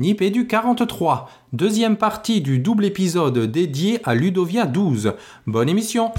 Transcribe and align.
Nipédu 0.00 0.48
43, 0.48 1.30
deuxième 1.52 1.96
partie 1.96 2.40
du 2.40 2.58
double 2.58 2.84
épisode 2.84 3.38
dédié 3.38 4.00
à 4.02 4.16
Ludovia 4.16 4.66
12. 4.66 5.12
Bonne 5.46 5.68
émission 5.68 6.10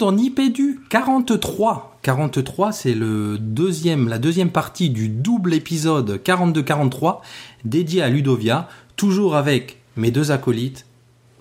dans 0.00 0.12
Nipédu 0.12 0.80
43. 0.88 1.98
43, 2.00 2.72
c'est 2.72 2.94
le 2.94 3.36
deuxième, 3.38 4.08
la 4.08 4.18
deuxième 4.18 4.50
partie 4.50 4.88
du 4.88 5.10
double 5.10 5.52
épisode 5.52 6.22
42-43 6.24 7.20
dédié 7.66 8.00
à 8.00 8.08
Ludovia, 8.08 8.66
toujours 8.96 9.36
avec 9.36 9.76
mes 9.96 10.10
deux 10.10 10.30
acolytes. 10.30 10.86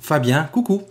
Fabien, 0.01 0.43
coucou. 0.43 0.81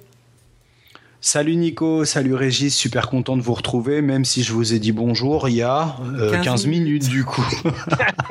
Salut 1.21 1.57
Nico, 1.57 2.05
salut 2.05 2.35
Régis, 2.35 2.77
super 2.77 3.09
content 3.09 3.37
de 3.37 3.43
vous 3.43 3.55
retrouver, 3.55 4.03
même 4.03 4.25
si 4.25 4.45
je 4.45 4.53
vous 4.53 4.73
ai 4.73 4.79
dit 4.79 4.93
bonjour 4.93 5.49
il 5.49 5.57
y 5.57 5.63
a 5.63 5.97
euh, 6.17 6.31
15 6.31 6.45
15, 6.45 6.67
minutes 6.67 7.09
du 7.09 7.25
coup. 7.25 7.45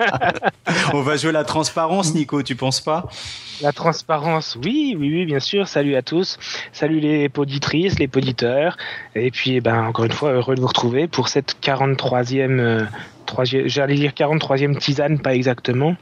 On 0.93 1.01
va 1.01 1.17
jouer 1.17 1.33
la 1.33 1.43
transparence 1.43 2.13
Nico, 2.13 2.41
tu 2.43 2.55
penses 2.55 2.79
pas? 2.79 3.09
La 3.61 3.73
transparence, 3.73 4.57
oui, 4.63 4.95
oui, 4.97 5.11
oui, 5.11 5.25
bien 5.25 5.39
sûr. 5.39 5.67
Salut 5.67 5.95
à 5.95 6.01
tous. 6.01 6.37
Salut 6.71 6.99
les 6.99 7.27
poditrices, 7.27 7.97
les 7.97 8.07
poditeurs. 8.07 8.77
Et 9.15 9.31
puis, 9.31 9.55
eh 9.55 9.61
ben, 9.61 9.83
encore 9.83 10.05
une 10.05 10.11
fois, 10.11 10.31
heureux 10.31 10.55
de 10.55 10.61
vous 10.61 10.67
retrouver 10.67 11.07
pour 11.07 11.27
cette 11.27 11.55
43e, 11.61 12.59
euh, 12.59 12.85
j'allais 13.65 13.95
dire 13.95 14.11
43e 14.11 14.77
tisane, 14.77 15.19
pas 15.19 15.33
exactement. 15.33 15.95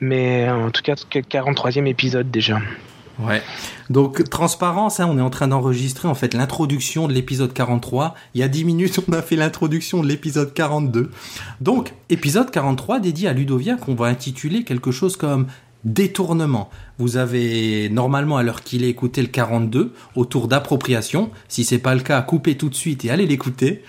Mais 0.00 0.48
euh, 0.48 0.66
en 0.66 0.70
tout 0.70 0.82
cas, 0.82 0.94
43e 0.94 1.86
épisode 1.86 2.30
déjà. 2.32 2.58
Ouais. 3.18 3.42
Donc, 3.90 4.28
transparence, 4.30 5.00
hein, 5.00 5.08
on 5.10 5.18
est 5.18 5.22
en 5.22 5.30
train 5.30 5.48
d'enregistrer 5.48 6.08
en 6.08 6.14
fait 6.14 6.34
l'introduction 6.34 7.08
de 7.08 7.12
l'épisode 7.12 7.52
43. 7.52 8.14
Il 8.34 8.40
y 8.40 8.44
a 8.44 8.48
10 8.48 8.64
minutes, 8.64 9.00
on 9.08 9.12
a 9.12 9.22
fait 9.22 9.36
l'introduction 9.36 10.02
de 10.02 10.08
l'épisode 10.08 10.54
42. 10.54 11.10
Donc, 11.60 11.94
épisode 12.10 12.50
43 12.50 13.00
dédié 13.00 13.28
à 13.28 13.32
Ludovia 13.32 13.76
qu'on 13.76 13.94
va 13.94 14.06
intituler 14.06 14.64
quelque 14.64 14.90
chose 14.90 15.16
comme 15.16 15.46
détournement. 15.84 16.70
Vous 16.98 17.16
avez 17.16 17.88
normalement 17.88 18.36
à 18.36 18.42
l'heure 18.42 18.62
qu'il 18.62 18.84
est 18.84 18.88
écouté 18.88 19.22
le 19.22 19.28
42 19.28 19.92
autour 20.16 20.48
d'appropriation. 20.48 21.30
Si 21.48 21.64
c'est 21.64 21.78
pas 21.78 21.94
le 21.94 22.00
cas, 22.00 22.20
coupez 22.22 22.56
tout 22.56 22.68
de 22.68 22.74
suite 22.74 23.04
et 23.04 23.10
allez 23.10 23.26
l'écouter. 23.26 23.82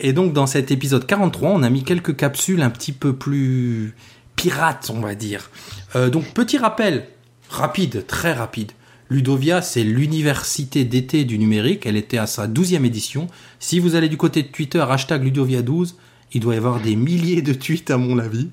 Et 0.00 0.12
donc 0.12 0.32
dans 0.32 0.46
cet 0.46 0.70
épisode 0.70 1.06
43, 1.06 1.50
on 1.50 1.62
a 1.62 1.70
mis 1.70 1.84
quelques 1.84 2.16
capsules 2.16 2.62
un 2.62 2.70
petit 2.70 2.92
peu 2.92 3.14
plus 3.14 3.94
pirates, 4.36 4.90
on 4.94 5.00
va 5.00 5.14
dire. 5.14 5.50
Euh, 5.96 6.10
donc 6.10 6.32
petit 6.34 6.58
rappel, 6.58 7.06
rapide, 7.48 8.06
très 8.06 8.32
rapide. 8.32 8.72
Ludovia, 9.10 9.62
c'est 9.62 9.84
l'université 9.84 10.84
d'été 10.84 11.24
du 11.24 11.38
numérique. 11.38 11.86
Elle 11.86 11.96
était 11.96 12.18
à 12.18 12.26
sa 12.26 12.48
12e 12.48 12.84
édition. 12.84 13.28
Si 13.60 13.78
vous 13.78 13.94
allez 13.94 14.08
du 14.08 14.16
côté 14.16 14.42
de 14.42 14.48
Twitter, 14.48 14.84
hashtag 14.88 15.24
Ludovia12, 15.24 15.94
il 16.32 16.40
doit 16.40 16.54
y 16.54 16.56
avoir 16.56 16.80
des 16.80 16.96
milliers 16.96 17.42
de 17.42 17.52
tweets 17.52 17.90
à 17.90 17.96
mon 17.96 18.18
avis. 18.18 18.48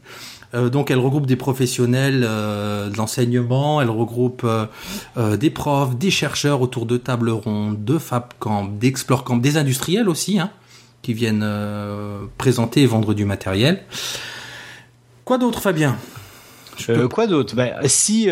Euh, 0.53 0.69
donc 0.69 0.91
elle 0.91 0.99
regroupe 0.99 1.25
des 1.25 1.35
professionnels 1.35 2.25
euh, 2.27 2.89
de 2.89 2.97
l'enseignement, 2.97 3.81
elle 3.81 3.89
regroupe 3.89 4.45
euh, 4.45 5.37
des 5.37 5.49
profs, 5.49 5.95
des 5.95 6.11
chercheurs 6.11 6.61
autour 6.61 6.85
de 6.85 6.97
tables 6.97 7.29
rondes, 7.29 7.83
de 7.83 7.97
FabCamp, 7.97 8.67
d'Explore 8.79 9.23
Camp, 9.23 9.37
des 9.37 9.57
industriels 9.57 10.09
aussi, 10.09 10.39
hein, 10.39 10.51
qui 11.01 11.13
viennent 11.13 11.47
présenter 12.37 12.81
et 12.81 12.85
vendre 12.85 13.13
du 13.13 13.25
matériel. 13.25 13.83
Quoi 15.25 15.37
d'autre 15.37 15.61
Fabien? 15.61 15.97
Quoi 17.11 17.27
d'autre? 17.27 17.55
Bah, 17.55 17.69
Si 17.85 18.27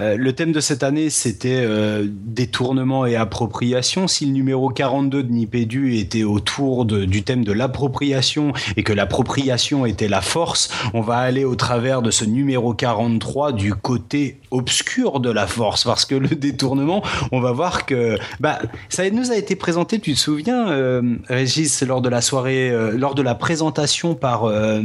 euh, 0.00 0.16
le 0.16 0.32
thème 0.32 0.52
de 0.52 0.60
cette 0.60 0.82
année 0.82 1.10
c'était 1.10 1.62
euh, 1.64 2.06
détournement 2.08 3.06
et 3.06 3.16
appropriation, 3.16 4.06
si 4.08 4.26
le 4.26 4.32
numéro 4.32 4.68
42 4.68 5.22
de 5.22 5.30
Nipédu 5.32 5.96
était 5.96 6.24
autour 6.24 6.84
de- 6.84 7.04
du 7.04 7.22
thème 7.22 7.44
de 7.44 7.52
l'appropriation 7.52 8.52
et 8.76 8.82
que 8.82 8.92
l'appropriation 8.92 9.86
était 9.86 10.08
la 10.08 10.20
force, 10.20 10.70
on 10.94 11.00
va 11.00 11.16
aller 11.18 11.44
au 11.44 11.54
travers 11.54 12.02
de 12.02 12.10
ce 12.10 12.24
numéro 12.24 12.74
43 12.74 13.52
du 13.52 13.74
côté 13.74 14.38
obscur 14.54 15.20
de 15.20 15.30
la 15.30 15.46
force 15.46 15.84
parce 15.84 16.04
que 16.04 16.14
le 16.14 16.28
détournement, 16.46 17.02
on 17.32 17.40
va 17.40 17.52
voir 17.52 17.86
que 17.86 18.16
bah 18.40 18.58
ça 18.88 19.08
nous 19.10 19.30
a 19.30 19.36
été 19.36 19.56
présenté, 19.56 19.98
tu 19.98 20.14
te 20.14 20.18
souviens 20.18 20.68
euh, 20.70 21.16
Régis 21.28 21.82
lors 21.82 22.00
de 22.00 22.08
la 22.08 22.20
soirée 22.20 22.70
euh, 22.70 22.92
lors 22.96 23.14
de 23.14 23.22
la 23.22 23.34
présentation 23.34 24.14
par 24.14 24.44
euh, 24.44 24.80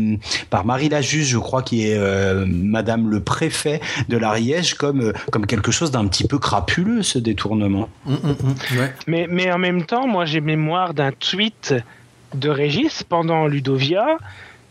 par 0.50 0.66
Marie 0.66 0.90
la 0.90 1.02
juge, 1.02 1.28
je 1.28 1.38
crois 1.38 1.62
qui 1.62 1.88
est 1.88 1.98
euh, 1.98 2.46
madame 2.48 3.10
le 3.10 3.20
préfet 3.22 3.80
de 4.10 4.18
l'Ariège 4.18 4.74
comme 4.74 5.02
euh, 5.02 5.14
comme 5.32 5.46
quelque 5.46 5.72
chose 5.72 5.92
d'un 5.92 6.08
petit 6.08 6.28
peu 6.28 6.40
crapuleux 6.40 7.04
ce 7.04 7.20
détournement. 7.20 7.90
Hum, 8.08 8.20
hum, 8.24 8.36
hum, 8.44 8.80
ouais. 8.80 8.94
Mais, 9.08 9.28
mais 9.30 9.52
en 9.52 9.58
même 9.58 9.86
temps, 9.86 10.08
moi, 10.08 10.26
j'ai 10.26 10.42
mémoire 10.42 10.94
d'un 10.94 11.12
tweet 11.12 11.76
de 12.34 12.50
Régis 12.50 13.04
pendant 13.04 13.48
Ludovia 13.48 14.18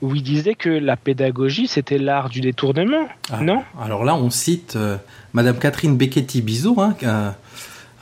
où 0.03 0.15
il 0.15 0.23
disait 0.23 0.55
que 0.55 0.69
la 0.69 0.97
pédagogie, 0.97 1.67
c'était 1.67 1.99
l'art 1.99 2.29
du 2.29 2.41
détournement. 2.41 3.09
Ah. 3.31 3.41
Non? 3.43 3.63
Alors 3.81 4.05
là, 4.05 4.15
on 4.15 4.31
cite 4.31 4.75
euh, 4.77 4.97
Madame 5.33 5.59
Catherine 5.59 5.97
Becchetti-Bizot 5.97 6.81
hein, 6.81 6.95
à, 7.05 7.35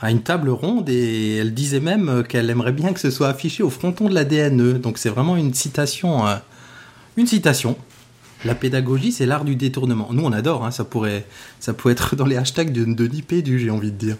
à 0.01 0.11
une 0.11 0.21
table 0.21 0.49
ronde 0.49 0.89
et 0.89 1.37
elle 1.37 1.53
disait 1.53 1.79
même 1.79 2.09
euh, 2.09 2.23
qu'elle 2.23 2.49
aimerait 2.49 2.71
bien 2.71 2.93
que 2.93 2.99
ce 2.99 3.09
soit 3.09 3.29
affiché 3.29 3.63
au 3.63 3.69
fronton 3.71 4.09
de 4.09 4.13
la 4.13 4.25
DNE. 4.25 4.73
Donc 4.79 4.97
c'est 4.99 5.09
vraiment 5.09 5.37
une 5.37 5.53
citation. 5.53 6.27
euh, 6.27 6.35
une 7.17 7.25
citation. 7.27 7.75
La 8.45 8.53
pédagogie, 8.53 9.11
c'est 9.11 9.25
l'art 9.25 9.43
du 9.43 9.55
détournement. 9.55 10.09
Nous, 10.11 10.23
on 10.23 10.31
adore. 10.31 10.63
hein, 10.63 10.69
ça 10.69 10.83
pourrait, 10.85 11.25
ça 11.59 11.73
pourrait 11.73 11.93
être 11.93 12.15
dans 12.15 12.27
les 12.27 12.37
hashtags 12.37 12.71
de, 12.71 12.85
de 12.85 13.03
l'IPDU, 13.05 13.57
j'ai 13.57 13.71
envie 13.71 13.91
de 13.91 13.97
dire. 13.97 14.15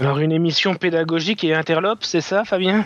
Alors, 0.00 0.18
une 0.18 0.32
émission 0.32 0.74
pédagogique 0.74 1.42
et 1.42 1.54
interlope, 1.54 2.04
c'est 2.04 2.20
ça, 2.20 2.44
Fabien? 2.44 2.84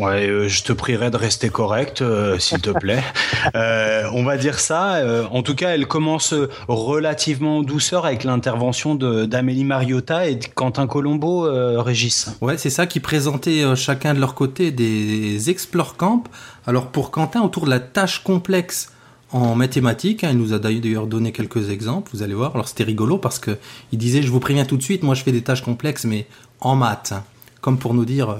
Ouais, 0.00 0.26
euh, 0.28 0.48
je 0.48 0.62
te 0.62 0.72
prierai 0.72 1.10
de 1.10 1.16
rester 1.16 1.50
correct, 1.50 2.00
euh, 2.00 2.38
s'il 2.38 2.60
te 2.60 2.70
plaît. 2.70 3.02
Euh, 3.54 4.04
on 4.12 4.22
va 4.22 4.36
dire 4.36 4.60
ça. 4.60 4.96
euh, 4.96 5.24
en 5.30 5.42
tout 5.42 5.54
cas, 5.54 5.70
elle 5.70 5.86
commence 5.86 6.34
relativement 6.68 7.58
en 7.58 7.62
douceur 7.62 8.04
avec 8.04 8.22
l'intervention 8.24 8.94
d'Amélie 8.94 9.64
Mariota 9.64 10.28
et 10.28 10.34
de 10.34 10.44
Quentin 10.54 10.86
Colombo, 10.86 11.46
euh, 11.46 11.80
Régis. 11.80 12.28
Ouais, 12.42 12.58
c'est 12.58 12.68
ça 12.70 12.86
qui 12.86 13.00
présentait 13.00 13.62
euh, 13.62 13.74
chacun 13.76 14.12
de 14.14 14.20
leur 14.20 14.34
côté 14.34 14.70
des 14.72 15.48
Explore 15.48 15.96
Camp. 15.96 16.24
Alors 16.66 16.88
pour 16.88 17.10
Quentin, 17.10 17.40
autour 17.42 17.64
de 17.64 17.70
la 17.70 17.80
tâche 17.80 18.22
complexe 18.22 18.92
en 19.32 19.54
mathématiques, 19.54 20.22
hein, 20.22 20.30
il 20.32 20.38
nous 20.38 20.52
a 20.52 20.58
d'ailleurs 20.58 21.06
donné 21.06 21.32
quelques 21.32 21.70
exemples, 21.70 22.10
vous 22.12 22.22
allez 22.22 22.34
voir. 22.34 22.52
Alors 22.54 22.68
c'était 22.68 22.84
rigolo 22.84 23.16
parce 23.16 23.38
que 23.38 23.56
il 23.92 23.98
disait, 23.98 24.22
je 24.22 24.30
vous 24.30 24.40
préviens 24.40 24.64
tout 24.66 24.76
de 24.76 24.82
suite, 24.82 25.02
moi 25.02 25.14
je 25.14 25.22
fais 25.22 25.32
des 25.32 25.42
tâches 25.42 25.62
complexes, 25.62 26.04
mais 26.04 26.26
en 26.60 26.76
maths. 26.76 27.12
hein. 27.12 27.24
comme 27.62 27.78
pour 27.78 27.94
nous 27.94 28.04
dire, 28.04 28.30
euh, 28.30 28.36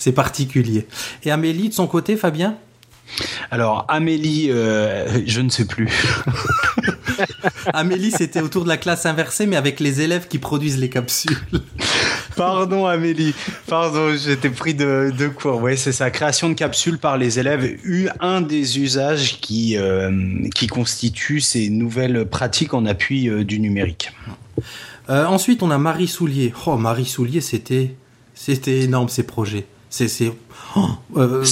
c'est 0.00 0.12
particulier. 0.12 0.88
Et 1.22 1.30
Amélie, 1.30 1.68
de 1.68 1.74
son 1.74 1.86
côté, 1.86 2.16
Fabien? 2.16 2.56
Alors, 3.50 3.84
Amélie, 3.88 4.50
euh, 4.50 5.20
je 5.26 5.40
ne 5.40 5.48
sais 5.48 5.66
plus. 5.66 5.88
Amélie, 7.72 8.10
c'était 8.10 8.40
autour 8.40 8.64
de 8.64 8.68
la 8.68 8.76
classe 8.76 9.06
inversée, 9.06 9.46
mais 9.46 9.56
avec 9.56 9.78
les 9.78 10.00
élèves 10.00 10.26
qui 10.26 10.38
produisent 10.38 10.78
les 10.78 10.88
capsules. 10.88 11.36
Pardon 12.36 12.86
Amélie, 12.86 13.34
pardon, 13.66 14.16
j'étais 14.16 14.48
pris 14.48 14.72
de, 14.72 15.12
de 15.14 15.28
court. 15.28 15.60
Ouais, 15.60 15.76
c'est 15.76 15.92
ça, 15.92 16.10
création 16.10 16.48
de 16.48 16.54
capsules 16.54 16.98
par 16.98 17.18
les 17.18 17.38
élèves, 17.38 17.76
un 18.20 18.40
des 18.40 18.78
usages 18.78 19.40
qui, 19.40 19.76
euh, 19.76 20.48
qui 20.54 20.66
constitue 20.66 21.40
ces 21.40 21.68
nouvelles 21.68 22.24
pratiques 22.24 22.72
en 22.72 22.86
appui 22.86 23.28
euh, 23.28 23.44
du 23.44 23.60
numérique. 23.60 24.12
Euh, 25.10 25.26
ensuite, 25.26 25.62
on 25.62 25.70
a 25.70 25.76
Marie 25.76 26.08
Soulier. 26.08 26.54
Oh, 26.64 26.76
Marie 26.76 27.04
Soulier, 27.04 27.42
c'était, 27.42 27.94
c'était 28.34 28.80
énorme 28.80 29.10
ces 29.10 29.24
projets. 29.24 29.66
C'est, 29.90 30.32
oh, 30.76 30.86
euh, 31.16 31.44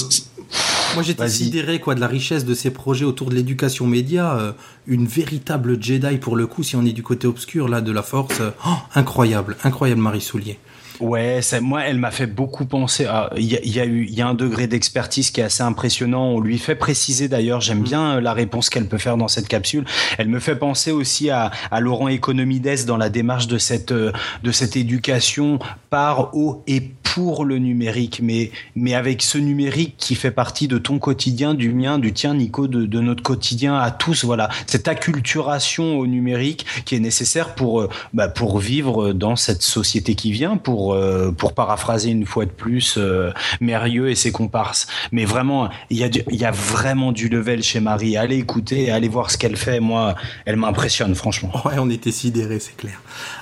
moi 0.95 1.03
j'étais 1.03 1.27
sidéré 1.29 1.79
quoi 1.79 1.93
de 1.93 1.99
la 1.99 2.07
richesse 2.07 2.45
de 2.45 2.53
ces 2.53 2.71
projets 2.71 3.05
autour 3.05 3.29
de 3.29 3.35
l'éducation 3.35 3.85
média. 3.85 4.37
euh, 4.37 4.51
une 4.87 5.05
véritable 5.05 5.81
Jedi 5.81 6.17
pour 6.17 6.35
le 6.35 6.47
coup, 6.47 6.63
si 6.63 6.75
on 6.75 6.85
est 6.85 6.93
du 6.93 7.03
côté 7.03 7.27
obscur 7.27 7.67
là 7.67 7.81
de 7.81 7.91
la 7.91 8.01
force. 8.01 8.39
euh, 8.39 8.51
oh, 8.65 8.69
incroyable, 8.95 9.57
incroyable 9.63 10.01
Marie 10.01 10.21
Soulier. 10.21 10.57
Ouais, 10.99 11.41
ça, 11.41 11.61
moi, 11.61 11.83
elle 11.85 11.97
m'a 11.97 12.11
fait 12.11 12.27
beaucoup 12.27 12.65
penser. 12.65 13.07
Il 13.37 13.45
y, 13.45 13.55
a, 13.55 13.59
y 13.63 13.79
a 13.79 13.85
eu, 13.85 14.05
il 14.09 14.13
y 14.13 14.21
a 14.21 14.27
un 14.27 14.33
degré 14.33 14.67
d'expertise 14.67 15.31
qui 15.31 15.41
est 15.41 15.45
assez 15.45 15.63
impressionnant. 15.63 16.25
On 16.25 16.39
lui 16.39 16.57
fait 16.57 16.75
préciser 16.75 17.27
d'ailleurs. 17.27 17.61
J'aime 17.61 17.83
bien 17.83 18.17
euh, 18.17 18.21
la 18.21 18.33
réponse 18.33 18.69
qu'elle 18.69 18.87
peut 18.87 18.97
faire 18.97 19.17
dans 19.17 19.27
cette 19.27 19.47
capsule. 19.47 19.85
Elle 20.17 20.27
me 20.27 20.39
fait 20.39 20.57
penser 20.57 20.91
aussi 20.91 21.29
à, 21.29 21.51
à 21.71 21.79
Laurent 21.79 22.09
Economides 22.09 22.59
dans 22.85 22.97
la 22.97 23.09
démarche 23.09 23.47
de 23.47 23.57
cette 23.57 23.91
euh, 23.91 24.11
de 24.43 24.51
cette 24.51 24.75
éducation 24.75 25.59
par, 25.89 26.35
au 26.35 26.63
et 26.67 26.81
pour 27.15 27.43
le 27.43 27.57
numérique, 27.57 28.19
mais, 28.21 28.51
mais 28.75 28.93
avec 28.93 29.23
ce 29.23 29.39
numérique 29.39 29.95
qui 29.97 30.13
fait 30.13 30.29
partie 30.29 30.67
de 30.67 30.77
ton 30.77 30.99
quotidien, 30.99 31.55
du 31.55 31.73
mien, 31.73 31.97
du 31.97 32.13
tien, 32.13 32.35
Nico, 32.35 32.67
de, 32.67 32.85
de 32.85 32.99
notre 32.99 33.23
quotidien 33.23 33.75
à 33.75 33.89
tous. 33.89 34.25
Voilà, 34.25 34.49
cette 34.67 34.87
acculturation 34.87 35.97
au 35.97 36.05
numérique 36.05 36.65
qui 36.85 36.95
est 36.95 36.99
nécessaire 36.99 37.55
pour, 37.55 37.81
euh, 37.81 37.89
bah, 38.13 38.27
pour 38.27 38.59
vivre 38.59 39.13
dans 39.13 39.35
cette 39.35 39.63
société 39.63 40.13
qui 40.13 40.31
vient, 40.31 40.57
pour, 40.57 40.88
euh, 40.93 41.31
pour 41.31 41.53
paraphraser 41.53 42.09
une 42.09 42.25
fois 42.25 42.45
de 42.45 42.51
plus 42.51 42.95
euh, 42.97 43.31
Mérieux 43.61 44.09
et 44.09 44.15
ses 44.15 44.31
comparses. 44.31 44.87
Mais 45.11 45.25
vraiment, 45.25 45.69
il 45.89 45.97
y, 45.97 46.45
a 46.45 46.51
vraiment 46.51 47.11
du 47.11 47.29
level 47.29 47.63
chez 47.63 47.79
Marie. 47.79 48.17
Allez 48.17 48.37
écouter, 48.37 48.91
allez 48.91 49.09
voir 49.09 49.31
ce 49.31 49.37
qu'elle 49.37 49.57
fait. 49.57 49.79
Moi, 49.79 50.15
elle 50.45 50.55
m'impressionne, 50.55 51.15
franchement. 51.15 51.51
Ouais, 51.65 51.75
on 51.77 51.89
était 51.89 52.11
sidérés, 52.11 52.59
c'est 52.59 52.75
clair. 52.75 53.01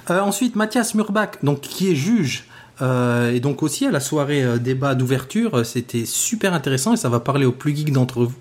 Euh, 0.10 0.20
ensuite, 0.20 0.56
Mathias 0.56 0.96
Murbach, 0.96 1.44
donc 1.44 1.62
qui 1.62 1.92
est 1.92 1.96
juge. 1.96 2.46
euh, 2.82 3.32
et 3.32 3.40
donc 3.40 3.64
aussi 3.64 3.86
à 3.86 3.92
la 3.92 4.00
soirée 4.00 4.60
débat 4.60 4.96
d'ouverture, 4.96 5.66
c'était 5.66 6.06
super 6.06 6.54
intéressant 6.54 6.94
et 6.94 6.98
ça 6.98 7.10
va 7.10 7.20
parler 7.20 7.46
aux 7.46 7.52
plus 7.52 7.76
geeks 7.76 7.92
d'entre 7.92 8.26
vous, 8.26 8.36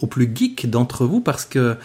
aux 0.00 0.06
plus 0.06 0.30
geeks 0.34 0.68
d'entre 0.70 1.04
vous 1.04 1.20
parce 1.20 1.44
que 1.44 1.76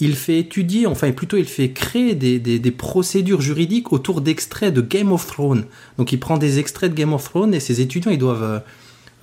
il 0.00 0.16
fait 0.16 0.38
étudier, 0.38 0.86
enfin 0.86 1.12
plutôt 1.12 1.36
il 1.36 1.44
fait 1.44 1.70
créer 1.70 2.14
des, 2.14 2.38
des, 2.38 2.58
des 2.58 2.70
procédures 2.70 3.40
juridiques 3.40 3.92
autour 3.92 4.20
d'extraits 4.20 4.72
de 4.74 4.80
Game 4.80 5.12
of 5.12 5.26
Thrones. 5.26 5.64
Donc 5.98 6.12
il 6.12 6.18
prend 6.18 6.38
des 6.38 6.58
extraits 6.58 6.90
de 6.90 6.96
Game 6.96 7.12
of 7.12 7.22
Thrones 7.24 7.54
et 7.54 7.60
ses 7.60 7.80
étudiants 7.80 8.10
ils 8.10 8.18
doivent 8.18 8.42
euh, 8.42 8.58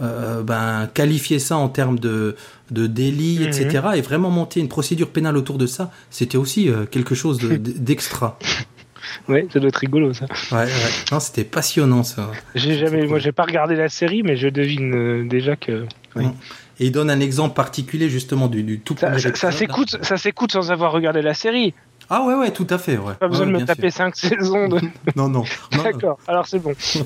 euh, 0.02 0.44
ben, 0.44 0.88
qualifier 0.94 1.40
ça 1.40 1.58
en 1.58 1.68
termes 1.68 2.00
de, 2.00 2.36
de 2.72 2.88
délit, 2.88 3.40
Mhm. 3.40 3.48
etc. 3.48 3.88
Et 3.98 4.02
vraiment 4.02 4.30
monter 4.30 4.60
une 4.62 4.70
procédure 4.70 5.10
pénale 5.10 5.36
autour 5.36 5.58
de 5.58 5.66
ça, 5.66 5.92
c'était 6.10 6.38
aussi 6.38 6.70
euh, 6.70 6.86
quelque 6.86 7.16
chose 7.16 7.38
de- 7.40 7.58
d'extra. 7.58 8.38
Ouais, 9.28 9.48
ça 9.52 9.60
doit 9.60 9.70
être 9.70 9.78
rigolo 9.78 10.14
ça. 10.14 10.26
Ouais, 10.52 10.66
ouais. 10.66 10.70
Non, 11.12 11.20
c'était 11.20 11.44
passionnant 11.44 12.04
ça. 12.04 12.32
J'ai 12.54 12.78
jamais, 12.78 13.08
moi 13.08 13.18
j'ai 13.18 13.32
pas 13.32 13.44
regardé 13.44 13.76
la 13.76 13.90
série, 13.90 14.22
mais 14.24 14.36
je 14.38 14.48
devine 14.50 14.94
euh, 14.94 15.28
déjà 15.28 15.56
que 15.56 15.86
Oui. 16.16 16.26
Et 16.80 16.86
il 16.88 16.92
donne 16.92 17.10
un 17.10 17.20
exemple 17.20 17.56
particulier 17.56 18.10
justement 18.10 18.48
du, 18.48 18.64
du 18.64 18.80
tout 18.80 18.96
ça, 18.98 19.12
premier 19.12 19.36
ça, 19.36 19.52
s'écoute, 19.52 19.98
ça 20.02 20.18
s'écoute 20.18 20.52
sans 20.54 20.72
avoir 20.72 20.92
regardé 20.92 21.22
la 21.22 21.34
série. 21.34 21.74
Ah 22.10 22.24
ouais, 22.24 22.34
ouais, 22.36 22.52
tout 22.52 22.68
à 22.70 22.78
fait. 22.78 22.98
Ouais. 22.98 23.14
Pas 23.14 23.28
besoin 23.28 23.46
Ouais, 23.48 23.54
de 23.54 23.60
me 23.60 23.66
taper 23.66 23.90
sûr. 23.92 23.98
5 24.14 24.16
saisons. 24.16 24.68
De... 24.70 24.80
Non, 25.16 25.28
non. 25.28 25.44
non, 25.74 25.78
non. 25.78 25.84
D'accord. 25.84 26.18
Alors 26.28 26.48
c'est 26.48 26.60
bon. 26.60 26.74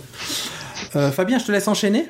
Euh, 0.95 1.11
Fabien, 1.11 1.39
je 1.39 1.45
te 1.45 1.51
laisse 1.51 1.67
enchaîner. 1.67 2.07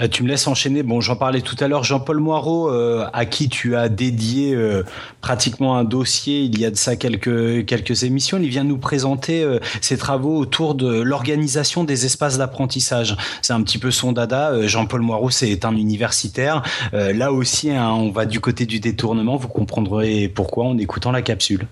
Euh, 0.00 0.08
Tu 0.08 0.22
me 0.22 0.28
laisses 0.28 0.46
enchaîner. 0.46 0.82
Bon, 0.82 1.00
j'en 1.00 1.16
parlais 1.16 1.40
tout 1.40 1.56
à 1.60 1.68
l'heure. 1.68 1.84
Jean-Paul 1.84 2.18
Moirot, 2.18 2.70
euh, 2.70 3.06
à 3.12 3.26
qui 3.26 3.48
tu 3.48 3.76
as 3.76 3.88
dédié 3.88 4.54
euh, 4.54 4.82
pratiquement 5.20 5.76
un 5.76 5.84
dossier 5.84 6.40
il 6.40 6.58
y 6.58 6.64
a 6.64 6.70
de 6.70 6.76
ça 6.76 6.96
quelques, 6.96 7.66
quelques 7.66 8.02
émissions, 8.04 8.38
il 8.40 8.48
vient 8.48 8.64
nous 8.64 8.78
présenter 8.78 9.46
ses 9.80 9.96
travaux 9.96 10.36
autour 10.36 10.74
de 10.74 11.00
l'organisation 11.00 11.84
des 11.84 12.06
espaces 12.06 12.38
d'apprentissage. 12.38 13.16
C'est 13.42 13.52
un 13.52 13.62
petit 13.62 13.78
peu 13.78 13.90
son 13.90 14.12
dada. 14.12 14.66
Jean-Paul 14.66 15.00
Moirot, 15.00 15.30
c'est 15.30 15.64
un 15.64 15.76
universitaire. 15.76 16.62
Là 16.92 17.32
aussi, 17.32 17.70
hein, 17.70 17.90
on 17.90 18.10
va 18.10 18.26
du 18.26 18.40
côté 18.40 18.66
du 18.66 18.80
détournement. 18.80 19.36
Vous 19.36 19.48
comprendrez 19.48 20.28
pourquoi 20.28 20.66
en 20.66 20.78
écoutant 20.78 21.12
la 21.12 21.22
capsule. 21.22 21.66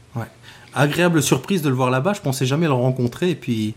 Agréable 0.74 1.22
surprise 1.22 1.62
de 1.62 1.68
le 1.68 1.74
voir 1.74 1.90
là-bas. 1.90 2.12
Je 2.14 2.20
pensais 2.20 2.46
jamais 2.46 2.66
le 2.66 2.72
rencontrer. 2.72 3.30
Et 3.30 3.34
puis, 3.34 3.74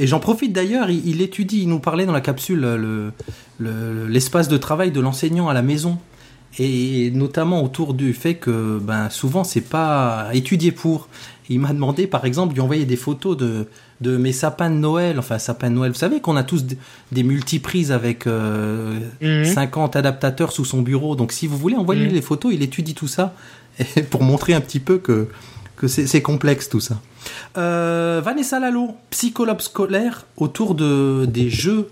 et 0.00 0.06
j'en 0.06 0.18
profite 0.20 0.52
d'ailleurs. 0.52 0.90
Il, 0.90 1.06
il 1.08 1.20
étudie. 1.22 1.62
Il 1.62 1.68
nous 1.68 1.78
parlait 1.80 2.06
dans 2.06 2.12
la 2.12 2.20
capsule 2.20 2.60
le 2.60 3.12
le- 3.58 4.06
l'espace 4.08 4.48
de 4.48 4.56
travail 4.56 4.90
de 4.90 5.00
l'enseignant 5.00 5.48
à 5.48 5.54
la 5.54 5.62
maison. 5.62 5.98
Et 6.58 7.12
notamment 7.14 7.62
autour 7.62 7.94
du 7.94 8.12
fait 8.12 8.34
que 8.34 8.80
ben, 8.82 9.08
souvent 9.08 9.44
c'est 9.44 9.60
pas 9.60 10.28
étudié 10.32 10.72
pour. 10.72 11.08
Il 11.48 11.60
m'a 11.60 11.72
demandé 11.72 12.06
par 12.08 12.24
exemple 12.24 12.50
de 12.50 12.54
lui 12.54 12.60
envoyer 12.60 12.84
des 12.86 12.96
photos 12.96 13.36
de, 13.36 13.66
de 14.00 14.16
mes 14.16 14.32
sapins 14.32 14.70
de 14.70 14.74
Noël, 14.76 15.18
enfin 15.18 15.38
sapins 15.38 15.70
de 15.70 15.74
Noël. 15.76 15.92
Vous 15.92 15.98
savez 15.98 16.20
qu'on 16.20 16.36
a 16.36 16.42
tous 16.42 16.64
des 17.12 17.22
multiprises 17.22 17.92
avec 17.92 18.26
euh, 18.26 18.98
Mhm. 19.20 19.44
50 19.44 19.94
adaptateurs 19.96 20.50
sous 20.52 20.64
son 20.64 20.82
bureau. 20.82 21.14
Donc 21.14 21.30
si 21.32 21.46
vous 21.46 21.56
voulez, 21.56 21.76
envoyez-lui 21.76 22.08
Mhm. 22.10 22.14
les 22.16 22.22
photos, 22.22 22.52
il 22.52 22.62
étudie 22.62 22.94
tout 22.94 23.08
ça 23.08 23.34
et 23.96 24.02
pour 24.02 24.22
montrer 24.24 24.54
un 24.54 24.60
petit 24.60 24.80
peu 24.80 24.98
que, 24.98 25.28
que 25.80 25.88
c'est 25.88 26.20
complexe 26.20 26.68
tout 26.68 26.80
ça. 26.80 27.00
Euh, 27.56 28.20
Vanessa 28.22 28.60
Lalo, 28.60 28.90
psychologue 29.08 29.62
scolaire 29.62 30.26
autour 30.36 30.74
de, 30.74 31.24
des 31.26 31.48
jeux 31.48 31.88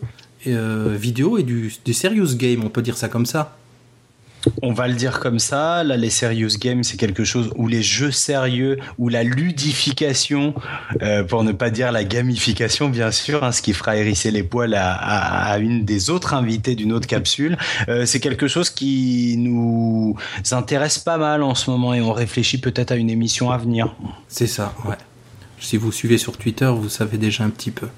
euh, 0.46 0.94
vidéo 0.94 1.38
et 1.38 1.42
du 1.42 1.72
serious 1.92 2.36
game, 2.36 2.62
on 2.64 2.68
peut 2.68 2.82
dire 2.82 2.98
ça 2.98 3.08
comme 3.08 3.24
ça. 3.24 3.56
On 4.62 4.72
va 4.72 4.88
le 4.88 4.94
dire 4.94 5.20
comme 5.20 5.38
ça, 5.38 5.82
là 5.84 5.96
les 5.96 6.10
serious 6.10 6.58
games 6.60 6.84
c'est 6.84 6.96
quelque 6.96 7.24
chose 7.24 7.50
où 7.56 7.66
les 7.66 7.82
jeux 7.82 8.10
sérieux, 8.10 8.78
où 8.98 9.08
la 9.08 9.22
ludification, 9.22 10.54
euh, 11.02 11.24
pour 11.24 11.44
ne 11.44 11.52
pas 11.52 11.70
dire 11.70 11.92
la 11.92 12.04
gamification 12.04 12.88
bien 12.88 13.10
sûr, 13.10 13.44
hein, 13.44 13.52
ce 13.52 13.62
qui 13.62 13.72
fera 13.72 13.96
hérisser 13.96 14.30
les 14.30 14.42
poils 14.42 14.74
à, 14.74 15.58
une 15.58 15.84
des 15.84 16.10
autres 16.10 16.34
invités 16.34 16.74
d'une 16.74 16.92
autre 16.92 17.06
capsule, 17.06 17.56
euh, 17.88 18.06
c'est 18.06 18.20
quelque 18.20 18.48
chose 18.48 18.70
qui 18.70 19.36
nous 19.38 20.16
intéresse 20.52 20.98
pas 20.98 21.18
mal 21.18 21.42
en 21.42 21.54
ce 21.54 21.70
moment 21.70 21.94
et 21.94 22.00
on 22.00 22.12
réfléchit 22.12 22.58
peut-être 22.58 22.92
à 22.92 22.96
une 22.96 23.10
émission 23.10 23.50
à 23.50 23.58
venir. 23.58 23.94
C'est 24.28 24.46
ça, 24.46 24.74
ouais. 24.86 24.96
Si 25.60 25.76
vous 25.76 25.90
suivez 25.90 26.18
sur 26.18 26.36
Twitter, 26.36 26.70
vous 26.72 26.88
savez 26.88 27.18
déjà 27.18 27.44
un 27.44 27.50
petit 27.50 27.72
peu. 27.72 27.88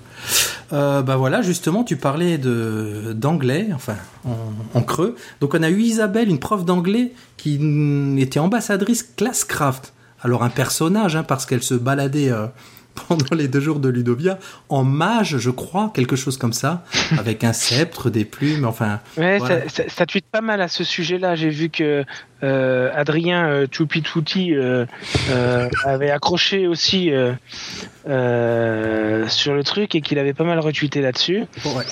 Euh, 0.73 1.03
bah 1.03 1.17
voilà, 1.17 1.43
justement, 1.43 1.85
tu 1.85 1.97
parlais 1.97 2.39
de 2.39 3.13
d'anglais, 3.15 3.69
enfin 3.75 3.97
en, 4.75 4.83
creux. 4.83 5.17
Donc 5.41 5.55
on 5.55 5.63
a 5.63 5.71
eu 5.71 5.81
Isabelle, 5.81 6.29
une 6.29 6.39
prof 6.39 6.65
d'anglais, 6.65 7.13
qui 7.37 7.59
était 8.19 8.39
ambassadrice 8.39 9.03
Classcraft. 9.03 9.93
Alors 10.23 10.43
un 10.43 10.51
personnage, 10.51 11.17
hein, 11.17 11.23
parce 11.23 11.47
qu'elle 11.47 11.63
se 11.63 11.75
baladait 11.75 12.31
euh, 12.31 12.47
pendant 13.09 13.35
les 13.37 13.49
deux 13.49 13.61
jours 13.61 13.79
de 13.81 13.89
Ludovia 13.89 14.39
en 14.69 14.85
mage, 14.85 15.39
je 15.39 15.51
crois, 15.51 15.91
quelque 15.95 16.17
chose 16.17 16.37
comme 16.37 16.53
ça, 16.53 16.85
avec 17.19 17.45
un 17.45 17.53
sceptre, 17.53 18.11
des 18.11 18.25
plumes, 18.25 18.65
enfin. 18.65 19.01
Ouais, 19.17 19.39
Voilà. 19.39 19.63
ça, 19.63 19.69
ça, 19.69 19.83
ça 19.89 20.07
tweete 20.07 20.27
pas 20.31 20.41
mal 20.41 20.61
à 20.61 20.69
ce 20.69 20.85
sujet-là. 20.85 21.35
J'ai 21.35 21.51
vu 21.51 21.71
que 21.71 22.05
euh, 22.43 22.91
Adrien 22.95 23.49
euh, 23.49 23.67
euh, 23.71 24.87
euh, 25.31 25.69
avait 25.85 26.11
accroché 26.11 26.67
aussi 26.67 27.11
euh, 28.09 29.29
sur 29.29 29.55
le 29.55 29.65
truc 29.65 29.95
et 29.95 30.01
qu'il 30.01 30.19
avait 30.19 30.35
pas 30.35 30.45
mal 30.45 30.59
retweeté 30.59 31.01
là-dessus. 31.01 31.45
Ouais. 31.65 31.85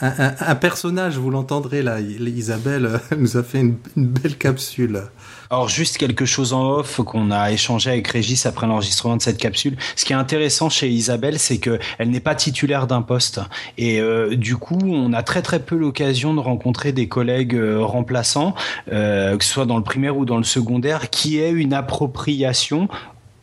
Un, 0.00 0.54
personnage, 0.54 1.16
vous 1.16 1.30
l'entendrez 1.30 1.82
là, 1.82 2.00
Isabelle 2.00 2.86
euh, 2.86 2.98
nous 3.18 3.36
a 3.36 3.42
fait 3.42 3.60
une, 3.60 3.76
belle 3.96 4.36
capsule. 4.36 5.02
Alors 5.50 5.68
juste 5.68 5.96
quelque 5.96 6.24
chose 6.24 6.52
en 6.52 6.70
off 6.70 7.00
qu'on 7.04 7.32
a 7.32 7.50
échangé 7.50 7.90
avec 7.90 8.06
Régis 8.08 8.46
après 8.46 8.66
l'enregistrement 8.68 9.16
de 9.16 9.22
cette 9.22 9.38
capsule. 9.38 9.76
Ce 9.96 10.04
qui 10.04 10.12
est 10.12 10.16
intéressant 10.16 10.68
chez 10.68 10.88
Isabelle, 10.88 11.38
c'est 11.38 11.58
que 11.58 11.80
elle 11.98 12.10
n'est 12.10 12.20
pas 12.20 12.36
titulaire 12.36 12.86
d'un 12.86 13.02
poste 13.02 13.40
et 13.76 14.00
euh, 14.00 14.36
du 14.36 14.56
coup, 14.56 14.78
on 14.82 15.12
a 15.12 15.22
très 15.22 15.42
très 15.42 15.58
peu 15.58 15.76
l'occasion 15.76 16.32
de 16.32 16.40
rencontrer 16.40 16.92
des 16.92 17.08
collègues 17.08 17.56
euh, 17.56 17.80
remplaçants, 17.80 18.54
que 18.86 19.38
ce 19.40 19.50
soit 19.50 19.66
dans 19.66 19.78
le 19.78 19.82
primaire 19.82 20.16
ou 20.16 20.24
dans 20.24 20.36
le 20.36 20.44
secondaire, 20.44 21.10
qui 21.10 21.38
aient 21.38 21.50
une 21.50 21.72
appropriation 21.72 22.88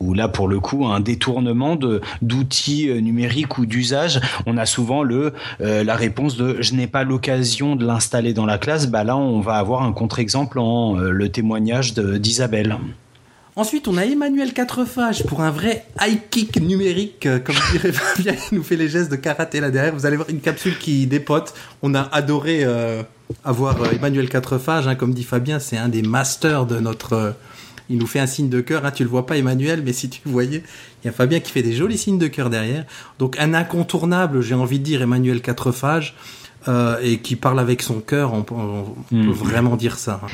ou 0.00 0.14
là 0.14 0.28
pour 0.28 0.48
le 0.48 0.60
coup 0.60 0.86
un 0.86 1.00
détournement 1.00 1.78
d'outils 2.22 2.88
euh, 2.88 3.00
numériques 3.00 3.58
ou 3.58 3.66
d'usage, 3.66 4.20
on 4.46 4.56
a 4.56 4.66
souvent 4.66 5.02
le 5.02 5.32
euh, 5.60 5.84
la 5.84 5.96
réponse 5.96 6.36
de 6.36 6.56
je 6.60 6.74
n'ai 6.74 6.86
pas 6.86 7.04
l'occasion 7.04 7.76
de 7.76 7.86
l'installer 7.86 8.32
dans 8.32 8.46
la 8.46 8.58
classe. 8.58 8.88
Bah 8.88 9.04
là, 9.04 9.16
on 9.16 9.40
va 9.40 9.54
avoir 9.54 9.82
un 9.82 9.92
contre-exemple 9.92 10.58
en 10.58 10.98
euh, 10.98 11.10
le 11.10 11.28
témoignage 11.30 11.94
d'Isabelle. 11.94 12.76
Ensuite, 13.58 13.88
on 13.88 13.96
a 13.96 14.04
Emmanuel 14.04 14.52
Quatrefages 14.52 15.24
pour 15.24 15.40
un 15.40 15.50
vrai 15.50 15.86
high 15.98 16.20
kick 16.30 16.60
numérique, 16.60 17.26
comme 17.44 17.56
dirait 17.72 17.92
Fabien, 17.92 18.34
il 18.52 18.58
nous 18.58 18.62
fait 18.62 18.76
les 18.76 18.88
gestes 18.88 19.10
de 19.10 19.16
karaté 19.16 19.60
là 19.60 19.70
derrière. 19.70 19.94
Vous 19.94 20.04
allez 20.04 20.16
voir 20.16 20.28
une 20.28 20.40
capsule 20.40 20.76
qui 20.78 21.06
dépote. 21.06 21.54
On 21.80 21.94
a 21.94 22.02
adoré 22.12 22.66
avoir 23.44 23.76
Emmanuel 23.90 24.28
Quatrefages, 24.28 24.86
hein, 24.86 24.94
comme 24.94 25.14
dit 25.14 25.24
Fabien, 25.24 25.58
c'est 25.58 25.78
un 25.78 25.88
des 25.88 26.02
masters 26.02 26.66
de 26.66 26.80
notre. 26.80 27.34
Il 27.90 27.98
nous 27.98 28.06
fait 28.06 28.20
un 28.20 28.26
signe 28.26 28.48
de 28.48 28.60
cœur, 28.60 28.84
hein, 28.84 28.90
tu 28.90 29.02
le 29.04 29.08
vois 29.08 29.26
pas 29.26 29.36
Emmanuel, 29.36 29.82
mais 29.84 29.92
si 29.92 30.08
tu 30.10 30.20
le 30.26 30.30
voyais, 30.32 30.62
il 31.02 31.06
y 31.06 31.08
a 31.08 31.12
Fabien 31.12 31.40
qui 31.40 31.52
fait 31.52 31.62
des 31.62 31.72
jolis 31.72 31.98
signes 31.98 32.18
de 32.18 32.26
cœur 32.28 32.50
derrière. 32.50 32.84
Donc 33.18 33.38
un 33.38 33.54
incontournable, 33.54 34.40
j'ai 34.42 34.54
envie 34.54 34.78
de 34.78 34.84
dire 34.84 35.02
Emmanuel 35.02 35.40
Quatrefages, 35.42 36.14
euh, 36.68 36.96
et 37.02 37.18
qui 37.18 37.36
parle 37.36 37.60
avec 37.60 37.82
son 37.82 38.00
cœur, 38.00 38.32
on, 38.34 38.42
peut- 38.42 38.54
on 38.56 38.84
peut 39.10 39.16
Mhm. 39.16 39.30
vraiment 39.30 39.76
dire 39.76 39.98
ça. 39.98 40.20
hein. 40.24 40.28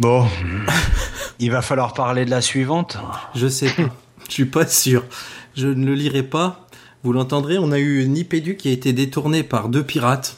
Bon, 0.00 0.26
il 1.38 1.50
va 1.50 1.62
falloir 1.62 1.94
parler 1.94 2.24
de 2.24 2.30
la 2.30 2.40
suivante. 2.40 2.98
Je 3.34 3.46
sais 3.48 3.70
pas. 3.70 3.82
Je 4.28 4.32
suis 4.34 4.44
pas 4.44 4.66
sûr. 4.66 5.04
Je 5.56 5.68
ne 5.68 5.86
le 5.86 5.94
lirai 5.94 6.22
pas. 6.22 6.66
Vous 7.04 7.12
l'entendrez, 7.12 7.58
on 7.58 7.72
a 7.72 7.78
eu 7.78 8.06
Nipédu 8.08 8.56
qui 8.56 8.68
a 8.68 8.72
été 8.72 8.92
détourné 8.92 9.42
par 9.44 9.68
deux 9.68 9.82
pirates. 9.84 10.37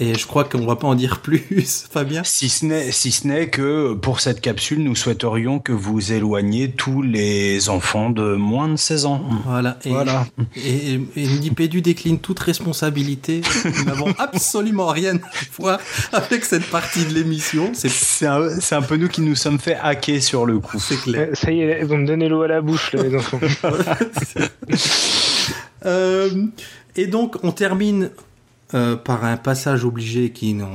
Et 0.00 0.14
je 0.14 0.26
crois 0.26 0.44
qu'on 0.44 0.64
va 0.64 0.76
pas 0.76 0.86
en 0.86 0.94
dire 0.94 1.20
plus, 1.20 1.86
Fabien. 1.90 2.22
Si 2.24 2.48
ce 2.48 2.64
n'est 2.64 2.92
si 2.92 3.10
ce 3.10 3.26
n'est 3.26 3.48
que 3.48 3.94
pour 3.94 4.20
cette 4.20 4.40
capsule, 4.40 4.82
nous 4.82 4.94
souhaiterions 4.94 5.58
que 5.58 5.72
vous 5.72 6.12
éloigniez 6.12 6.70
tous 6.70 7.02
les 7.02 7.68
enfants 7.68 8.10
de 8.10 8.34
moins 8.36 8.68
de 8.68 8.76
16 8.76 9.06
ans. 9.06 9.24
Voilà. 9.44 9.78
Et, 9.84 9.90
Voilà. 9.90 10.26
Et, 10.56 10.94
et, 10.94 11.00
et 11.16 11.26
Nipédu 11.26 11.82
décline 11.82 12.18
toute 12.20 12.38
responsabilité. 12.38 13.40
Nous 13.64 13.84
n'avons 13.84 14.12
absolument 14.18 14.86
rien 14.88 15.16
à 15.16 15.20
voir 15.58 15.80
avec 16.12 16.44
cette 16.44 16.66
partie 16.70 17.04
de 17.04 17.14
l'émission. 17.14 17.70
C'est 17.74 17.88
C'est 17.88 18.26
un, 18.26 18.60
c'est 18.60 18.74
un 18.74 18.82
peu 18.82 18.96
nous 18.96 19.08
qui 19.08 19.20
nous 19.20 19.34
sommes 19.34 19.58
fait 19.58 19.76
hacker 19.82 20.22
sur 20.22 20.46
le 20.46 20.60
coup. 20.60 20.78
c'est 20.78 21.00
clair. 21.00 21.28
Euh, 21.30 21.34
Ça 21.34 21.50
y 21.50 21.60
est, 21.60 21.80
ils 21.80 21.86
vont 21.86 21.98
me 21.98 22.06
donner 22.06 22.28
l'eau 22.28 22.42
à 22.42 22.48
la 22.48 22.60
bouche, 22.60 22.92
là, 22.92 23.02
les 23.02 23.14
enfants. 23.16 23.40
Euh, 25.86 26.28
et 26.96 27.06
donc, 27.06 27.36
on 27.44 27.52
termine 27.52 28.10
euh, 28.74 28.96
par 28.96 29.24
un 29.24 29.36
passage 29.36 29.84
obligé 29.84 30.30
qui, 30.30 30.54
nous- 30.54 30.66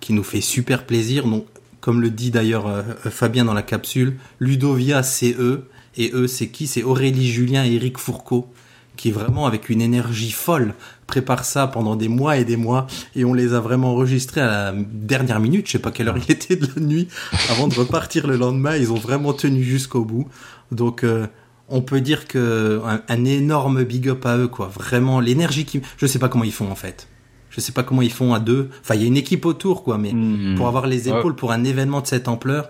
qui 0.00 0.12
nous 0.12 0.22
fait 0.24 0.40
super 0.40 0.84
plaisir. 0.86 1.26
Donc, 1.26 1.46
comme 1.80 2.00
le 2.00 2.10
dit 2.10 2.30
d'ailleurs 2.30 2.66
euh, 2.66 2.82
Fabien 3.10 3.44
dans 3.44 3.54
la 3.54 3.62
capsule, 3.62 4.16
Ludovia 4.38 5.02
c'est 5.02 5.34
eux. 5.38 5.68
Et 5.96 6.10
eux 6.14 6.26
c'est 6.28 6.48
qui? 6.48 6.66
C'est 6.66 6.82
Aurélie 6.82 7.30
Julien 7.30 7.64
et 7.64 7.72
Eric 7.74 7.98
Fourcault 7.98 8.48
qui 8.96 9.10
vraiment 9.12 9.46
avec 9.46 9.70
une 9.70 9.80
énergie 9.80 10.30
folle 10.30 10.74
prépare 11.06 11.44
ça 11.46 11.66
pendant 11.66 11.96
des 11.96 12.08
mois 12.08 12.36
et 12.36 12.44
des 12.44 12.56
mois 12.58 12.86
et 13.16 13.24
on 13.24 13.32
les 13.32 13.54
a 13.54 13.60
vraiment 13.60 13.92
enregistrés 13.92 14.42
à 14.42 14.46
la 14.46 14.72
dernière 14.76 15.40
minute, 15.40 15.66
je 15.66 15.72
sais 15.72 15.78
pas 15.78 15.90
quelle 15.90 16.08
heure 16.08 16.18
il 16.18 16.24
était 16.30 16.56
de 16.56 16.68
la 16.76 16.82
nuit 16.82 17.08
avant 17.50 17.66
de 17.66 17.74
repartir 17.74 18.26
le 18.26 18.36
lendemain, 18.36 18.76
ils 18.76 18.92
ont 18.92 18.96
vraiment 18.98 19.32
tenu 19.32 19.62
jusqu'au 19.62 20.04
bout. 20.04 20.28
Donc 20.70 21.02
euh, 21.02 21.26
on 21.68 21.80
peut 21.80 22.02
dire 22.02 22.28
que 22.28 22.82
un 23.08 23.24
énorme 23.24 23.84
big 23.84 24.08
up 24.10 24.26
à 24.26 24.36
eux 24.36 24.48
quoi, 24.48 24.68
vraiment 24.68 25.18
l'énergie 25.18 25.64
qui 25.64 25.80
je 25.96 26.04
sais 26.06 26.18
pas 26.18 26.28
comment 26.28 26.44
ils 26.44 26.52
font 26.52 26.70
en 26.70 26.74
fait. 26.76 27.08
Je 27.50 27.60
sais 27.60 27.72
pas 27.72 27.82
comment 27.82 28.02
ils 28.02 28.12
font 28.12 28.32
à 28.32 28.38
deux. 28.40 28.70
Enfin, 28.82 28.94
il 28.94 29.00
y 29.02 29.04
a 29.04 29.08
une 29.08 29.16
équipe 29.16 29.44
autour 29.44 29.82
quoi 29.82 29.98
mais 29.98 30.12
Mhm. 30.12 30.54
pour 30.56 30.68
avoir 30.68 30.86
les 30.86 31.08
Ouais. 31.08 31.18
épaules 31.18 31.34
pour 31.34 31.50
un 31.52 31.64
événement 31.64 32.00
de 32.00 32.06
cette 32.06 32.28
ampleur 32.28 32.68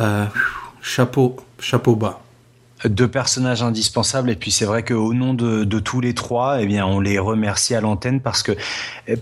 euh, 0.00 0.26
chapeau 0.82 1.36
chapeau 1.60 1.96
bas. 1.96 2.20
deux 2.84 3.08
personnages 3.08 3.64
indispensables 3.64 4.30
et 4.30 4.36
puis 4.36 4.52
c'est 4.52 4.64
vrai 4.64 4.84
qu'au 4.84 5.12
nom 5.12 5.34
de, 5.34 5.64
de 5.64 5.78
tous 5.80 6.00
les 6.00 6.14
trois 6.14 6.62
eh 6.62 6.66
bien 6.66 6.86
on 6.86 7.00
les 7.00 7.18
remercie 7.18 7.74
à 7.74 7.80
l'antenne 7.80 8.20
parce 8.20 8.44
que 8.44 8.52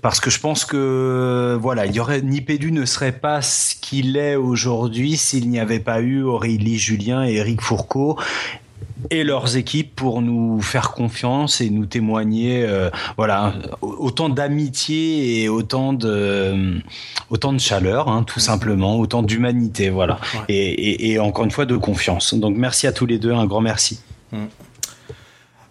parce 0.02 0.20
que 0.20 0.28
je 0.28 0.38
pense 0.40 0.66
que 0.66 1.56
voilà 1.58 1.86
il 1.86 1.94
y 1.94 2.00
aurait 2.00 2.20
Nipédu 2.20 2.70
ne 2.70 2.84
serait 2.84 3.12
pas 3.12 3.40
ce 3.40 3.74
qu'il 3.74 4.18
est 4.18 4.36
aujourd'hui 4.36 5.16
s'il 5.16 5.48
n'y 5.48 5.58
avait 5.58 5.80
pas 5.80 6.02
eu 6.02 6.22
Aurélie 6.22 6.78
Julien 6.78 7.24
et 7.24 7.36
Eric 7.36 7.62
Fourcault 7.62 8.18
et 9.10 9.24
leurs 9.24 9.56
équipes 9.56 9.94
pour 9.94 10.22
nous 10.22 10.60
faire 10.62 10.92
confiance 10.92 11.60
et 11.60 11.68
nous 11.70 11.84
témoigner 11.86 12.64
euh, 12.64 12.88
voilà 13.16 13.54
autant 13.82 14.28
d'amitié 14.30 15.42
et 15.42 15.48
autant 15.48 15.92
de 15.92 16.78
autant 17.30 17.52
de 17.52 17.58
chaleur 17.60 18.08
hein, 18.08 18.22
tout 18.24 18.40
simplement 18.40 18.98
autant 18.98 19.22
d'humanité 19.22 19.90
voilà 19.90 20.18
Ouais. 20.34 20.40
et, 20.48 20.70
et- 20.90 21.10
et 21.12 21.18
encore 21.18 21.44
une 21.44 21.50
fois 21.50 21.66
de 21.66 21.76
confiance 21.76 22.32
donc 22.34 22.56
merci 22.56 22.86
à 22.86 22.92
tous 22.92 23.06
les 23.06 23.18
deux 23.18 23.32
un 23.32 23.46
grand 23.46 23.60
merci 23.60 24.00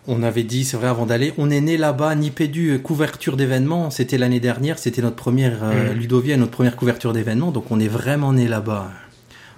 On 0.08 0.22
avait 0.22 0.44
dit, 0.44 0.66
c'est 0.66 0.78
vrai, 0.78 0.88
avant 0.88 1.08
d'aller, 1.08 1.34
on 1.40 1.50
est 1.50 1.62
né 1.62 1.78
là-bas, 1.78 2.14
Nipédu, 2.14 2.70
euh, 2.74 2.78
couverture 2.78 3.38
d'événements. 3.38 3.90
C'était 3.90 4.20
l'année 4.20 4.40
dernière, 4.40 4.78
c'était 4.78 5.02
notre 5.02 5.16
première 5.16 5.64
euh, 5.64 5.94
Mm. 5.94 5.98
Ludovia, 5.98 6.38
notre 6.38 6.52
première 6.52 6.76
couverture 6.76 7.12
d'événements, 7.12 7.50
donc 7.52 7.72
on 7.72 7.80
est 7.80 7.88
vraiment 7.88 8.32
né 8.32 8.48
là-bas. 8.48 8.92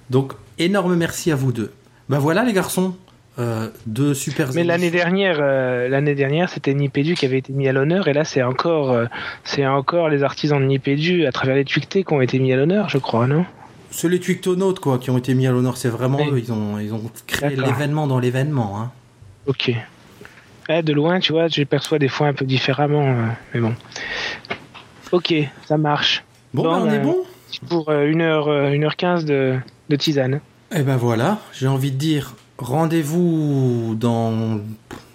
Donc, 0.09 0.31
énorme 0.57 0.95
merci 0.95 1.33
à 1.33 1.35
vous 1.35 1.51
deux. 1.51 1.73
Ben 2.07 2.17
voilà, 2.19 2.45
les 2.45 2.53
garçons, 2.53 2.95
euh, 3.39 3.69
deux 3.85 4.13
super. 4.13 4.49
Mais 4.53 4.63
l'année 4.63 4.89
dernière, 4.91 5.37
euh, 5.39 5.87
l'année 5.89 6.15
dernière, 6.15 6.49
c'était 6.49 6.73
Nipédu 6.73 7.15
qui 7.15 7.25
avait 7.25 7.37
été 7.37 7.53
mis 7.53 7.67
à 7.67 7.73
l'honneur, 7.73 8.07
et 8.07 8.13
là, 8.13 8.23
c'est 8.23 8.41
encore, 8.43 8.91
euh, 8.91 9.05
c'est 9.43 9.65
encore 9.67 10.09
les 10.09 10.23
artisans 10.23 10.59
de 10.59 10.65
Nipédu 10.65 11.25
à 11.25 11.31
travers 11.31 11.55
les 11.55 11.65
tuiletés 11.65 12.03
qui 12.03 12.13
ont 12.13 12.21
été 12.21 12.39
mis 12.39 12.51
à 12.53 12.55
l'honneur, 12.55 12.89
je 12.89 12.97
crois, 12.97 13.27
non? 13.27 13.45
C'est 13.91 14.09
les 14.09 14.19
Twictonautes, 14.19 14.79
quoi, 14.79 14.97
qui 14.99 15.09
ont 15.11 15.17
été 15.17 15.33
mis 15.33 15.47
à 15.47 15.51
l'honneur. 15.51 15.77
C'est 15.77 15.89
vraiment 15.89 16.17
Oui. 16.17 16.29
eux, 16.31 16.39
ils 16.39 16.51
ont, 16.51 16.77
ils 16.79 16.93
ont 16.93 17.01
créé 17.25 17.55
l'événement 17.55 18.05
dans 18.07 18.19
l'événement. 18.19 18.79
Hein. 18.81 18.91
Ok. 19.45 19.71
Ouais, 20.67 20.83
de 20.83 20.91
loin, 20.93 21.19
tu 21.21 21.31
vois, 21.31 21.47
je 21.47 21.63
perçois 21.63 21.97
des 21.97 22.09
fois 22.09 22.27
un 22.27 22.33
peu 22.33 22.43
différemment, 22.45 23.15
mais 23.53 23.61
bon. 23.61 23.73
Ok, 25.11 25.33
ça 25.65 25.77
marche. 25.77 26.23
Bon, 26.53 26.63
Bon, 26.63 26.69
on 26.87 26.91
est 26.91 26.99
bon 26.99 27.17
Pour 27.69 27.89
euh, 27.89 28.07
1h, 28.07 28.77
1h15 28.77 29.23
de, 29.25 29.55
de 29.89 29.95
tisane. 29.95 30.41
Eh 30.75 30.81
ben 30.81 30.97
voilà, 30.97 31.39
j'ai 31.53 31.67
envie 31.67 31.91
de 31.91 31.97
dire, 31.97 32.33
rendez-vous 32.57 33.95
dans 33.99 34.59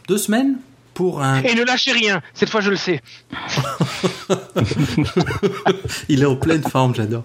deux 0.08 0.18
semaines 0.18 0.56
pour 0.94 1.22
un 1.22 1.42
Et 1.42 1.54
ne 1.54 1.64
lâchez 1.64 1.92
rien, 1.92 2.20
cette 2.34 2.50
fois 2.50 2.60
je 2.60 2.70
le 2.70 2.76
sais. 2.76 3.00
Il 6.08 6.22
est 6.22 6.26
en 6.26 6.36
pleine 6.36 6.62
forme, 6.62 6.94
j'adore. 6.94 7.24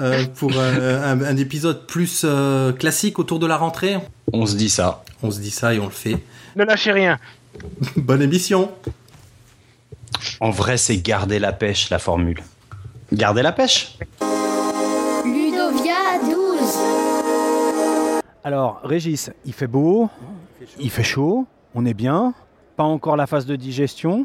Euh, 0.00 0.24
pour 0.36 0.52
euh, 0.54 1.12
un, 1.12 1.22
un 1.22 1.36
épisode 1.36 1.86
plus 1.86 2.22
euh, 2.24 2.72
classique 2.72 3.18
autour 3.18 3.38
de 3.38 3.46
la 3.46 3.56
rentrée. 3.56 3.96
on 4.32 4.46
se 4.46 4.56
dit 4.56 4.68
ça 4.68 5.04
On 5.22 5.30
se 5.30 5.40
dit 5.40 5.50
ça 5.50 5.74
et 5.74 5.78
on 5.78 5.86
le 5.86 5.90
fait. 5.90 6.18
Ne 6.56 6.64
lâchez 6.64 6.92
rien. 6.92 7.18
Bonne 7.96 8.22
émission. 8.22 8.70
en 10.40 10.50
vrai 10.50 10.76
c'est 10.76 10.98
garder 10.98 11.38
la 11.38 11.52
pêche 11.52 11.90
la 11.90 11.98
formule 11.98 12.42
garder 13.12 13.42
la 13.42 13.52
pêche 13.52 13.96
Alors, 18.46 18.80
Régis, 18.84 19.32
il 19.44 19.52
fait 19.52 19.66
beau, 19.66 20.08
il 20.78 20.88
fait 20.88 21.02
chaud, 21.02 21.46
on 21.74 21.84
est 21.84 21.94
bien, 21.94 22.32
pas 22.76 22.84
encore 22.84 23.16
la 23.16 23.26
phase 23.26 23.44
de 23.44 23.56
digestion, 23.56 24.24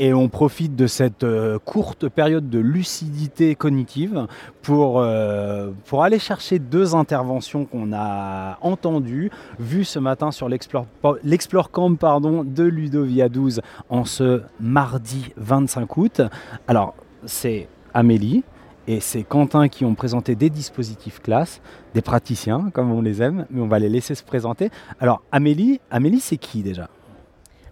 et 0.00 0.12
on 0.12 0.28
profite 0.28 0.74
de 0.74 0.88
cette 0.88 1.22
euh, 1.22 1.60
courte 1.60 2.08
période 2.08 2.50
de 2.50 2.58
lucidité 2.58 3.54
cognitive 3.54 4.26
pour, 4.62 4.98
euh, 4.98 5.70
pour 5.84 6.02
aller 6.02 6.18
chercher 6.18 6.58
deux 6.58 6.96
interventions 6.96 7.64
qu'on 7.64 7.92
a 7.92 8.58
entendues, 8.62 9.30
vues 9.60 9.84
ce 9.84 10.00
matin 10.00 10.32
sur 10.32 10.48
l'Explore 10.48 11.70
Camp 11.70 11.94
pardon, 11.94 12.42
de 12.42 12.64
Ludovia 12.64 13.28
12 13.28 13.60
en 13.90 14.04
ce 14.04 14.42
mardi 14.58 15.32
25 15.36 15.96
août. 15.98 16.20
Alors, 16.66 16.96
c'est 17.26 17.68
Amélie 17.94 18.42
et 18.86 19.00
c'est 19.00 19.22
Quentin 19.22 19.68
qui 19.68 19.84
ont 19.84 19.94
présenté 19.94 20.34
des 20.34 20.50
dispositifs 20.50 21.20
classe 21.20 21.60
des 21.94 22.02
praticiens, 22.02 22.70
comme 22.72 22.90
on 22.90 23.02
les 23.02 23.22
aime, 23.22 23.46
mais 23.50 23.60
on 23.60 23.68
va 23.68 23.78
les 23.78 23.88
laisser 23.88 24.14
se 24.14 24.24
présenter. 24.24 24.70
Alors, 25.00 25.22
Amélie, 25.30 25.80
Amélie 25.90 26.20
c'est 26.20 26.36
qui 26.36 26.62
déjà? 26.62 26.88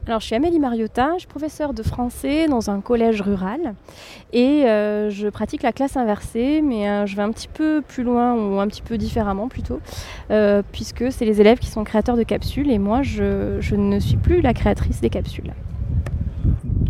Alors, 0.07 0.21
je 0.21 0.26
suis 0.26 0.35
Amélie 0.35 0.59
Mariota, 0.59 1.11
je 1.14 1.21
suis 1.21 1.29
professeure 1.29 1.75
de 1.75 1.83
français 1.83 2.49
dans 2.49 2.71
un 2.71 2.81
collège 2.81 3.21
rural 3.21 3.75
et 4.33 4.64
euh, 4.64 5.11
je 5.11 5.29
pratique 5.29 5.62
la 5.62 5.73
classe 5.73 5.97
inversée, 5.97 6.62
mais 6.62 6.88
euh, 6.88 7.05
je 7.05 7.14
vais 7.17 7.23
un 7.23 7.31
petit 7.31 7.49
peu 7.49 7.83
plus 7.87 8.02
loin 8.02 8.35
ou 8.35 8.59
un 8.61 8.67
petit 8.67 8.81
peu 8.81 8.97
différemment 8.97 9.49
plutôt, 9.49 9.79
euh, 10.31 10.62
puisque 10.73 11.12
c'est 11.12 11.26
les 11.26 11.43
élèves 11.43 11.59
qui 11.59 11.69
sont 11.69 11.85
créateurs 11.85 12.17
de 12.17 12.23
capsules 12.23 12.71
et 12.71 12.79
moi 12.79 13.02
je, 13.02 13.59
je 13.61 13.76
ne 13.76 14.00
suis 14.00 14.17
plus 14.17 14.40
la 14.40 14.55
créatrice 14.55 15.02
des 15.02 15.11
capsules. 15.11 15.52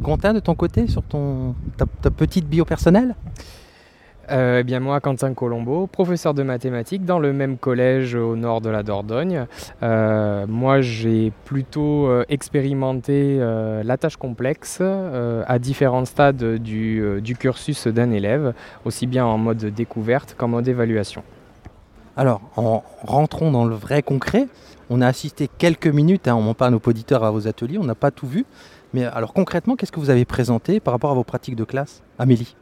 Quentin, 0.04 0.32
de 0.32 0.40
ton 0.40 0.54
côté, 0.54 0.86
sur 0.86 1.02
ton, 1.02 1.56
ta, 1.76 1.86
ta 2.00 2.10
petite 2.10 2.46
bio 2.46 2.64
personnelle? 2.64 3.16
Euh, 3.36 3.59
eh 4.30 4.62
bien 4.62 4.80
moi, 4.80 5.00
Quentin 5.00 5.34
Colombo, 5.34 5.86
professeur 5.86 6.34
de 6.34 6.42
mathématiques 6.42 7.04
dans 7.04 7.18
le 7.18 7.32
même 7.32 7.58
collège 7.58 8.14
au 8.14 8.36
nord 8.36 8.60
de 8.60 8.70
la 8.70 8.82
Dordogne. 8.82 9.46
Euh, 9.82 10.46
moi, 10.48 10.80
j'ai 10.80 11.32
plutôt 11.44 12.06
euh, 12.06 12.24
expérimenté 12.28 13.38
euh, 13.40 13.82
la 13.82 13.96
tâche 13.96 14.16
complexe 14.16 14.78
euh, 14.80 15.42
à 15.46 15.58
différents 15.58 16.04
stades 16.04 16.56
du, 16.56 17.00
euh, 17.00 17.20
du 17.20 17.36
cursus 17.36 17.86
d'un 17.86 18.10
élève, 18.10 18.54
aussi 18.84 19.06
bien 19.06 19.24
en 19.24 19.38
mode 19.38 19.64
découverte 19.64 20.34
qu'en 20.38 20.48
mode 20.48 20.68
évaluation. 20.68 21.22
Alors, 22.16 22.40
en 22.56 22.82
rentrons 23.02 23.50
dans 23.50 23.64
le 23.64 23.74
vrai 23.74 24.02
concret. 24.02 24.46
On 24.90 25.00
a 25.00 25.06
assisté 25.06 25.48
quelques 25.58 25.86
minutes, 25.86 26.26
hein, 26.26 26.34
on 26.34 26.42
ment 26.42 26.54
pas 26.54 26.66
à 26.66 26.70
nos 26.70 26.80
auditeurs 26.84 27.24
à 27.24 27.30
vos 27.30 27.46
ateliers, 27.46 27.78
on 27.78 27.84
n'a 27.84 27.94
pas 27.94 28.10
tout 28.10 28.26
vu. 28.26 28.44
Mais 28.92 29.04
alors 29.04 29.32
concrètement, 29.32 29.76
qu'est-ce 29.76 29.92
que 29.92 30.00
vous 30.00 30.10
avez 30.10 30.24
présenté 30.24 30.80
par 30.80 30.92
rapport 30.92 31.12
à 31.12 31.14
vos 31.14 31.22
pratiques 31.22 31.54
de 31.54 31.64
classe 31.64 32.02
Amélie? 32.18 32.56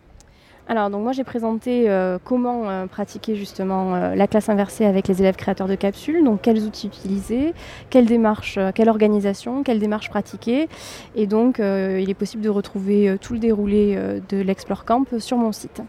Alors, 0.70 0.90
donc 0.90 1.02
moi 1.02 1.12
j'ai 1.12 1.24
présenté 1.24 1.88
euh, 1.88 2.18
comment 2.22 2.68
euh, 2.68 2.86
pratiquer 2.86 3.36
justement 3.36 3.94
euh, 3.94 4.14
la 4.14 4.26
classe 4.26 4.50
inversée 4.50 4.84
avec 4.84 5.08
les 5.08 5.20
élèves 5.20 5.36
créateurs 5.36 5.66
de 5.66 5.74
capsules, 5.74 6.22
donc 6.22 6.42
quels 6.42 6.62
outils 6.64 6.88
utiliser, 6.88 7.54
quelle 7.88 8.04
démarche, 8.04 8.58
euh, 8.58 8.70
quelle 8.74 8.90
organisation, 8.90 9.62
quelle 9.62 9.78
démarche 9.78 10.10
pratiquer. 10.10 10.68
Et 11.16 11.26
donc 11.26 11.58
euh, 11.58 11.98
il 12.02 12.10
est 12.10 12.14
possible 12.14 12.42
de 12.42 12.50
retrouver 12.50 13.08
euh, 13.08 13.16
tout 13.16 13.32
le 13.32 13.38
déroulé 13.38 13.94
euh, 13.96 14.20
de 14.28 14.36
l'Explore 14.42 14.84
Camp 14.84 15.06
sur 15.18 15.38
mon 15.38 15.52
site. 15.52 15.80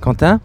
Quentin? 0.00 0.40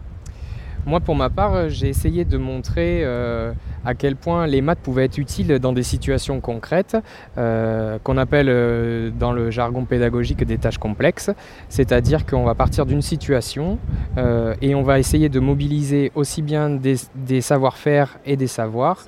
Moi, 0.86 1.00
pour 1.00 1.14
ma 1.14 1.28
part, 1.28 1.68
j'ai 1.68 1.88
essayé 1.88 2.24
de 2.24 2.38
montrer 2.38 3.02
euh, 3.04 3.52
à 3.84 3.94
quel 3.94 4.16
point 4.16 4.46
les 4.46 4.60
maths 4.60 4.78
pouvaient 4.80 5.04
être 5.04 5.18
utiles 5.18 5.58
dans 5.58 5.72
des 5.72 5.82
situations 5.82 6.40
concrètes, 6.40 6.96
euh, 7.38 7.98
qu'on 8.02 8.16
appelle 8.16 8.48
euh, 8.48 9.10
dans 9.10 9.32
le 9.32 9.50
jargon 9.50 9.84
pédagogique 9.84 10.44
des 10.44 10.58
tâches 10.58 10.78
complexes. 10.78 11.30
C'est-à-dire 11.68 12.26
qu'on 12.26 12.44
va 12.44 12.54
partir 12.54 12.86
d'une 12.86 13.02
situation 13.02 13.78
euh, 14.18 14.54
et 14.62 14.74
on 14.74 14.82
va 14.82 14.98
essayer 14.98 15.28
de 15.28 15.40
mobiliser 15.40 16.12
aussi 16.14 16.42
bien 16.42 16.70
des, 16.70 17.40
savoir-faire 17.40 18.18
et 18.26 18.36
des 18.36 18.46
savoirs 18.46 19.04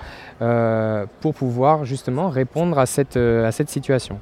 pour 1.21 1.35
pouvoir 1.35 1.85
justement 1.85 2.29
répondre 2.29 2.79
à 2.79 2.87
cette 2.87 3.71
situation. 3.71 4.19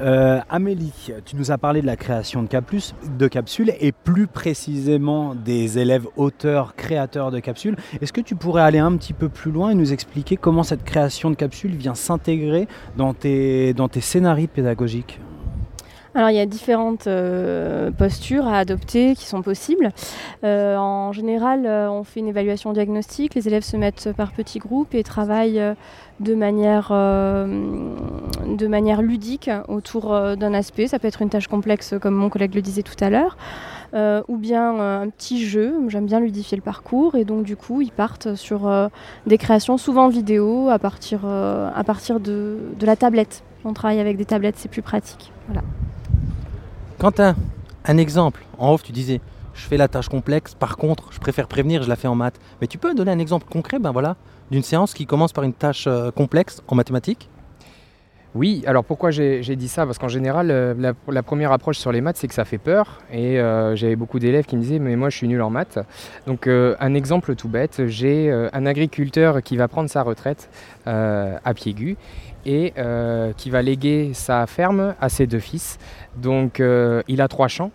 Euh, 0.00 0.40
Amélie, 0.48 1.12
tu 1.24 1.36
nous 1.36 1.50
as 1.50 1.58
parlé 1.58 1.82
de 1.82 1.86
la 1.86 1.96
création 1.96 2.42
de, 2.42 3.28
capsules 3.28 3.72
et 3.80 3.92
plus 3.92 4.26
précisément 4.26 5.34
des 5.34 5.78
élèves 5.78 6.06
auteurs, 6.16 6.76
créateurs 6.76 7.30
de 7.30 7.40
capsules. 7.40 7.76
Est-ce 8.00 8.12
que 8.12 8.20
tu 8.20 8.36
pourrais 8.36 8.62
aller 8.62 8.78
un 8.78 8.96
petit 8.96 9.12
peu 9.12 9.28
plus 9.28 9.50
loin 9.50 9.70
et 9.70 9.74
nous 9.74 9.92
expliquer 9.92 10.36
comment 10.36 10.62
cette 10.62 10.84
création 10.84 11.30
de 11.30 11.34
capsules 11.34 11.74
vient 11.74 11.94
s'intégrer 11.94 12.68
dans 12.96 13.12
tes, 13.12 13.74
scénarios 14.00 14.46
pédagogiques? 14.46 15.20
Alors 16.14 16.30
il 16.30 16.36
y 16.36 16.40
a 16.40 16.46
différentes 16.46 17.06
euh, 17.06 17.90
postures 17.90 18.46
à 18.46 18.58
adopter 18.58 19.14
qui 19.14 19.26
sont 19.26 19.42
possibles. 19.42 19.90
Euh, 20.42 20.76
en 20.76 21.12
général, 21.12 21.66
on 21.66 22.02
fait 22.02 22.20
une 22.20 22.28
évaluation 22.28 22.72
diagnostique, 22.72 23.34
les 23.34 23.46
élèves 23.46 23.62
se 23.62 23.76
mettent 23.76 24.12
par 24.16 24.32
petits 24.32 24.58
groupes 24.58 24.94
et 24.94 25.02
travaillent 25.02 25.62
de 26.20 26.34
manière, 26.34 26.88
euh, 26.90 27.46
de 28.46 28.66
manière 28.66 29.02
ludique 29.02 29.50
autour 29.68 30.12
euh, 30.12 30.36
d'un 30.36 30.54
aspect. 30.54 30.88
Ça 30.88 30.98
peut 30.98 31.08
être 31.08 31.22
une 31.22 31.30
tâche 31.30 31.48
complexe 31.48 31.94
comme 32.00 32.14
mon 32.14 32.28
collègue 32.28 32.54
le 32.54 32.62
disait 32.62 32.82
tout 32.82 32.96
à 33.00 33.10
l'heure, 33.10 33.36
euh, 33.94 34.22
ou 34.28 34.36
bien 34.36 35.02
un 35.02 35.08
petit 35.08 35.44
jeu. 35.44 35.74
J'aime 35.88 36.06
bien 36.06 36.20
ludifier 36.20 36.56
le 36.56 36.62
parcours 36.62 37.14
et 37.14 37.24
donc 37.24 37.44
du 37.44 37.56
coup 37.56 37.80
ils 37.80 37.92
partent 37.92 38.34
sur 38.34 38.70
des 39.26 39.38
créations 39.38 39.78
souvent 39.78 40.08
vidéo 40.08 40.68
à 40.70 40.78
partir, 40.78 41.20
de 41.20 42.58
la 42.80 42.96
tablette. 42.96 43.42
On 43.64 43.72
travaille 43.72 44.00
avec 44.00 44.16
des 44.16 44.24
tablettes, 44.24 44.56
c'est 44.56 44.70
plus 44.70 44.82
pratique. 44.82 45.32
Voilà. 45.46 45.62
Quentin, 46.98 47.36
un 47.84 47.96
exemple. 47.96 48.44
En 48.58 48.72
off, 48.72 48.82
tu 48.82 48.92
disais, 48.92 49.20
je 49.54 49.66
fais 49.66 49.76
la 49.76 49.88
tâche 49.88 50.08
complexe, 50.08 50.54
par 50.54 50.76
contre, 50.76 51.12
je 51.12 51.18
préfère 51.18 51.48
prévenir, 51.48 51.82
je 51.82 51.88
la 51.88 51.96
fais 51.96 52.08
en 52.08 52.14
maths. 52.14 52.38
Mais 52.60 52.66
tu 52.66 52.78
peux 52.78 52.94
donner 52.94 53.10
un 53.10 53.18
exemple 53.18 53.46
concret, 53.50 53.78
ben 53.78 53.90
voilà, 53.90 54.16
d'une 54.50 54.62
séance 54.62 54.94
qui 54.94 55.06
commence 55.06 55.32
par 55.32 55.44
une 55.44 55.52
tâche 55.52 55.84
euh, 55.86 56.10
complexe 56.10 56.62
en 56.68 56.74
mathématiques 56.74 57.28
Oui, 58.34 58.62
alors 58.66 58.84
pourquoi 58.84 59.10
j'ai 59.10 59.56
dit 59.56 59.68
ça? 59.68 59.84
Parce 59.84 59.98
qu'en 59.98 60.08
général, 60.08 60.50
euh, 60.50 60.92
la, 61.08 61.22
première 61.22 61.52
approche 61.52 61.78
sur 61.78 61.92
les 61.92 62.00
maths, 62.00 62.16
c'est 62.16 62.28
que 62.28 62.34
ça 62.34 62.44
fait 62.44 62.58
peur. 62.58 63.00
Et 63.12 63.40
euh, 63.40 63.76
j'avais 63.76 63.96
beaucoup 63.96 64.18
d'élèves 64.18 64.46
qui 64.46 64.56
me 64.56 64.62
disaient, 64.62 64.78
mais 64.78 64.96
moi 64.96 65.10
je 65.10 65.16
suis 65.16 65.28
nul 65.28 65.42
en 65.42 65.50
maths. 65.50 65.78
Donc 66.26 66.46
un 66.46 66.94
exemple 66.94 67.34
tout 67.34 67.48
bête, 67.48 67.86
j'ai 67.86 68.30
un 68.30 68.66
agriculteur 68.66 69.42
qui 69.42 69.56
va 69.56 69.68
prendre 69.68 69.90
sa 69.90 70.02
retraite 70.02 70.50
à 70.86 71.54
Piégu 71.54 71.96
et 72.46 72.72
qui 73.36 73.50
va 73.50 73.62
léguer 73.62 74.10
sa 74.14 74.46
ferme 74.46 74.94
à 75.00 75.08
ses 75.08 75.26
deux 75.26 75.40
fils. 75.40 75.78
Donc 76.16 76.62
il 77.08 77.20
a 77.20 77.28
trois 77.28 77.48
champs 77.48 77.70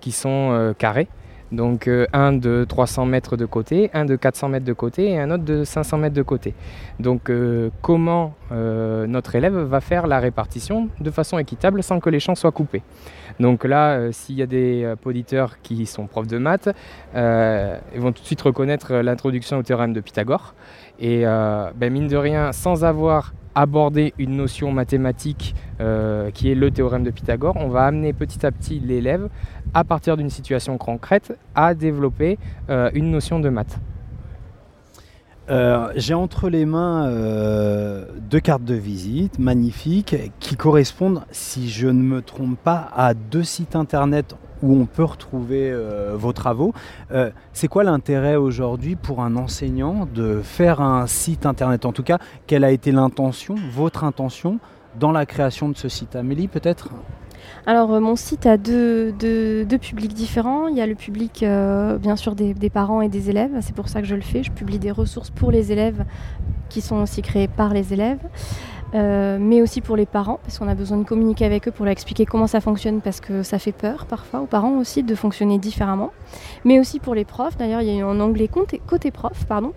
qui 0.00 0.12
sont 0.12 0.74
carrés. 0.78 1.08
Donc 1.52 1.88
euh, 1.88 2.06
un 2.12 2.32
de 2.32 2.66
300 2.68 3.06
mètres 3.06 3.36
de 3.36 3.46
côté, 3.46 3.90
un 3.94 4.04
de 4.04 4.16
400 4.16 4.48
mètres 4.48 4.66
de 4.66 4.72
côté 4.72 5.10
et 5.10 5.18
un 5.18 5.30
autre 5.30 5.44
de 5.44 5.64
500 5.64 5.98
mètres 5.98 6.14
de 6.14 6.22
côté. 6.22 6.54
Donc 7.00 7.30
euh, 7.30 7.70
comment 7.80 8.34
euh, 8.52 9.06
notre 9.06 9.34
élève 9.34 9.56
va 9.56 9.80
faire 9.80 10.06
la 10.06 10.20
répartition 10.20 10.88
de 11.00 11.10
façon 11.10 11.38
équitable 11.38 11.82
sans 11.82 12.00
que 12.00 12.10
les 12.10 12.20
champs 12.20 12.34
soient 12.34 12.52
coupés? 12.52 12.82
Donc 13.40 13.64
là, 13.64 14.10
s'il 14.10 14.34
y 14.34 14.42
a 14.42 14.46
des 14.46 14.94
auditeurs 15.04 15.62
qui 15.62 15.86
sont 15.86 16.08
profs 16.08 16.26
de 16.26 16.38
maths, 16.38 16.70
ils 17.14 18.00
vont 18.00 18.10
tout 18.10 18.20
de 18.20 18.26
suite 18.26 18.42
reconnaître 18.42 18.94
l'introduction 18.94 19.58
au 19.58 19.62
théorème 19.62 19.92
de 19.92 20.00
Pythagore. 20.00 20.54
Et 20.98 21.22
euh, 21.24 21.70
ben, 21.76 21.92
mine 21.92 22.08
de 22.08 22.16
rien, 22.16 22.52
sans 22.52 22.84
avoir 22.84 23.32
abordé 23.54 24.14
une 24.18 24.36
notion 24.36 24.72
mathématique 24.72 25.54
euh, 25.80 26.30
qui 26.30 26.50
est 26.50 26.54
le 26.54 26.70
théorème 26.70 27.04
de 27.04 27.10
Pythagore, 27.10 27.56
on 27.56 27.68
va 27.68 27.84
amener 27.84 28.12
petit 28.12 28.44
à 28.44 28.52
petit 28.52 28.80
l'élève, 28.80 29.28
à 29.74 29.84
partir 29.84 30.16
d'une 30.16 30.30
situation 30.30 30.76
concrète, 30.78 31.36
à 31.54 31.74
développer 31.74 32.38
euh, 32.68 32.90
une 32.94 33.10
notion 33.10 33.40
de 33.40 33.48
maths. 33.48 33.78
J'ai 35.96 36.12
entre 36.12 36.50
les 36.50 36.66
mains 36.66 37.10
deux 38.30 38.38
cartes 38.38 38.64
de 38.64 38.74
visite 38.74 39.38
magnifiques 39.38 40.14
qui 40.40 40.56
correspondent, 40.56 41.22
si 41.30 41.70
je 41.70 41.88
ne 41.88 42.02
me 42.02 42.20
trompe 42.20 42.58
pas, 42.58 42.90
à 42.94 43.14
deux 43.14 43.44
sites 43.44 43.74
internet 43.74 44.36
où 44.62 44.74
on 44.76 44.86
peut 44.86 45.04
retrouver 45.04 45.70
euh, 45.70 46.14
vos 46.16 46.32
travaux. 46.32 46.72
Euh, 47.12 47.30
C'est 47.52 47.68
quoi 47.68 47.84
l'intérêt 47.84 48.36
aujourd'hui 48.36 48.96
pour 48.96 49.22
un 49.22 49.36
enseignant 49.36 50.06
de 50.12 50.40
faire 50.42 50.80
un 50.80 51.06
site 51.06 51.46
internet? 51.46 51.86
En 51.86 51.92
tout 51.92 52.02
cas, 52.02 52.18
quelle 52.46 52.64
a 52.64 52.70
été 52.70 52.92
l'intention, 52.92 53.54
votre 53.72 54.04
intention, 54.04 54.58
dans 54.98 55.12
la 55.12 55.26
création 55.26 55.68
de 55.68 55.76
ce 55.76 55.88
site? 55.88 56.16
Amélie, 56.16 56.48
peut-être? 56.48 56.90
Alors, 57.66 57.92
euh, 57.92 58.00
mon 58.00 58.16
site 58.16 58.46
a 58.46 58.56
deux, 58.56 59.14
publics 59.80 60.14
différents. 60.14 60.68
Il 60.68 60.76
y 60.76 60.80
a 60.80 60.86
le 60.86 60.94
public, 60.94 61.44
bien 62.00 62.16
sûr, 62.16 62.34
des, 62.34 62.54
des 62.54 62.70
parents 62.70 63.00
et 63.00 63.08
des 63.08 63.30
élèves. 63.30 63.52
C'est 63.60 63.74
pour 63.74 63.88
ça 63.88 64.00
que 64.00 64.06
je 64.06 64.14
le 64.14 64.22
fais. 64.22 64.42
Je 64.42 64.50
publie 64.50 64.78
des 64.78 64.90
ressources 64.90 65.30
pour 65.30 65.50
les 65.50 65.72
élèves 65.72 66.04
qui 66.68 66.80
sont 66.80 66.96
aussi 66.96 67.22
créées 67.22 67.48
par 67.48 67.72
les 67.72 67.92
élèves. 67.92 68.20
Euh, 68.94 69.36
mais 69.38 69.60
aussi 69.60 69.80
pour 69.80 69.96
les 69.96 70.06
parents, 70.06 70.40
parce 70.42 70.58
qu'on 70.58 70.68
a 70.68 70.74
besoin 70.74 70.98
de 70.98 71.04
communiquer 71.04 71.44
avec 71.44 71.68
eux 71.68 71.70
pour 71.70 71.84
leur 71.84 71.92
expliquer 71.92 72.24
comment 72.24 72.46
ça 72.46 72.60
fonctionne, 72.60 73.00
parce 73.00 73.20
que 73.20 73.42
ça 73.42 73.58
fait 73.58 73.72
peur 73.72 74.06
parfois 74.06 74.40
aux 74.40 74.46
parents 74.46 74.78
aussi 74.78 75.02
de 75.02 75.14
fonctionner 75.14 75.58
différemment. 75.58 76.12
Mais 76.64 76.80
aussi 76.80 76.98
pour 76.98 77.14
les 77.14 77.24
profs, 77.24 77.56
d'ailleurs 77.56 77.82
il 77.82 77.94
y 77.94 78.00
a 78.00 78.06
un 78.06 78.20
onglet 78.20 78.48
côté, 78.48 79.10
prof, 79.10 79.44
pardon, 79.46 79.72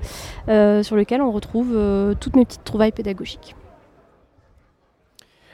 euh, 0.47 0.81
sur 0.83 0.95
lequel 0.95 1.21
on 1.21 1.31
retrouve 1.31 1.71
euh, 1.73 2.13
toutes 2.19 2.35
mes 2.35 2.45
petites 2.45 2.63
trouvailles 2.63 2.91
pédagogiques. 2.93 3.55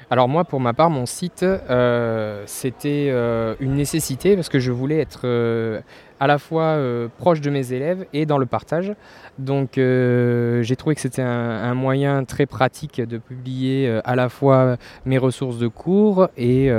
Alors 0.10 0.30
moi, 0.30 0.46
pour 0.46 0.62
ma 0.62 0.74
part, 0.74 0.90
mon 0.90 1.06
site, 1.06 1.46
c'était 2.46 3.10
une 3.60 3.76
nécessité 3.76 4.36
parce 4.36 4.48
que 4.48 4.58
je 4.58 4.72
voulais 4.72 5.00
être 5.00 5.28
à 6.20 6.28
la 6.28 6.38
fois 6.38 6.64
euh, 6.64 7.08
proche 7.18 7.42
de 7.42 7.50
mes 7.50 7.74
élèves 7.74 8.06
et 8.14 8.26
dans 8.26 8.38
le 8.38 8.46
partage. 8.46 8.94
Donc 9.38 9.78
euh, 9.78 10.64
j'ai 10.64 10.76
trouvé 10.76 10.96
que 10.96 11.02
c'était 11.02 11.22
un, 11.22 11.74
moyen 11.76 12.24
très 12.24 12.46
pratique 12.46 13.02
de 13.02 13.18
publier 13.18 13.88
euh, 13.88 14.02
à 14.04 14.16
la 14.16 14.30
fois 14.30 14.78
mes 15.06 15.18
ressources 15.18 15.60
de 15.60 15.68
cours 15.68 16.30
et, 16.38 16.72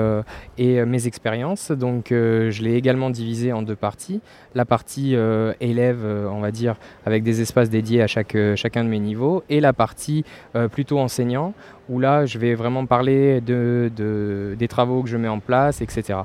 mes 0.58 1.06
expériences. 1.06 1.70
Donc 1.70 2.06
je 2.10 2.62
l'ai 2.62 2.74
également 2.74 3.10
divisé 3.10 3.52
en 3.52 3.62
deux 3.62 3.76
parties. 3.76 4.20
La 4.54 4.64
partie 4.64 5.14
élève, 5.60 6.04
on 6.04 6.40
va 6.40 6.50
dire, 6.50 6.76
avec 7.06 7.22
des 7.22 7.40
espaces 7.40 7.70
dédiés 7.70 8.02
à 8.02 8.06
chacun 8.06 8.84
de 8.84 8.88
mes 8.88 8.98
niveaux, 8.98 9.44
et 9.48 9.60
la 9.60 9.72
partie 9.72 10.24
plutôt 10.72 10.98
enseignant, 10.98 11.54
où 11.88 12.00
là 12.00 12.26
je 12.26 12.38
vais 12.38 12.54
vraiment 12.54 12.86
parler 12.86 13.40
de, 13.40 13.90
de- 13.94 14.56
des 14.58 14.68
travaux 14.68 15.02
que 15.02 15.08
je 15.08 15.16
mets 15.16 15.28
en 15.28 15.40
place, 15.40 15.80
etc. 15.80 16.20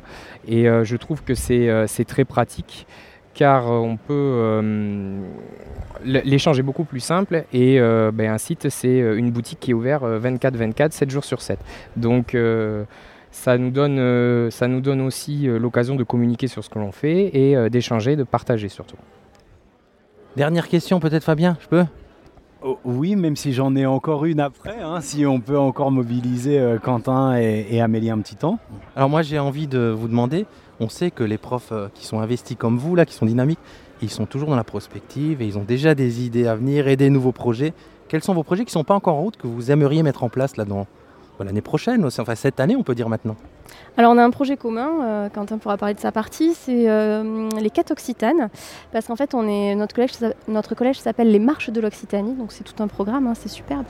Et 0.47 0.65
je 0.65 0.95
trouve 0.95 1.23
que 1.23 1.35
c'est 1.35 2.05
très 2.07 2.25
pratique 2.25 2.87
car 3.33 3.67
euh, 3.71 3.77
on 3.79 3.97
peut 3.97 4.13
euh, 4.13 5.19
l'échange 6.03 6.59
est 6.59 6.63
beaucoup 6.63 6.83
plus 6.83 6.99
simple 6.99 7.45
et 7.53 7.79
euh, 7.79 8.11
ben, 8.13 8.31
un 8.31 8.37
site 8.37 8.69
c'est 8.69 8.99
une 8.99 9.31
boutique 9.31 9.59
qui 9.59 9.71
est 9.71 9.73
ouverte 9.73 10.03
24-24 10.03 10.91
7 10.91 11.09
jours 11.09 11.23
sur 11.23 11.41
7 11.41 11.59
donc 11.95 12.35
euh, 12.35 12.83
ça 13.31 13.57
nous 13.57 13.71
donne 13.71 13.97
euh, 13.99 14.49
ça 14.51 14.67
nous 14.67 14.79
donne 14.79 15.01
aussi 15.01 15.47
euh, 15.49 15.57
l'occasion 15.57 15.95
de 15.95 16.03
communiquer 16.03 16.47
sur 16.47 16.63
ce 16.63 16.69
que 16.69 16.77
l'on 16.77 16.91
fait 16.91 17.31
et 17.35 17.55
euh, 17.57 17.67
d'échanger 17.69 18.15
de 18.15 18.23
partager 18.23 18.69
surtout. 18.69 18.95
Dernière 20.37 20.67
question 20.67 20.99
peut-être 20.99 21.23
Fabien, 21.23 21.57
je 21.59 21.67
peux? 21.67 21.83
Oh, 22.63 22.79
Oui, 22.85 23.15
même 23.15 23.35
si 23.35 23.51
j'en 23.51 23.75
ai 23.75 23.85
encore 23.85 24.25
une 24.25 24.39
après, 24.39 24.79
hein, 24.79 25.01
si 25.01 25.25
on 25.25 25.39
peut 25.41 25.57
encore 25.57 25.91
mobiliser 25.91 26.59
euh, 26.59 26.77
Quentin 26.77 27.35
et, 27.39 27.67
et 27.71 27.81
Amélie 27.81 28.09
un 28.11 28.19
petit 28.19 28.35
temps. 28.35 28.59
Alors 28.95 29.09
moi 29.09 29.21
j'ai 29.23 29.39
envie 29.39 29.67
de 29.67 29.89
vous 29.89 30.07
demander, 30.07 30.45
on 30.79 30.89
sait 30.89 31.11
que 31.11 31.23
les 31.23 31.37
profs 31.37 31.71
euh, 31.71 31.87
qui 31.93 32.05
sont 32.05 32.19
investis 32.19 32.57
comme 32.57 32.77
vous, 32.77 32.95
là, 32.95 33.05
qui 33.05 33.13
sont 33.13 33.25
dynamiques, 33.25 33.59
ils 34.01 34.09
sont 34.09 34.25
toujours 34.25 34.49
dans 34.49 34.55
la 34.55 34.63
prospective 34.63 35.41
et 35.41 35.45
ils 35.45 35.57
ont 35.57 35.63
déjà 35.63 35.95
des 35.95 36.25
idées 36.25 36.47
à 36.47 36.55
venir 36.55 36.87
et 36.87 36.95
des 36.95 37.09
nouveaux 37.09 37.31
projets. 37.31 37.73
Quels 38.09 38.23
sont 38.23 38.33
vos 38.33 38.43
projets 38.43 38.63
qui 38.63 38.69
ne 38.69 38.79
sont 38.79 38.83
pas 38.83 38.95
encore 38.95 39.15
en 39.15 39.21
route 39.21 39.37
que 39.37 39.47
vous 39.47 39.71
aimeriez 39.71 40.03
mettre 40.03 40.23
en 40.23 40.29
place 40.29 40.57
là 40.57 40.65
dans 40.65 40.87
bah, 41.39 41.45
l'année 41.45 41.61
prochaine, 41.61 42.05
enfin 42.05 42.35
cette 42.35 42.59
année 42.59 42.75
on 42.75 42.83
peut 42.83 42.93
dire 42.93 43.09
maintenant 43.09 43.35
Alors 43.95 44.11
on 44.11 44.17
a 44.17 44.23
un 44.23 44.31
projet 44.31 44.57
commun, 44.57 44.89
euh, 45.03 45.29
Quentin 45.29 45.59
pourra 45.59 45.77
parler 45.77 45.93
de 45.93 45.99
sa 45.99 46.11
partie, 46.11 46.55
c'est 46.55 46.89
euh, 46.89 47.47
les 47.61 47.69
quêtes 47.69 47.91
occitanes, 47.91 48.49
parce 48.91 49.05
qu'en 49.05 49.15
fait 49.15 49.35
on 49.35 49.47
est, 49.47 49.75
notre 49.75 50.73
collège, 50.73 50.99
s'appelle 50.99 51.31
les 51.31 51.37
marches 51.37 51.69
de 51.69 51.79
l'Occitanie, 51.79 52.33
donc 52.33 52.53
c'est 52.53 52.63
tout 52.63 52.81
un 52.81 52.87
programme, 52.87 53.27
hein, 53.27 53.35
c'est 53.35 53.49
superbe. 53.49 53.85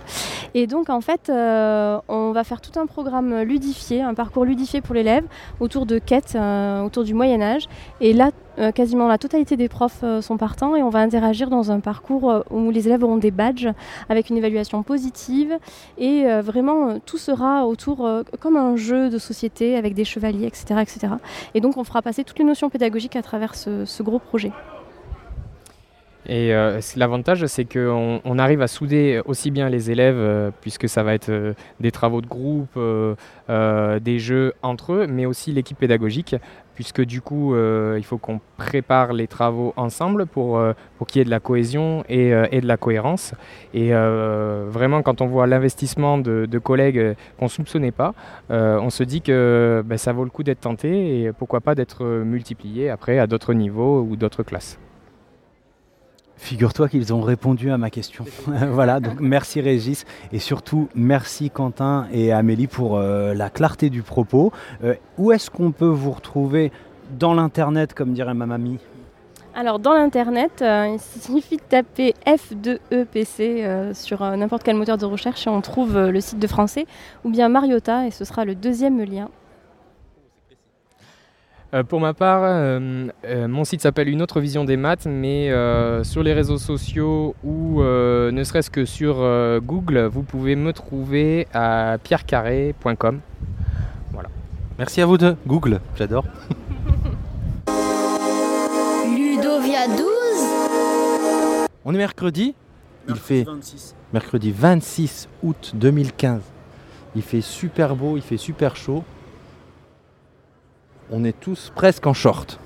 Et 0.56 0.68
donc 0.68 0.90
en 0.90 1.00
fait 1.00 1.30
euh, 1.30 2.00
on 2.10 2.34
va 2.34 2.44
faire 2.44 2.60
tout 2.60 2.78
un 2.78 2.86
programme 2.86 3.44
ludifié, 3.44 4.02
un 4.02 4.14
parcours 4.14 4.44
ludifié 4.44 4.82
pour 4.82 4.94
l'élève, 4.94 5.24
autour 5.62 5.86
de 5.86 6.00
quêtes, 6.00 6.38
autour 6.84 7.06
du 7.06 7.14
Moyen 7.14 7.42
Âge, 7.42 7.70
et 8.02 8.12
là 8.12 8.32
quasiment 8.76 9.08
la 9.08 9.18
totalité 9.18 9.58
des 9.58 9.68
profs 9.68 10.04
sont 10.22 10.38
partants 10.38 10.76
et 10.76 10.84
on 10.84 10.90
va 10.90 11.00
interagir 11.00 11.50
dans 11.50 11.72
un 11.72 11.80
parcours 11.80 12.44
où 12.52 12.70
les 12.70 12.88
élèves 12.88 13.04
auront 13.04 13.18
des 13.18 13.32
badges 13.32 13.70
avec 14.10 14.30
une 14.30 14.38
évaluation 14.38 14.84
positive 14.84 15.58
et 15.98 16.26
vraiment 16.42 17.00
tout 17.00 17.18
sera 17.18 17.66
autour 17.66 18.08
comme 18.40 18.56
un 18.56 18.76
jeu 18.76 19.10
de 19.10 19.18
société 19.18 19.76
avec 19.76 19.93
des 19.94 20.06
chevaliers, 20.06 20.48
etc., 20.48 20.82
etc. 20.82 21.14
Et 21.54 21.62
donc 21.62 21.78
on 21.78 21.84
fera 21.84 22.02
passer 22.02 22.24
toutes 22.24 22.40
les 22.40 22.46
notions 22.46 22.70
pédagogiques 22.70 23.16
à 23.16 23.22
travers 23.22 23.56
ce, 23.56 24.04
gros 24.04 24.20
projet. 24.20 24.52
Et 26.26 26.54
euh, 26.54 26.80
l'avantage, 26.96 27.46
c'est 27.48 27.66
qu'on 27.66 28.22
on 28.24 28.40
arrive 28.40 28.62
à 28.62 28.68
souder 28.68 29.22
aussi 29.26 29.52
bien 29.52 29.70
les 29.70 29.92
élèves, 29.92 30.16
euh, 30.18 30.52
puisque 30.62 30.88
ça 30.88 31.04
va 31.04 31.14
être 31.14 31.30
euh, 31.30 31.54
des 31.82 31.92
travaux 31.92 32.22
de 32.22 32.28
groupe, 32.28 32.80
des 33.50 34.20
jeux 34.20 34.54
entre 34.62 34.94
eux, 34.94 35.08
mais 35.08 35.26
aussi 35.26 35.52
l'équipe 35.52 35.78
pédagogique, 35.78 36.36
puisque 36.76 37.02
du 37.02 37.22
coup, 37.22 37.54
euh, 37.54 37.96
il 37.98 38.04
faut 38.04 38.18
qu'on 38.18 38.40
prépare 38.58 39.14
les 39.14 39.28
travaux 39.28 39.74
ensemble 39.76 40.26
pour, 40.26 40.58
euh, 40.58 40.74
qu'il 41.08 41.20
y 41.20 41.22
ait 41.22 41.26
de 41.26 41.30
la 41.30 41.40
cohésion 41.40 42.04
et, 42.08 42.34
euh, 42.34 42.48
de 42.48 42.68
la 42.68 42.78
cohérence. 42.78 43.34
Et 43.74 43.92
vraiment, 43.92 45.02
quand 45.02 45.22
on 45.22 45.28
voit 45.28 45.48
l'investissement 45.48 46.18
de, 46.18 46.60
collègues 46.64 47.16
qu'on 47.38 47.46
ne 47.46 47.50
soupçonnait 47.50 47.92
pas, 47.92 48.14
on 48.50 48.90
se 48.90 49.04
dit 49.04 49.22
que 49.22 49.84
ben, 49.86 49.98
ça 49.98 50.14
vaut 50.14 50.24
le 50.24 50.30
coup 50.30 50.44
d'être 50.44 50.62
tenté 50.62 51.24
et 51.24 51.32
pourquoi 51.34 51.60
pas 51.60 51.76
d'être 51.76 52.06
multiplié 52.06 52.90
après 52.90 53.20
à 53.20 53.28
d'autres 53.28 53.54
niveaux 53.54 54.02
ou 54.02 54.16
d'autres 54.16 54.44
classes. 54.44 54.80
Figure-toi 56.44 56.90
qu'ils 56.90 57.14
ont 57.14 57.22
répondu 57.22 57.72
à 57.72 57.78
ma 57.78 57.90
question. 57.90 58.26
voilà, 58.48 59.00
donc 59.00 59.22
merci 59.22 59.62
Régis 59.62 60.04
et 60.34 60.40
surtout 60.40 60.90
merci 60.94 61.50
Quentin 61.50 62.06
et 62.12 62.34
Amélie 62.34 62.68
pour 62.68 62.98
euh, 62.98 63.34
la 63.34 63.50
clarté 63.50 63.90
du 63.90 64.02
propos. 64.02 64.52
Euh, 64.84 64.96
où 65.18 65.32
est-ce 65.32 65.50
qu'on 65.50 65.72
peut 65.72 65.86
vous 65.86 66.12
retrouver 66.12 66.74
dans 67.18 67.34
l'internet, 67.34 67.94
comme 67.94 68.12
dirait 68.12 68.34
ma 68.34 68.46
mamie? 68.46 68.80
Alors 69.56 69.80
dans 69.80 69.94
l'internet, 69.94 70.62
euh, 70.62 70.98
il 70.98 71.00
suffit 71.00 71.56
de 71.56 71.62
taper 71.62 72.14
F2EPC 72.26 73.40
euh, 73.40 73.94
sur 73.94 74.22
euh, 74.22 74.36
n'importe 74.36 74.64
quel 74.64 74.76
moteur 74.76 74.98
de 74.98 75.06
recherche 75.06 75.48
et 75.48 75.50
on 75.50 75.62
trouve 75.62 75.96
euh, 75.96 76.12
le 76.12 76.20
site 76.20 76.40
de 76.40 76.48
français 76.48 76.88
ou 77.24 77.30
bien 77.30 77.48
Mariota 77.48 78.06
et 78.06 78.12
ce 78.12 78.26
sera 78.26 78.44
le 78.44 78.54
deuxième 78.54 79.02
lien. 79.02 79.30
Euh, 81.74 81.84
pour 81.84 82.00
ma 82.00 82.14
part, 82.14 82.42
euh, 82.44 83.08
euh, 83.26 83.48
mon 83.48 83.64
site 83.64 83.82
s'appelle 83.82 84.08
Une 84.08 84.22
autre 84.22 84.40
vision 84.40 84.64
des 84.64 84.78
maths, 84.78 85.08
mais 85.08 85.50
euh, 85.50 86.04
sur 86.04 86.22
les 86.22 86.34
réseaux 86.34 86.60
sociaux 86.60 87.36
ou 87.44 87.82
euh, 87.82 88.32
ne 88.32 88.44
serait-ce 88.44 88.70
que 88.70 88.86
sur 88.86 89.16
euh, 89.20 89.60
Google, 89.60 90.06
vous 90.06 90.22
pouvez 90.22 90.56
me 90.56 90.72
trouver 90.72 91.48
à 91.54 91.98
pierrecarré.com. 92.04 93.20
Merci 94.78 95.02
à 95.02 95.06
vous 95.06 95.18
deux. 95.18 95.36
Google, 95.48 95.80
j'adore. 95.96 96.26
Ludovia 99.08 99.88
12. 99.88 100.08
On 101.86 101.94
est 101.94 101.98
mercredi. 101.98 102.54
Il 103.08 103.16
fait 103.16 103.46
mercredi 104.14 104.52
26 104.52 105.28
août 105.44 105.72
2015. 105.76 106.42
Il 107.16 107.22
fait 107.22 107.42
super 107.42 107.96
beau, 107.96 108.16
il 108.16 108.24
fait 108.24 108.38
super 108.38 108.76
chaud. 108.76 109.04
On 111.16 111.24
est 111.26 111.40
tous 111.40 111.72
presque 111.76 112.08
en 112.08 112.14
short. 112.16 112.60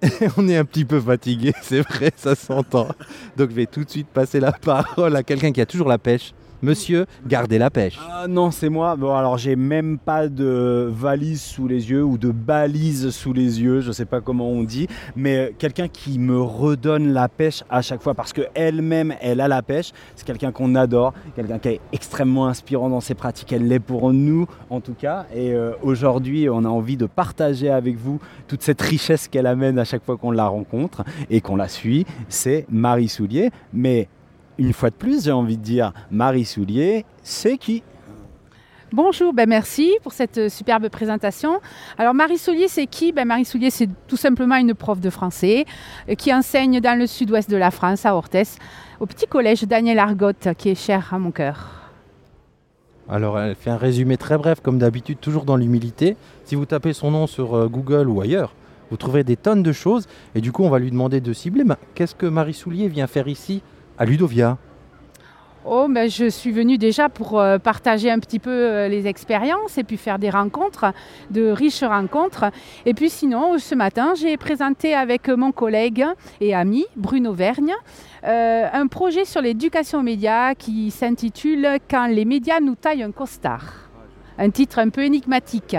on 0.36 0.48
est 0.48 0.56
un 0.56 0.64
petit 0.64 0.84
peu 0.84 1.00
fatigué, 1.00 1.52
c'est 1.62 1.80
vrai, 1.80 2.12
ça 2.14 2.36
s'entend. 2.36 2.86
Donc 3.36 3.50
je 3.50 3.56
vais 3.56 3.66
tout 3.66 3.82
de 3.82 3.90
suite 3.90 4.06
passer 4.06 4.38
la 4.38 4.52
parole 4.64 5.16
à 5.16 5.24
quelqu'un 5.24 5.50
qui 5.50 5.60
a 5.60 5.66
toujours 5.66 5.88
la 5.88 5.98
pêche. 5.98 6.32
Monsieur, 6.62 7.06
gardez 7.26 7.56
la 7.56 7.70
pêche. 7.70 7.98
Ah 8.10 8.26
non, 8.28 8.50
c'est 8.50 8.68
moi. 8.68 8.94
Bon, 8.94 9.14
alors 9.14 9.38
j'ai 9.38 9.56
même 9.56 9.98
pas 9.98 10.28
de 10.28 10.90
valise 10.92 11.40
sous 11.40 11.66
les 11.66 11.90
yeux 11.90 12.04
ou 12.04 12.18
de 12.18 12.30
balise 12.30 13.10
sous 13.10 13.32
les 13.32 13.62
yeux, 13.62 13.80
je 13.80 13.92
sais 13.92 14.04
pas 14.04 14.20
comment 14.20 14.48
on 14.48 14.62
dit, 14.62 14.86
mais 15.16 15.36
euh, 15.36 15.50
quelqu'un 15.56 15.88
qui 15.88 16.18
me 16.18 16.38
redonne 16.38 17.14
la 17.14 17.28
pêche 17.28 17.64
à 17.70 17.80
chaque 17.80 18.02
fois 18.02 18.12
parce 18.12 18.34
que 18.34 18.42
elle-même, 18.54 19.14
elle 19.22 19.40
a 19.40 19.48
la 19.48 19.62
pêche. 19.62 19.92
C'est 20.16 20.26
quelqu'un 20.26 20.52
qu'on 20.52 20.74
adore, 20.74 21.14
quelqu'un 21.34 21.58
qui 21.58 21.68
est 21.68 21.80
extrêmement 21.92 22.46
inspirant 22.46 22.90
dans 22.90 23.00
ses 23.00 23.14
pratiques. 23.14 23.52
Elle 23.52 23.66
l'est 23.66 23.80
pour 23.80 24.12
nous, 24.12 24.46
en 24.68 24.80
tout 24.80 24.94
cas. 24.94 25.24
Et 25.34 25.54
euh, 25.54 25.72
aujourd'hui, 25.82 26.48
on 26.50 26.64
a 26.64 26.68
envie 26.68 26.98
de 26.98 27.06
partager 27.06 27.70
avec 27.70 27.96
vous 27.96 28.20
toute 28.48 28.62
cette 28.62 28.82
richesse 28.82 29.28
qu'elle 29.28 29.46
amène 29.46 29.78
à 29.78 29.84
chaque 29.84 30.04
fois 30.04 30.18
qu'on 30.18 30.30
la 30.30 30.46
rencontre 30.46 31.04
et 31.30 31.40
qu'on 31.40 31.56
la 31.56 31.68
suit. 31.68 32.04
C'est 32.28 32.66
Marie 32.70 33.08
Soulier, 33.08 33.50
mais 33.72 34.08
une 34.60 34.74
fois 34.74 34.90
de 34.90 34.94
plus, 34.94 35.24
j'ai 35.24 35.32
envie 35.32 35.56
de 35.56 35.62
dire, 35.62 35.92
Marie 36.10 36.44
Soulier, 36.44 37.06
c'est 37.22 37.56
qui 37.56 37.82
Bonjour, 38.92 39.32
ben 39.32 39.48
merci 39.48 39.96
pour 40.02 40.12
cette 40.12 40.36
euh, 40.36 40.48
superbe 40.50 40.88
présentation. 40.90 41.60
Alors 41.96 42.12
Marie 42.12 42.36
Soulier, 42.36 42.68
c'est 42.68 42.86
qui 42.86 43.12
ben 43.12 43.24
Marie 43.24 43.46
Soulier, 43.46 43.70
c'est 43.70 43.88
tout 44.06 44.18
simplement 44.18 44.56
une 44.56 44.74
prof 44.74 45.00
de 45.00 45.08
français 45.08 45.64
euh, 46.08 46.14
qui 46.14 46.34
enseigne 46.34 46.80
dans 46.80 46.98
le 46.98 47.06
sud-ouest 47.06 47.48
de 47.48 47.56
la 47.56 47.70
France, 47.70 48.04
à 48.04 48.14
Orthès, 48.14 48.58
au 48.98 49.06
petit 49.06 49.26
collège 49.26 49.62
Daniel 49.62 49.98
Argotte, 49.98 50.48
qui 50.58 50.68
est 50.68 50.74
cher 50.74 51.14
à 51.14 51.18
mon 51.18 51.30
cœur. 51.30 51.90
Alors 53.08 53.40
elle 53.40 53.54
fait 53.54 53.70
un 53.70 53.78
résumé 53.78 54.18
très 54.18 54.36
bref 54.36 54.60
comme 54.60 54.78
d'habitude, 54.78 55.18
toujours 55.20 55.44
dans 55.44 55.56
l'humilité. 55.56 56.16
Si 56.44 56.54
vous 56.54 56.66
tapez 56.66 56.92
son 56.92 57.12
nom 57.12 57.26
sur 57.26 57.54
euh, 57.54 57.66
Google 57.68 58.08
ou 58.08 58.20
ailleurs, 58.20 58.52
vous 58.90 58.98
trouverez 58.98 59.24
des 59.24 59.36
tonnes 59.36 59.62
de 59.62 59.72
choses. 59.72 60.06
Et 60.34 60.42
du 60.42 60.52
coup, 60.52 60.64
on 60.64 60.70
va 60.70 60.80
lui 60.80 60.90
demander 60.90 61.22
de 61.22 61.32
cibler. 61.32 61.64
Mais 61.64 61.76
Qu'est-ce 61.94 62.14
que 62.14 62.26
Marie 62.26 62.52
Soulier 62.52 62.88
vient 62.88 63.06
faire 63.06 63.28
ici 63.28 63.62
à 64.00 64.06
Ludovia 64.06 64.56
Oh, 65.66 65.86
ben 65.90 66.08
je 66.08 66.30
suis 66.30 66.52
venue 66.52 66.78
déjà 66.78 67.10
pour 67.10 67.38
euh, 67.38 67.58
partager 67.58 68.10
un 68.10 68.18
petit 68.18 68.38
peu 68.38 68.50
euh, 68.50 68.88
les 68.88 69.06
expériences 69.06 69.76
et 69.76 69.84
puis 69.84 69.98
faire 69.98 70.18
des 70.18 70.30
rencontres, 70.30 70.94
de 71.30 71.50
riches 71.50 71.84
rencontres. 71.84 72.46
Et 72.86 72.94
puis 72.94 73.10
sinon, 73.10 73.58
ce 73.58 73.74
matin, 73.74 74.14
j'ai 74.18 74.38
présenté 74.38 74.94
avec 74.94 75.28
mon 75.28 75.52
collègue 75.52 76.06
et 76.40 76.54
ami 76.54 76.86
Bruno 76.96 77.34
Vergne 77.34 77.74
euh, 78.24 78.68
un 78.72 78.86
projet 78.86 79.26
sur 79.26 79.42
l'éducation 79.42 79.98
aux 79.98 80.02
médias 80.02 80.54
qui 80.54 80.90
s'intitule 80.90 81.68
Quand 81.90 82.06
les 82.06 82.24
médias 82.24 82.60
nous 82.60 82.76
taillent 82.76 83.02
un 83.02 83.12
costard. 83.12 83.90
Un 84.38 84.48
titre 84.48 84.78
un 84.78 84.88
peu 84.88 85.04
énigmatique. 85.04 85.76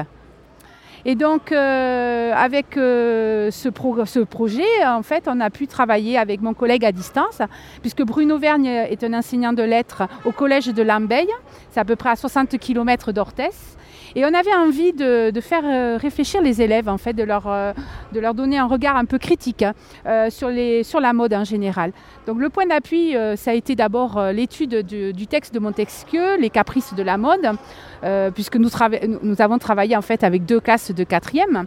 Et 1.06 1.16
donc, 1.16 1.52
euh, 1.52 2.32
avec 2.36 2.78
euh, 2.78 3.50
ce, 3.52 3.70
pro- 3.70 4.06
ce 4.06 4.20
projet, 4.20 4.64
en 4.86 5.02
fait, 5.02 5.24
on 5.28 5.40
a 5.40 5.50
pu 5.50 5.66
travailler 5.68 6.18
avec 6.18 6.42
mon 6.42 6.54
collègue 6.54 6.86
à 6.86 6.92
distance, 6.92 7.42
puisque 7.82 8.04
Bruno 8.04 8.38
Vergne 8.38 8.68
est 8.68 9.04
un 9.04 9.14
enseignant 9.14 9.54
de 9.54 9.64
lettres 9.64 10.04
au 10.26 10.32
collège 10.32 10.68
de 10.68 10.84
Lambeille, 10.84 11.30
c'est 11.72 11.80
à 11.80 11.86
peu 11.86 11.96
près 11.96 12.10
à 12.10 12.16
60 12.16 12.58
km 12.60 13.12
d'Orthès. 13.12 13.78
Et 14.16 14.26
on 14.26 14.34
avait 14.34 14.54
envie 14.54 14.92
de, 14.92 15.32
faire 15.42 15.64
euh, 15.64 15.98
réfléchir 15.98 16.42
les 16.42 16.62
élèves, 16.62 16.90
en 16.90 16.98
fait, 16.98 17.14
de 17.14 17.24
leur, 17.24 17.48
euh, 17.48 17.72
de 18.14 18.20
leur 18.20 18.34
donner 18.34 18.58
un 18.58 18.68
regard 18.68 18.98
un 18.98 19.06
peu 19.06 19.18
critique 19.18 19.64
hein, 19.64 19.74
euh, 20.06 20.30
sur, 20.30 20.50
les, 20.50 20.84
sur 20.84 21.00
la 21.00 21.14
mode 21.14 21.34
en 21.34 21.46
général. 21.46 21.94
Donc 22.28 22.40
le 22.40 22.50
point 22.50 22.66
d'appui, 22.66 23.16
ça 23.36 23.52
a 23.52 23.54
été 23.54 23.76
d'abord 23.76 24.22
l'étude 24.32 24.86
du, 24.86 25.28
texte 25.28 25.54
de 25.54 25.60
Montesquieu, 25.60 26.38
Les 26.38 26.50
caprices 26.50 26.94
de 26.94 27.04
la 27.04 27.18
mode, 27.18 27.52
puisque 28.34 28.58
nous, 28.58 28.70
avons 29.40 29.58
travaillé 29.58 29.96
en 29.96 30.02
fait 30.02 30.24
avec 30.24 30.46
deux 30.46 30.60
classes 30.60 30.92
de 30.92 31.04
quatrième. 31.04 31.66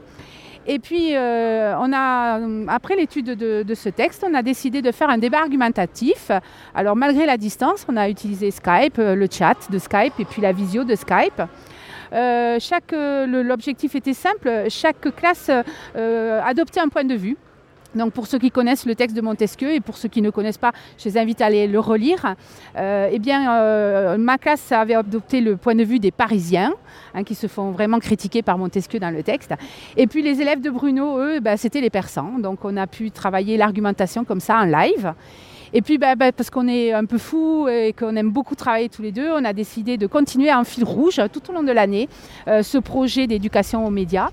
Et 0.66 0.78
puis, 0.78 1.12
on 1.12 1.92
a, 1.92 2.38
après 2.68 2.96
l'étude 2.96 3.26
de, 3.26 3.74
ce 3.74 3.88
texte, 3.88 4.24
on 4.28 4.35
a 4.35 4.42
décidé 4.42 4.80
de 4.80 4.92
faire 4.92 5.11
un 5.11 5.18
débat 5.18 5.40
argumentatif. 5.40 6.30
Alors, 6.74 6.94
malgré 6.94 7.26
la 7.26 7.37
distance, 7.37 7.85
on 7.88 7.96
a 7.96 8.09
utilisé 8.09 8.50
Skype, 8.50 8.98
le 8.98 9.26
chat 9.30 9.57
de 9.70 9.78
Skype 9.78 10.14
et 10.18 10.24
puis 10.24 10.40
la 10.40 10.52
visio 10.52 10.85
de 10.85 10.94
Skype. 10.94 11.42
Euh, 12.14 12.59
chaque, 12.61 12.92
euh, 12.92 13.27
L'objectif 13.42 13.94
était 13.94 14.14
simple, 14.14 14.50
chaque 14.68 15.14
classe 15.16 15.50
euh, 15.96 16.40
adoptait 16.42 16.81
un 16.81 16.88
point 16.88 17.05
de 17.05 17.14
vue. 17.14 17.37
Donc 17.94 18.12
pour 18.12 18.27
ceux 18.27 18.38
qui 18.38 18.50
connaissent 18.50 18.87
le 18.87 18.96
texte 18.96 19.16
de 19.16 19.20
Montesquieu 19.20 19.72
et 19.72 19.81
pour 19.81 19.96
ceux 19.96 20.09
qui 20.09 20.20
ne 20.20 20.31
connaissent 20.31 20.59
pas, 20.59 20.72
je 20.98 21.05
les 21.05 21.16
invite 21.16 21.40
à 21.40 21.46
aller 21.46 21.68
le 21.68 21.79
relire. 21.79 22.35
Eh 22.77 23.18
bien, 23.20 24.16
ma 24.16 24.37
classe 24.37 24.72
avait 24.72 24.96
adopté 24.96 25.40
le 25.40 25.57
point 25.57 25.77
de 25.77 25.85
vue 25.85 26.00
des 26.00 26.11
Parisiens, 26.11 26.72
hein, 27.14 27.22
qui 27.22 27.37
se 27.37 27.46
font 27.46 27.70
vraiment 27.70 28.00
critiquer 28.00 28.42
par 28.42 28.59
Montesquieu 28.59 28.98
dans 28.98 29.11
le 29.14 29.22
texte. 29.22 29.55
Et 29.96 30.09
puis 30.09 30.22
les 30.22 30.42
élèves 30.42 30.61
de 30.61 30.70
Bruno, 30.70 31.20
eux, 31.20 31.38
bah, 31.38 31.57
c'était 31.57 31.81
les 31.81 31.88
Persans. 31.88 32.40
Donc 32.40 32.64
on 32.64 32.77
a 32.77 32.88
pu 32.88 33.12
travailler 33.12 33.57
l'argumentation 33.57 34.24
comme 34.24 34.40
ça 34.40 34.59
en 34.59 34.64
live. 34.64 35.14
Et 35.76 35.82
puis, 35.82 35.98
bah, 35.98 36.14
bah, 36.14 36.30
parce 36.30 36.50
qu'on 36.50 36.68
est 36.68 36.92
un 36.92 37.04
peu 37.04 37.18
fou 37.18 37.66
et 37.66 37.92
qu'on 37.98 38.14
aime 38.14 38.30
beaucoup 38.30 38.54
travailler 38.54 38.88
tous 38.88 39.02
les 39.02 39.10
deux, 39.10 39.28
on 39.32 39.44
a 39.44 39.52
décidé 39.52 39.96
de 39.96 40.06
continuer 40.06 40.52
en 40.54 40.62
fil 40.62 40.84
rouge 40.84 41.20
tout 41.32 41.50
au 41.50 41.52
long 41.52 41.64
de 41.64 41.72
l'année 41.72 42.08
euh, 42.46 42.62
ce 42.62 42.78
projet 42.78 43.26
d'éducation 43.26 43.84
aux 43.84 43.90
médias. 43.90 44.28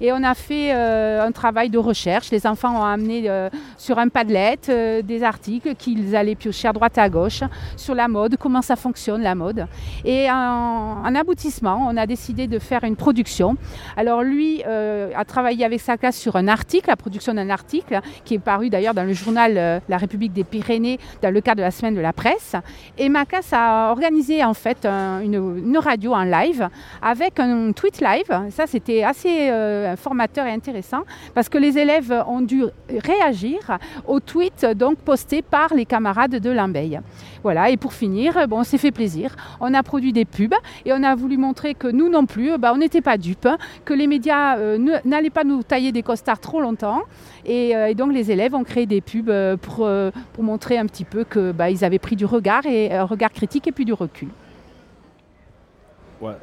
Et 0.00 0.10
on 0.14 0.22
a 0.22 0.32
fait 0.32 0.72
euh, 0.72 1.22
un 1.22 1.32
travail 1.32 1.68
de 1.68 1.76
recherche. 1.76 2.30
Les 2.30 2.46
enfants 2.46 2.80
ont 2.80 2.84
amené 2.84 3.24
euh, 3.28 3.50
sur 3.76 3.98
un 3.98 4.08
Padlet 4.08 4.56
des 5.04 5.22
articles 5.22 5.74
qu'ils 5.74 6.16
allaient 6.16 6.34
piocher 6.34 6.68
à 6.68 6.72
droite 6.72 6.96
et 6.96 7.02
à 7.02 7.10
gauche 7.10 7.42
sur 7.76 7.94
la 7.94 8.08
mode, 8.08 8.38
comment 8.38 8.62
ça 8.62 8.76
fonctionne 8.76 9.20
la 9.20 9.34
mode. 9.34 9.66
Et 10.02 10.30
en, 10.30 11.02
en 11.04 11.14
aboutissement, 11.14 11.86
on 11.90 11.96
a 11.98 12.06
décidé 12.06 12.46
de 12.46 12.58
faire 12.58 12.84
une 12.84 12.96
production. 12.96 13.56
Alors 13.98 14.22
lui 14.22 14.62
a 14.64 15.24
travaillé 15.26 15.66
avec 15.66 15.80
sa 15.80 15.98
classe 15.98 16.16
sur 16.16 16.36
un 16.36 16.48
article, 16.48 16.88
la 16.88 16.96
production 16.96 17.34
d'un 17.34 17.50
article 17.50 18.00
qui 18.24 18.34
est 18.34 18.38
paru 18.38 18.70
d'ailleurs 18.70 18.94
dans 18.94 19.04
le 19.04 19.12
journal 19.12 19.82
La 19.88 19.96
République 19.98 20.32
des 20.32 20.44
Pyrénées 20.44 20.85
dans 21.22 21.32
le 21.32 21.40
cadre 21.40 21.58
de 21.58 21.62
la 21.62 21.70
semaine 21.70 21.94
de 21.94 22.00
la 22.00 22.12
presse. 22.12 22.54
Et 22.98 23.08
ma 23.08 23.24
classe 23.24 23.52
a 23.52 23.90
organisé 23.90 24.44
en 24.44 24.54
fait 24.54 24.84
un- 24.86 25.20
une, 25.20 25.34
une 25.68 25.78
radio 25.78 26.12
en 26.14 26.24
live 26.24 26.68
avec 27.02 27.38
un 27.40 27.72
tweet 27.72 28.00
live. 28.00 28.30
Ça, 28.50 28.66
c'était 28.66 29.02
assez 29.02 29.48
euh, 29.50 29.96
formateur 29.96 30.46
et 30.46 30.52
intéressant 30.52 31.02
parce 31.34 31.48
que 31.48 31.58
les 31.58 31.76
élèves 31.78 32.12
ont 32.28 32.40
dû 32.42 32.64
réagir 33.10 33.60
aux 34.06 34.20
tweets 34.20 34.66
donc 34.76 34.96
postés 34.98 35.42
par 35.42 35.74
les 35.74 35.84
camarades 35.86 36.36
de 36.46 36.50
Lambeille. 36.50 37.00
Voilà, 37.46 37.70
et 37.70 37.76
pour 37.76 37.92
finir, 37.92 38.48
bon, 38.48 38.58
on 38.58 38.64
s'est 38.64 38.76
fait 38.76 38.90
plaisir. 38.90 39.36
On 39.60 39.72
a 39.72 39.84
produit 39.84 40.12
des 40.12 40.24
pubs 40.24 40.52
et 40.84 40.92
on 40.92 41.00
a 41.04 41.14
voulu 41.14 41.36
montrer 41.36 41.74
que 41.74 41.86
nous 41.86 42.08
non 42.08 42.26
plus, 42.26 42.58
bah, 42.58 42.72
on 42.74 42.78
n'était 42.78 43.02
pas 43.02 43.18
dupes, 43.18 43.48
que 43.84 43.94
les 43.94 44.08
médias 44.08 44.58
euh, 44.58 44.98
n'allaient 45.04 45.30
pas 45.30 45.44
nous 45.44 45.62
tailler 45.62 45.92
des 45.92 46.02
costards 46.02 46.40
trop 46.40 46.60
longtemps. 46.60 47.02
Et, 47.44 47.76
euh, 47.76 47.94
donc 47.94 48.12
les 48.12 48.32
élèves 48.32 48.56
ont 48.56 48.64
créé 48.64 48.86
des 48.86 49.00
pubs 49.00 49.28
euh, 49.28 49.56
pour, 49.56 49.86
euh, 49.86 50.10
montrer 50.40 50.76
un 50.76 50.86
petit 50.86 51.04
peu 51.04 51.22
que 51.22 51.52
bah, 51.52 51.66
avaient 51.82 52.00
pris 52.00 52.16
du 52.16 52.24
regard 52.24 52.66
et 52.66 52.92
un 52.92 53.04
regard 53.04 53.30
critique 53.30 53.68
et 53.68 53.72
puis 53.72 53.84
du 53.84 53.92
recul. 53.92 54.26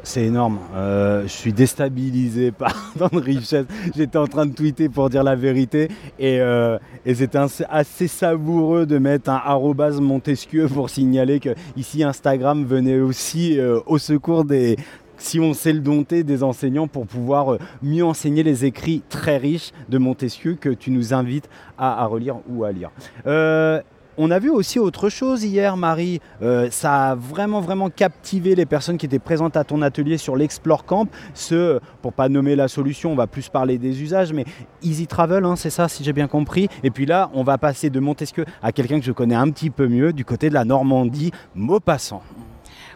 C'est 0.03 0.25
énorme. 0.25 0.59
Euh, 0.75 1.23
je 1.23 1.31
suis 1.31 1.53
déstabilisé 1.53 2.51
par 2.57 2.75
tant 2.97 3.09
de 3.11 3.19
richesse. 3.19 3.65
J'étais 3.95 4.17
en 4.17 4.27
train 4.27 4.45
de 4.45 4.53
tweeter 4.53 4.89
pour 4.89 5.09
dire 5.09 5.23
la 5.23 5.35
vérité 5.35 5.89
et, 6.19 6.39
euh, 6.39 6.77
c'était 7.05 7.39
assez, 7.69 8.07
savoureux 8.07 8.85
de 8.85 8.97
mettre 8.97 9.29
un 9.29 9.41
arrobase 9.43 9.99
Montesquieu 9.99 10.67
pour 10.67 10.89
signaler 10.89 11.39
que 11.39 11.55
ici 11.75 12.03
Instagram 12.03 12.65
venait 12.65 12.99
aussi 12.99 13.59
euh, 13.59 13.79
au 13.85 13.97
secours 13.97 14.45
des 14.45 14.77
si 15.17 15.39
on 15.39 15.53
sait 15.53 15.73
le 15.73 16.23
des 16.23 16.43
enseignants 16.43 16.87
pour 16.87 17.05
pouvoir 17.07 17.53
euh, 17.53 17.59
mieux 17.81 18.03
enseigner 18.03 18.43
les 18.43 18.65
écrits 18.65 19.01
très 19.09 19.37
riches 19.37 19.71
de 19.87 19.97
Montesquieu 19.97 20.55
que 20.55 20.69
tu 20.69 20.91
nous 20.91 21.13
invites 21.13 21.49
à, 21.77 22.05
relire 22.05 22.37
ou 22.49 22.63
à 22.63 22.71
lire. 22.71 22.91
On 24.15 24.29
a 24.29 24.37
vu 24.37 24.51
aussi 24.51 24.77
autre 24.77 25.09
chose 25.09 25.43
hier, 25.43 25.75
Marie. 25.75 26.21
Euh, 26.43 26.69
ça 26.69 27.11
a 27.11 27.15
vraiment, 27.15 27.61
vraiment 27.61 27.89
captivé 27.89 28.53
les 28.53 28.67
personnes 28.67 28.99
qui 28.99 29.07
étaient 29.07 29.17
présentes 29.17 29.57
à 29.57 29.63
ton 29.63 29.81
atelier 29.81 30.17
sur 30.17 30.35
l'Explore 30.35 30.85
Camp. 30.85 31.07
Ce, 31.33 31.79
pour 32.03 32.13
pas 32.13 32.29
nommer 32.29 32.55
la 32.55 32.67
solution, 32.67 33.11
on 33.11 33.15
va 33.15 33.25
plus 33.25 33.49
parler 33.49 33.79
des 33.79 34.03
usages, 34.03 34.31
mais 34.31 34.45
Easy 34.83 35.07
Travel, 35.07 35.45
hein, 35.45 35.55
c'est 35.55 35.71
ça, 35.71 35.87
si 35.87 36.03
j'ai 36.03 36.13
bien 36.13 36.27
compris. 36.27 36.67
Et 36.83 36.91
puis 36.91 37.07
là, 37.07 37.31
on 37.33 37.43
va 37.43 37.57
passer 37.57 37.89
de 37.89 37.99
Montesquieu 37.99 38.45
à 38.61 38.71
quelqu'un 38.71 38.99
que 38.99 39.05
je 39.05 39.11
connais 39.11 39.35
un 39.35 39.49
petit 39.49 39.71
peu 39.71 39.87
mieux, 39.87 40.13
du 40.13 40.25
côté 40.25 40.49
de 40.49 40.53
la 40.53 40.63
Normandie, 40.63 41.31
Maupassant. 41.55 42.21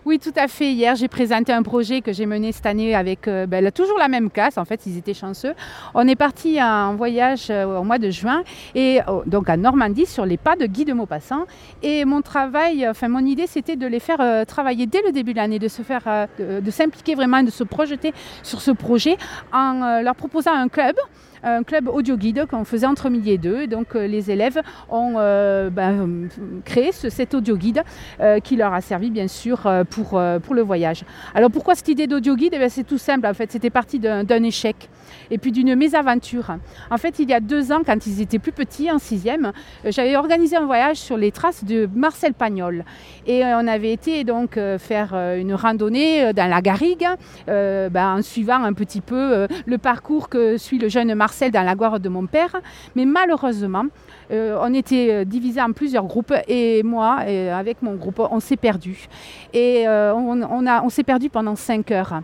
Oui, 0.07 0.19
tout 0.19 0.31
à 0.37 0.47
fait. 0.47 0.71
Hier, 0.71 0.95
j'ai 0.95 1.09
présenté 1.09 1.51
un 1.51 1.63
projet 1.63 1.99
que 1.99 2.13
j'ai 2.13 2.25
mené 2.25 2.53
cette 2.53 2.65
année 2.65 2.95
avec 2.95 3.27
euh, 3.27 3.45
ben, 3.45 3.69
toujours 3.73 3.97
la 3.99 4.07
même 4.07 4.31
classe. 4.31 4.57
En 4.57 4.63
fait, 4.63 4.85
ils 4.85 4.97
étaient 4.97 5.13
chanceux. 5.13 5.53
On 5.93 6.07
est 6.07 6.15
parti 6.15 6.63
en 6.63 6.95
voyage 6.95 7.47
euh, 7.49 7.79
au 7.79 7.83
mois 7.83 7.97
de 7.97 8.09
juin, 8.09 8.43
et 8.73 9.01
oh, 9.09 9.23
donc 9.25 9.49
à 9.49 9.57
Normandie, 9.57 10.05
sur 10.05 10.25
les 10.25 10.37
pas 10.37 10.55
de 10.55 10.65
Guy 10.65 10.85
de 10.85 10.93
Maupassant. 10.93 11.43
Et 11.83 12.05
mon 12.05 12.21
travail, 12.21 12.87
enfin 12.87 13.09
mon 13.09 13.25
idée, 13.25 13.47
c'était 13.47 13.75
de 13.75 13.85
les 13.85 13.99
faire 13.99 14.21
euh, 14.21 14.45
travailler 14.45 14.85
dès 14.85 15.01
le 15.01 15.11
début 15.11 15.33
de 15.33 15.39
l'année, 15.39 15.59
de 15.59 15.67
se 15.67 15.81
faire, 15.81 16.27
de 16.39 16.71
s'impliquer 16.71 17.13
vraiment, 17.13 17.43
de 17.43 17.51
se 17.51 17.65
projeter 17.65 18.13
sur 18.43 18.61
ce 18.61 18.71
projet 18.71 19.17
en 19.51 19.99
leur 20.01 20.15
proposant 20.15 20.53
un 20.53 20.69
club 20.69 20.95
un 21.43 21.63
club 21.63 21.87
audio 21.87 22.17
guide 22.17 22.45
qu'on 22.49 22.65
faisait 22.65 22.87
entre 22.87 23.09
midi 23.09 23.31
et 23.31 23.37
deux. 23.37 23.67
donc 23.67 23.95
euh, 23.95 24.07
les 24.07 24.31
élèves 24.31 24.61
ont 24.89 25.15
euh, 25.17 25.69
ben, 25.69 26.29
créé 26.65 26.91
cet 26.91 27.33
audio 27.33 27.57
guide 27.57 27.83
euh, 28.19 28.39
qui 28.39 28.55
leur 28.55 28.73
a 28.73 28.81
servi 28.81 29.09
bien 29.09 29.27
sûr 29.27 29.69
pour, 29.89 30.21
pour 30.43 30.55
le 30.55 30.61
voyage. 30.61 31.03
Alors 31.35 31.51
pourquoi 31.51 31.75
cette 31.75 31.87
idée 31.89 32.07
d'audio 32.07 32.35
guide? 32.35 32.55
Eh 32.59 32.69
C'est 32.69 32.83
tout 32.83 32.97
simple 32.97 33.27
en 33.27 33.33
fait, 33.33 33.51
c'était 33.51 33.69
parti 33.69 33.99
d'un 33.99 34.43
échec 34.43 34.89
et 35.31 35.37
puis 35.37 35.51
d'une 35.51 35.75
mésaventure. 35.75 36.57
En 36.89 36.97
fait, 36.97 37.19
il 37.19 37.29
y 37.29 37.33
a 37.33 37.39
deux 37.39 37.71
ans, 37.71 37.81
quand 37.85 38.05
ils 38.05 38.21
étaient 38.21 38.39
plus 38.39 38.51
petits, 38.51 38.91
en 38.91 38.99
sixième, 38.99 39.51
j'avais 39.85 40.15
organisé 40.15 40.55
un 40.55 40.65
voyage 40.65 40.97
sur 40.97 41.17
les 41.17 41.31
traces 41.31 41.63
de 41.63 41.89
Marcel 41.93 42.33
Pagnol. 42.33 42.83
Et 43.25 43.43
on 43.43 43.67
avait 43.67 43.91
été 43.91 44.23
donc 44.23 44.59
faire 44.79 45.13
une 45.13 45.53
randonnée 45.53 46.33
dans 46.33 46.49
la 46.49 46.61
Garrigue, 46.61 47.07
ben, 47.47 48.17
en 48.17 48.21
suivant 48.21 48.63
un 48.63 48.73
petit 48.73 49.01
peu 49.01 49.47
le 49.65 49.77
parcours 49.77 50.29
que 50.29 50.57
suit 50.57 50.77
le 50.77 50.89
jeune 50.89 51.13
Marcel 51.15 51.26
Dans 51.51 51.63
la 51.63 51.75
gloire 51.75 51.99
de 51.99 52.09
mon 52.09 52.25
père. 52.25 52.55
Mais 52.95 53.05
malheureusement, 53.05 53.85
euh, 54.31 54.57
on 54.61 54.73
était 54.73 55.09
euh, 55.11 55.25
divisé 55.25 55.61
en 55.61 55.71
plusieurs 55.71 56.05
groupes 56.05 56.33
et 56.47 56.83
moi, 56.83 57.17
avec 57.53 57.81
mon 57.81 57.95
groupe, 57.95 58.19
on 58.19 58.39
s'est 58.39 58.57
perdu. 58.57 59.07
Et 59.53 59.87
euh, 59.87 60.13
on, 60.13 60.41
on 60.41 60.89
s'est 60.89 61.03
perdu 61.03 61.29
pendant 61.29 61.55
cinq 61.55 61.91
heures. 61.91 62.21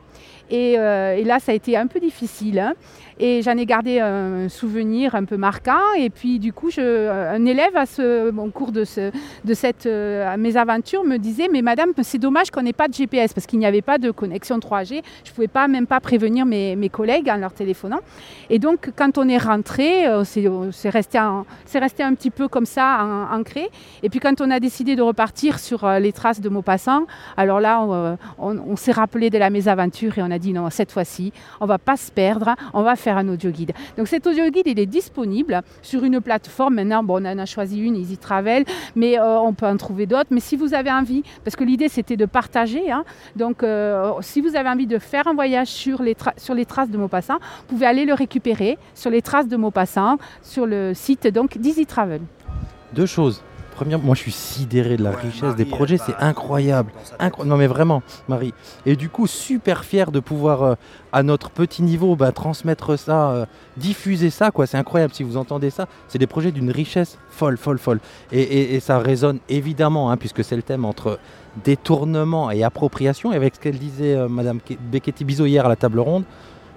Et, 0.50 0.76
là, 0.78 1.40
ça 1.40 1.52
a 1.52 1.56
été 1.56 1.76
un 1.78 1.88
peu 1.88 2.00
difficile. 2.00 2.60
Hein. 2.60 2.74
Et 3.26 3.42
j'en 3.42 3.56
ai 3.56 3.66
gardé 3.66 4.02
un 4.02 4.50
souvenir 4.50 5.16
un 5.16 5.24
peu 5.24 5.38
marquant. 5.38 5.94
Et 5.98 6.10
puis, 6.10 6.40
du 6.40 6.52
coup, 6.52 6.68
un 6.78 7.46
élève 7.46 7.74
à 7.74 7.86
ce, 7.86 8.30
au 8.38 8.50
cours 8.50 8.74
de, 8.74 8.84
ce, 8.84 9.12
de 9.46 9.54
cette 9.54 9.86
euh, 9.86 10.36
mésaventure 10.36 11.06
me 11.06 11.16
disait 11.16 11.48
Mais 11.50 11.62
madame, 11.62 11.92
c'est 12.02 12.18
dommage 12.18 12.52
qu'on 12.52 12.64
n'ait 12.64 12.74
pas 12.74 12.90
de 12.90 12.94
GPS 12.94 13.32
parce 13.32 13.48
qu'il 13.48 13.60
n'y 13.60 13.66
avait 13.66 13.82
pas 13.82 13.98
de 13.98 14.12
connexion 14.12 14.58
3G. 14.60 15.02
Je 15.24 15.30
ne 15.30 15.36
pouvais 15.36 15.48
pas, 15.48 15.70
même 15.70 15.88
pas 15.88 16.02
prévenir 16.02 16.46
mes, 16.46 16.90
collègues 16.92 17.30
en 17.30 17.38
leur 17.38 17.54
téléphonant. 17.54 18.02
Et 18.50 18.60
donc, 18.60 18.92
quand 18.98 19.18
on 19.18 19.30
est 19.30 19.38
rentré, 19.38 20.06
euh, 20.06 20.26
c'est 20.26 20.90
resté, 20.90 21.18
un 21.18 21.46
petit 22.16 22.30
peu 22.30 22.50
comme 22.50 22.66
ça, 22.66 23.28
ancré. 23.32 23.70
Et 24.04 24.10
puis, 24.10 24.20
quand 24.20 24.42
on 24.42 24.52
a 24.52 24.60
décidé 24.60 24.98
de 24.98 25.02
repartir 25.02 25.60
sur 25.60 25.86
euh, 25.86 26.00
les 26.00 26.12
traces 26.12 26.42
de 26.42 26.50
Maupassant, 26.50 27.06
alors 27.38 27.62
là, 27.62 27.80
on, 28.38 28.58
on 28.58 28.76
s'est 28.76 28.92
rappelé 28.92 29.30
de 29.30 29.38
la 29.38 29.50
mésaventure 29.50 30.18
et 30.18 30.22
on 30.24 30.30
a 30.30 30.40
dit 30.40 30.52
Non, 30.52 30.70
cette 30.70 30.92
fois-ci, 30.92 31.32
on 31.62 31.64
ne 31.64 31.70
va 31.70 31.78
pas 31.78 31.96
se 31.96 32.12
perdre, 32.12 32.56
on 32.74 32.84
va 32.84 32.98
faire 32.98 33.13
un 33.18 33.28
audio 33.30 33.52
guide. 33.52 33.72
Donc 33.98 34.08
cet 34.08 34.28
audio 34.28 34.50
guide, 34.50 34.68
il 34.68 34.80
est 34.80 34.86
disponible 34.86 35.62
sur 35.82 36.04
une 36.04 36.22
plateforme. 36.22 36.76
Maintenant, 36.76 37.04
bon, 37.04 37.22
on 37.22 37.26
en 37.26 37.40
a 37.40 37.46
choisi 37.46 37.80
une, 37.80 37.96
Easy 37.96 38.18
Travel, 38.18 38.66
mais 38.96 39.20
euh, 39.20 39.40
on 39.40 39.54
peut 39.54 39.66
en 39.66 39.78
trouver 39.78 40.06
d'autres. 40.06 40.30
Mais 40.32 40.40
si 40.40 40.56
vous 40.56 40.74
avez 40.74 40.92
envie, 40.92 41.24
parce 41.44 41.56
que 41.56 41.64
l'idée 41.64 41.90
c'était 41.90 42.18
de 42.18 42.26
partager, 42.26 42.92
hein, 42.92 43.04
donc 43.36 43.64
euh, 43.64 44.12
si 44.22 44.42
vous 44.42 44.56
avez 44.56 44.70
envie 44.70 44.88
de 44.88 45.00
faire 45.00 45.28
un 45.28 45.34
voyage 45.34 45.68
sur 45.68 46.02
les, 46.02 46.16
traces 46.16 46.90
de 46.90 46.98
Maupassant, 46.98 47.38
vous 47.60 47.76
pouvez 47.76 47.86
aller 47.86 48.06
le 48.06 48.14
récupérer 48.14 48.78
sur 48.96 49.10
les 49.10 49.22
traces 49.22 49.48
de 49.48 49.58
Maupassant 49.58 50.18
sur 50.42 50.66
le 50.66 50.94
site 50.94 51.28
donc 51.28 51.58
d'Easy 51.58 51.86
Travel. 51.86 52.22
Deux 52.94 53.06
choses 53.06 53.42
moi 54.02 54.16
je 54.16 54.22
suis 54.22 54.32
sidéré 54.32 54.98
de 54.98 55.04
la 55.04 55.12
richesse 55.12 55.56
des 55.56 55.66
projets, 55.66 55.98
c'est 55.98 56.16
incroyable. 56.20 56.92
non 57.46 57.58
mais 57.58 57.68
vraiment, 57.68 58.02
Marie. 58.28 58.54
Et 58.86 58.96
du 58.96 59.10
coup, 59.10 59.28
super 59.28 59.84
fier 59.86 60.12
de 60.12 60.20
pouvoir, 60.20 60.64
euh, 60.64 60.76
à 61.12 61.24
notre 61.24 61.52
petit 61.52 61.84
niveau, 61.84 62.16
bah, 62.16 62.32
transmettre 62.32 62.98
ça, 62.98 63.32
euh, 63.32 63.46
diffuser 63.78 64.30
ça, 64.30 64.52
quoi. 64.52 64.66
C'est 64.66 64.78
incroyable 64.78 65.14
si 65.14 65.24
vous 65.24 65.38
entendez 65.38 65.70
ça. 65.70 65.88
C'est 66.08 66.18
des 66.18 66.28
projets 66.28 66.52
d'une 66.52 66.72
richesse 66.72 67.18
folle, 67.30 67.58
folle, 67.58 67.78
folle. 67.78 68.00
Et, 68.32 68.80
ça 68.80 69.00
résonne 69.00 69.40
évidemment, 69.50 70.12
hein, 70.12 70.18
puisque 70.18 70.44
c'est 70.44 70.56
le 70.56 70.64
thème 70.64 70.86
entre 70.86 71.20
détournement 71.64 72.52
et 72.52 72.64
appropriation. 72.64 73.32
Et 73.32 73.36
avec 73.36 73.56
ce 73.56 73.60
qu'elle 73.60 73.78
disait 73.78 74.16
euh, 74.16 74.28
Madame 74.28 74.60
Becchetti 74.92 75.24
Bizot 75.24 75.46
hier 75.46 75.66
à 75.66 75.70
la 75.70 75.76
table 75.76 76.00
ronde, 76.00 76.24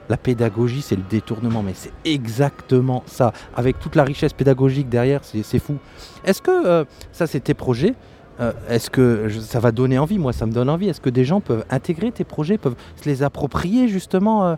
la 0.08 0.16
pédagogie, 0.16 0.82
c'est 0.82 0.96
le 0.96 1.02
détournement, 1.08 1.62
mais 1.62 1.72
c'est 1.74 1.92
exactement 2.04 3.02
ça. 3.06 3.32
Avec 3.54 3.78
toute 3.78 3.96
la 3.96 4.04
richesse 4.04 4.32
pédagogique 4.32 4.88
derrière, 4.88 5.20
c'est 5.22 5.58
fou. 5.58 5.76
Est-ce 6.24 6.42
que 6.42 6.66
euh, 6.66 6.84
ça, 7.12 7.26
c'est 7.26 7.40
tes 7.40 7.54
projets 7.54 7.94
euh, 8.40 8.52
Est-ce 8.68 8.90
que 8.90 9.28
ça 9.40 9.60
va 9.60 9.72
donner 9.72 9.98
envie? 9.98 10.18
Moi, 10.18 10.32
ça 10.32 10.46
me 10.46 10.52
donne 10.52 10.68
envie. 10.68 10.88
Est-ce 10.88 11.00
que 11.00 11.10
des 11.10 11.24
gens 11.24 11.40
peuvent 11.40 11.64
intégrer 11.70 12.12
tes 12.12 12.24
projets, 12.24 12.58
peuvent 12.58 12.76
se 12.96 13.08
les 13.08 13.22
approprier 13.22 13.88
justement 13.88 14.56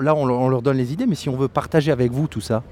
Là, 0.00 0.14
on 0.14 0.48
leur 0.48 0.62
donne 0.62 0.76
les 0.76 0.92
idées, 0.92 1.06
mais 1.06 1.14
si 1.14 1.28
on 1.28 1.36
veut 1.36 1.48
partager 1.48 1.92
avec 1.92 2.12
vous 2.12 2.26
tout 2.26 2.40
ça 2.40 2.62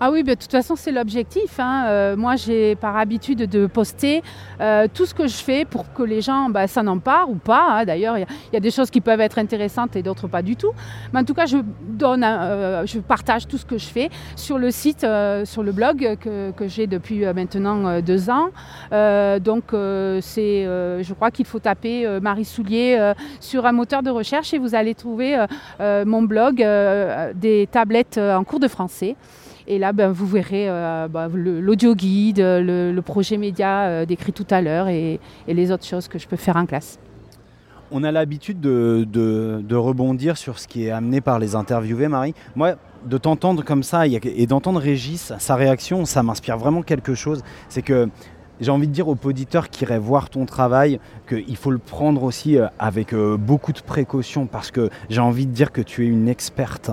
ah 0.00 0.10
oui, 0.10 0.22
bah, 0.22 0.34
de 0.34 0.40
toute 0.40 0.50
façon, 0.50 0.76
c'est 0.76 0.92
l'objectif. 0.92 1.58
Hein. 1.58 1.84
Euh, 1.86 2.16
moi, 2.16 2.36
j'ai 2.36 2.76
par 2.76 2.96
habitude 2.96 3.48
de 3.48 3.66
poster 3.66 4.22
euh, 4.60 4.86
tout 4.92 5.06
ce 5.06 5.14
que 5.14 5.26
je 5.26 5.36
fais 5.36 5.64
pour 5.64 5.92
que 5.92 6.02
les 6.02 6.20
gens 6.20 6.48
bah, 6.48 6.66
s'en 6.66 6.86
emparent 6.86 7.30
ou 7.30 7.36
pas. 7.36 7.66
Hein. 7.70 7.84
D'ailleurs, 7.84 8.18
il 8.18 8.26
y, 8.52 8.56
a 8.56 8.60
des 8.60 8.70
choses 8.70 8.90
qui 8.90 9.00
peuvent 9.00 9.20
être 9.20 9.38
intéressantes 9.38 9.96
et 9.96 10.02
d'autres 10.02 10.28
pas 10.28 10.42
du 10.42 10.56
tout. 10.56 10.72
Mais 11.12 11.20
en 11.20 11.24
tout 11.24 11.34
cas, 11.34 11.46
je, 11.46 11.58
donne, 11.88 12.24
euh, 12.24 12.84
partage 13.06 13.46
tout 13.46 13.58
ce 13.58 13.64
que 13.64 13.78
je 13.78 13.86
fais 13.86 14.10
sur 14.36 14.58
le 14.58 14.70
site, 14.70 15.06
sur 15.44 15.62
le 15.62 15.72
blog 15.72 16.16
que, 16.20 16.52
j'ai 16.66 16.86
depuis 16.86 17.24
maintenant 17.34 18.00
deux 18.00 18.30
ans. 18.30 18.50
donc, 18.90 19.64
je 19.72 21.12
crois 21.14 21.30
qu'il 21.30 21.46
faut 21.46 21.58
taper 21.58 22.06
Marie 22.20 22.44
Soulier 22.44 23.12
sur 23.40 23.66
un 23.66 23.72
moteur 23.72 24.02
de 24.02 24.10
recherche 24.10 24.54
et 24.54 24.58
vous 24.58 24.74
allez 24.74 24.94
trouver 24.94 25.44
mon 25.80 26.22
blog 26.22 26.51
des 26.54 27.68
tablettes 27.70 28.18
en 28.18 28.44
cours 28.44 28.60
de 28.60 28.68
français. 28.68 29.16
Et 29.66 29.78
là, 29.78 29.92
ben, 29.92 30.10
vous 30.10 30.26
verrez 30.26 30.68
euh, 30.68 31.08
ben, 31.08 31.28
l'audio 31.28 31.94
guide, 31.94 32.40
le, 32.40 33.00
projet 33.00 33.36
média 33.36 33.82
euh, 33.82 34.06
décrit 34.06 34.32
tout 34.32 34.46
à 34.50 34.60
l'heure 34.60 34.88
et, 34.88 35.20
les 35.46 35.70
autres 35.70 35.84
choses 35.84 36.08
que 36.08 36.18
je 36.18 36.26
peux 36.26 36.36
faire 36.36 36.56
en 36.56 36.66
classe. 36.66 36.98
On 37.90 38.04
a 38.04 38.10
l'habitude 38.10 38.60
de, 38.60 39.74
rebondir 39.74 40.36
sur 40.36 40.58
ce 40.58 40.66
qui 40.66 40.86
est 40.86 40.90
amené 40.90 41.20
par 41.20 41.38
les 41.38 41.54
interviewés, 41.54 42.08
Marie. 42.08 42.34
Moi, 42.56 42.74
de 43.04 43.18
t'entendre 43.18 43.64
comme 43.64 43.82
ça 43.82 44.06
et 44.06 44.46
d'entendre 44.46 44.80
Régis, 44.80 45.32
sa 45.38 45.56
réaction, 45.56 46.04
ça 46.04 46.22
m'inspire 46.22 46.56
vraiment 46.56 46.82
quelque 46.82 47.14
chose. 47.14 47.42
C'est 47.68 47.82
que 47.82 48.08
j'ai 48.62 48.70
envie 48.70 48.88
de 48.88 48.92
dire 48.92 49.08
aux 49.08 49.18
auditeurs 49.24 49.68
qui 49.68 49.84
iraient 49.84 49.98
voir 49.98 50.30
ton 50.30 50.46
travail 50.46 50.98
qu'il 51.28 51.56
faut 51.56 51.70
le 51.70 51.78
prendre 51.78 52.22
aussi 52.22 52.56
euh, 52.56 52.68
avec 52.78 53.14
beaucoup 53.14 53.72
de 53.72 53.80
précaution 53.80 54.46
parce 54.46 54.70
que 54.70 54.88
j'ai 55.10 55.20
envie 55.20 55.46
de 55.46 55.52
dire 55.52 55.72
que 55.72 55.82
tu 55.82 56.04
es 56.04 56.08
une 56.08 56.28
experte. 56.28 56.90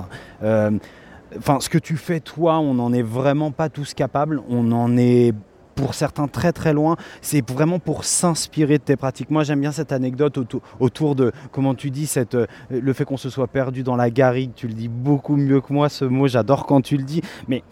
Enfin, 1.38 1.60
ce 1.60 1.69
que 1.69 1.77
tu 1.77 1.95
fais, 1.95 2.19
toi, 2.19 2.60
on 2.60 2.73
n'en 2.73 2.91
est 2.91 3.03
vraiment 3.03 3.51
pas 3.51 3.69
tous 3.69 3.93
capables. 3.93 4.41
On 4.49 4.71
en 4.71 4.97
est 4.97 5.34
pour 5.79 5.93
certains 5.93 6.27
très 6.27 6.51
très 6.51 6.73
loin. 6.73 6.97
C'est 7.21 7.47
vraiment 7.49 7.79
pour 7.79 8.03
s'inspirer 8.03 8.79
de 8.79 8.84
tes 8.84 8.97
pratiques. 8.97 9.29
Moi 9.29 9.43
j'aime 9.43 9.62
bien 9.62 9.71
cette 9.71 9.91
anecdote 9.91 10.38
autour, 10.79 11.15
de, 11.15 11.32
comment 11.51 11.73
tu 11.73 11.89
dis, 11.89 12.05
cette, 12.05 12.36
euh, 12.36 12.47
le 12.69 12.93
fait 12.93 13.05
qu'on 13.05 13.17
se 13.17 13.29
soit 13.29 13.47
perdu 13.47 13.84
dans 13.84 13.95
la 13.95 14.10
garrigue. 14.10 14.51
Tu 14.55 14.67
le 14.67 14.73
dis 14.73 14.89
beaucoup 14.89 15.38
mieux 15.38 15.62
que 15.62 15.71
moi 15.71 15.88
ce 15.88 16.03
mot, 16.03 16.27
j'adore 16.27 16.65
quand 16.65 16.82
tu 16.82 16.97
le 16.97 17.03
dis. 17.03 17.21
Mais 17.47 17.63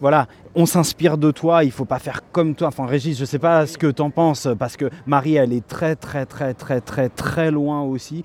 voilà, 0.00 0.26
on 0.54 0.66
s'inspire 0.66 1.18
de 1.18 1.30
toi, 1.30 1.64
il 1.64 1.70
faut 1.70 1.84
pas 1.84 1.98
faire 1.98 2.22
comme 2.32 2.54
toi. 2.54 2.68
Enfin 2.68 2.86
Régis, 2.86 3.18
je 3.18 3.24
sais 3.24 3.38
pas 3.38 3.66
ce 3.66 3.78
que 3.78 3.86
tu 3.86 4.02
en 4.02 4.10
penses, 4.10 4.48
parce 4.58 4.76
que 4.76 4.90
Marie, 5.06 5.36
elle 5.36 5.52
est 5.52 5.66
très 5.66 5.96
très 5.96 6.26
très 6.26 6.54
très 6.54 6.80
très 6.80 7.08
très 7.08 7.50
loin 7.50 7.82
aussi 7.82 8.24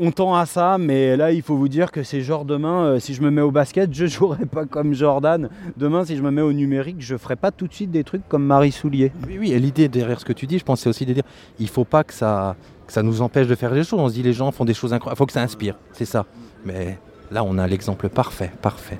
on 0.00 0.12
tend 0.12 0.34
à 0.34 0.46
ça, 0.46 0.78
mais 0.78 1.16
là, 1.16 1.32
il 1.32 1.42
faut 1.42 1.56
vous 1.56 1.68
dire 1.68 1.90
que 1.90 2.02
c'est 2.02 2.20
genre 2.20 2.44
demain, 2.44 2.84
euh, 2.84 3.00
si 3.00 3.14
je 3.14 3.22
me 3.22 3.30
mets 3.30 3.40
au 3.40 3.50
basket, 3.50 3.92
je 3.92 4.06
jouerai 4.06 4.46
pas 4.46 4.64
comme 4.64 4.94
Jordan. 4.94 5.48
Demain, 5.76 6.04
si 6.04 6.16
je 6.16 6.22
me 6.22 6.30
mets 6.30 6.42
au 6.42 6.52
numérique, 6.52 6.96
je 7.00 7.16
ferai 7.16 7.36
pas 7.36 7.50
tout 7.50 7.66
de 7.66 7.74
suite 7.74 7.90
des 7.90 8.04
trucs 8.04 8.26
comme 8.28 8.44
Marie 8.44 8.72
Soulier. 8.72 9.12
Oui, 9.26 9.38
oui, 9.38 9.52
et 9.52 9.58
l'idée 9.58 9.88
derrière 9.88 10.20
ce 10.20 10.24
que 10.24 10.32
tu 10.32 10.46
dis, 10.46 10.58
je 10.58 10.64
pense, 10.64 10.80
c'est 10.80 10.88
aussi 10.88 11.06
de 11.06 11.12
dire, 11.12 11.24
il 11.58 11.68
faut 11.68 11.84
pas 11.84 12.04
que 12.04 12.14
ça, 12.14 12.56
ça 12.86 13.02
nous 13.02 13.22
empêche 13.22 13.48
de 13.48 13.54
faire 13.54 13.72
des 13.72 13.82
choses. 13.84 13.98
On 13.98 14.08
se 14.08 14.14
dit, 14.14 14.22
les 14.22 14.32
gens 14.32 14.52
font 14.52 14.64
des 14.64 14.74
choses 14.74 14.92
incroyables, 14.92 15.16
il 15.16 15.18
faut 15.18 15.26
que 15.26 15.32
ça 15.32 15.42
inspire, 15.42 15.74
c'est 15.92 16.04
ça. 16.04 16.26
Mais 16.64 16.98
là, 17.30 17.42
on 17.42 17.58
a 17.58 17.66
l'exemple 17.66 18.08
parfait, 18.08 18.52
parfait. 18.62 18.98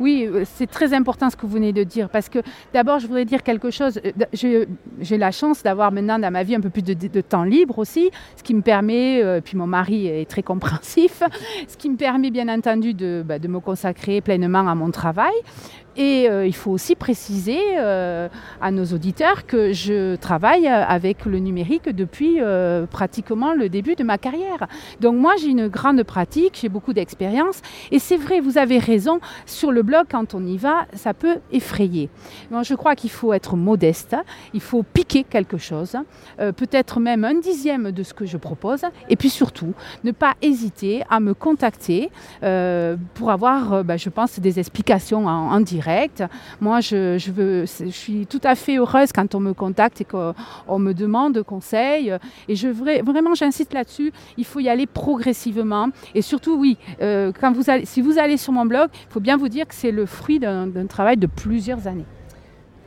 Oui, 0.00 0.28
euh, 0.30 0.44
c'est 0.44 0.66
très 0.66 0.92
important 0.94 1.30
ce 1.30 1.36
que 1.36 1.42
vous 1.42 1.52
venez 1.52 1.72
de 1.72 1.84
dire 1.84 2.08
parce 2.08 2.28
que 2.28 2.40
d'abord, 2.72 2.98
je 2.98 3.06
voudrais 3.06 3.24
dire 3.24 3.42
quelque 3.42 3.70
chose. 3.70 4.00
Euh, 4.04 4.66
J'ai 5.00 5.18
la 5.18 5.30
chance 5.30 5.62
d'avoir 5.62 5.92
maintenant 5.92 6.18
dans 6.18 6.30
ma 6.30 6.42
vie 6.42 6.54
un 6.54 6.60
peu 6.60 6.70
plus 6.70 6.82
de, 6.82 7.20
temps 7.20 7.44
libre 7.44 7.78
aussi, 7.78 8.10
ce 8.36 8.42
qui 8.42 8.54
me 8.54 8.62
permet, 8.62 9.22
euh, 9.22 9.40
puis 9.40 9.56
mon 9.56 9.66
mari 9.66 10.06
est 10.06 10.28
très 10.28 10.42
compréhensif, 10.42 11.22
ce 11.68 11.76
qui 11.76 11.90
me 11.90 11.96
permet 11.96 12.30
bien 12.30 12.48
entendu 12.48 12.94
de, 12.94 13.22
bah, 13.26 13.38
de 13.38 13.48
me 13.48 13.60
consacrer 13.60 14.20
pleinement 14.20 14.66
à 14.68 14.74
mon 14.74 14.90
travail. 14.90 15.34
Et 15.96 16.28
euh, 16.28 16.46
il 16.46 16.54
faut 16.54 16.70
aussi 16.70 16.94
préciser 16.94 17.58
euh, 17.78 18.28
à 18.60 18.70
nos 18.70 18.84
auditeurs 18.84 19.46
que 19.46 19.72
je 19.72 20.16
travaille 20.16 20.66
euh, 20.66 20.84
avec 20.86 21.24
le 21.24 21.38
numérique 21.38 21.88
depuis 21.88 22.38
pratiquement 22.90 23.54
le 23.54 23.68
début 23.68 23.94
de 23.94 24.04
ma 24.04 24.18
carrière. 24.18 24.66
Donc 25.00 25.16
moi, 25.16 25.34
j'ai 25.40 25.48
une 25.48 25.68
grande 25.68 26.02
pratique, 26.02 26.58
j'ai 26.60 26.68
beaucoup 26.68 26.92
d'expérience. 26.92 27.60
Et 27.90 27.98
c'est 27.98 28.16
vrai, 28.16 28.40
vous 28.40 28.58
avez 28.58 28.78
raison, 28.78 29.20
sur 29.46 29.72
le 29.72 29.82
blog, 29.82 30.06
quand 30.10 30.34
on 30.34 30.44
y 30.44 30.56
va, 30.56 30.86
ça 30.94 31.14
peut 31.14 31.36
effrayer. 31.52 32.10
Je 32.62 32.74
crois 32.74 32.94
qu'il 32.94 33.10
faut 33.10 33.32
être 33.32 33.56
modeste, 33.56 34.16
il 34.52 34.60
faut 34.60 34.82
piquer 34.82 35.24
quelque 35.24 35.56
chose, 35.56 35.96
peut-être 36.36 37.00
même 37.00 37.24
un 37.24 37.34
dixième 37.34 37.92
de 37.92 38.02
ce 38.02 38.14
que 38.14 38.26
je 38.26 38.36
propose. 38.36 38.82
Et 39.08 39.16
puis 39.16 39.30
surtout, 39.30 39.72
ne 40.04 40.10
pas 40.10 40.34
hésiter 40.42 41.02
à 41.08 41.20
me 41.20 41.34
contacter 41.34 42.10
pour 42.40 43.30
avoir, 43.30 43.84
bah, 43.84 43.96
je 43.96 44.08
pense, 44.08 44.38
des 44.40 44.58
explications 44.58 45.26
en 45.26 45.60
direct. 45.60 45.85
Moi, 46.60 46.80
je, 46.80 47.16
suis 47.90 48.26
tout 48.26 48.40
à 48.44 48.54
fait 48.54 48.76
heureuse 48.76 49.12
quand 49.12 49.34
on 49.34 49.40
me 49.40 49.54
contacte 49.54 50.00
et 50.00 50.04
qu'on 50.04 50.78
me 50.78 50.92
demande 50.92 51.42
conseil. 51.42 52.12
Et 52.48 52.56
je, 52.56 52.68
vra- 52.68 53.02
vraiment, 53.02 53.34
j'insiste 53.34 53.72
là-dessus, 53.72 54.12
il 54.36 54.44
faut 54.44 54.60
y 54.60 54.68
aller 54.68 54.86
progressivement. 54.86 55.88
Et 56.14 56.22
surtout, 56.22 56.56
oui, 56.56 56.76
euh, 57.02 57.32
si 57.84 58.00
vous 58.00 58.18
allez 58.18 58.36
sur 58.36 58.52
mon 58.52 58.66
blog, 58.66 58.88
il 58.92 59.12
faut 59.12 59.20
bien 59.20 59.36
vous 59.36 59.48
dire 59.48 59.66
que 59.66 59.74
c'est 59.74 59.92
le 59.92 60.06
fruit 60.06 60.38
d'un 60.38 60.86
travail 60.88 61.16
de 61.16 61.26
plusieurs 61.26 61.86
années. 61.86 62.04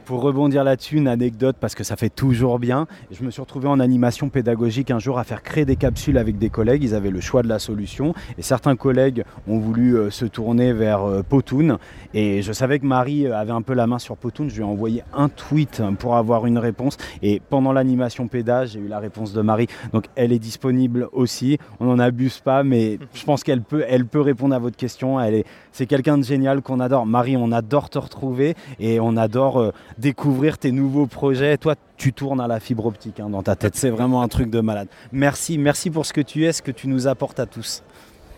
Pour 0.10 0.24
rebondir 0.24 0.64
là-dessus, 0.64 0.98
une 0.98 1.08
anecdote 1.08 1.58
parce 1.60 1.76
que 1.76 1.84
ça 1.84 1.96
fait 1.96 2.10
toujours 2.10 2.58
bien. 2.58 2.88
Je 3.12 3.24
me 3.24 3.30
suis 3.30 3.42
retrouvé 3.42 3.68
en 3.68 3.80
animation 3.80 4.30
pédagogique 4.30 4.90
un 4.90 4.98
jour 4.98 5.20
à 5.20 5.24
faire 5.24 5.44
créer 5.44 5.66
des 5.66 5.76
capsules 5.76 6.18
avec 6.18 6.40
des 6.40 6.50
collègues. 6.50 6.84
Ils 6.84 6.96
avaient 6.96 7.12
le 7.12 7.22
choix 7.22 7.44
de 7.44 7.48
la 7.48 7.60
solution 7.60 8.16
et 8.36 8.42
certains 8.42 8.76
collègues 8.76 9.24
ont 9.48 9.60
voulu 9.60 9.96
euh, 9.96 10.10
se 10.10 10.26
tourner 10.26 10.74
vers 10.74 11.04
euh, 11.04 11.22
Potoun. 11.22 11.78
Et 12.16 12.42
je 12.42 12.52
savais 12.52 12.80
que 12.80 12.88
Marie 12.88 13.28
euh, 13.28 13.38
avait 13.38 13.52
un 13.52 13.62
peu 13.62 13.76
la 13.76 13.86
main 13.86 14.00
sur 14.00 14.18
Potoun. 14.18 14.50
Je 14.50 14.56
lui 14.56 14.62
ai 14.62 14.66
envoyé 14.66 15.04
un 15.14 15.30
tweet 15.30 15.84
pour 16.00 16.16
avoir 16.16 16.48
une 16.48 16.58
réponse. 16.58 16.98
Et 17.22 17.40
pendant 17.48 17.72
l'animation 17.72 18.28
péda, 18.28 18.66
j'ai 18.66 18.80
eu 18.80 18.88
la 18.88 18.98
réponse 18.98 19.32
de 19.32 19.44
Marie. 19.44 19.68
Donc 19.94 20.06
elle 20.16 20.32
est 20.32 20.40
disponible 20.40 21.08
aussi. 21.12 21.60
On 21.80 21.86
n'en 21.86 22.00
abuse 22.00 22.40
pas, 22.40 22.64
mais 22.64 22.98
je 23.14 23.24
pense 23.26 23.44
qu'elle 23.44 23.62
peut, 23.62 23.86
peut 24.10 24.22
répondre 24.22 24.56
à 24.56 24.60
votre 24.60 24.76
question. 24.76 25.22
Elle 25.22 25.36
est, 25.36 25.46
c'est 25.72 25.86
quelqu'un 25.86 26.18
de 26.18 26.24
génial 26.24 26.62
qu'on 26.62 26.80
adore. 26.80 27.06
Marie, 27.06 27.38
on 27.38 27.52
adore 27.52 27.90
te 27.90 27.98
retrouver 28.00 28.56
et 28.80 29.00
on 29.00 29.18
adore 29.18 29.60
euh, 29.60 29.72
découvrir 29.98 30.58
tes 30.58 30.72
nouveaux 30.72 31.08
projets. 31.08 31.58
Toi, 31.58 31.76
tu 31.98 32.14
tournes 32.14 32.42
à 32.42 32.48
la 32.48 32.60
fibre 32.60 32.86
optique 32.86 33.20
hein, 33.20 33.30
dans 33.30 33.44
ta 33.44 33.56
tête. 33.56 33.76
C'est 33.76 33.90
vraiment 33.90 34.22
un 34.22 34.28
truc 34.28 34.50
de 34.50 34.60
malade. 34.60 34.88
Merci, 35.12 35.58
merci 35.58 35.90
pour 35.90 36.06
ce 36.06 36.14
que 36.14 36.22
tu 36.22 36.46
es, 36.46 36.54
ce 36.54 36.62
que 36.62 36.72
tu 36.72 36.88
nous 36.88 37.08
apportes 37.08 37.40
à 37.40 37.46
tous. 37.46 37.84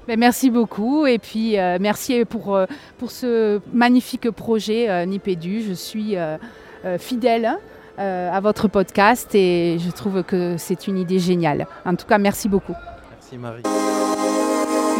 Ben, 0.08 0.20
merci 0.20 0.50
beaucoup 0.50 1.06
et 1.06 1.20
puis 1.20 1.60
euh, 1.60 1.78
merci 1.80 2.26
pour, 2.26 2.56
euh, 2.56 2.66
pour 2.98 3.12
ce 3.12 3.62
magnifique 3.72 4.32
projet 4.32 4.90
euh, 4.90 5.06
Nipédu. 5.06 5.62
Je 5.62 5.74
suis 5.74 6.18
euh, 6.18 6.38
euh, 6.86 6.98
fidèle 6.98 7.58
euh, 8.00 8.32
à 8.32 8.40
votre 8.40 8.68
podcast 8.68 9.36
et 9.36 9.78
je 9.80 9.92
trouve 9.92 10.24
que 10.24 10.56
c'est 10.58 10.88
une 10.88 10.98
idée 10.98 11.20
géniale. 11.20 11.68
En 11.86 11.96
tout 11.96 12.08
cas, 12.08 12.18
merci 12.18 12.50
beaucoup. 12.50 12.74
Merci 13.12 13.38
Marie. 13.38 13.62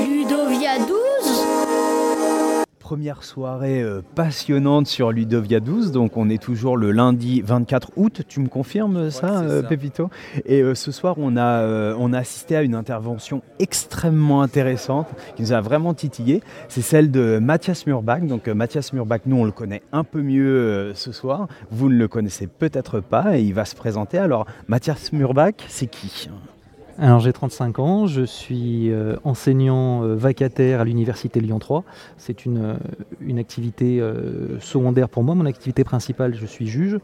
Ludovia 0.08 0.78
12 0.78 1.01
Première 2.92 3.24
soirée 3.24 3.82
euh, 3.82 4.02
passionnante 4.16 4.86
sur 4.86 5.14
Ludovia 5.14 5.62
12, 5.62 5.94
donc 5.94 6.18
on 6.18 6.30
est 6.30 6.44
toujours 6.44 6.76
le 6.76 6.92
lundi 6.92 7.42
24 7.42 7.92
août, 7.96 8.24
tu 8.28 8.42
me 8.42 8.50
confirmes 8.50 9.10
ça, 9.10 9.44
euh, 9.44 9.62
ça. 9.62 9.68
Pépito? 9.70 10.10
Et 10.46 10.62
euh, 10.62 10.76
ce 10.76 10.92
soir, 10.92 11.16
on 11.18 11.38
a, 11.38 11.62
euh, 11.62 11.96
on 11.98 12.12
a 12.12 12.18
assisté 12.18 12.58
à 12.58 12.64
une 12.64 12.76
intervention 12.76 13.44
extrêmement 13.60 14.42
intéressante 14.42 15.08
qui 15.38 15.44
nous 15.44 15.54
a 15.54 15.62
vraiment 15.62 15.94
titillé. 15.94 16.42
C'est 16.68 16.82
celle 16.82 17.12
de 17.12 17.40
Mathias 17.42 17.88
Murbach. 17.88 18.28
Donc 18.28 18.50
euh, 18.50 18.54
Mathias 18.54 18.92
Murbach, 18.92 19.22
nous 19.26 19.38
on 19.38 19.46
le 19.46 19.54
connaît 19.54 19.84
un 19.94 20.04
peu 20.04 20.22
mieux 20.22 20.54
euh, 20.54 20.94
ce 20.94 21.14
soir. 21.14 21.48
Vous 21.72 21.88
ne 21.88 21.96
le 21.96 22.10
connaissez 22.10 22.48
peut-être 22.48 23.00
pas 23.00 23.38
et 23.38 23.42
il 23.42 23.54
va 23.54 23.64
se 23.64 23.76
présenter. 23.78 24.18
Alors 24.18 24.48
Mathias 24.68 25.14
Murbach, 25.14 25.54
c'est 25.70 25.88
qui? 25.88 26.28
Alors 27.04 27.20
j'ai 27.20 27.34
35 27.34 27.80
ans, 27.80 28.06
je 28.06 28.22
suis 28.22 28.92
euh, 28.92 29.16
enseignant 29.24 30.04
euh, 30.04 30.14
vacataire 30.14 30.82
à 30.82 30.86
l'université 30.86 31.40
Lyon 31.40 31.58
3. 31.58 31.84
C'est 32.18 32.46
une, 32.46 32.64
euh, 32.64 32.74
une 33.22 33.40
activité 33.40 34.00
secondaire 34.60 35.10
pour 35.10 35.24
moi. 35.24 35.34
Mon 35.34 35.48
activité 35.48 35.84
principale, 35.84 36.36
je 36.36 36.46
suis 36.46 36.68
juge 36.68 37.00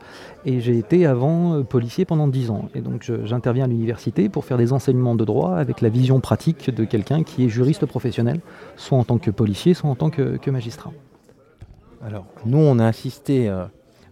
et 0.45 0.59
j'ai 0.59 0.77
été 0.77 1.07
avant 1.07 1.63
policier 1.63 2.05
pendant 2.05 2.27
10 2.27 2.51
ans. 2.51 2.69
Et 2.75 2.81
donc 2.81 3.11
j'interviens 3.23 3.63
à 3.63 3.67
l'université 3.67 4.29
pour 4.29 4.45
faire 4.45 4.59
des 4.59 4.71
enseignements 4.71 5.15
de 5.15 5.25
droit 5.25 5.55
avec 5.55 5.81
la 5.81 5.89
vision 5.89 6.19
pratique 6.19 6.69
de 6.69 6.85
quelqu'un 6.85 7.23
qui 7.23 7.45
est 7.45 7.49
juriste 7.49 7.87
professionnel, 7.87 8.39
soit 8.75 8.99
en 8.99 9.03
tant 9.03 9.17
que 9.17 9.31
policier, 9.31 9.73
soit 9.73 9.89
en 9.89 9.95
tant 9.95 10.11
que, 10.11 10.37
que 10.37 10.51
magistrat. 10.51 10.91
Alors, 12.05 12.27
nous, 12.45 12.59
on 12.59 12.77
a 12.77 12.85
assisté, 12.85 13.51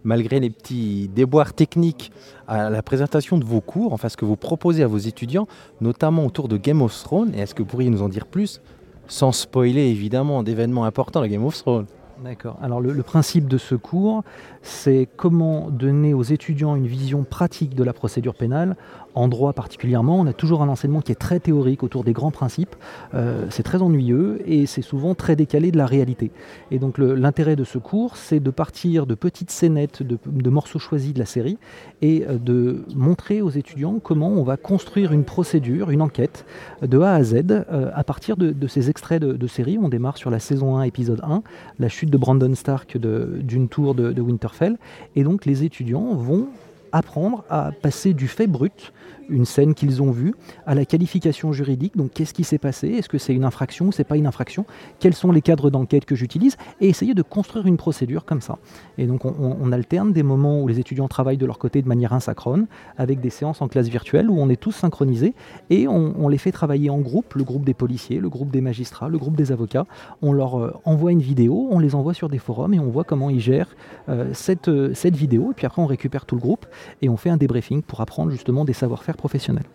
malgré 0.06 0.40
les 0.40 0.50
petits 0.50 1.10
déboires 1.14 1.52
techniques, 1.52 2.12
à 2.46 2.70
la 2.70 2.82
présentation 2.82 3.38
de 3.38 3.44
vos 3.44 3.60
cours, 3.60 3.92
enfin 3.92 4.08
ce 4.08 4.16
que 4.16 4.24
vous 4.24 4.36
proposez 4.36 4.82
à 4.84 4.86
vos 4.86 4.98
étudiants, 4.98 5.48
notamment 5.80 6.24
autour 6.24 6.46
de 6.48 6.56
Game 6.56 6.80
of 6.80 6.96
Thrones. 7.02 7.34
Et 7.34 7.40
est-ce 7.40 7.54
que 7.54 7.62
vous 7.62 7.68
pourriez 7.68 7.90
nous 7.90 8.02
en 8.02 8.08
dire 8.08 8.26
plus, 8.26 8.62
sans 9.08 9.32
spoiler 9.32 9.82
évidemment 9.82 10.44
d'événements 10.44 10.84
importants 10.84 11.20
de 11.20 11.26
Game 11.26 11.44
of 11.44 11.56
Thrones? 11.58 11.86
D'accord. 12.24 12.56
Alors 12.62 12.80
le, 12.80 12.92
le 12.92 13.02
principe 13.02 13.46
de 13.46 13.58
ce 13.58 13.74
cours, 13.74 14.22
c'est 14.62 15.06
comment 15.16 15.70
donner 15.70 16.14
aux 16.14 16.22
étudiants 16.22 16.74
une 16.76 16.86
vision 16.86 17.24
pratique 17.24 17.74
de 17.74 17.84
la 17.84 17.92
procédure 17.92 18.34
pénale. 18.34 18.76
En 19.16 19.28
droit 19.28 19.54
particulièrement, 19.54 20.20
on 20.20 20.26
a 20.26 20.34
toujours 20.34 20.60
un 20.60 20.68
enseignement 20.68 21.00
qui 21.00 21.10
est 21.10 21.16
très 21.16 21.40
théorique 21.40 21.82
autour 21.82 22.04
des 22.04 22.12
grands 22.12 22.30
principes. 22.30 22.76
Euh, 23.14 23.46
c'est 23.48 23.62
très 23.62 23.80
ennuyeux 23.80 24.42
et 24.44 24.66
c'est 24.66 24.82
souvent 24.82 25.14
très 25.14 25.36
décalé 25.36 25.72
de 25.72 25.78
la 25.78 25.86
réalité. 25.86 26.30
Et 26.70 26.78
donc 26.78 26.98
l'intérêt 26.98 27.56
de 27.56 27.64
ce 27.64 27.78
cours, 27.78 28.18
c'est 28.18 28.40
de 28.40 28.50
partir 28.50 29.06
de 29.06 29.14
petites 29.14 29.50
scénettes, 29.50 30.02
de, 30.02 30.50
morceaux 30.50 30.78
choisis 30.78 31.14
de 31.14 31.18
la 31.18 31.24
série 31.24 31.56
et 32.02 32.26
euh, 32.28 32.36
de 32.36 32.84
montrer 32.94 33.40
aux 33.40 33.48
étudiants 33.48 34.00
comment 34.02 34.28
on 34.28 34.42
va 34.42 34.58
construire 34.58 35.12
une 35.12 35.24
procédure, 35.24 35.90
une 35.90 36.02
enquête 36.02 36.44
de 36.82 37.00
A 37.00 37.14
à 37.14 37.22
Z 37.22 37.36
euh, 37.48 37.90
à 37.94 38.04
partir 38.04 38.36
de, 38.36 38.66
ces 38.66 38.90
extraits 38.90 39.22
de, 39.22 39.32
de 39.32 39.46
série. 39.46 39.78
On 39.80 39.88
démarre 39.88 40.18
sur 40.18 40.28
la 40.28 40.40
saison 40.40 40.76
1, 40.76 40.82
épisode 40.82 41.22
1, 41.22 41.42
la 41.78 41.88
chute 41.88 42.10
de 42.10 42.18
Brandon 42.18 42.54
Stark 42.54 42.98
d'une 42.98 43.68
tour 43.70 43.94
de 43.94 44.20
Winterfell. 44.20 44.76
Et 45.14 45.24
donc 45.24 45.46
les 45.46 45.64
étudiants 45.64 46.12
vont 46.12 46.48
apprendre 46.92 47.44
à 47.50 47.72
passer 47.72 48.14
du 48.14 48.28
fait 48.28 48.46
brut, 48.46 48.92
une 49.28 49.44
scène 49.44 49.74
qu'ils 49.74 50.02
ont 50.02 50.10
vue, 50.10 50.34
à 50.66 50.74
la 50.74 50.84
qualification 50.84 51.52
juridique. 51.52 51.96
Donc 51.96 52.12
qu'est-ce 52.12 52.34
qui 52.34 52.44
s'est 52.44 52.58
passé 52.58 52.88
Est-ce 52.88 53.08
que 53.08 53.18
c'est 53.18 53.34
une 53.34 53.44
infraction 53.44 53.86
ou 53.86 53.92
c'est 53.92 54.04
pas 54.04 54.16
une 54.16 54.26
infraction 54.26 54.66
Quels 54.98 55.14
sont 55.14 55.32
les 55.32 55.42
cadres 55.42 55.70
d'enquête 55.70 56.04
que 56.04 56.14
j'utilise 56.14 56.56
Et 56.80 56.88
essayer 56.88 57.14
de 57.14 57.22
construire 57.22 57.66
une 57.66 57.76
procédure 57.76 58.24
comme 58.24 58.40
ça. 58.40 58.58
Et 58.98 59.06
donc 59.06 59.24
on, 59.24 59.72
alterne 59.72 60.12
des 60.12 60.22
moments 60.22 60.62
où 60.62 60.68
les 60.68 60.78
étudiants 60.78 61.08
travaillent 61.08 61.36
de 61.36 61.46
leur 61.46 61.58
côté 61.58 61.82
de 61.82 61.88
manière 61.88 62.12
asynchrone, 62.12 62.66
avec 62.96 63.20
des 63.20 63.30
séances 63.30 63.60
en 63.62 63.68
classe 63.68 63.88
virtuelle 63.88 64.30
où 64.30 64.38
on 64.38 64.48
est 64.48 64.60
tous 64.60 64.72
synchronisés 64.72 65.34
et 65.70 65.88
on, 65.88 66.14
on 66.18 66.28
les 66.28 66.38
fait 66.38 66.52
travailler 66.52 66.88
en 66.88 66.98
groupe, 66.98 67.34
le 67.34 67.44
groupe 67.44 67.64
des 67.64 67.74
policiers, 67.74 68.20
le 68.20 68.28
groupe 68.28 68.50
des 68.50 68.60
magistrats, 68.60 69.08
le 69.08 69.18
groupe 69.18 69.36
des 69.36 69.52
avocats. 69.52 69.86
On 70.22 70.32
leur 70.32 70.58
euh, 70.58 70.72
envoie 70.84 71.12
une 71.12 71.20
vidéo, 71.20 71.68
on 71.70 71.78
les 71.78 71.94
envoie 71.94 72.14
sur 72.14 72.28
des 72.28 72.38
forums 72.38 72.74
et 72.74 72.78
on 72.78 72.88
voit 72.88 73.04
comment 73.04 73.30
ils 73.30 73.40
gèrent 73.40 73.74
euh, 74.08 74.30
cette, 74.32 74.68
euh, 74.68 74.94
cette 74.94 75.16
vidéo. 75.16 75.50
Et 75.50 75.54
puis 75.54 75.66
après, 75.66 75.82
on 75.82 75.86
récupère 75.86 76.26
tout 76.26 76.36
le 76.36 76.40
groupe 76.40 76.66
et 77.02 77.08
on 77.08 77.16
fait 77.16 77.30
un 77.30 77.36
débriefing 77.36 77.82
pour 77.82 78.00
apprendre 78.00 78.30
justement 78.30 78.64
des 78.64 78.72
savoir-faire 78.72 79.15
professionnels. 79.16 79.66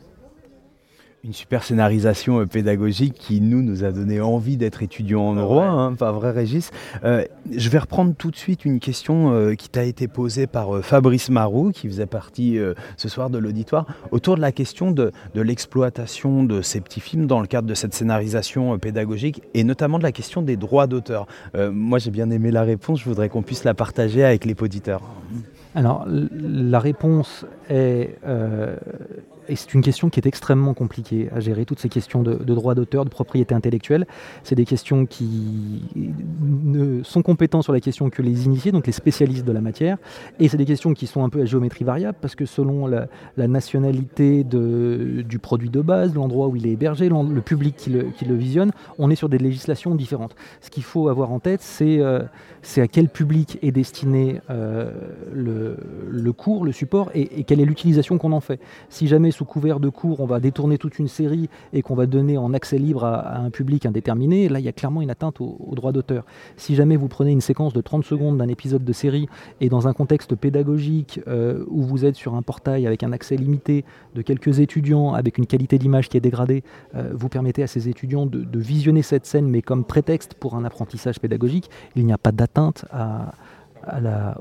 Une 1.24 1.34
super 1.34 1.64
scénarisation 1.64 2.40
euh, 2.40 2.46
pédagogique 2.48 3.14
qui 3.14 3.42
nous 3.42 3.62
nous 3.62 3.84
a 3.84 3.92
donné 3.92 4.20
envie 4.20 4.58
d'être 4.58 4.82
étudiant 4.82 5.22
en 5.22 5.36
droit, 5.36 5.66
hein, 5.66 5.94
pas 5.94 6.12
vrai 6.12 6.32
Régis. 6.32 6.72
Euh, 7.04 7.24
je 7.56 7.70
vais 7.70 7.78
reprendre 7.78 8.16
tout 8.18 8.32
de 8.32 8.36
suite 8.36 8.66
une 8.66 8.80
question 8.80 9.32
euh, 9.32 9.54
qui 9.54 9.70
t'a 9.70 9.84
été 9.84 10.08
posée 10.08 10.48
par 10.48 10.76
euh, 10.76 10.82
Fabrice 10.82 11.30
Marot, 11.30 11.70
qui 11.70 11.88
faisait 11.88 12.08
partie 12.08 12.58
euh, 12.58 12.74
ce 12.98 13.08
soir 13.08 13.30
de 13.30 13.38
l'auditoire, 13.38 13.86
autour 14.10 14.36
de 14.36 14.42
la 14.42 14.52
question 14.52 14.90
de, 14.90 15.12
de 15.36 15.42
l'exploitation 15.42 16.44
de 16.44 16.64
ces 16.64 16.82
petits 16.82 17.02
films 17.02 17.28
dans 17.28 17.40
le 17.40 17.46
cadre 17.46 17.68
de 17.68 17.76
cette 17.76 17.94
scénarisation 17.94 18.74
euh, 18.74 18.78
pédagogique 18.80 19.44
et 19.54 19.64
notamment 19.64 20.00
de 20.00 20.04
la 20.04 20.12
question 20.12 20.42
des 20.42 20.58
droits 20.58 20.88
d'auteur. 20.88 21.28
Euh, 21.54 21.72
moi 21.72 22.00
j'ai 22.00 22.10
bien 22.10 22.32
aimé 22.32 22.50
la 22.50 22.64
réponse, 22.64 23.00
je 23.00 23.06
voudrais 23.06 23.30
qu'on 23.30 23.44
puisse 23.44 23.64
la 23.64 23.76
partager 23.76 24.24
avec 24.24 24.44
les 24.44 24.56
auditeurs. 24.60 25.04
Alors, 25.76 26.06
la 26.08 26.80
réponse 26.80 27.46
est 27.70 28.18
euh, 28.26 28.76
et 29.48 29.56
c'est 29.56 29.74
une 29.74 29.82
question 29.82 30.10
qui 30.10 30.20
est 30.20 30.26
extrêmement 30.26 30.74
compliquée 30.74 31.30
à 31.34 31.40
gérer, 31.40 31.66
toutes 31.66 31.80
ces 31.80 31.90
questions 31.90 32.22
de, 32.22 32.36
droit 32.36 32.76
d'auteur, 32.76 33.06
de 33.06 33.10
propriété 33.10 33.56
intellectuelle. 33.56 34.06
C'est 34.44 34.56
des 34.56 34.66
questions 34.66 35.06
qui 35.06 35.82
ne 35.96 37.04
sont 37.04 37.22
compétents 37.22 37.62
sur 37.62 37.74
la 37.74 37.80
question 37.80 38.10
que 38.10 38.22
les 38.22 38.46
initiés, 38.46 38.72
donc 38.72 38.86
les 38.88 38.94
spécialistes 38.94 39.46
de 39.46 39.52
la 39.52 39.62
matière, 39.62 39.98
et 40.40 40.48
c'est 40.48 40.58
des 40.58 40.66
questions 40.66 40.94
qui 40.94 41.08
sont 41.08 41.24
un 41.24 41.30
peu 41.30 41.42
à 41.42 41.46
géométrie 41.46 41.86
variable, 41.86 42.18
parce 42.22 42.36
que 42.36 42.46
selon 42.46 42.88
la, 42.88 43.08
nationalité 43.38 44.44
du 44.44 45.40
produit 45.40 45.70
de 45.70 45.82
base, 45.82 46.14
l'endroit 46.14 46.48
où 46.48 46.56
il 46.56 46.68
est 46.68 46.72
hébergé, 46.72 47.10
le 47.10 47.42
public 47.42 47.76
qui 47.76 47.90
le, 47.90 48.36
visionne, 48.36 48.72
on 48.98 49.10
est 49.10 49.16
sur 49.16 49.30
des 49.30 49.40
législations 49.40 49.96
différentes. 49.96 50.36
Ce 50.62 50.70
qu'il 50.70 50.84
faut 50.84 51.10
avoir 51.10 51.32
en 51.32 51.40
tête, 51.40 51.62
c'est 51.62 52.00
euh, 52.00 52.22
à 52.78 52.88
quel 52.88 53.10
public 53.10 53.58
est 53.62 53.72
destiné 53.72 54.40
euh, 54.50 54.92
le, 55.34 56.34
cours, 56.34 56.64
le 56.64 56.72
support, 56.72 57.10
et, 57.14 57.40
et 57.40 57.44
quelle 57.44 57.60
est 57.60 57.66
l'utilisation 57.66 58.18
qu'on 58.18 58.32
en 58.32 58.40
fait. 58.40 58.60
Si 58.90 59.08
jamais 59.08 59.31
sous 59.32 59.46
couvert 59.46 59.80
de 59.80 59.90
cours, 59.90 60.20
on 60.20 60.26
va 60.26 60.40
détourner 60.40 60.78
toute 60.78 61.00
une 61.00 61.08
série 61.08 61.50
et 61.74 61.82
qu'on 61.82 61.96
va 61.96 62.06
donner 62.06 62.38
en 62.38 62.54
accès 62.54 62.78
libre 62.78 63.04
à, 63.04 63.38
un 63.38 63.50
public 63.50 63.86
indéterminé, 63.86 64.50
là, 64.50 64.60
il 64.60 64.66
y 64.66 64.70
a 64.70 64.72
clairement 64.72 65.02
une 65.02 65.10
atteinte 65.10 65.42
au, 65.42 65.58
droit 65.74 65.92
d'auteur. 65.92 66.24
Si 66.58 66.76
jamais 66.76 66.96
vous 66.96 67.08
prenez 67.08 67.32
une 67.32 67.42
séquence 67.42 67.74
de 67.74 67.82
30 67.82 68.04
secondes 68.04 68.38
d'un 68.38 68.48
épisode 68.48 68.84
de 68.84 68.94
série 68.94 69.28
et 69.60 69.70
dans 69.70 69.88
un 69.88 69.94
contexte 69.94 70.36
pédagogique 70.36 71.20
euh, 71.28 71.64
où 71.70 71.82
vous 71.82 72.06
êtes 72.06 72.16
sur 72.16 72.36
un 72.36 72.42
portail 72.42 72.88
avec 72.88 73.04
un 73.04 73.12
accès 73.12 73.36
limité 73.36 73.86
de 74.16 74.22
quelques 74.22 74.60
étudiants, 74.60 75.14
avec 75.14 75.38
une 75.38 75.46
qualité 75.46 75.78
d'image 75.78 76.10
qui 76.10 76.18
est 76.18 76.22
dégradée, 76.22 76.64
euh, 76.96 77.12
vous 77.14 77.30
permettez 77.30 77.64
à 77.64 77.68
ces 77.68 77.90
étudiants 77.90 78.26
de, 78.26 78.60
visionner 78.62 79.02
cette 79.02 79.26
scène, 79.26 79.48
mais 79.48 79.62
comme 79.62 79.84
prétexte 79.84 80.36
pour 80.36 80.56
un 80.56 80.64
apprentissage 80.66 81.20
pédagogique, 81.20 81.70
il 81.96 82.06
n'y 82.06 82.14
a 82.14 82.18
pas 82.18 82.32
d'atteinte 82.32 82.86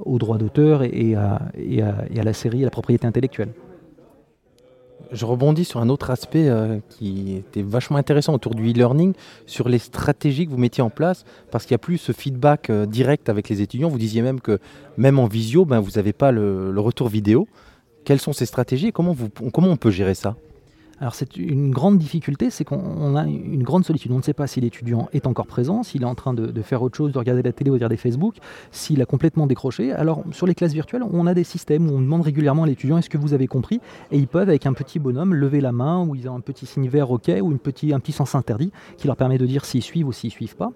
au 0.04 0.18
droit 0.18 0.36
d'auteur 0.36 0.82
et, 0.82 1.16
et 1.56 1.82
à 1.82 2.22
la 2.22 2.32
série, 2.34 2.60
à 2.60 2.64
la 2.64 2.70
propriété 2.70 3.06
intellectuelle 3.06 3.48
je 5.12 5.24
rebondis 5.24 5.64
sur 5.64 5.80
un 5.80 5.88
autre 5.88 6.10
aspect 6.10 6.48
euh, 6.48 6.78
qui 6.88 7.36
était 7.36 7.62
vachement 7.62 7.96
intéressant 7.96 8.34
autour 8.34 8.54
du 8.54 8.70
e-learning, 8.70 9.14
sur 9.46 9.68
les 9.68 9.78
stratégies 9.78 10.46
que 10.46 10.50
vous 10.50 10.58
mettiez 10.58 10.82
en 10.82 10.90
place, 10.90 11.24
parce 11.50 11.64
qu'il 11.64 11.74
n'y 11.74 11.80
a 11.80 11.84
plus 11.84 11.98
ce 11.98 12.12
feedback 12.12 12.70
euh, 12.70 12.86
direct 12.86 13.28
avec 13.28 13.48
les 13.48 13.62
étudiants. 13.62 13.88
Vous 13.88 13.98
disiez 13.98 14.22
même 14.22 14.40
que 14.40 14.58
même 14.96 15.18
en 15.18 15.26
visio, 15.26 15.64
ben, 15.64 15.80
vous 15.80 15.92
n'avez 15.92 16.12
pas 16.12 16.32
le, 16.32 16.78
retour 16.80 17.08
vidéo. 17.08 17.48
Quelles 18.04 18.20
sont 18.20 18.32
ces 18.32 18.46
stratégies 18.46 18.88
et 18.88 18.92
comment 18.92 19.14
on 19.40 19.76
peut 19.76 19.90
gérer 19.90 20.14
ça? 20.14 20.36
Alors 21.00 21.14
c'est 21.14 21.36
une 21.36 21.70
grande 21.70 21.96
difficulté, 21.96 22.50
c'est 22.50 22.64
qu'on 22.64 23.16
a 23.16 23.24
une 23.24 23.62
grande 23.62 23.86
solitude. 23.86 24.12
On 24.12 24.18
ne 24.18 24.22
sait 24.22 24.34
pas 24.34 24.46
si 24.46 24.60
l'étudiant 24.60 25.08
est 25.14 25.26
encore 25.26 25.46
présent, 25.46 25.82
s'il 25.82 26.02
est 26.02 26.06
en 26.06 26.14
train 26.14 26.34
de, 26.34 26.62
faire 26.62 26.82
autre 26.82 26.96
chose, 26.96 27.12
de 27.12 27.18
regarder 27.18 27.42
la 27.42 27.52
télé 27.52 27.70
ou 27.70 27.74
de 27.74 27.78
regarder 27.78 27.96
Facebook, 27.96 28.36
s'il 28.70 29.00
a 29.00 29.06
complètement 29.06 29.46
décroché. 29.46 29.92
Alors 29.92 30.22
sur 30.32 30.46
les 30.46 30.54
classes 30.54 30.74
virtuelles, 30.74 31.02
on 31.10 31.26
a 31.26 31.32
des 31.32 31.44
systèmes 31.44 31.88
où 31.88 31.94
on 31.94 32.00
demande 32.00 32.20
régulièrement 32.20 32.64
à 32.64 32.66
l'étudiant 32.66 32.98
est-ce 32.98 33.08
que 33.08 33.16
vous 33.16 33.32
avez 33.32 33.46
compris? 33.46 33.80
Et 34.10 34.18
ils 34.18 34.28
peuvent 34.28 34.48
avec 34.48 34.66
un 34.66 34.74
petit 34.74 34.98
bonhomme 34.98 35.34
lever 35.34 35.62
la 35.62 35.72
main 35.72 36.04
ou 36.04 36.14
ils 36.14 36.28
ont 36.28 36.36
un 36.36 36.40
petit 36.40 36.66
signe 36.66 36.88
vert 36.88 37.10
OK 37.10 37.30
ou 37.40 37.50
un 37.50 37.56
petit 38.00 38.12
sens 38.12 38.34
interdit 38.34 38.70
qui 38.98 39.06
leur 39.06 39.16
permet 39.16 39.38
de 39.38 39.46
dire 39.46 39.64
s'ils 39.64 39.82
suivent 39.82 40.08
ou 40.08 40.12
s'ils 40.12 40.30
suivent 40.30 40.56
pas. 40.56 40.70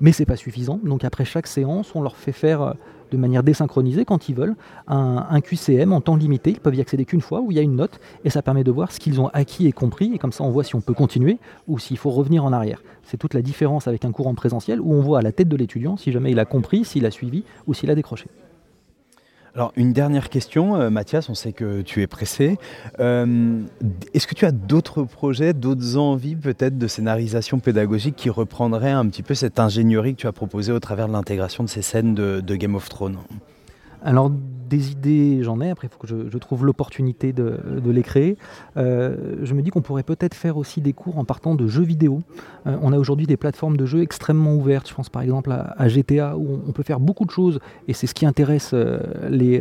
Mais 0.00 0.12
c'est 0.12 0.26
pas 0.26 0.36
suffisant. 0.36 0.80
Donc 0.84 1.04
après 1.04 1.26
chaque 1.26 1.46
séance, 1.46 1.94
on 1.94 2.00
leur 2.00 2.16
fait 2.16 2.32
faire 2.32 2.62
euh, 2.62 2.72
de 3.10 3.16
manière 3.16 3.42
désynchronisée 3.42 4.04
quand 4.04 4.28
ils 4.28 4.34
veulent 4.34 4.56
un, 4.86 5.40
QCM 5.40 5.92
en 5.92 6.00
temps 6.00 6.16
limité. 6.16 6.50
Ils 6.50 6.60
peuvent 6.60 6.74
y 6.74 6.80
accéder 6.80 7.04
qu'une 7.04 7.20
fois 7.20 7.40
où 7.40 7.50
il 7.50 7.56
y 7.56 7.60
a 7.60 7.62
une 7.62 7.76
note 7.76 8.00
et 8.24 8.30
ça 8.30 8.42
permet 8.42 8.64
de 8.64 8.70
voir 8.70 8.92
ce 8.92 8.98
qu'ils 8.98 9.20
ont 9.20 9.28
acquis 9.28 9.66
et 9.66 9.72
compris 9.72 10.12
et 10.14 10.18
comme 10.18 10.32
ça 10.32 10.44
on 10.44 10.50
voit 10.50 10.64
si 10.64 10.74
on 10.74 10.80
peut 10.80 10.94
continuer 10.94 11.38
ou 11.68 11.78
s'il 11.78 11.98
faut 11.98 12.10
revenir 12.10 12.44
en 12.44 12.52
arrière. 12.52 12.82
C'est 13.02 13.16
toute 13.16 13.34
la 13.34 13.42
différence 13.42 13.86
avec 13.88 14.04
un 14.04 14.12
cours 14.12 14.26
en 14.26 14.34
présentiel 14.34 14.80
où 14.80 14.92
on 14.92 15.00
voit 15.00 15.20
à 15.20 15.22
la 15.22 15.32
tête 15.32 15.48
de 15.48 15.56
l'étudiant 15.56 15.96
si 15.96 16.12
jamais 16.12 16.32
il 16.32 16.38
a 16.38 16.44
compris, 16.44 16.84
s'il 16.84 17.06
a 17.06 17.10
suivi 17.10 17.44
ou 17.66 17.74
s'il 17.74 17.90
a 17.90 17.94
décroché. 17.94 18.26
Alors, 19.56 19.72
une 19.74 19.94
dernière 19.94 20.28
question, 20.28 20.76
euh, 20.76 20.90
Mathias, 20.90 21.30
on 21.30 21.34
sait 21.34 21.54
que 21.54 21.80
tu 21.80 22.02
es 22.02 22.06
pressé. 22.06 22.58
Euh, 23.00 23.62
est-ce 24.12 24.26
que 24.26 24.34
tu 24.34 24.44
as 24.44 24.52
d'autres 24.52 25.04
projets, 25.04 25.54
d'autres 25.54 25.96
envies 25.96 26.36
peut-être 26.36 26.76
de 26.76 26.86
scénarisation 26.86 27.58
pédagogique 27.58 28.16
qui 28.16 28.28
reprendraient 28.28 28.90
un 28.90 29.06
petit 29.08 29.22
peu 29.22 29.32
cette 29.32 29.58
ingénierie 29.58 30.14
que 30.14 30.20
tu 30.20 30.26
as 30.26 30.32
proposée 30.32 30.72
au 30.72 30.78
travers 30.78 31.08
de 31.08 31.14
l'intégration 31.14 31.64
de 31.64 31.70
ces 31.70 31.80
scènes 31.80 32.14
de, 32.14 32.54
Game 32.54 32.74
of 32.74 32.86
Thrones? 32.90 33.16
Des 34.68 34.92
idées, 34.92 35.42
j'en 35.42 35.60
ai. 35.60 35.70
Après, 35.70 35.86
il 35.86 35.90
faut 35.90 35.98
que 35.98 36.06
je, 36.30 36.38
trouve 36.38 36.66
l'opportunité 36.66 37.32
de, 37.32 37.58
les 37.84 38.02
créer. 38.02 38.36
Euh, 38.76 39.36
je 39.42 39.54
me 39.54 39.62
dis 39.62 39.70
qu'on 39.70 39.80
pourrait 39.80 40.02
peut-être 40.02 40.34
faire 40.34 40.56
aussi 40.56 40.80
des 40.80 40.92
cours 40.92 41.18
en 41.18 41.24
partant 41.24 41.54
de 41.54 41.66
jeux 41.66 41.82
vidéo. 41.82 42.22
Euh, 42.66 42.76
on 42.82 42.92
a 42.92 42.98
aujourd'hui 42.98 43.26
des 43.26 43.36
plateformes 43.36 43.76
de 43.76 43.86
jeux 43.86 44.02
extrêmement 44.02 44.54
ouvertes. 44.54 44.88
Je 44.88 44.94
pense 44.94 45.08
par 45.08 45.22
exemple 45.22 45.50
à, 45.52 45.88
GTA 45.88 46.36
où 46.36 46.60
on, 46.66 46.72
peut 46.72 46.82
faire 46.82 47.00
beaucoup 47.00 47.24
de 47.24 47.30
choses. 47.30 47.58
Et 47.88 47.92
c'est 47.92 48.06
ce 48.06 48.14
qui 48.14 48.26
intéresse 48.26 48.70
euh, 48.74 48.98
les, 49.30 49.60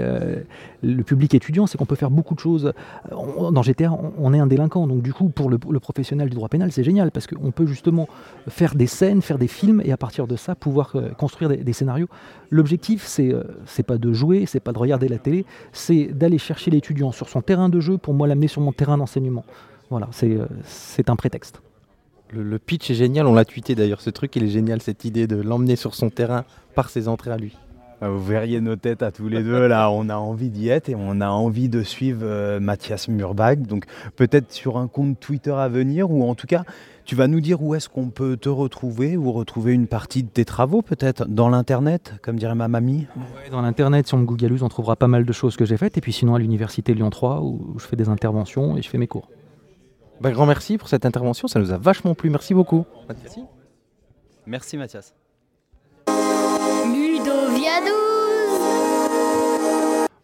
le 0.86 1.04
public 1.04 1.34
étudiant, 1.34 1.68
c'est 1.68 1.78
qu'on 1.78 1.86
peut 1.86 1.96
faire 1.96 2.12
beaucoup 2.12 2.36
de 2.36 2.40
choses. 2.40 2.74
dans 3.12 3.62
GTA, 3.62 3.92
on, 4.18 4.34
est 4.34 4.40
un 4.40 4.48
délinquant. 4.48 4.88
Donc 4.88 5.02
du 5.02 5.14
coup, 5.14 5.30
pour 5.30 5.50
le, 5.50 5.58
professionnel 5.80 6.30
du 6.30 6.36
droit 6.36 6.50
pénal, 6.50 6.72
c'est 6.72 6.84
génial 6.84 7.12
parce 7.12 7.28
qu'on 7.28 7.52
peut 7.52 7.66
justement 7.66 8.08
faire 8.48 8.76
des 8.76 8.88
scènes, 8.88 9.22
faire 9.22 9.38
des 9.38 9.48
films 9.48 9.82
et 9.84 9.92
à 9.92 9.98
partir 9.98 10.28
de 10.28 10.36
ça, 10.36 10.56
pouvoir 10.56 10.96
construire 11.18 11.50
des, 11.50 11.74
scénarios. 11.74 12.08
L'objectif, 12.50 13.06
c'est 13.06 13.34
c'est 13.66 13.84
pas 13.84 13.98
de 13.98 14.14
jouer, 14.14 14.46
c'est 14.46 14.60
pas 14.60 14.72
de 14.72 14.80
regarder 14.80 15.08
la 15.08 15.18
télé, 15.18 15.46
c'est 15.74 16.06
d'aller 16.06 16.38
chercher 16.38 16.72
l'étudiant 16.72 17.12
sur 17.12 17.30
son 17.30 17.42
terrain 17.42 17.70
de 17.70 17.80
jeu 17.80 17.98
pour 17.98 18.14
moi 18.14 18.28
l'amener 18.28 18.48
sur 18.48 18.62
mon 18.62 18.72
terrain 18.72 18.98
d'enseignement. 18.98 19.46
Voilà, 19.90 20.08
c'est 20.12 20.32
euh, 20.32 20.48
un 21.08 21.16
prétexte. 21.16 21.62
Le, 22.32 22.60
pitch 22.60 22.90
est 22.90 22.96
génial, 22.96 23.28
on 23.28 23.34
l'a 23.34 23.46
tweeté 23.46 23.76
d'ailleurs, 23.76 24.02
ce 24.02 24.10
truc 24.10 24.36
il 24.36 24.44
est 24.44 24.50
génial, 24.50 24.82
cette 24.82 25.06
idée 25.06 25.28
de 25.28 25.38
l'emmener 25.38 25.76
sur 25.76 25.94
son 25.94 26.10
terrain 26.10 26.44
par 26.74 26.90
ses 26.90 27.08
entrées 27.08 27.32
à 27.32 27.38
lui. 27.38 27.56
Ah, 28.02 28.10
vous 28.10 28.24
verriez 28.24 28.60
nos 28.60 28.76
têtes 28.76 29.04
à 29.04 29.12
tous 29.12 29.30
les 29.30 29.42
deux, 29.42 29.68
là, 29.68 29.90
on 29.92 30.10
a 30.10 30.16
envie 30.16 30.50
d'y 30.50 30.70
être 30.70 30.90
et 30.90 30.96
on 30.96 31.22
a 31.22 31.30
envie 31.30 31.70
de 31.70 31.82
suivre 31.82 32.22
euh, 32.24 32.60
Mathias 32.60 33.08
Murbach. 33.08 33.56
Donc 33.56 33.86
peut-être 34.16 34.52
sur 34.52 34.78
un 34.78 34.88
compte 34.88 35.20
Twitter 35.20 35.52
à 35.52 35.70
venir 35.70 36.12
ou 36.12 36.30
en 36.30 36.36
tout 36.36 36.48
cas 36.48 36.64
tu 37.06 37.16
vas 37.16 37.28
nous 37.28 37.40
dire 37.40 37.62
où 37.62 37.76
est-ce 37.76 37.88
qu'on 37.88 38.10
peut 38.10 38.36
te 38.36 38.50
retrouver 38.50 39.16
ou 39.16 39.32
retrouver 39.32 39.74
une 39.74 39.86
partie 39.86 40.24
de 40.24 40.28
tes 40.28 40.44
travaux 40.44 40.82
peut-être 40.82 41.28
dans 41.28 41.50
l'internet, 41.50 42.16
comme 42.24 42.38
dirait 42.38 42.56
ma 42.56 42.68
mamie? 42.68 43.06
Dans 43.52 43.62
l'internet, 43.62 44.08
sur 44.08 44.18
mon 44.18 44.24
Google 44.24 44.58
on 44.62 44.70
trouvera 44.70 44.96
pas 44.96 45.08
mal 45.08 45.24
de 45.24 45.32
choses 45.32 45.56
que 45.56 45.66
j'ai 45.66 45.78
faites. 45.78 45.98
Et 45.98 46.02
puis 46.02 46.14
sinon 46.14 46.34
à 46.34 46.40
l'université 46.40 46.94
Lyon 46.96 47.12
3 47.12 47.42
où 47.42 47.76
je 47.78 47.86
fais 47.86 47.96
des 47.96 48.10
interventions 48.10 48.76
et 48.76 48.82
je 48.82 48.90
fais 48.90 48.98
mes 48.98 49.08
cours. 49.08 49.30
Bah, 50.20 50.32
grand 50.32 50.46
merci 50.46 50.78
pour 50.78 50.88
cette 50.88 51.06
intervention, 51.06 51.48
ça 51.48 51.60
nous 51.60 51.72
a 51.72 51.78
vachement 51.78 52.16
plu. 52.16 52.30
Merci 52.30 52.54
beaucoup. 52.54 52.86
Merci. 53.08 53.44
Merci 54.48 54.78
Mathias. 54.78 55.14
Ludovia 57.26 57.82
12 57.82 57.90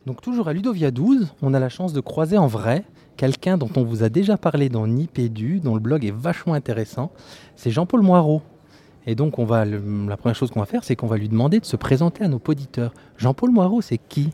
Donc 0.06 0.22
toujours 0.22 0.47
à 0.47 0.54
Ludovia 0.54 0.91
12, 0.91 1.34
on 1.41 1.56
a 1.56 1.60
la 1.60 1.70
chance 1.70 1.93
de 1.93 1.99
croiser 1.99 2.38
en 2.38 2.45
vrai 2.45 2.84
quelqu'un 3.18 3.58
dont 3.58 3.72
on 3.76 3.84
vous 3.84 4.04
a 4.04 4.10
déjà 4.10 4.38
parlé 4.38 4.70
dans 4.70 4.86
Nipédu, 4.86 5.62
dont 5.62 5.74
le 5.74 5.80
blog 5.80 6.06
est 6.06 6.14
vachement 6.14 6.54
intéressant. 6.54 7.12
C'est 7.56 7.72
Jean-Paul 7.72 8.04
Moirot. 8.04 8.43
Et 9.08 9.16
donc, 9.16 9.39
on 9.39 9.45
va, 9.45 9.66
la 9.66 10.16
première 10.16 10.36
chose 10.36 10.52
qu'on 10.52 10.60
va 10.60 10.68
faire, 10.68 10.84
c'est 10.84 10.95
qu'on 10.95 11.08
va 11.08 11.18
lui 11.18 11.28
demander 11.28 11.60
de 11.60 11.66
se 11.66 11.76
présenter 11.76 12.24
à 12.24 12.28
nos 12.28 12.39
auditeurs. 12.47 12.93
Jean-Paul 13.18 13.49
Moirot, 13.49 13.82
c'est 13.82 13.97
qui? 13.97 14.30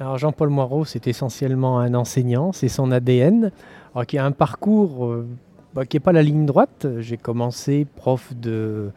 Alors, 0.00 0.16
Jean-Paul 0.16 0.48
Moirot, 0.48 0.86
c'est 0.86 1.06
essentiellement 1.06 1.80
un 1.80 1.92
enseignant, 1.92 2.52
c'est 2.52 2.68
son 2.68 2.92
ADN, 2.92 3.52
alors, 3.94 4.06
qui 4.06 4.16
a 4.16 4.24
un 4.24 4.32
parcours 4.32 5.04
euh, 5.04 5.26
bah, 5.74 5.84
qui 5.84 5.96
n'est 5.96 6.00
pas 6.00 6.12
la 6.12 6.22
ligne 6.22 6.46
droite. 6.46 6.86
J'ai 7.00 7.18
commencé 7.18 7.86
prof 7.96 8.32
de 8.34 8.90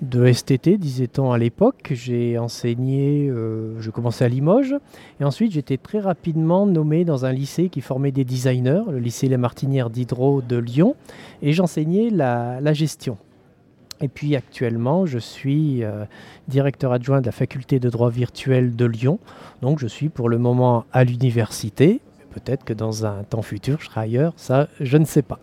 de 0.00 0.32
STT, 0.32 0.78
disait-on 0.78 1.32
à 1.32 1.38
l'époque. 1.38 1.92
J'ai 1.92 2.38
enseigné, 2.38 3.28
euh, 3.28 3.78
je 3.80 3.90
commençais 3.90 4.24
à 4.24 4.28
Limoges, 4.28 4.74
et 5.20 5.24
ensuite 5.24 5.52
j'étais 5.52 5.76
très 5.76 6.00
rapidement 6.00 6.66
nommé 6.66 7.04
dans 7.04 7.26
un 7.26 7.32
lycée 7.32 7.68
qui 7.68 7.80
formait 7.80 8.12
des 8.12 8.24
designers, 8.24 8.82
le 8.90 8.98
lycée 8.98 9.28
La 9.28 9.38
Martinière 9.38 9.90
d'Hydro 9.90 10.42
de 10.42 10.56
Lyon, 10.56 10.96
et 11.42 11.52
j'enseignais 11.52 12.10
la, 12.10 12.72
gestion. 12.72 13.18
Et 14.00 14.08
puis 14.08 14.36
actuellement, 14.36 15.04
je 15.04 15.18
suis 15.18 15.84
euh, 15.84 16.04
directeur 16.48 16.92
adjoint 16.92 17.20
de 17.20 17.26
la 17.26 17.32
faculté 17.32 17.78
de 17.78 17.90
droit 17.90 18.10
virtuel 18.10 18.76
de 18.76 18.84
Lyon, 18.86 19.18
donc 19.60 19.78
je 19.78 19.86
suis 19.86 20.08
pour 20.08 20.28
le 20.28 20.38
moment 20.38 20.86
à 20.92 21.04
l'université. 21.04 22.00
Peut-être 22.30 22.64
que 22.64 22.72
dans 22.72 23.04
un 23.04 23.24
temps 23.24 23.42
futur, 23.42 23.80
je 23.80 23.86
serai 23.86 24.00
ailleurs, 24.00 24.32
ça, 24.36 24.68
je 24.80 24.96
ne 24.96 25.04
sais 25.04 25.22
pas. 25.22 25.40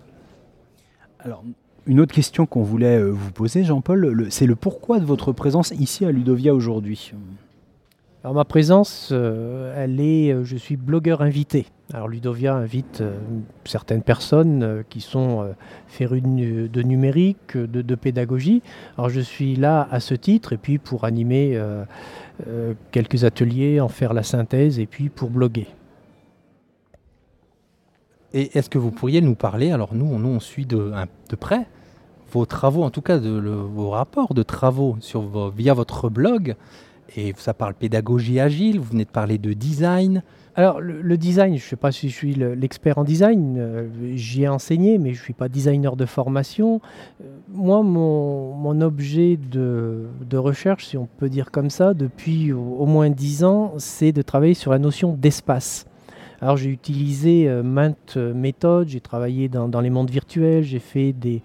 Alors, 1.19 1.43
une 1.87 2.01
autre 2.01 2.13
question 2.13 2.45
qu'on 2.45 2.63
voulait 2.63 2.99
euh, 2.99 3.09
vous 3.09 3.31
poser, 3.31 3.63
Jean-Paul, 3.63 4.27
c'est 4.29 4.45
le 4.45 4.55
pourquoi 4.55 4.99
de 4.99 5.05
votre 5.05 5.31
présence 5.31 5.71
ici 5.71 6.05
à 6.05 6.11
Ludovia 6.11 6.53
aujourd'hui? 6.53 7.13
Alors 8.23 8.35
ma 8.35 8.43
présence, 8.43 9.09
euh, 9.13 9.73
elle 9.77 10.01
est, 10.01 10.33
euh, 10.33 10.43
je 10.43 10.57
suis 10.57 10.75
blogueur 10.75 11.21
invité. 11.21 11.67
Alors 11.93 12.09
Ludovia 12.09 12.53
invite 12.53 13.01
certaines 13.63 14.01
personnes 14.01 14.83
qui 14.89 14.99
sont 14.99 15.55
férues 15.87 16.19
de 16.19 16.81
numérique, 16.81 17.55
de, 17.55 17.95
pédagogie. 17.95 18.61
Alors 18.97 19.09
je 19.09 19.21
suis 19.21 19.55
là 19.55 19.87
à 19.89 20.01
ce 20.01 20.13
titre 20.13 20.51
et 20.51 20.57
puis 20.57 20.79
pour 20.79 21.05
animer 21.05 21.57
quelques 22.91 23.23
ateliers, 23.23 23.79
en 23.79 23.87
faire 23.87 24.13
la 24.13 24.23
synthèse 24.23 24.79
et 24.79 24.85
puis 24.85 25.07
pour 25.07 25.29
bloguer. 25.29 25.67
Et 28.33 28.57
est-ce 28.57 28.69
que 28.69 28.77
vous 28.77 28.91
pourriez 28.91 29.21
nous 29.21 29.35
parler, 29.35 29.71
alors 29.71 29.95
nous, 29.95 30.19
nous 30.19 30.27
on 30.27 30.41
suit 30.41 30.65
de, 30.65 30.91
de 31.29 31.35
près 31.37 31.67
vos 32.31 32.45
travaux, 32.45 32.83
en 32.83 32.89
tout 32.89 33.01
cas 33.01 33.19
de 33.19 33.29
vos 33.29 33.89
rapports 33.89 34.33
de 34.33 34.43
travaux 34.43 34.97
sur 34.99 35.51
via 35.51 35.73
votre 35.73 36.09
blog. 36.09 36.55
Et 37.15 37.33
ça 37.37 37.53
parle 37.53 37.73
pédagogie 37.73 38.39
agile, 38.39 38.79
vous 38.79 38.91
venez 38.91 39.05
de 39.05 39.09
parler 39.09 39.37
de 39.37 39.53
design. 39.53 40.23
Alors, 40.55 40.81
le, 40.81 41.17
design, 41.17 41.55
je 41.55 41.63
ne 41.63 41.69
sais 41.69 41.75
pas 41.75 41.91
si 41.91 42.09
je 42.09 42.15
suis 42.15 42.33
l'expert 42.33 42.97
en 42.97 43.03
design, 43.03 43.57
euh, 43.59 43.87
j'y 44.15 44.41
ai 44.41 44.47
enseigné, 44.47 44.97
mais 44.97 45.13
je 45.13 45.19
ne 45.19 45.23
suis 45.23 45.33
pas 45.33 45.49
designer 45.49 45.95
de 45.95 46.07
formation. 46.07 46.81
Euh, 47.21 47.25
moi, 47.53 47.83
mon, 47.83 48.81
objet 48.81 49.37
de, 49.37 50.07
recherche, 50.33 50.87
si 50.87 50.97
on 50.97 51.07
peut 51.17 51.29
dire 51.29 51.51
comme 51.51 51.69
ça, 51.69 51.93
depuis 51.93 52.53
au, 52.53 52.87
moins 52.87 53.11
dix 53.11 53.43
ans, 53.43 53.73
c'est 53.77 54.11
de 54.11 54.23
travailler 54.23 54.55
sur 54.55 54.71
la 54.71 54.79
notion 54.79 55.13
d'espace. 55.13 55.85
Alors, 56.39 56.55
j'ai 56.55 56.69
utilisé 56.69 57.49
euh, 57.49 57.63
maintes 57.63 58.15
méthodes, 58.17 58.89
j'ai 58.89 59.01
travaillé 59.01 59.49
dans, 59.49 59.81
les 59.81 59.89
mondes 59.89 60.11
virtuels, 60.11 60.63
j'ai 60.63 60.79
fait 60.79 61.11
des, 61.11 61.41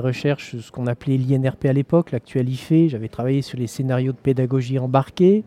recherches, 0.00 0.56
ce 0.58 0.72
qu'on 0.72 0.88
appelait 0.88 1.16
l'INRP 1.16 1.66
à 1.66 1.72
l'époque, 1.72 2.10
l'actuel 2.10 2.48
IFE, 2.48 2.88
j'avais 2.88 3.08
travaillé 3.08 3.40
sur 3.42 3.56
les 3.56 3.68
scénarios 3.68 4.10
de 4.10 4.16
pédagogie 4.16 4.80
embarqués. 4.80 5.44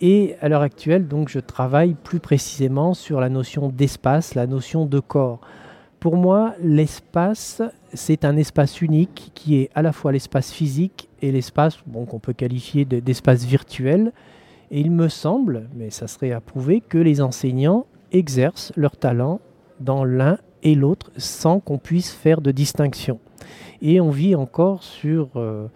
Et 0.00 0.36
à 0.40 0.48
l'heure 0.48 0.62
actuelle, 0.62 1.06
donc, 1.06 1.28
je 1.28 1.38
travaille 1.38 1.94
plus 2.02 2.20
précisément 2.20 2.94
sur 2.94 3.20
la 3.20 3.28
notion 3.28 3.68
d'espace, 3.68 4.34
la 4.34 4.46
notion 4.46 4.86
de 4.86 5.00
corps. 5.00 5.40
Pour 6.00 6.16
moi, 6.16 6.54
l'espace, 6.62 7.60
c'est 7.92 8.24
un 8.24 8.36
espace 8.36 8.80
unique 8.80 9.32
qui 9.34 9.56
est 9.56 9.70
à 9.74 9.82
la 9.82 9.92
fois 9.92 10.12
l'espace 10.12 10.50
physique 10.52 11.08
et 11.20 11.32
l'espace 11.32 11.78
bon, 11.86 12.06
qu'on 12.06 12.20
peut 12.20 12.32
qualifier 12.32 12.84
d'espace 12.84 13.44
virtuel. 13.44 14.12
Et 14.70 14.80
il 14.80 14.92
me 14.92 15.08
semble, 15.08 15.68
mais 15.74 15.90
ça 15.90 16.06
serait 16.06 16.32
à 16.32 16.40
prouver, 16.40 16.80
que 16.80 16.98
les 16.98 17.20
enseignants 17.20 17.86
exercent 18.12 18.72
leur 18.76 18.96
talent 18.96 19.40
dans 19.80 20.04
l'un 20.04 20.38
et 20.62 20.74
l'autre 20.74 21.10
sans 21.16 21.60
qu'on 21.60 21.78
puisse 21.78 22.12
faire 22.12 22.40
de 22.40 22.50
distinction. 22.50 23.20
Et 23.80 24.00
on 24.00 24.10
vit 24.10 24.34
encore 24.34 24.82
sur, 24.82 25.30
euh, 25.36 25.68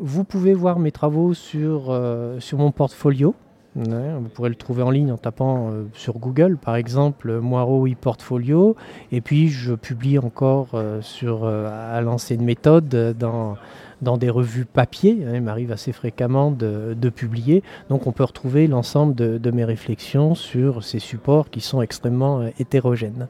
vous 0.00 0.24
pouvez 0.24 0.54
voir 0.54 0.78
mes 0.78 0.92
travaux 0.92 1.34
sur, 1.34 2.00
sur 2.38 2.58
mon 2.58 2.70
portfolio 2.70 3.34
vous 3.76 4.28
pourrez 4.34 4.48
le 4.48 4.54
trouver 4.54 4.82
en 4.82 4.90
ligne 4.90 5.12
en 5.12 5.16
tapant 5.16 5.70
euh, 5.70 5.84
sur 5.94 6.18
Google, 6.18 6.56
par 6.56 6.76
exemple, 6.76 7.38
Moiro 7.38 7.86
e-portfolio. 7.86 8.76
Et 9.12 9.20
puis, 9.20 9.48
je 9.48 9.74
publie 9.74 10.18
encore 10.18 10.70
euh, 10.74 11.00
sur, 11.02 11.44
euh, 11.44 11.68
à 11.94 12.00
l'ancienne 12.00 12.42
méthode 12.42 12.88
dans, 13.18 13.56
dans 14.02 14.16
des 14.16 14.30
revues 14.30 14.64
papier. 14.64 15.24
Hein, 15.26 15.32
il 15.34 15.42
m'arrive 15.42 15.70
assez 15.70 15.92
fréquemment 15.92 16.50
de, 16.50 16.96
de, 16.98 17.08
publier. 17.08 17.62
Donc, 17.88 18.06
on 18.06 18.12
peut 18.12 18.24
retrouver 18.24 18.66
l'ensemble 18.66 19.14
de, 19.14 19.50
mes 19.50 19.64
réflexions 19.64 20.34
sur 20.34 20.84
ces 20.84 20.98
supports 20.98 21.50
qui 21.50 21.60
sont 21.60 21.82
extrêmement 21.82 22.42
hétérogènes. 22.58 23.28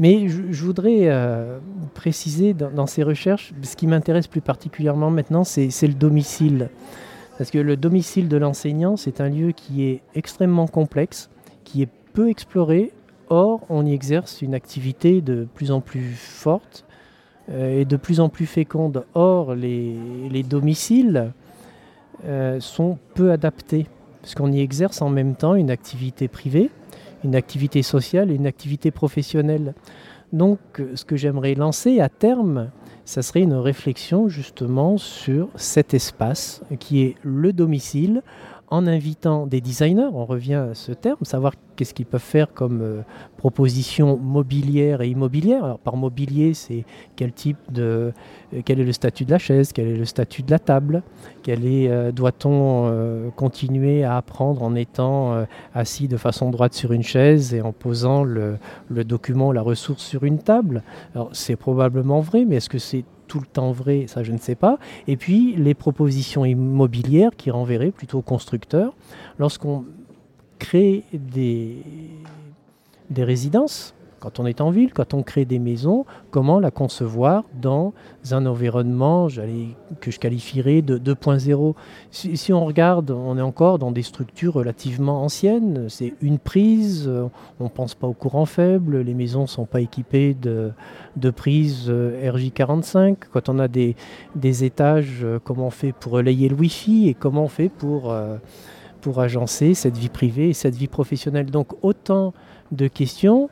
Mais 0.00 0.28
je, 0.28 0.64
voudrais 0.64 1.08
préciser 1.94 2.52
dans, 2.52 2.86
ces 2.88 3.04
recherches, 3.04 3.52
ce 3.62 3.76
qui 3.76 3.86
m'intéresse 3.86 4.26
plus 4.26 4.40
particulièrement 4.40 5.08
maintenant, 5.08 5.44
c'est 5.44 5.86
le 5.86 5.94
domicile. 5.94 6.68
Parce 7.36 7.50
que 7.50 7.58
le 7.58 7.76
domicile 7.76 8.28
de 8.28 8.36
l'enseignant, 8.36 8.96
c'est 8.96 9.20
un 9.20 9.28
lieu 9.28 9.50
qui 9.50 9.84
est 9.84 10.02
extrêmement 10.14 10.68
complexe, 10.68 11.30
qui 11.64 11.82
est 11.82 11.88
peu 12.12 12.28
exploré. 12.28 12.92
Or, 13.28 13.62
on 13.68 13.84
y 13.84 13.92
exerce 13.92 14.40
une 14.40 14.54
activité 14.54 15.20
de 15.20 15.48
plus 15.54 15.72
en 15.72 15.80
plus 15.80 16.12
forte 16.12 16.84
euh, 17.50 17.80
et 17.80 17.84
de 17.84 17.96
plus 17.96 18.20
en 18.20 18.28
plus 18.28 18.46
féconde. 18.46 19.04
Or, 19.14 19.54
les, 19.54 20.44
domiciles 20.48 21.32
euh, 22.24 22.60
sont 22.60 22.98
peu 23.14 23.32
adaptés, 23.32 23.86
parce 24.22 24.36
qu'on 24.36 24.52
y 24.52 24.60
exerce 24.60 25.02
en 25.02 25.10
même 25.10 25.34
temps 25.34 25.56
une 25.56 25.70
activité 25.70 26.28
privée, 26.28 26.70
une 27.24 27.34
activité 27.34 27.82
sociale 27.82 28.30
et 28.30 28.34
une 28.34 28.46
activité 28.46 28.92
professionnelle. 28.92 29.74
Donc, 30.32 30.60
ce 30.94 31.04
que 31.04 31.16
j'aimerais 31.16 31.54
lancer 31.54 32.00
à 32.00 32.08
terme, 32.08 32.70
ça 33.04 33.22
serait 33.22 33.42
une 33.42 33.54
réflexion 33.54 34.28
justement 34.28 34.96
sur 34.96 35.48
cet 35.56 35.94
espace 35.94 36.62
qui 36.78 37.02
est 37.02 37.16
le 37.22 37.52
domicile 37.52 38.22
en 38.68 38.86
invitant 38.86 39.46
des 39.46 39.60
designers, 39.60 40.08
on 40.12 40.24
revient 40.24 40.54
à 40.54 40.74
ce 40.74 40.92
terme, 40.92 41.18
savoir 41.22 41.52
qu'est-ce 41.76 41.92
qu'ils 41.92 42.06
peuvent 42.06 42.20
faire 42.20 42.52
comme 42.52 42.80
euh, 42.82 43.02
proposition 43.36 44.16
mobilière 44.16 45.00
et 45.02 45.08
immobilière. 45.08 45.64
Alors 45.64 45.78
par 45.78 45.96
mobilier, 45.96 46.54
c'est 46.54 46.84
quel 47.16 47.32
type 47.32 47.58
de, 47.70 48.12
euh, 48.54 48.62
quel 48.64 48.80
est 48.80 48.84
le 48.84 48.92
statut 48.92 49.24
de 49.24 49.30
la 49.30 49.38
chaise, 49.38 49.72
quel 49.72 49.88
est 49.88 49.96
le 49.96 50.04
statut 50.04 50.42
de 50.42 50.50
la 50.50 50.58
table, 50.58 51.02
quel 51.42 51.66
est, 51.66 51.88
euh, 51.88 52.12
doit-on 52.12 53.32
continuer 53.36 54.04
à 54.04 54.16
apprendre 54.16 54.62
en 54.62 54.74
étant 54.74 55.44
assis 55.74 56.08
de 56.08 56.16
façon 56.16 56.50
droite 56.50 56.74
sur 56.74 56.92
une 56.92 57.02
chaise 57.02 57.54
et 57.54 57.62
en 57.62 57.72
posant 57.72 58.24
le, 58.24 58.58
le 58.88 59.04
document, 59.04 59.52
la 59.52 59.62
ressource 59.62 60.02
sur 60.02 60.24
une 60.24 60.38
table? 60.38 60.82
Alors 61.14 61.30
c'est 61.32 61.56
probablement 61.56 62.20
vrai, 62.20 62.44
mais 62.44 62.56
est-ce 62.56 62.68
que 62.68 62.78
c'est 62.78 63.04
tout 63.34 63.40
le 63.40 63.46
temps 63.46 63.72
vrai, 63.72 64.04
ça 64.06 64.22
je 64.22 64.30
ne 64.30 64.38
sais 64.38 64.54
pas. 64.54 64.78
Et 65.08 65.16
puis 65.16 65.56
les 65.56 65.74
propositions 65.74 66.44
immobilières 66.44 67.32
qui 67.36 67.50
renverraient 67.50 67.90
plutôt 67.90 68.18
au 68.18 68.22
constructeur. 68.22 68.94
Lorsqu'on 69.40 69.84
crée 70.60 71.02
des, 71.12 71.78
des 73.10 73.24
résidences, 73.24 73.92
quand 74.24 74.40
on 74.40 74.46
est 74.46 74.62
en 74.62 74.70
ville, 74.70 74.94
quand 74.94 75.12
on 75.12 75.22
crée 75.22 75.44
des 75.44 75.58
maisons, 75.58 76.06
comment 76.30 76.58
la 76.58 76.70
concevoir 76.70 77.44
dans 77.60 77.92
un 78.30 78.46
environnement 78.46 79.28
que 80.00 80.10
je 80.10 80.18
qualifierais 80.18 80.80
de 80.80 80.96
2.0 80.96 81.74
si, 82.10 82.52
on 82.54 82.64
regarde, 82.64 83.10
on 83.10 83.36
est 83.36 83.42
encore 83.42 83.78
dans 83.78 83.90
des 83.90 84.00
structures 84.02 84.54
relativement 84.54 85.22
anciennes. 85.22 85.90
C'est 85.90 86.14
une 86.22 86.38
prise, 86.38 87.06
on 87.60 87.64
ne 87.64 87.68
pense 87.68 87.94
pas 87.94 88.06
au 88.06 88.14
courant 88.14 88.46
faible, 88.46 89.02
les 89.02 89.12
maisons 89.12 89.42
ne 89.42 89.46
sont 89.46 89.66
pas 89.66 89.82
équipées 89.82 90.32
de, 90.32 90.72
prises 91.36 91.90
euh, 91.90 92.32
RJ45. 92.32 93.16
Quand 93.30 93.50
on 93.50 93.58
a 93.58 93.68
des, 93.68 93.94
étages, 94.64 95.20
euh, 95.22 95.38
comment 95.44 95.66
on 95.66 95.70
fait 95.70 95.92
pour 95.92 96.12
relayer 96.12 96.48
le 96.48 96.56
Wi-Fi 96.56 97.10
et 97.10 97.14
comment 97.14 97.44
on 97.44 97.48
fait 97.48 97.68
pour, 97.68 98.10
euh, 98.10 98.38
pour 99.02 99.20
agencer 99.20 99.74
cette 99.74 99.98
vie 99.98 100.08
privée 100.08 100.48
et 100.48 100.54
cette 100.54 100.76
vie 100.76 100.88
professionnelle? 100.88 101.50
Donc 101.50 101.74
autant 101.82 102.32
de 102.72 102.88
questions 102.88 103.50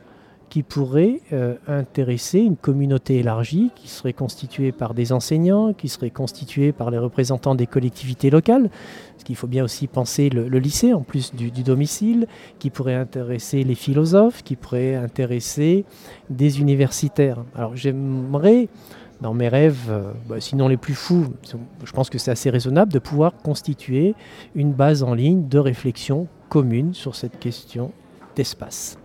qui 0.53 0.61
pourrait 0.61 1.19
euh, 1.31 1.55
intéresser 1.67 2.37
une 2.37 2.57
communauté 2.57 3.17
élargie 3.17 3.71
qui 3.75 3.87
serait 3.87 4.13
constituée 4.13 4.71
par 4.71 4.93
des 4.93 5.11
enseignants, 5.11 5.73
qui 5.73 5.89
serait 5.89 6.11
constituée 6.11 6.71
par 6.71 6.91
les 6.91 6.99
représentants 6.99 7.55
des 7.55 7.65
collectivités 7.65 8.29
locales, 8.29 8.69
parce 8.69 9.23
qu'il 9.23 9.35
faut 9.35 9.47
bien 9.47 9.63
aussi 9.63 9.87
penser 9.87 10.29
le, 10.29 10.45
lycée 10.59 10.93
en 10.93 11.01
plus 11.01 11.33
du, 11.33 11.49
du, 11.49 11.63
domicile, 11.63 12.27
qui 12.59 12.69
pourrait 12.69 12.93
intéresser 12.93 13.63
les 13.63 13.73
philosophes, 13.73 14.43
qui 14.43 14.55
pourrait 14.55 14.93
intéresser 14.93 15.85
des 16.29 16.61
universitaires. 16.61 17.43
Alors 17.55 17.75
j'aimerais 17.75 18.67
dans 19.21 19.33
mes 19.33 19.47
rêves, 19.47 19.87
euh, 19.89 20.11
bah, 20.29 20.39
sinon 20.39 20.67
les 20.67 20.77
plus 20.77 20.93
fous, 20.93 21.33
je 21.83 21.91
pense 21.93 22.11
que 22.11 22.19
c'est 22.19 22.29
assez 22.29 22.51
raisonnable 22.51 22.93
de 22.93 22.99
pouvoir 22.99 23.33
constituer 23.37 24.13
une 24.53 24.71
base 24.71 25.01
en 25.01 25.15
ligne 25.15 25.47
de 25.47 25.57
réflexion 25.57 26.27
commune 26.49 26.93
sur 26.93 27.15
cette 27.15 27.39
question 27.39 27.91
d'espace. 28.35 28.99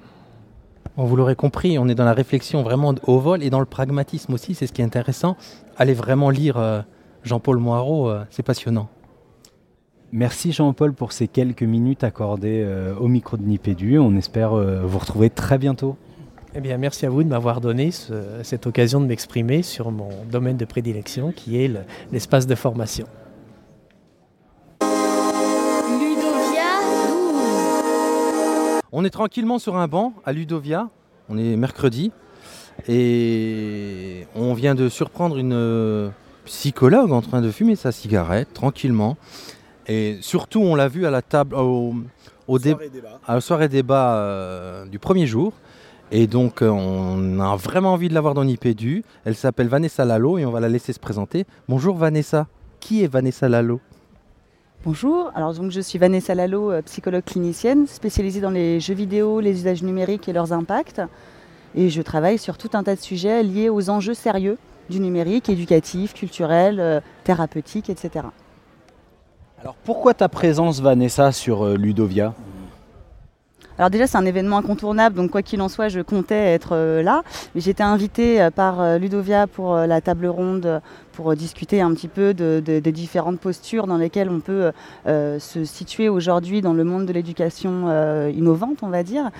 Bon, 0.97 1.05
vous 1.05 1.16
l'aurez 1.16 1.36
compris, 1.36 1.78
on 1.78 1.89
est 1.89 1.95
dans 1.95 2.05
la 2.05 2.12
réflexion 2.12 2.62
vraiment 2.62 2.95
au 3.05 3.18
vol 3.18 3.43
et 3.43 3.51
dans 3.51 3.61
le 3.61 3.66
pragmatisme 3.66 4.32
aussi, 4.34 4.55
c'est 4.55 4.66
ce 4.66 4.72
qui 4.72 4.82
est 4.82 4.84
intéressant. 4.84 5.36
Allez 5.76 5.95
vraiment 5.95 6.30
lire 6.30 6.57
euh, 6.57 6.80
Jean-Paul 7.24 7.59
Moirot, 7.59 8.09
euh, 8.09 8.24
c'est 8.30 8.43
passionnant. 8.43 8.89
Merci 10.11 10.53
Jean-Paul 10.53 10.95
pour 10.95 11.12
ces 11.12 11.28
quelques 11.28 11.62
minutes 11.62 12.03
accordées 12.03 12.62
euh, 12.64 12.95
au 12.97 13.09
micro 13.09 13.36
de 13.36 13.43
Nipédu. 13.43 13.99
On 13.99 14.16
espère 14.16 14.55
euh, 14.55 14.80
vous 14.82 14.99
retrouver 14.99 15.28
très 15.28 15.59
bientôt. 15.59 15.97
Eh 16.55 16.61
bien, 16.61 16.78
merci 16.78 17.05
à 17.05 17.11
vous 17.11 17.22
de 17.22 17.28
m'avoir 17.28 17.61
donné 17.61 17.91
ce, 17.91 18.14
cette 18.43 18.66
occasion 18.66 19.01
de 19.01 19.07
m'exprimer 19.07 19.62
sur 19.62 19.91
mon 19.91 20.09
domaine 20.30 20.57
de 20.57 20.64
prédilection 20.64 21.30
qui 21.30 21.62
est 21.62 21.70
l'espace 22.11 22.47
de 22.47 22.55
formation. 22.55 23.07
On 28.91 29.05
est 29.05 29.11
tranquillement 29.11 29.59
sur 29.59 29.76
un 29.76 29.86
banc 29.86 30.14
à 30.24 30.32
Ludovia, 30.32 30.89
on 31.28 31.36
est 31.36 31.57
mercredi, 31.57 32.11
et 32.89 34.26
on 34.34 34.55
vient 34.55 34.74
de 34.74 34.89
surprendre 34.89 35.36
une 35.36 35.53
euh, 35.53 36.09
psychologue 36.47 37.12
en 37.12 37.20
train 37.20 37.43
de 37.43 37.51
fumer 37.51 37.76
sa 37.76 37.93
cigarette 37.93 38.55
tranquillement. 38.55 39.18
Et 39.89 40.16
surtout, 40.22 40.61
on 40.61 40.74
l'a 40.74 40.89
vu 40.89 41.05
à 41.05 41.11
la 41.11 41.20
table, 41.20 41.55
au, 41.55 41.97
au 42.47 42.59
dé 42.59 42.74
à 43.26 43.34
la 43.34 43.41
soirée 43.43 43.68
débat 43.68 44.14
euh, 44.16 44.86
du 44.86 44.99
premier 44.99 45.26
jour. 45.26 45.53
Et 46.11 46.26
donc, 46.26 46.62
euh, 46.62 46.70
on 46.70 47.41
a 47.41 47.57
vraiment 47.57 47.93
envie 47.93 48.09
de 48.09 48.14
l'avoir 48.14 48.32
dans 48.32 48.45
Nipédu. 48.45 49.05
Elle 49.26 49.34
s'appelle 49.34 49.68
Vanessa 49.68 50.07
Lalo 50.07 50.39
et 50.39 50.47
on 50.47 50.51
va 50.51 50.61
la 50.61 50.70
laisser 50.70 50.95
se 50.95 50.99
présenter. 50.99 51.45
Bonjour 51.68 51.95
Vanessa. 51.95 52.47
Qui 52.80 53.05
est 53.05 53.07
Vanessa 53.07 53.51
Lalo? 53.51 53.80
Bonjour, 54.84 55.32
alors 55.34 55.54
donc 55.54 55.72
je 55.72 55.80
suis 55.80 55.98
Vanessa 55.98 56.36
Lalo, 56.36 56.70
euh, 56.70 56.82
psychologue 56.82 57.24
clinicienne, 57.24 57.88
spécialisée 57.88 58.40
dans 58.40 58.50
les 58.50 58.78
jeux 58.78 58.94
vidéo, 58.94 59.40
les 59.40 59.50
usages 59.50 59.82
numériques 59.82 60.28
et 60.28 60.32
leurs 60.32 60.52
impacts. 60.52 61.02
Et 61.74 61.90
je 61.90 62.00
travaille 62.00 62.38
sur 62.38 62.56
tout 62.56 62.70
un 62.74 62.84
tas 62.84 62.94
de 62.94 63.00
sujets 63.00 63.42
liés 63.42 63.70
aux 63.70 63.90
enjeux 63.90 64.14
sérieux 64.14 64.56
du 64.88 65.00
numérique, 65.00 65.48
éducatif, 65.48 66.14
culturel, 66.14 66.78
euh, 66.78 67.00
thérapeutique, 67.24 67.90
etc. 67.90 68.26
Alors 69.60 69.74
pourquoi 69.84 70.14
ta 70.14 70.28
présence 70.28 70.80
Vanessa 70.80 71.32
sur 71.32 71.64
euh, 71.64 71.74
Ludovia? 71.76 72.34
Alors 73.78 73.90
déjà 73.90 74.06
c'est 74.06 74.18
un 74.18 74.26
événement 74.26 74.58
incontournable, 74.58 75.16
donc 75.16 75.32
quoi 75.32 75.42
qu'il 75.42 75.60
en 75.60 75.68
soit 75.68 75.88
je 75.88 76.00
comptais 76.00 76.52
être 76.54 77.00
là. 77.00 77.22
Mais 77.54 77.64
été 77.64 77.82
invitée 77.82 78.48
par 78.52 78.98
Ludovia 78.98 79.46
pour 79.46 79.76
la 79.76 80.00
table 80.00 80.26
ronde 80.26 80.80
pour 81.18 81.32
euh, 81.32 81.34
discuter 81.34 81.80
un 81.80 81.92
petit 81.94 82.06
peu 82.06 82.32
de- 82.32 82.62
de- 82.64 82.78
des 82.78 82.92
différentes 82.92 83.40
postures 83.40 83.88
dans 83.88 83.96
lesquelles 83.96 84.30
on 84.30 84.38
peut 84.38 84.70
euh, 85.08 85.40
se 85.40 85.64
situer 85.64 86.08
aujourd'hui 86.08 86.60
dans 86.60 86.74
le 86.74 86.84
monde 86.84 87.06
de 87.06 87.12
l'éducation 87.12 87.86
euh, 87.88 88.30
innovante, 88.32 88.78
on 88.82 88.88
va 88.88 89.02
dire. 89.02 89.30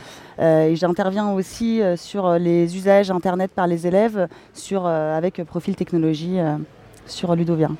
Euh, 0.41 0.71
et 0.71 0.75
j'interviens 0.75 1.31
aussi 1.31 1.81
euh, 1.81 1.97
sur 1.97 2.33
les 2.33 2.75
usages 2.77 3.13
Internet 3.13 3.53
par 3.55 3.69
les 3.69 3.87
élèves 3.87 4.27
sur, 4.55 4.87
euh, 4.87 5.17
avec 5.17 5.41
Profil 5.45 5.77
Technologie 5.77 6.41
euh, 6.41 6.57
sur 7.07 7.37
Ludovia. 7.37 7.71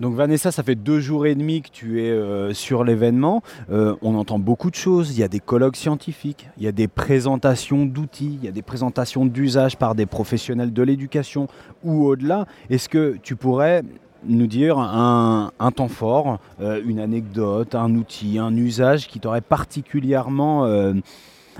Donc 0.00 0.14
Vanessa, 0.14 0.50
ça 0.50 0.62
fait 0.62 0.74
deux 0.74 1.00
jours 1.00 1.26
et 1.26 1.34
demi 1.34 1.62
que 1.62 1.68
tu 1.70 2.02
es 2.02 2.10
euh, 2.10 2.52
sur 2.52 2.84
l'événement. 2.84 3.42
Euh, 3.70 3.94
on 4.02 4.14
entend 4.14 4.38
beaucoup 4.38 4.70
de 4.70 4.74
choses. 4.74 5.16
Il 5.16 5.20
y 5.20 5.22
a 5.22 5.28
des 5.28 5.40
colloques 5.40 5.76
scientifiques, 5.76 6.48
il 6.56 6.64
y 6.64 6.66
a 6.66 6.72
des 6.72 6.88
présentations 6.88 7.86
d'outils, 7.86 8.38
il 8.40 8.44
y 8.44 8.48
a 8.48 8.52
des 8.52 8.62
présentations 8.62 9.26
d'usage 9.26 9.76
par 9.76 9.94
des 9.94 10.06
professionnels 10.06 10.72
de 10.72 10.82
l'éducation 10.82 11.48
ou 11.84 12.06
au-delà. 12.06 12.46
Est-ce 12.70 12.88
que 12.88 13.16
tu 13.22 13.36
pourrais 13.36 13.82
nous 14.24 14.46
dire 14.46 14.78
un, 14.78 15.50
temps 15.74 15.88
fort, 15.88 16.38
euh, 16.60 16.80
une 16.84 17.00
anecdote, 17.00 17.74
un 17.74 17.94
outil, 17.94 18.38
un 18.38 18.56
usage 18.56 19.08
qui 19.08 19.20
t'aurait 19.20 19.40
particulièrement 19.40 20.66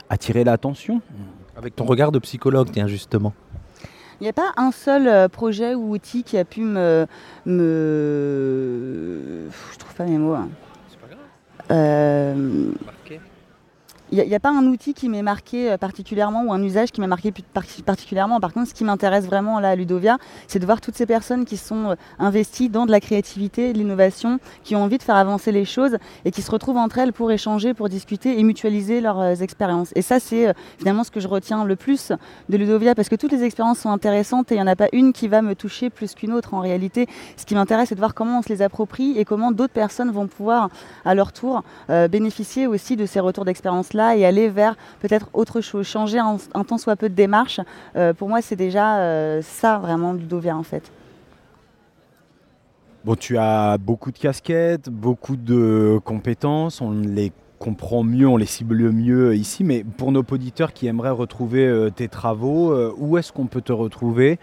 attiré 0.09 0.45
l'attention? 0.45 1.01
Avec 1.57 1.77
ton 1.77 1.85
regard 1.85 2.13
de 2.13 2.19
psychologue, 2.19 2.69
tiens, 2.73 2.87
justement. 2.87 3.35
Il 4.23 4.27
n'y 4.27 4.29
a 4.29 4.33
pas 4.33 4.53
un 4.57 4.71
seul 4.71 5.09
euh, 5.09 5.27
projet 5.27 5.75
ou 5.75 5.91
outil 5.91 6.23
qui 6.23 6.39
a 6.39 6.45
pu 6.45 6.61
me. 6.61 7.09
me... 7.45 9.19
Je 9.73 9.79
trouve 9.81 9.95
pas 9.97 10.05
mes 10.05 10.17
mots. 10.17 10.35
hein. 10.35 10.49
Euh, 11.73 12.71
Il 14.15 14.23
n'y 14.29 14.35
a, 14.35 14.41
pas 14.41 14.51
un 14.51 14.67
outil 14.67 14.93
qui 14.93 15.09
m'est 15.09 15.23
marqué 15.23 15.73
euh, 15.73 15.79
particulièrement 15.79 16.45
ou 16.45 16.53
un 16.53 16.63
usage 16.63 16.93
qui 16.93 17.01
m'a 17.01 17.07
marqué 17.07 17.33
particulièrement. 17.83 18.41
Par 18.41 18.53
contre, 18.53 18.69
ce 18.69 18.75
qui 18.75 18.85
m'intéresse 18.85 19.25
vraiment 19.25 19.59
là 19.59 19.71
à 19.71 19.75
Ludovia, 19.75 20.19
c'est 20.49 20.59
de 20.59 20.67
voir 20.67 20.83
toutes 20.83 20.97
ces 20.97 21.07
personnes 21.07 21.47
qui 21.47 21.57
sont 21.57 21.93
euh, 21.93 21.95
investies 22.19 22.69
dans 22.69 22.85
de 22.85 22.91
la 22.91 23.01
créativité, 23.01 23.73
de 23.73 23.79
l'innovation, 23.79 24.39
qui 24.65 24.77
ont 24.77 24.83
envie 24.83 24.99
de 24.99 25.03
faire 25.03 25.17
avancer 25.17 25.51
les 25.51 25.65
choses 25.65 25.97
et 26.27 26.31
qui 26.31 26.43
se 26.43 26.51
retrouvent 26.51 26.77
entre 26.77 26.99
elles 26.99 27.15
pour 27.15 27.33
échanger, 27.33 27.73
pour 27.73 27.89
discuter 27.89 28.39
et 28.39 28.43
mutualiser 28.43 29.01
leurs 29.01 29.19
euh, 29.19 29.35
expériences. 29.37 29.93
Et 29.95 30.03
ça, 30.03 30.21
c'est 30.21 30.53
finalement 30.77 31.05
ce 31.05 31.11
que 31.11 31.21
je 31.21 31.29
retiens 31.29 31.65
le 31.65 31.75
plus 31.75 32.13
de 32.51 32.57
Ludovia 32.59 32.95
parce 32.95 33.09
que 33.09 33.17
toutes 33.17 33.33
les 33.33 33.45
expériences 33.45 33.79
sont 33.79 33.91
intéressantes 33.91 34.53
et 34.53 34.57
il 34.57 34.59
n'y 34.59 34.63
en 34.63 34.67
a 34.67 34.77
pas 34.77 34.89
une 34.93 35.15
qui 35.15 35.27
va 35.27 35.41
me 35.41 35.55
toucher 35.55 35.89
plus 35.89 36.15
qu'une 36.15 36.35
autre. 36.35 36.53
En 36.53 36.61
réalité, 36.61 37.09
ce 37.39 37.47
qui 37.47 37.55
m'intéresse, 37.55 37.89
c'est 37.89 37.95
de 37.95 38.01
voir 38.01 38.13
comment 38.13 38.41
on 38.41 38.43
se 38.43 38.51
les 38.51 38.61
approprie 38.61 39.19
et 39.19 39.25
comment 39.25 39.53
d'autres 39.53 39.73
personnes 39.73 40.11
vont 40.11 40.27
pouvoir, 40.27 40.69
à 41.07 41.15
leur 41.15 41.33
tour, 41.33 41.63
bénéficier 41.89 42.67
aussi 42.67 42.97
de 42.97 43.07
ces 43.07 43.21
retours 43.21 43.47
d'expérience-là 43.47 44.02
et 44.11 44.27
aller 44.27 44.49
vers 44.49 44.77
peut-être 45.01 45.29
autre 45.33 45.61
chose, 45.61 45.87
changer 45.87 46.19
un, 46.19 46.37
un 46.55 46.65
tant 46.65 46.79
soit 46.79 46.97
peu 46.97 47.09
de 47.09 47.15
démarche. 47.15 47.61
Euh, 47.97 48.13
pour 48.13 48.29
moi, 48.29 48.43
c'est 48.43 48.57
déjà 48.57 48.99
euh, 48.99 49.41
ça 49.43 49.79
vraiment 49.79 50.13
Ludovia 50.13 50.57
en 50.57 50.63
fait. 50.63 50.91
Bon, 53.05 53.17
tu 53.17 53.37
as 53.37 53.79
beaucoup 53.79 54.13
de 54.13 54.19
casquettes, 54.19 54.89
beaucoup 54.89 55.35
de 55.37 56.01
compétences, 56.05 56.81
on 56.81 56.93
les 56.93 57.33
comprend 57.59 58.03
mieux, 58.03 58.29
on 58.29 58.37
les 58.37 58.47
cible 58.47 58.91
mieux 58.91 59.37
ici, 59.37 59.63
mais 59.63 59.85
pour 59.85 60.11
nos 60.11 60.25
auditeurs 60.29 60.73
qui 60.73 60.89
aimeraient 60.89 61.11
retrouver 61.11 61.67
euh, 61.67 61.91
tes 61.91 62.09
travaux, 62.09 62.73
euh, 62.73 62.93
où 62.97 63.19
est-ce 63.19 63.33
qu'on 63.33 63.47
peut 63.47 63.61
te 63.61 63.73
retrouver 63.73 64.39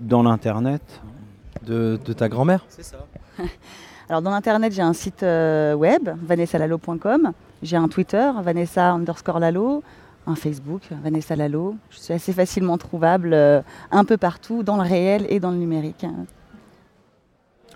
dans 0.00 0.22
l'Internet? 0.22 0.82
De, 1.62 1.98
de 2.04 2.12
ta 2.12 2.28
grand-mère? 2.28 2.64
C'est 2.68 2.82
ça. 2.84 3.06
Alors 4.08 4.22
dans 4.22 4.30
l'internet, 4.30 4.72
j'ai 4.72 4.82
un 4.82 4.92
site 4.92 5.22
euh, 5.22 5.74
web, 5.74 6.08
vanessalalo.com. 6.22 7.32
J'ai 7.62 7.76
un 7.76 7.88
Twitter, 7.88 8.30
Vanessa 8.42 8.92
underscore 8.92 9.40
Lalo. 9.40 9.82
Un 10.28 10.34
Facebook, 10.34 10.82
Vanessa 11.02 11.36
Lalo. 11.36 11.76
Je 11.90 11.98
suis 11.98 12.14
assez 12.14 12.32
facilement 12.32 12.78
trouvable 12.78 13.32
euh, 13.32 13.62
un 13.90 14.04
peu 14.04 14.16
partout, 14.16 14.62
dans 14.62 14.76
le 14.76 14.82
réel 14.82 15.26
et 15.28 15.38
dans 15.38 15.50
le 15.50 15.56
numérique. 15.56 16.04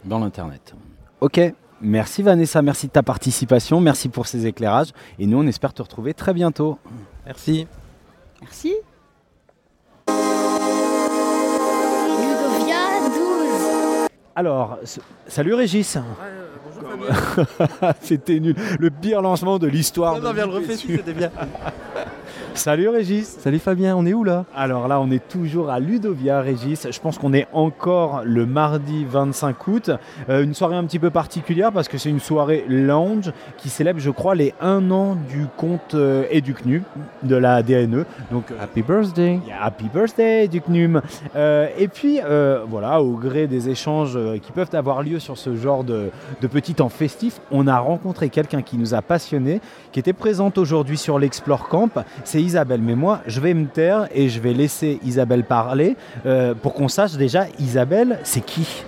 Dans 0.05 0.19
l'Internet. 0.19 0.75
Ok, 1.21 1.41
merci 1.81 2.23
Vanessa, 2.23 2.63
merci 2.63 2.87
de 2.87 2.93
ta 2.93 3.03
participation, 3.03 3.81
merci 3.81 4.09
pour 4.09 4.27
ces 4.27 4.47
éclairages, 4.47 4.93
et 5.19 5.27
nous 5.27 5.39
on 5.39 5.47
espère 5.47 5.75
te 5.75 5.83
retrouver 5.83 6.15
très 6.15 6.33
bientôt. 6.33 6.79
Merci. 7.27 7.67
Merci. 8.41 8.75
Alors, 14.37 14.79
salut 15.27 15.55
Régis. 15.55 15.99
C'était 18.01 18.41
nul. 18.41 18.55
Le 18.79 18.91
pire 18.91 19.23
lancement 19.23 19.59
de 19.59 19.67
l'histoire. 19.67 20.15
Non, 20.15 20.29
non, 20.29 20.33
viens 20.33 20.47
le 20.47 20.53
refais, 20.53 20.77
c'était 20.77 21.13
bien. 21.13 21.31
Salut 22.55 22.89
Régis. 22.89 23.39
Salut 23.39 23.59
Fabien, 23.59 23.97
on 23.97 24.05
est 24.05 24.13
où 24.13 24.25
là? 24.25 24.45
Alors 24.55 24.89
là, 24.89 25.01
on 25.01 25.11
est 25.11 25.27
toujours 25.29 25.71
à 25.71 25.81
Ludovia, 25.81 26.41
Régis. 26.41 26.87
Je 26.91 27.01
pense 27.01 27.17
qu'on 27.17 27.33
est 27.33 27.47
encore 27.53 28.23
le 28.25 28.45
mardi 28.45 29.05
25 29.09 29.67
août. 29.69 29.91
Euh, 30.29 30.43
une 30.43 30.53
soirée 30.53 30.77
un 30.77 30.85
petit 30.85 30.99
peu 30.99 31.11
particulière 31.11 31.73
parce 31.73 31.89
que 31.89 31.97
c'est 31.97 32.11
une 32.11 32.21
soirée 32.21 32.65
lounge 32.69 33.33
qui 33.57 33.71
célèbre, 33.71 34.01
je 34.01 34.11
crois, 34.11 34.35
les 34.35 34.53
1 34.61 34.91
an 34.91 35.17
du 35.29 35.47
compte 35.57 35.95
euh, 35.95 36.25
et 36.31 36.41
du 36.41 36.53
CNU 36.53 36.83
de 37.23 37.37
la 37.37 37.63
DNE. 37.63 38.05
Donc, 38.31 38.51
euh, 38.51 38.63
Happy 38.63 38.83
birthday. 38.83 39.41
Yeah, 39.47 39.65
Happy 39.65 39.89
birthday 39.89 40.49
du 40.49 40.61
CNUM. 40.61 41.01
Euh, 41.37 41.69
et 41.79 41.89
puis, 41.89 42.21
voilà, 42.69 43.01
au 43.01 43.13
gré 43.13 43.47
des 43.47 43.69
échanges 43.69 44.19
qui 44.43 44.53
peuvent 44.53 44.75
avoir 44.75 45.03
lieu 45.03 45.19
sur 45.19 45.39
ce 45.39 45.57
genre 45.57 45.85
de, 45.85 46.11
de 46.41 46.47
petit 46.47 46.75
temps 46.75 46.89
festif, 46.89 47.41
on 47.51 47.67
a 47.67 47.79
rencontré 47.79 48.29
quelqu'un 48.29 48.63
qui 48.63 48.77
nous 48.77 48.93
a 48.95 49.03
passionnés, 49.03 49.61
qui 49.93 50.01
était 50.01 50.13
présente 50.13 50.59
aujourd'hui 50.59 50.99
sur 50.99 51.19
l'Explore 51.19 51.69
Camp. 51.69 51.91
C'est 52.25 52.40
Isabelle. 52.41 52.81
Mais 52.83 52.95
moi, 52.95 53.21
je 53.27 53.41
vais 53.41 53.55
me 53.55 53.67
taire 53.67 54.09
et 54.15 54.29
je 54.29 54.41
vais 54.41 54.53
laisser 54.53 54.99
Isabelle 55.05 55.45
parler 55.45 55.97
euh, 56.27 56.55
pour 56.55 56.75
qu'on 56.75 56.89
sache 56.89 57.13
déjà, 57.13 57.47
Isabelle, 57.59 58.19
c'est 58.23 58.45
qui? 58.45 58.85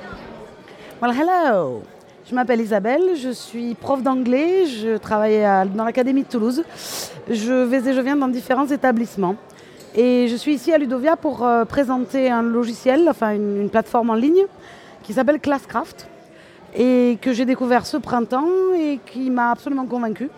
Well, 1.01 1.13
hello. 1.13 1.83
Je 2.29 2.35
m'appelle 2.35 2.61
Isabelle, 2.61 3.17
je 3.21 3.31
suis 3.31 3.75
prof 3.75 4.03
d'anglais, 4.03 4.67
je 4.67 4.97
travaille 4.97 5.43
dans 5.75 5.85
l'Académie 5.85 6.23
de 6.23 6.29
Toulouse. 6.29 6.63
Je 7.29 7.65
vais 7.65 7.89
et 7.89 7.93
je 7.93 8.01
viens 8.01 8.17
dans 8.17 8.29
différents 8.29 8.69
établissements. 8.69 9.37
Et 9.95 10.29
je 10.29 10.37
suis 10.37 10.55
ici 10.55 10.73
à 10.73 10.79
Ludovia 10.79 11.17
pour 11.17 11.45
euh, 11.45 11.67
présenter 11.67 12.31
un 12.31 12.43
logiciel, 12.43 13.07
enfin 13.11 13.33
une, 13.33 13.61
une 13.63 13.69
plateforme 13.69 14.11
en 14.11 14.15
ligne 14.15 14.45
qui 15.03 15.13
s'appelle 15.13 15.41
Classcraft 15.41 16.09
et 16.75 17.19
que 17.21 17.35
j'ai 17.35 17.45
découvert 17.45 17.85
ce 17.85 17.99
printemps 17.99 18.49
et 18.75 19.01
qui 19.05 19.29
m'a 19.29 19.51
absolument 19.51 19.85
convaincue. 19.85 20.31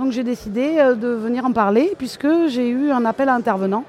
Donc 0.00 0.12
j'ai 0.12 0.24
décidé 0.24 0.78
euh, 0.78 0.94
de 0.94 1.08
venir 1.08 1.44
en 1.44 1.52
parler 1.52 1.92
puisque 1.98 2.26
j'ai 2.46 2.70
eu 2.70 2.90
un 2.90 3.04
appel 3.04 3.28
à 3.28 3.34
intervenants 3.34 3.84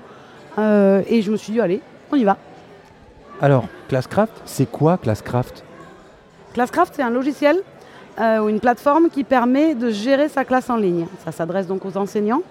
euh, 0.59 1.01
et 1.07 1.22
je 1.22 1.32
me 1.32 1.38
suis 1.38 1.53
dit 1.53 1.62
allez, 1.62 1.82
on 2.12 2.18
y 2.18 2.26
va. 2.26 2.36
Alors, 3.41 3.64
Classcraft, 3.88 4.34
c'est 4.43 4.70
quoi 4.70 4.97
Classcraft? 4.97 5.64
Classcraft, 6.53 6.95
c'est 6.97 7.01
un 7.01 7.12
logiciel 7.12 7.62
euh, 8.20 8.39
ou 8.39 8.49
une 8.49 8.59
plateforme 8.59 9.09
qui 9.09 9.24
permet 9.24 9.74
de 9.74 9.89
gérer 9.89 10.28
sa 10.28 10.43
classe 10.43 10.70
en 10.70 10.76
ligne. 10.76 11.07
Ça 11.24 11.32
s'adresse 11.32 11.66
donc 11.66 11.86
aux 11.86 11.95
enseignants. 11.95 12.41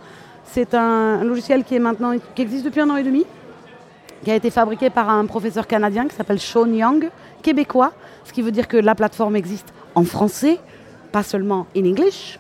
C'est 0.47 0.73
un, 0.73 1.21
un 1.21 1.25
logiciel 1.25 1.63
qui 1.63 1.75
est 1.77 1.81
maintenant 1.81 2.15
qui 2.35 2.41
existe 2.41 2.65
depuis 2.65 2.81
un 2.81 2.89
an 2.89 2.97
et 2.97 3.03
demi, 3.03 3.27
qui 4.25 4.31
a 4.31 4.37
été 4.37 4.49
fabriqué 4.51 4.89
par 4.89 5.11
un 5.11 5.27
professeur 5.27 5.67
canadien 5.67 6.09
qui 6.09 6.17
s'appelle 6.17 6.41
Sean 6.41 6.73
Young, 6.73 7.11
québécois, 7.43 7.93
ce 8.25 8.33
qui 8.33 8.41
veut 8.41 8.53
dire 8.53 8.69
que 8.69 8.79
la 8.79 8.95
plateforme 8.95 9.37
existe 9.37 9.69
en 9.95 10.05
français, 10.05 10.59
pas 11.13 11.23
seulement 11.23 11.67
in 11.77 11.85
English. 11.85 12.40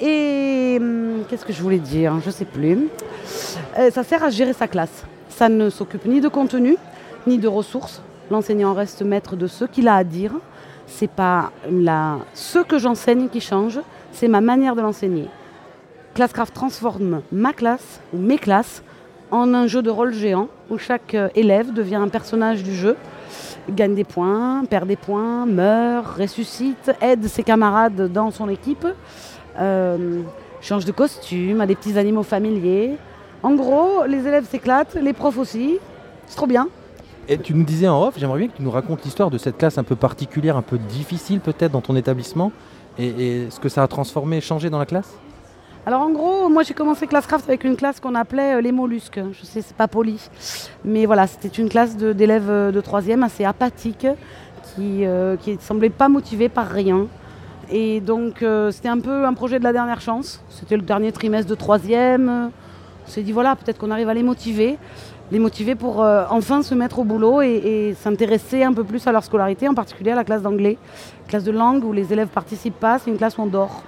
Et 0.00 0.76
hum, 0.80 1.24
qu'est-ce 1.28 1.44
que 1.44 1.52
je 1.52 1.62
voulais 1.62 1.78
dire? 1.78 2.20
Je 2.20 2.26
ne 2.26 2.32
sais 2.32 2.44
plus. 2.44 2.88
Euh, 3.78 3.90
ça 3.90 4.04
sert 4.04 4.22
à 4.22 4.30
gérer 4.30 4.52
sa 4.52 4.68
classe. 4.68 5.04
Ça 5.28 5.48
ne 5.48 5.70
s'occupe 5.70 6.04
ni 6.04 6.20
de 6.20 6.28
contenu, 6.28 6.76
ni 7.26 7.38
de 7.38 7.48
ressources. 7.48 8.02
L'enseignant 8.30 8.74
reste 8.74 9.02
maître 9.02 9.36
de 9.36 9.46
ce 9.46 9.64
qu'il 9.64 9.88
a 9.88 9.94
à 9.94 10.04
dire. 10.04 10.32
C'est 10.86 11.10
pas 11.10 11.50
la, 11.70 12.18
ce 12.34 12.58
que 12.58 12.78
j'enseigne 12.78 13.28
qui 13.28 13.40
change, 13.40 13.80
c'est 14.12 14.28
ma 14.28 14.40
manière 14.40 14.76
de 14.76 14.82
l'enseigner. 14.82 15.28
Classcraft 16.14 16.54
transforme 16.54 17.22
ma 17.32 17.52
classe 17.52 18.00
ou 18.12 18.18
mes 18.18 18.38
classes 18.38 18.82
en 19.30 19.52
un 19.54 19.66
jeu 19.66 19.82
de 19.82 19.90
rôle 19.90 20.12
géant 20.12 20.48
où 20.70 20.78
chaque 20.78 21.14
euh, 21.14 21.28
élève 21.34 21.72
devient 21.72 21.96
un 21.96 22.08
personnage 22.08 22.62
du 22.62 22.74
jeu, 22.74 22.96
gagne 23.68 23.94
des 23.94 24.04
points, 24.04 24.64
perd 24.64 24.86
des 24.86 24.96
points, 24.96 25.46
meurt, 25.46 26.06
ressuscite, 26.18 26.92
aide 27.00 27.26
ses 27.26 27.42
camarades 27.42 28.12
dans 28.12 28.30
son 28.30 28.48
équipe, 28.48 28.86
euh, 29.58 30.22
change 30.60 30.84
de 30.84 30.92
costume, 30.92 31.60
a 31.60 31.66
des 31.66 31.74
petits 31.74 31.98
animaux 31.98 32.22
familiers. 32.22 32.96
En 33.42 33.54
gros, 33.54 34.04
les 34.06 34.26
élèves 34.26 34.46
s'éclatent, 34.48 34.94
les 34.94 35.12
profs 35.12 35.38
aussi. 35.38 35.78
C'est 36.26 36.36
trop 36.36 36.46
bien. 36.46 36.68
Et 37.28 37.38
tu 37.38 37.54
nous 37.54 37.64
disais 37.64 37.88
en 37.88 38.02
off, 38.02 38.14
j'aimerais 38.16 38.38
bien 38.38 38.48
que 38.48 38.56
tu 38.56 38.62
nous 38.62 38.70
racontes 38.70 39.04
l'histoire 39.04 39.30
de 39.30 39.38
cette 39.38 39.58
classe 39.58 39.78
un 39.78 39.84
peu 39.84 39.96
particulière, 39.96 40.56
un 40.56 40.62
peu 40.62 40.78
difficile 40.78 41.40
peut-être 41.40 41.72
dans 41.72 41.80
ton 41.80 41.96
établissement, 41.96 42.52
et, 42.98 43.08
et 43.08 43.50
ce 43.50 43.58
que 43.58 43.68
ça 43.68 43.82
a 43.82 43.88
transformé, 43.88 44.40
changé 44.40 44.70
dans 44.70 44.78
la 44.78 44.86
classe? 44.86 45.12
Alors 45.86 46.00
en 46.00 46.10
gros, 46.10 46.48
moi 46.48 46.64
j'ai 46.64 46.74
commencé 46.74 47.06
Classcraft 47.06 47.48
avec 47.48 47.62
une 47.62 47.76
classe 47.76 48.00
qu'on 48.00 48.16
appelait 48.16 48.56
euh, 48.56 48.60
les 48.60 48.72
mollusques. 48.72 49.20
Je 49.32 49.46
sais, 49.46 49.62
c'est 49.62 49.76
pas 49.76 49.86
poli. 49.86 50.20
Mais 50.84 51.06
voilà, 51.06 51.28
c'était 51.28 51.46
une 51.46 51.68
classe 51.68 51.96
d'élèves 51.96 52.50
euh, 52.50 52.72
de 52.72 52.80
troisième 52.80 53.22
assez 53.22 53.44
apathique 53.44 54.06
qui, 54.74 55.06
euh, 55.06 55.36
qui 55.36 55.56
semblait 55.60 55.90
pas 55.90 56.08
motivée 56.08 56.48
par 56.48 56.66
rien. 56.66 57.06
Et 57.70 58.00
donc 58.00 58.42
euh, 58.42 58.70
c'était 58.70 58.88
un 58.88 59.00
peu 59.00 59.24
un 59.24 59.34
projet 59.34 59.58
de 59.58 59.64
la 59.64 59.72
dernière 59.72 60.00
chance. 60.00 60.42
C'était 60.48 60.76
le 60.76 60.82
dernier 60.82 61.12
trimestre 61.12 61.50
de 61.50 61.54
troisième. 61.54 62.50
On 63.06 63.10
s'est 63.10 63.22
dit 63.22 63.32
voilà, 63.32 63.56
peut-être 63.56 63.78
qu'on 63.78 63.90
arrive 63.90 64.08
à 64.08 64.14
les 64.14 64.22
motiver. 64.22 64.78
Les 65.32 65.40
motiver 65.40 65.74
pour 65.74 66.02
euh, 66.04 66.24
enfin 66.30 66.62
se 66.62 66.74
mettre 66.74 67.00
au 67.00 67.04
boulot 67.04 67.42
et, 67.42 67.96
s'intéresser 67.98 68.62
un 68.62 68.72
peu 68.72 68.84
plus 68.84 69.04
à 69.08 69.12
leur 69.12 69.24
scolarité, 69.24 69.66
en 69.66 69.74
particulier 69.74 70.12
à 70.12 70.14
la 70.14 70.22
classe 70.22 70.42
d'anglais. 70.42 70.78
Classe 71.26 71.42
de 71.42 71.50
langue 71.50 71.84
où 71.84 71.92
les 71.92 72.12
élèves 72.12 72.28
participent 72.28 72.78
pas, 72.78 73.00
c'est 73.00 73.10
une 73.10 73.16
classe 73.16 73.36
où 73.36 73.42
on 73.42 73.46
dort. 73.46 73.82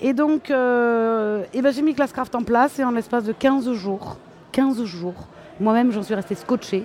Et 0.00 0.12
donc, 0.12 0.50
euh, 0.50 1.42
eh 1.52 1.62
ben, 1.62 1.72
j'ai 1.72 1.82
mis 1.82 1.94
Classcraft 1.94 2.34
en 2.34 2.42
place 2.42 2.78
et 2.78 2.84
en 2.84 2.92
l'espace 2.92 3.24
de 3.24 3.32
15 3.32 3.72
jours, 3.72 4.18
15 4.52 4.84
jours, 4.84 5.14
moi-même 5.58 5.90
j'en 5.90 6.02
suis 6.02 6.14
restée 6.14 6.34
scotchée, 6.34 6.84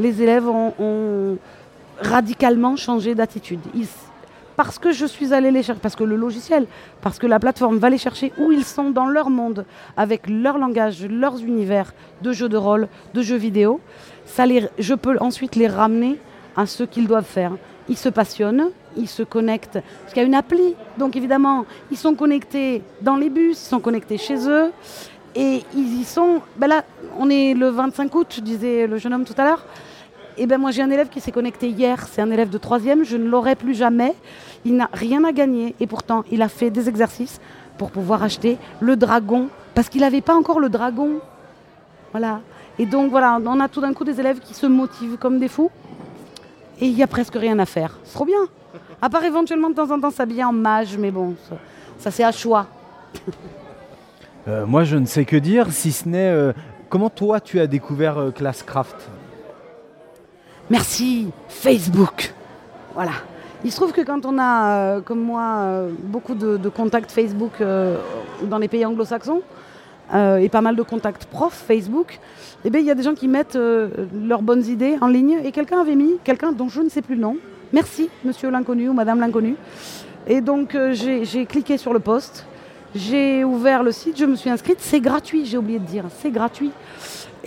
les 0.00 0.22
élèves 0.22 0.48
ont, 0.48 1.36
radicalement 2.00 2.76
changé 2.76 3.14
d'attitude. 3.14 3.60
Parce 4.56 4.78
que 4.78 4.90
je 4.92 5.04
suis 5.04 5.34
allée 5.34 5.50
les 5.50 5.62
chercher, 5.62 5.80
parce 5.80 5.96
que 5.96 6.04
le 6.04 6.16
logiciel, 6.16 6.66
parce 7.02 7.18
que 7.18 7.26
la 7.26 7.38
plateforme 7.38 7.78
va 7.78 7.90
les 7.90 7.98
chercher 7.98 8.32
où 8.38 8.52
ils 8.52 8.64
sont 8.64 8.90
dans 8.90 9.06
leur 9.06 9.28
monde, 9.28 9.66
avec 9.96 10.28
leur 10.28 10.58
langage, 10.58 11.04
leurs 11.06 11.38
univers 11.42 11.92
de 12.22 12.32
jeux 12.32 12.48
de 12.48 12.56
rôle, 12.56 12.88
de 13.12 13.22
jeux 13.22 13.36
vidéo, 13.36 13.80
ça 14.24 14.46
les, 14.46 14.68
je 14.78 14.94
peux 14.94 15.16
ensuite 15.20 15.56
les 15.56 15.68
ramener 15.68 16.18
à 16.56 16.66
ce 16.66 16.84
qu'ils 16.84 17.06
doivent 17.06 17.24
faire. 17.24 17.52
Ils 17.88 17.98
se 17.98 18.08
passionnent, 18.08 18.70
ils 18.96 19.08
se 19.08 19.22
connectent, 19.22 19.78
parce 20.00 20.14
qu'il 20.14 20.22
y 20.22 20.24
a 20.24 20.28
une 20.28 20.34
appli, 20.34 20.74
donc 20.98 21.14
évidemment, 21.16 21.66
ils 21.90 21.98
sont 21.98 22.14
connectés 22.14 22.82
dans 23.02 23.16
les 23.16 23.28
bus, 23.28 23.62
ils 23.62 23.68
sont 23.68 23.80
connectés 23.80 24.16
chez 24.16 24.48
eux, 24.48 24.72
et 25.36 25.62
ils 25.74 26.00
y 26.00 26.04
sont. 26.04 26.40
Ben 26.56 26.66
là, 26.66 26.84
on 27.18 27.28
est 27.28 27.52
le 27.52 27.68
25 27.68 28.14
août, 28.14 28.40
disait 28.42 28.86
le 28.86 28.96
jeune 28.96 29.12
homme 29.12 29.24
tout 29.24 29.34
à 29.36 29.44
l'heure. 29.44 29.64
Et 30.38 30.46
ben 30.46 30.58
moi 30.58 30.70
j'ai 30.70 30.82
un 30.82 30.90
élève 30.90 31.08
qui 31.08 31.20
s'est 31.20 31.32
connecté 31.32 31.68
hier, 31.68 32.06
c'est 32.10 32.20
un 32.20 32.30
élève 32.30 32.50
de 32.50 32.58
troisième, 32.58 33.04
je 33.04 33.16
ne 33.16 33.28
l'aurai 33.28 33.54
plus 33.54 33.74
jamais. 33.74 34.14
Il 34.64 34.76
n'a 34.76 34.90
rien 34.92 35.24
à 35.24 35.32
gagner 35.32 35.74
et 35.80 35.86
pourtant 35.86 36.24
il 36.30 36.42
a 36.42 36.48
fait 36.48 36.70
des 36.70 36.88
exercices 36.88 37.40
pour 37.78 37.90
pouvoir 37.90 38.22
acheter 38.22 38.58
le 38.80 38.96
dragon 38.96 39.48
parce 39.74 39.88
qu'il 39.88 40.02
n'avait 40.02 40.20
pas 40.20 40.34
encore 40.34 40.60
le 40.60 40.68
dragon. 40.68 41.20
Voilà. 42.12 42.40
Et 42.78 42.86
donc 42.86 43.10
voilà, 43.10 43.38
on 43.44 43.60
a 43.60 43.68
tout 43.68 43.80
d'un 43.80 43.94
coup 43.94 44.04
des 44.04 44.20
élèves 44.20 44.40
qui 44.40 44.54
se 44.54 44.66
motivent 44.66 45.16
comme 45.16 45.38
des 45.38 45.48
fous 45.48 45.70
et 46.80 46.86
il 46.86 46.94
n'y 46.94 47.02
a 47.02 47.06
presque 47.06 47.34
rien 47.34 47.58
à 47.58 47.66
faire. 47.66 47.98
C'est 48.04 48.14
trop 48.14 48.26
bien. 48.26 48.46
À 49.00 49.08
part 49.08 49.24
éventuellement 49.24 49.70
de 49.70 49.74
temps 49.74 49.90
en 49.90 50.00
temps 50.00 50.10
s'habiller 50.10 50.44
en 50.44 50.52
mage, 50.52 50.96
mais 50.98 51.10
bon, 51.10 51.34
ça, 51.48 51.56
ça, 51.98 52.10
c'est 52.10 52.24
à 52.24 52.32
choix. 52.32 52.66
Euh, 54.48 54.66
Moi, 54.66 54.84
je 54.84 54.96
ne 54.96 55.06
sais 55.06 55.24
que 55.24 55.36
dire, 55.36 55.72
si 55.72 55.92
ce 55.92 56.08
n'est 56.08 56.28
euh, 56.28 56.52
comment 56.88 57.10
toi 57.10 57.40
tu 57.40 57.60
as 57.60 57.66
découvert 57.66 58.18
euh, 58.18 58.30
Classcraft? 58.30 59.08
Merci 60.68 61.28
Facebook. 61.48 62.34
Voilà. 62.94 63.12
Il 63.64 63.70
se 63.70 63.76
trouve 63.76 63.92
que 63.92 64.00
quand 64.00 64.26
on 64.26 64.36
a, 64.38 64.70
euh, 64.70 65.00
comme 65.00 65.20
moi, 65.20 65.42
euh, 65.58 65.90
beaucoup 65.98 66.34
de, 66.34 66.68
contacts 66.68 67.12
Facebook 67.12 67.52
euh, 67.60 67.96
dans 68.42 68.58
les 68.58 68.68
pays 68.68 68.84
anglo-saxons 68.84 69.42
et 70.12 70.48
pas 70.48 70.60
mal 70.60 70.76
de 70.76 70.82
contacts 70.84 71.24
profs 71.24 71.64
Facebook, 71.66 72.20
eh 72.64 72.70
bien, 72.70 72.78
il 72.78 72.86
y 72.86 72.92
a 72.92 72.94
des 72.94 73.02
gens 73.02 73.14
qui 73.14 73.26
mettent 73.26 73.58
leurs 73.58 74.42
bonnes 74.42 74.64
idées 74.64 74.96
en 75.00 75.08
ligne 75.08 75.40
et 75.42 75.50
quelqu'un 75.50 75.80
avait 75.80 75.96
mis, 75.96 76.12
quelqu'un 76.22 76.52
dont 76.52 76.68
je 76.68 76.80
ne 76.80 76.88
sais 76.88 77.02
plus 77.02 77.16
le 77.16 77.22
nom, 77.22 77.38
merci 77.72 78.08
monsieur 78.24 78.48
l'inconnu 78.48 78.88
ou 78.88 78.92
madame 78.92 79.18
l'inconnu. 79.18 79.56
Et 80.28 80.40
donc 80.40 80.78
j'ai 80.92 81.44
cliqué 81.46 81.76
sur 81.76 81.92
le 81.92 81.98
post, 81.98 82.46
j'ai 82.94 83.42
ouvert 83.42 83.82
le 83.82 83.90
site, 83.90 84.16
je 84.16 84.26
me 84.26 84.36
suis 84.36 84.48
inscrite, 84.48 84.78
c'est 84.78 85.00
gratuit, 85.00 85.44
j'ai 85.44 85.58
oublié 85.58 85.80
de 85.80 85.86
dire, 85.86 86.04
c'est 86.20 86.30
gratuit. 86.30 86.70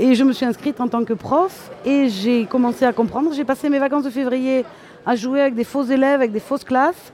Et 0.02 0.16
je 0.16 0.24
me 0.24 0.32
suis 0.32 0.46
inscrite 0.46 0.80
en 0.80 0.88
tant 0.88 1.04
que 1.04 1.12
prof 1.12 1.72
et 1.86 2.08
j'ai 2.08 2.46
commencé 2.46 2.86
à 2.86 2.94
comprendre. 2.94 3.34
J'ai 3.34 3.44
passé 3.44 3.70
mes 3.70 3.80
vacances 3.80 4.06
de 4.06 4.10
février 4.10 4.64
à 5.06 5.18
jouer 5.18 5.42
avec 5.42 5.56
des 5.56 5.66
faux 5.66 5.84
élèves, 5.84 6.22
avec 6.22 6.32
des 6.32 6.40
fausses 6.40 6.64
classes. 6.64 7.12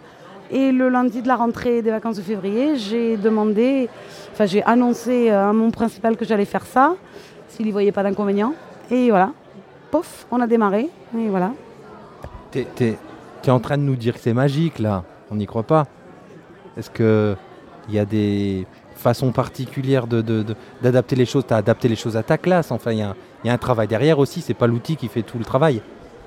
Et 0.52 0.72
le 0.72 0.90
lundi 0.90 1.24
de 1.24 1.28
la 1.28 1.36
rentrée 1.36 1.82
des 1.82 1.90
vacances 1.90 2.18
de 2.18 2.22
février, 2.22 2.76
j'ai 2.76 3.18
demandé, 3.18 3.90
enfin 4.32 4.46
j'ai 4.46 4.62
annoncé 4.62 5.32
à 5.32 5.52
mon 5.52 5.72
principal 5.72 6.16
que 6.16 6.26
j'allais 6.26 6.46
faire 6.46 6.64
ça, 6.64 6.94
s'il 7.50 7.66
n'y 7.66 7.72
voyait 7.72 7.92
pas 7.92 8.04
d'inconvénient. 8.04 8.54
Et 8.92 9.10
voilà, 9.10 9.32
pof, 9.90 10.28
on 10.30 10.40
a 10.40 10.46
démarré. 10.46 10.88
Et 11.18 11.28
voilà. 11.28 11.54
T'es 12.52 12.68
es, 12.78 13.50
en 13.50 13.60
train 13.60 13.80
de 13.80 13.84
nous 13.84 13.96
dire 13.96 14.14
que 14.14 14.20
c'est 14.20 14.34
magique 14.34 14.78
là, 14.78 15.04
on 15.32 15.36
n'y 15.36 15.48
croit 15.48 15.64
pas. 15.64 15.88
Est-ce 16.78 16.92
que 16.92 17.36
il 17.90 17.96
y 17.96 18.00
a 18.00 18.06
des 18.06 18.68
façons 19.06 19.32
particulières 19.32 20.08
d'adapter 20.08 21.16
de, 21.16 21.20
les 21.20 21.28
choses 21.28 21.46
Tu 21.48 21.54
as 21.54 21.58
adapté 21.58 21.88
les 21.88 21.96
choses 21.96 22.18
à 22.18 22.24
ta 22.24 22.40
classe, 22.40 22.72
enfin 22.72 22.92
il 22.92 22.98
y, 22.98 23.48
y, 23.48 23.50
a 23.50 23.54
un 23.54 23.58
travail 23.60 23.88
derrière 23.88 24.18
aussi, 24.18 24.42
c'est 24.42 24.56
pas 24.56 24.66
l'outil 24.66 24.96
qui 24.96 25.10
fait 25.10 25.22
tout 25.22 25.38
le 25.38 25.46
travail. 25.46 25.82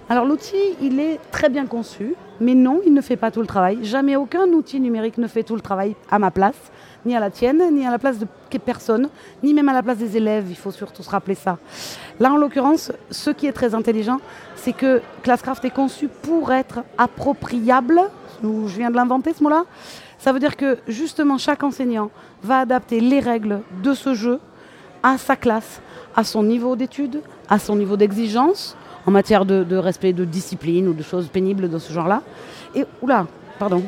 Alors 0.08 0.24
l'outil, 0.24 0.64
il 0.80 1.00
est 1.00 1.18
très 1.32 1.48
bien 1.48 1.66
conçu, 1.66 2.14
mais 2.40 2.54
non, 2.54 2.80
il 2.86 2.94
ne 2.94 3.00
fait 3.00 3.16
pas 3.16 3.32
tout 3.32 3.40
le 3.40 3.48
travail. 3.48 3.80
Jamais 3.82 4.14
aucun 4.14 4.46
outil 4.46 4.78
numérique 4.78 5.18
ne 5.18 5.26
fait 5.26 5.42
tout 5.42 5.56
le 5.56 5.60
travail 5.60 5.96
à 6.08 6.20
ma 6.20 6.30
place, 6.30 6.60
ni 7.04 7.16
à 7.16 7.20
la 7.20 7.30
tienne, 7.30 7.60
ni 7.74 7.84
à 7.84 7.90
la 7.90 7.98
place 7.98 8.18
de 8.20 8.26
personne, 8.64 9.08
ni 9.42 9.52
même 9.52 9.68
à 9.68 9.72
la 9.72 9.82
place 9.82 9.98
des 9.98 10.16
élèves, 10.16 10.46
il 10.48 10.56
faut 10.56 10.70
surtout 10.70 11.02
se 11.02 11.10
rappeler 11.10 11.34
ça. 11.34 11.58
Là, 12.20 12.32
en 12.32 12.36
l'occurrence, 12.36 12.92
ce 13.10 13.30
qui 13.30 13.46
est 13.48 13.52
très 13.52 13.74
intelligent, 13.74 14.20
c'est 14.54 14.72
que 14.72 15.02
Classcraft 15.24 15.64
est 15.64 15.74
conçu 15.74 16.08
pour 16.08 16.52
être 16.52 16.84
appropriable, 16.96 18.00
je 18.42 18.76
viens 18.78 18.90
de 18.90 18.96
l'inventer 18.96 19.34
ce 19.34 19.42
mot-là, 19.42 19.64
ça 20.18 20.32
veut 20.32 20.40
dire 20.40 20.56
que 20.56 20.78
justement 20.88 21.38
chaque 21.38 21.62
enseignant 21.62 22.10
va 22.42 22.60
adapter 22.60 23.00
les 23.00 23.20
règles 23.20 23.60
de 23.82 23.94
ce 23.94 24.14
jeu 24.14 24.40
à 25.02 25.16
sa 25.16 25.36
classe, 25.36 25.80
à 26.16 26.24
son 26.24 26.42
niveau 26.42 26.76
d'études, 26.76 27.20
à 27.48 27.58
son 27.58 27.76
niveau 27.76 27.96
d'exigence, 27.96 28.76
en 29.06 29.10
matière 29.10 29.44
de, 29.44 29.76
respect 29.76 30.12
de 30.12 30.24
discipline 30.24 30.88
ou 30.88 30.92
de 30.92 31.02
choses 31.02 31.28
pénibles 31.28 31.70
de 31.70 31.78
ce 31.78 31.92
genre-là. 31.92 32.22
Et 32.74 32.84
oula, 33.00 33.26
pardon. 33.58 33.82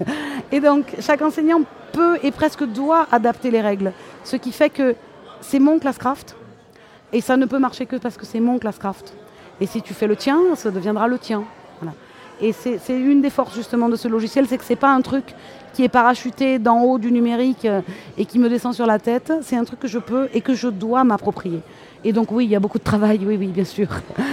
et 0.52 0.60
donc 0.60 0.94
chaque 1.00 1.22
enseignant 1.22 1.62
peut 1.92 2.18
et 2.22 2.32
presque 2.32 2.64
doit 2.64 3.06
adapter 3.10 3.50
les 3.50 3.60
règles, 3.60 3.92
ce 4.24 4.36
qui 4.36 4.52
fait 4.52 4.70
que 4.70 4.94
c'est 5.40 5.60
mon 5.60 5.78
Classcraft 5.78 6.36
et 7.12 7.20
ça 7.20 7.36
ne 7.36 7.46
peut 7.46 7.58
marcher 7.58 7.86
que 7.86 7.96
parce 7.96 8.16
que 8.16 8.26
c'est 8.26 8.40
mon 8.40 8.58
Classcraft. 8.58 9.14
Et 9.60 9.66
si 9.66 9.80
tu 9.82 9.94
fais 9.94 10.06
le 10.06 10.16
tien, 10.16 10.38
ça 10.54 10.70
deviendra 10.70 11.08
le 11.08 11.18
tien. 11.18 11.44
Voilà. 11.80 11.96
Et 12.40 12.52
c'est 12.52 12.80
une 12.88 13.20
des 13.20 13.30
forces 13.30 13.54
justement 13.54 13.88
de 13.88 13.96
ce 13.96 14.06
logiciel, 14.06 14.46
c'est 14.46 14.58
que 14.58 14.64
c'est 14.64 14.76
pas 14.76 14.92
un 14.92 15.00
truc 15.00 15.34
qui 15.72 15.84
est 15.84 15.88
parachuté 15.88 16.58
d'en 16.58 16.82
haut 16.82 16.98
du 16.98 17.12
numérique 17.12 17.64
euh, 17.64 17.80
et 18.16 18.24
qui 18.24 18.38
me 18.38 18.48
descend 18.48 18.74
sur 18.74 18.86
la 18.86 18.98
tête. 18.98 19.32
C'est 19.42 19.56
un 19.56 19.64
truc 19.64 19.80
que 19.80 19.88
je 19.88 19.98
peux 19.98 20.28
et 20.32 20.40
que 20.40 20.54
je 20.54 20.68
dois 20.68 21.04
m'approprier. 21.04 21.60
Et 22.04 22.12
donc 22.12 22.32
oui, 22.32 22.44
il 22.44 22.50
y 22.50 22.56
a 22.56 22.60
beaucoup 22.60 22.78
de 22.78 22.84
travail, 22.84 23.20
oui, 23.24 23.36
oui, 23.38 23.48
bien 23.48 23.64
sûr. 23.64 23.88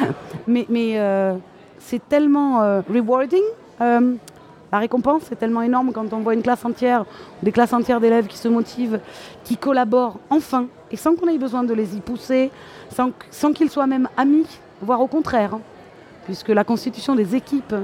mais 0.47 0.65
euh, 0.71 1.35
c'est 1.79 2.07
tellement 2.07 2.61
euh, 2.61 2.81
rewarding. 2.91 3.43
la 3.79 4.79
récompense 4.79 5.31
est 5.31 5.35
tellement 5.35 5.61
énorme 5.61 5.91
quand 5.93 6.13
on 6.13 6.19
voit 6.19 6.33
une 6.33 6.43
classe 6.43 6.63
entière, 6.63 7.05
des 7.41 7.51
classes 7.51 7.73
entières 7.73 7.99
d'élèves 7.99 8.27
qui 8.27 8.37
se 8.37 8.47
motivent, 8.47 8.99
qui 9.43 9.57
collaborent 9.57 10.19
enfin, 10.29 10.65
et 10.91 10.97
sans 10.97 11.15
qu'on 11.15 11.27
ait 11.27 11.37
besoin 11.37 11.63
de 11.63 11.73
les 11.73 11.95
y 11.95 12.01
pousser, 12.01 12.51
sans, 12.91 13.11
sans 13.31 13.51
qu'ils 13.51 13.69
soient 13.69 13.87
même 13.87 14.09
amis, 14.17 14.47
voire 14.81 15.01
au 15.01 15.07
contraire. 15.07 15.57
Puisque 16.25 16.49
la 16.49 16.63
constitution 16.63 17.15
des 17.15 17.35
équipes 17.35 17.75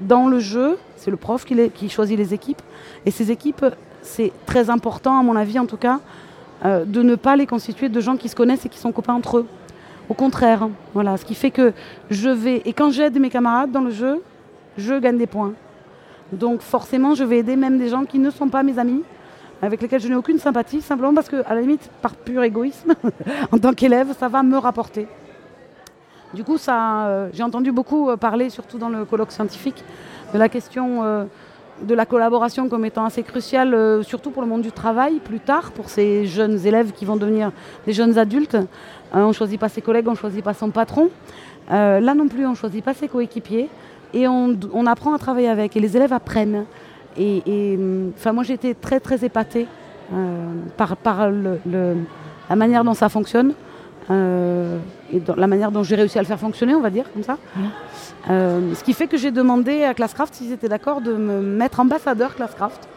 dans 0.00 0.26
le 0.26 0.38
jeu, 0.38 0.78
c'est 0.96 1.10
le 1.10 1.16
prof 1.16 1.44
qui, 1.44 1.88
choisit 1.88 2.18
les 2.18 2.34
équipes, 2.34 2.62
et 3.06 3.10
ces 3.10 3.30
équipes, 3.30 3.64
c'est 4.02 4.32
très 4.46 4.70
important, 4.70 5.18
à 5.18 5.22
mon 5.22 5.36
avis 5.36 5.58
en 5.58 5.66
tout 5.66 5.76
cas, 5.76 6.00
euh, 6.64 6.84
de 6.84 7.02
ne 7.02 7.14
pas 7.14 7.36
les 7.36 7.46
constituer 7.46 7.88
de 7.88 8.00
gens 8.00 8.16
qui 8.16 8.28
se 8.28 8.34
connaissent 8.34 8.66
et 8.66 8.68
qui 8.68 8.78
sont 8.78 8.92
copains 8.92 9.14
entre 9.14 9.38
eux. 9.38 9.46
Au 10.08 10.14
contraire, 10.14 10.68
voilà, 10.94 11.16
ce 11.16 11.24
qui 11.24 11.34
fait 11.34 11.50
que 11.50 11.72
je 12.10 12.28
vais, 12.28 12.62
et 12.64 12.72
quand 12.72 12.90
j'aide 12.90 13.18
mes 13.20 13.30
camarades 13.30 13.70
dans 13.70 13.82
le 13.82 13.90
jeu, 13.90 14.22
je 14.76 14.98
gagne 14.98 15.18
des 15.18 15.26
points. 15.26 15.52
Donc 16.32 16.62
forcément, 16.62 17.14
je 17.14 17.24
vais 17.24 17.38
aider 17.38 17.56
même 17.56 17.78
des 17.78 17.88
gens 17.88 18.04
qui 18.04 18.18
ne 18.18 18.30
sont 18.30 18.48
pas 18.48 18.62
mes 18.62 18.78
amis, 18.78 19.02
avec 19.62 19.82
lesquels 19.82 20.00
je 20.00 20.08
n'ai 20.08 20.14
aucune 20.14 20.38
sympathie, 20.38 20.80
simplement 20.80 21.14
parce 21.14 21.28
que, 21.28 21.44
à 21.46 21.54
la 21.54 21.60
limite, 21.60 21.90
par 22.00 22.14
pur 22.14 22.42
égoïsme, 22.42 22.94
en 23.52 23.58
tant 23.58 23.72
qu'élève, 23.72 24.14
ça 24.18 24.28
va 24.28 24.42
me 24.42 24.56
rapporter. 24.56 25.06
Du 26.32 26.44
coup, 26.44 26.58
ça, 26.58 27.06
euh, 27.06 27.28
j'ai 27.32 27.42
entendu 27.42 27.72
beaucoup 27.72 28.08
euh, 28.08 28.16
parler, 28.16 28.50
surtout 28.50 28.78
dans 28.78 28.88
le 28.88 29.04
colloque 29.04 29.32
scientifique, 29.32 29.82
de 30.32 30.38
la 30.38 30.48
question 30.48 31.02
euh, 31.02 31.24
de 31.82 31.94
la 31.94 32.06
collaboration 32.06 32.68
comme 32.68 32.84
étant 32.84 33.04
assez 33.04 33.22
cruciale, 33.24 34.04
surtout 34.04 34.30
pour 34.30 34.42
le 34.42 34.48
monde 34.48 34.62
du 34.62 34.70
travail, 34.70 35.18
plus 35.18 35.40
tard, 35.40 35.72
pour 35.72 35.88
ces 35.88 36.26
jeunes 36.26 36.64
élèves 36.66 36.92
qui 36.92 37.04
vont 37.04 37.16
devenir 37.16 37.52
des 37.86 37.92
jeunes 37.92 38.18
adultes. 38.18 38.58
On 39.14 39.28
ne 39.28 39.32
choisit 39.32 39.58
pas 39.58 39.70
ses 39.70 39.80
collègues, 39.80 40.06
on 40.06 40.12
ne 40.12 40.16
choisit 40.16 40.44
pas 40.44 40.52
son 40.52 40.70
patron. 40.70 41.08
Là 41.70 42.14
non 42.14 42.28
plus, 42.28 42.44
on 42.44 42.50
ne 42.50 42.54
choisit 42.54 42.84
pas 42.84 42.92
ses 42.92 43.08
coéquipiers. 43.08 43.70
Et 44.12 44.28
on, 44.28 44.86
apprend 44.86 45.14
à 45.14 45.18
travailler 45.18 45.48
avec. 45.48 45.74
Et 45.74 45.80
les 45.80 45.96
élèves 45.96 46.12
apprennent. 46.12 46.66
Et, 47.16 47.42
hum, 47.78 48.12
enfin, 48.14 48.32
moi, 48.32 48.44
j'ai 48.44 48.54
été 48.54 48.74
très, 48.74 49.00
très 49.00 49.24
épatée 49.24 49.66
par, 50.76 50.96
la 52.50 52.56
manière 52.56 52.84
dont 52.84 52.94
ça 52.94 53.08
fonctionne. 53.08 53.54
Euh, 54.10 54.78
et 55.12 55.20
dans 55.20 55.36
la 55.36 55.46
manière 55.46 55.70
dont 55.70 55.82
j'ai 55.82 55.94
réussi 55.96 56.18
à 56.18 56.22
le 56.22 56.26
faire 56.26 56.38
fonctionner, 56.38 56.74
on 56.74 56.80
va 56.80 56.90
dire, 56.90 57.04
comme 57.12 57.22
ça. 57.22 57.38
Euh, 58.28 58.74
ce 58.74 58.82
qui 58.84 58.92
fait 58.92 59.06
que 59.06 59.16
j'ai 59.16 59.30
demandé 59.30 59.84
à 59.84 59.94
Classcraft 59.94 60.34
s'ils 60.34 60.52
étaient 60.52 60.68
d'accord 60.68 61.00
de 61.00 61.12
me 61.14 61.40
mettre 61.40 61.80
ambassadeur 61.80 62.34
Classcraft. 62.34 62.88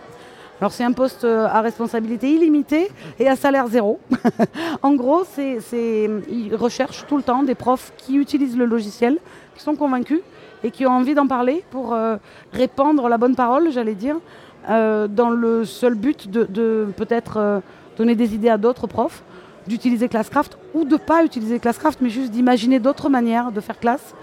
Alors 0.60 0.72
c'est 0.72 0.84
un 0.84 0.92
poste 0.92 1.24
euh, 1.24 1.46
à 1.48 1.62
responsabilité 1.62 2.30
illimitée 2.32 2.90
et 3.20 3.28
à 3.28 3.36
salaire 3.36 3.68
zéro. 3.68 4.00
en 4.82 4.94
gros, 4.96 5.24
c'est, 5.26 5.60
c'est- 5.62 6.10
ils 6.30 6.56
recherchent 6.56 7.06
tout 7.08 7.18
le 7.18 7.24
temps 7.24 7.44
des 7.44 7.56
profs 7.56 7.92
qui 7.98 8.16
utilisent 8.18 8.58
le 8.58 8.66
logiciel, 8.66 9.18
qui 9.56 9.64
sont 9.64 9.76
convaincus 9.76 10.22
et 10.64 10.72
qui 10.72 10.86
ont 10.86 10.92
envie 10.92 11.14
d'en 11.16 11.28
parler 11.28 11.64
pour 11.72 11.94
euh, 11.94 12.16
répandre 12.54 13.08
la 13.10 13.18
bonne 13.18 13.36
parole, 13.36 13.72
j'allais 13.72 13.96
dire, 13.96 14.16
dans 14.70 15.30
le 15.30 15.66
seul 15.66 15.94
but 15.94 16.32
de, 16.32 16.46
de 16.46 16.88
peut-être 16.96 17.62
donner 17.98 18.16
des 18.16 18.34
idées 18.34 18.48
à 18.48 18.58
d'autres 18.58 18.88
profs 18.88 19.22
d'utiliser 19.68 20.08
Classcraft 20.08 20.58
ou 20.74 20.86
de 20.86 20.98
pas 20.98 21.24
utiliser 21.24 21.60
Classcraft, 21.60 22.00
mais 22.02 22.10
juste 22.10 22.32
d'imaginer 22.32 22.80
d'autres 22.80 23.10
manières 23.10 23.52
de 23.52 23.62
faire 23.62 23.80
classe 23.80 24.14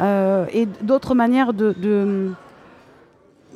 euh, 0.00 0.46
et 0.52 0.66
d'autres 0.82 1.14
manières 1.14 1.52
de, 1.52 2.30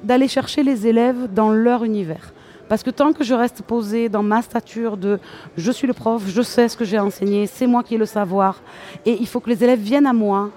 d'aller 0.03 0.29
chercher 0.29 0.63
les 0.63 0.87
élèves 0.87 1.29
dans 1.33 1.51
leur 1.51 1.85
univers. 1.85 2.33
Parce 2.69 2.83
que 2.83 2.91
tant 2.91 3.13
que 3.13 3.25
je 3.25 3.33
reste 3.35 3.63
posée 3.63 4.09
dans 4.09 4.23
ma 4.23 4.43
stature 4.43 4.97
de 4.97 5.19
je 5.57 5.73
suis 5.73 5.87
le 5.87 5.95
prof, 5.95 6.23
je 6.27 6.43
sais 6.43 6.69
ce 6.69 6.77
que 6.77 6.85
j'ai 6.85 6.99
enseigné, 6.99 7.47
c'est 7.47 7.67
moi 7.67 7.83
qui 7.83 7.95
ai 7.95 7.99
le 7.99 8.05
savoir, 8.07 8.61
et 9.07 9.17
il 9.19 9.27
faut 9.27 9.41
que 9.41 9.49
les 9.49 9.65
élèves 9.65 9.81
viennent 9.81 10.07
à 10.07 10.13
moi, 10.13 10.51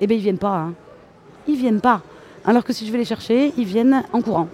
eh 0.00 0.06
bien 0.06 0.16
ils 0.16 0.22
viennent 0.22 0.38
pas. 0.38 0.56
hein. 0.56 0.74
Ils 1.48 1.56
viennent 1.56 1.80
pas. 1.80 2.02
Alors 2.44 2.62
que 2.62 2.72
si 2.72 2.86
je 2.86 2.92
vais 2.92 2.98
les 2.98 3.04
chercher, 3.04 3.52
ils 3.56 3.64
viennent 3.64 4.04
en 4.12 4.22
courant. 4.22 4.48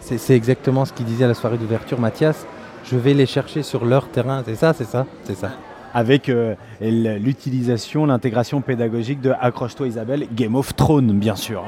C'est 0.00 0.36
exactement 0.36 0.84
ce 0.84 0.92
qu'il 0.92 1.04
disait 1.04 1.24
à 1.24 1.28
la 1.28 1.34
soirée 1.34 1.58
d'ouverture, 1.58 1.98
Mathias. 1.98 2.46
Je 2.86 2.96
vais 2.96 3.14
les 3.14 3.26
chercher 3.26 3.62
sur 3.62 3.84
leur 3.84 4.08
terrain. 4.08 4.42
C'est 4.44 4.54
ça, 4.54 4.72
c'est 4.72 4.84
ça, 4.84 5.06
c'est 5.24 5.36
ça. 5.36 5.50
avec 5.94 6.28
euh, 6.28 6.54
l'utilisation, 6.80 8.06
l'intégration 8.06 8.60
pédagogique 8.60 9.20
de 9.20 9.32
Accroche-toi 9.40 9.88
Isabelle, 9.88 10.26
Game 10.34 10.54
of 10.54 10.76
Thrones, 10.76 11.12
bien 11.12 11.36
sûr. 11.36 11.64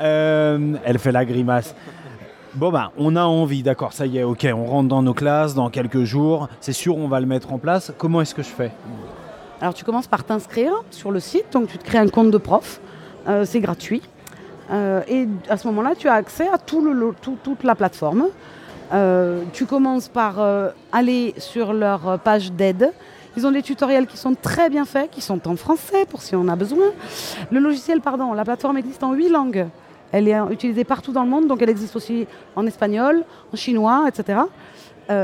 Euh, 0.00 0.74
elle 0.84 0.98
fait 0.98 1.12
la 1.12 1.24
grimace. 1.24 1.74
Bon 2.54 2.70
bah, 2.70 2.92
on 2.98 3.16
a 3.16 3.24
envie, 3.24 3.62
d'accord, 3.62 3.92
ça 3.94 4.06
y 4.06 4.18
est, 4.18 4.24
ok, 4.24 4.46
on 4.54 4.64
rentre 4.66 4.88
dans 4.88 5.02
nos 5.02 5.14
classes 5.14 5.54
dans 5.54 5.70
quelques 5.70 6.04
jours, 6.04 6.48
c'est 6.60 6.74
sûr, 6.74 6.98
on 6.98 7.08
va 7.08 7.18
le 7.18 7.24
mettre 7.26 7.50
en 7.52 7.58
place. 7.58 7.92
Comment 7.96 8.20
est-ce 8.20 8.34
que 8.34 8.42
je 8.42 8.48
fais? 8.50 8.70
Alors 9.62 9.72
tu 9.74 9.84
commences 9.84 10.06
par 10.06 10.22
t'inscrire 10.24 10.72
sur 10.90 11.10
le 11.10 11.18
site, 11.20 11.46
donc 11.52 11.68
tu 11.68 11.78
te 11.78 11.84
crées 11.84 11.98
un 11.98 12.08
compte 12.08 12.30
de 12.30 12.36
prof, 12.38 12.80
euh, 13.26 13.44
c'est 13.46 13.60
gratuit. 13.60 14.02
Euh, 14.70 15.00
et 15.08 15.26
à 15.48 15.56
ce 15.56 15.66
moment-là, 15.68 15.94
tu 15.98 16.08
as 16.08 16.14
accès 16.14 16.46
à 16.52 16.58
tout 16.58 16.82
le, 16.84 17.14
tout- 17.22 17.38
toute 17.42 17.64
la 17.64 17.74
plateforme. 17.74 18.26
Euh, 18.92 19.44
tu 19.52 19.64
commences 19.64 20.08
par 20.08 20.38
euh, 20.38 20.70
aller 20.92 21.34
sur 21.38 21.72
leur 21.72 22.08
euh, 22.08 22.16
page 22.18 22.52
d'aide. 22.52 22.92
Ils 23.36 23.46
ont 23.46 23.50
des 23.50 23.62
tutoriels 23.62 24.06
qui 24.06 24.18
sont 24.18 24.34
très 24.34 24.68
bien 24.68 24.84
faits, 24.84 25.10
qui 25.10 25.22
sont 25.22 25.48
en 25.48 25.56
français 25.56 26.04
pour 26.08 26.20
si 26.20 26.36
on 26.36 26.46
a 26.48 26.56
besoin. 26.56 26.88
Le 27.50 27.58
logiciel, 27.60 28.02
pardon, 28.02 28.34
la 28.34 28.44
plateforme 28.44 28.76
existe 28.76 29.02
en 29.02 29.14
huit 29.14 29.30
langues. 29.30 29.66
Elle 30.10 30.28
est 30.28 30.38
utilisée 30.50 30.84
partout 30.84 31.12
dans 31.12 31.22
le 31.22 31.30
monde, 31.30 31.46
donc 31.46 31.62
elle 31.62 31.70
existe 31.70 31.96
aussi 31.96 32.26
en 32.54 32.66
espagnol, 32.66 33.24
en 33.50 33.56
chinois, 33.56 34.04
etc. 34.08 34.40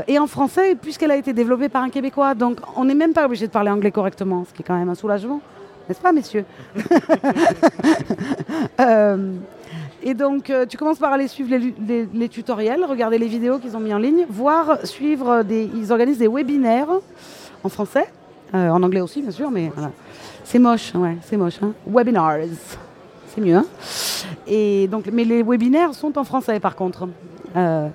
Et 0.07 0.17
en 0.17 0.25
français, 0.25 0.75
puisqu'elle 0.75 1.11
a 1.11 1.15
été 1.15 1.31
développée 1.31 1.69
par 1.69 1.83
un 1.83 1.89
Québécois. 1.89 2.33
Donc 2.33 2.57
on 2.75 2.85
n'est 2.85 2.95
même 2.95 3.13
pas 3.13 3.25
obligé 3.25 3.45
de 3.45 3.51
parler 3.51 3.69
anglais 3.69 3.91
correctement, 3.91 4.45
ce 4.49 4.53
qui 4.53 4.63
est 4.63 4.65
quand 4.65 4.77
même 4.77 4.89
un 4.89 4.95
soulagement. 4.95 5.41
N'est-ce 5.87 6.01
pas, 6.01 6.11
messieurs? 6.11 6.45
Et 10.01 10.13
donc, 10.13 10.49
euh, 10.49 10.65
tu 10.65 10.77
commences 10.77 10.99
par 10.99 11.11
aller 11.11 11.27
suivre 11.27 11.53
les, 12.13 12.29
tutoriels, 12.29 12.85
regarder 12.85 13.17
les 13.17 13.27
vidéos 13.27 13.57
qu'ils 13.59 13.75
ont 13.75 13.81
mis 13.81 13.93
en 13.93 13.97
ligne, 13.97 14.25
voir 14.29 14.85
suivre 14.85 15.43
des. 15.43 15.69
Ils 15.75 15.91
organisent 15.91 16.17
des 16.19 16.27
webinaires 16.27 16.87
en 17.63 17.69
français, 17.69 18.07
euh, 18.55 18.69
en 18.69 18.81
anglais 18.81 19.01
aussi, 19.01 19.21
bien 19.21 19.31
sûr, 19.31 19.51
mais 19.51 19.69
voilà. 19.73 19.91
C'est 20.45 20.59
moche, 20.59 20.93
ouais, 20.95 21.17
c'est 21.21 21.37
moche. 21.37 21.59
hein. 21.61 21.73
Webinars, 21.85 22.37
c'est 23.27 23.41
mieux. 23.41 23.55
hein. 23.57 23.65
Et 24.47 24.87
donc, 24.87 25.09
mais 25.11 25.25
les 25.25 25.43
webinaires 25.43 25.93
sont 25.93 26.17
en 26.17 26.23
français, 26.23 26.59
par 26.59 26.75
contre. 26.75 27.07
Euh, 27.57 27.89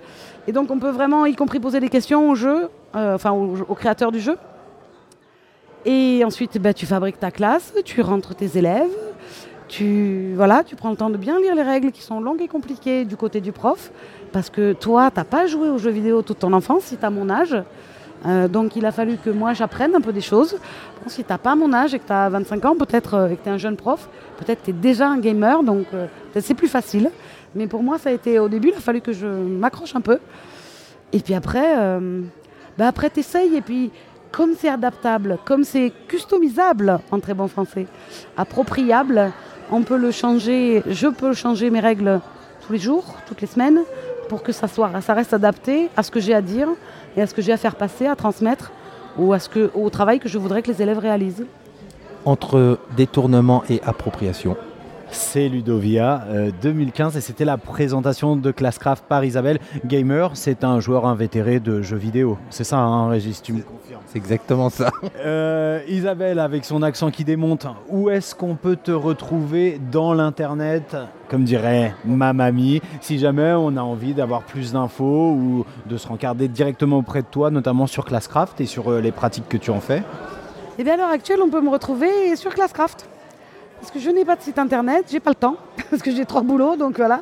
et 0.47 0.53
donc, 0.53 0.71
on 0.71 0.79
peut 0.79 0.91
vraiment, 0.91 1.25
y 1.25 1.35
compris 1.35 1.59
poser 1.59 1.81
des 1.81 1.89
questions 1.89 2.29
au 2.29 2.35
jeu, 2.35 2.69
enfin, 2.93 3.33
au, 3.33 3.57
au 3.67 3.75
créateur 3.75 4.13
du 4.13 4.21
jeu. 4.21 4.37
Et 5.87 6.23
ensuite, 6.25 6.59
bah, 6.59 6.73
tu 6.75 6.87
fabriques 6.87 7.19
ta 7.19 7.31
classe, 7.31 7.73
tu 7.85 8.01
rentres 8.03 8.35
tes 8.35 8.59
élèves, 8.59 8.91
tu, 9.69 10.33
voilà, 10.35 10.62
tu 10.65 10.77
prends 10.77 10.91
le 10.91 10.97
temps 10.97 11.11
de 11.11 11.17
bien 11.17 11.39
lire 11.41 11.55
les 11.55 11.62
règles 11.62 11.91
qui 11.93 12.03
sont 12.03 12.21
longues 12.21 12.43
et 12.43 12.49
compliquées 12.49 13.05
du 13.05 13.17
côté 13.17 13.41
du 13.41 13.53
prof, 13.53 13.91
parce 14.33 14.51
que 14.51 14.73
toi, 14.73 15.11
tu 15.11 15.19
n'as 15.19 15.25
pas 15.25 15.47
joué 15.47 15.69
aux 15.69 15.79
jeux 15.79 15.91
vidéo 15.91 16.23
toute 16.23 16.41
ton 16.41 16.53
enfance, 16.53 16.85
si 16.85 16.97
tu 16.97 17.05
as 17.05 17.11
mon 17.11 17.31
âge. 17.31 17.57
Euh, 18.27 18.49
donc 18.49 18.75
il 18.75 18.87
a 18.87 18.93
fallu 18.93 19.19
que 19.23 19.29
moi 19.29 19.53
j'apprenne 19.53 19.95
un 19.95 20.01
peu 20.01 20.12
des 20.12 20.21
choses. 20.21 20.57
Si 21.07 21.23
tu 21.23 21.31
n'as 21.31 21.39
pas 21.39 21.55
mon 21.55 21.73
âge 21.73 21.95
et 21.95 21.99
que 21.99 22.07
tu 22.07 22.12
as 22.12 22.29
25 22.31 22.65
ans, 22.65 22.75
peut-être 22.75 23.15
euh, 23.15 23.29
que 23.29 23.43
tu 23.43 23.49
es 23.49 23.53
un 23.53 23.59
jeune 23.59 23.77
prof, 23.77 24.09
peut-être 24.39 24.61
que 24.61 24.65
tu 24.67 24.71
es 24.71 24.75
déjà 24.75 25.09
un 25.09 25.19
gamer, 25.19 25.62
donc 25.62 25.87
euh, 25.93 26.07
c'est 26.41 26.55
plus 26.55 26.69
facile. 26.69 27.11
Mais 27.55 27.67
pour 27.67 27.83
moi, 27.83 27.99
ça 27.99 28.11
a 28.11 28.12
été 28.12 28.39
au 28.39 28.49
début, 28.49 28.69
il 28.69 28.75
a 28.75 28.81
fallu 28.81 29.01
que 29.01 29.12
je 29.12 29.27
m'accroche 29.27 29.95
un 29.95 30.01
peu. 30.01 30.19
Et 31.12 31.21
puis 31.21 31.35
après, 31.35 31.77
bah 32.77 32.89
après 32.89 33.09
tu 33.09 33.21
essayes. 33.21 33.55
Et 33.55 33.61
puis, 33.61 33.93
comme 34.33 34.55
c'est 34.59 34.69
adaptable, 34.69 35.39
comme 35.45 35.62
c'est 35.62 35.93
customisable 36.09 36.99
en 37.12 37.21
très 37.21 37.35
bon 37.35 37.47
français, 37.47 37.87
appropriable, 38.37 39.31
on 39.75 39.83
peut 39.83 39.97
le 39.97 40.11
changer. 40.12 40.83
Je 40.87 41.09
peux 41.09 41.35
changer 41.35 41.68
mes 41.70 41.81
règles 41.81 42.20
tous 42.64 42.72
les 42.72 42.79
jours, 42.79 43.05
toutes 43.27 43.41
les 43.41 43.47
semaines, 43.47 43.81
pour 44.29 44.43
que 44.43 44.53
ça, 44.53 44.68
soit, 44.68 44.91
ça 45.01 45.14
reste 45.14 45.35
adapté 45.35 45.91
à 45.97 46.03
ce 46.03 46.11
que 46.11 46.20
j'ai 46.20 46.33
à 46.33 46.41
dire 46.41 46.68
et 47.16 47.22
à 47.22 47.27
ce 47.27 47.35
que 47.35 47.43
j'ai 47.43 47.53
à 47.53 47.57
faire 47.57 47.75
passer, 47.75 48.07
à 48.07 48.16
transmettre, 48.16 48.72
ou 49.18 49.33
à 49.33 49.39
ce 49.39 49.49
que, 49.49 49.70
au 49.75 49.91
travail 49.91 50.18
que 50.20 50.29
je 50.29 50.39
voudrais 50.39 50.62
que 50.62 50.70
les 50.70 50.81
élèves 50.81 50.99
réalisent. 50.99 51.45
Entre 52.25 52.79
détournement 52.97 53.64
et 53.68 53.81
appropriation. 53.85 54.57
C'est 55.15 55.49
Ludovia 55.49 56.25
euh, 56.29 56.51
2015 56.61 57.17
et 57.17 57.21
c'était 57.21 57.45
la 57.45 57.57
présentation 57.57 58.35
de 58.35 58.51
Classcraft 58.51 59.05
par 59.09 59.25
Isabelle. 59.25 59.61
Gamer, 59.87 60.31
c'est 60.35 60.65
un 60.65 60.81
joueur 60.81 61.07
invétéré 61.07 61.61
de 61.61 61.83
jeux 61.83 61.97
vidéo. 61.97 62.37
C'est 62.51 62.65
ça, 62.65 62.79
hein, 62.79 63.09
Régis, 63.09 63.41
tu 63.41 63.53
me 63.53 63.62
confirmes. 63.62 64.03
C'est 64.07 64.19
exactement 64.19 64.71
ça. 64.71 64.91
Euh, 65.25 65.81
Isabelle, 65.89 66.39
avec 66.39 66.65
son 66.65 66.83
accent 66.83 67.11
qui 67.11 67.25
démonte, 67.25 67.67
où 67.89 68.11
est-ce 68.11 68.35
qu'on 68.35 68.57
peut 68.57 68.77
te 68.77 68.91
retrouver 68.91 69.81
dans 69.91 70.12
l'internet? 70.12 70.97
Comme 71.29 71.45
dirait 71.45 71.95
ma 72.05 72.33
mamie, 72.33 72.83
si 73.01 73.19
jamais 73.19 73.53
on 73.53 73.77
a 73.77 73.81
envie 73.81 74.12
d'avoir 74.12 74.43
plus 74.43 74.73
d'infos 74.73 75.31
ou 75.33 75.65
de 75.87 75.97
se 75.97 76.07
rencarder 76.07 76.49
directement 76.49 76.99
auprès 76.99 77.23
de 77.23 77.27
toi, 77.27 77.51
notamment 77.51 77.87
sur 77.87 78.05
Classcraft 78.05 78.61
et 78.61 78.67
sur 78.67 78.91
euh, 78.91 79.01
les 79.01 79.12
pratiques 79.12 79.49
que 79.49 79.57
tu 79.57 79.71
en 79.71 79.81
fais. 79.81 80.03
Et 80.79 80.85
bien 80.85 80.95
à 80.95 80.97
l'heure 80.97 81.11
actuelle, 81.11 81.39
on 81.43 81.49
peut 81.49 81.62
me 81.62 81.71
retrouver 81.71 82.37
sur 82.37 82.53
Classcraft. 82.53 83.09
Parce 83.85 83.93
que 83.93 84.01
je 84.01 84.09
n'ai 84.09 84.24
pas 84.24 84.35
de 84.35 84.41
site 84.41 84.59
internet, 84.59 85.05
j'ai 85.11 85.20
pas 85.20 85.28
le 85.28 85.35
temps, 85.35 85.57
parce 85.91 86.01
que 86.01 86.11
j'ai 86.11 86.24
trois 86.24 86.41
boulots, 86.41 86.76
donc 86.76 86.97
voilà. 86.97 87.20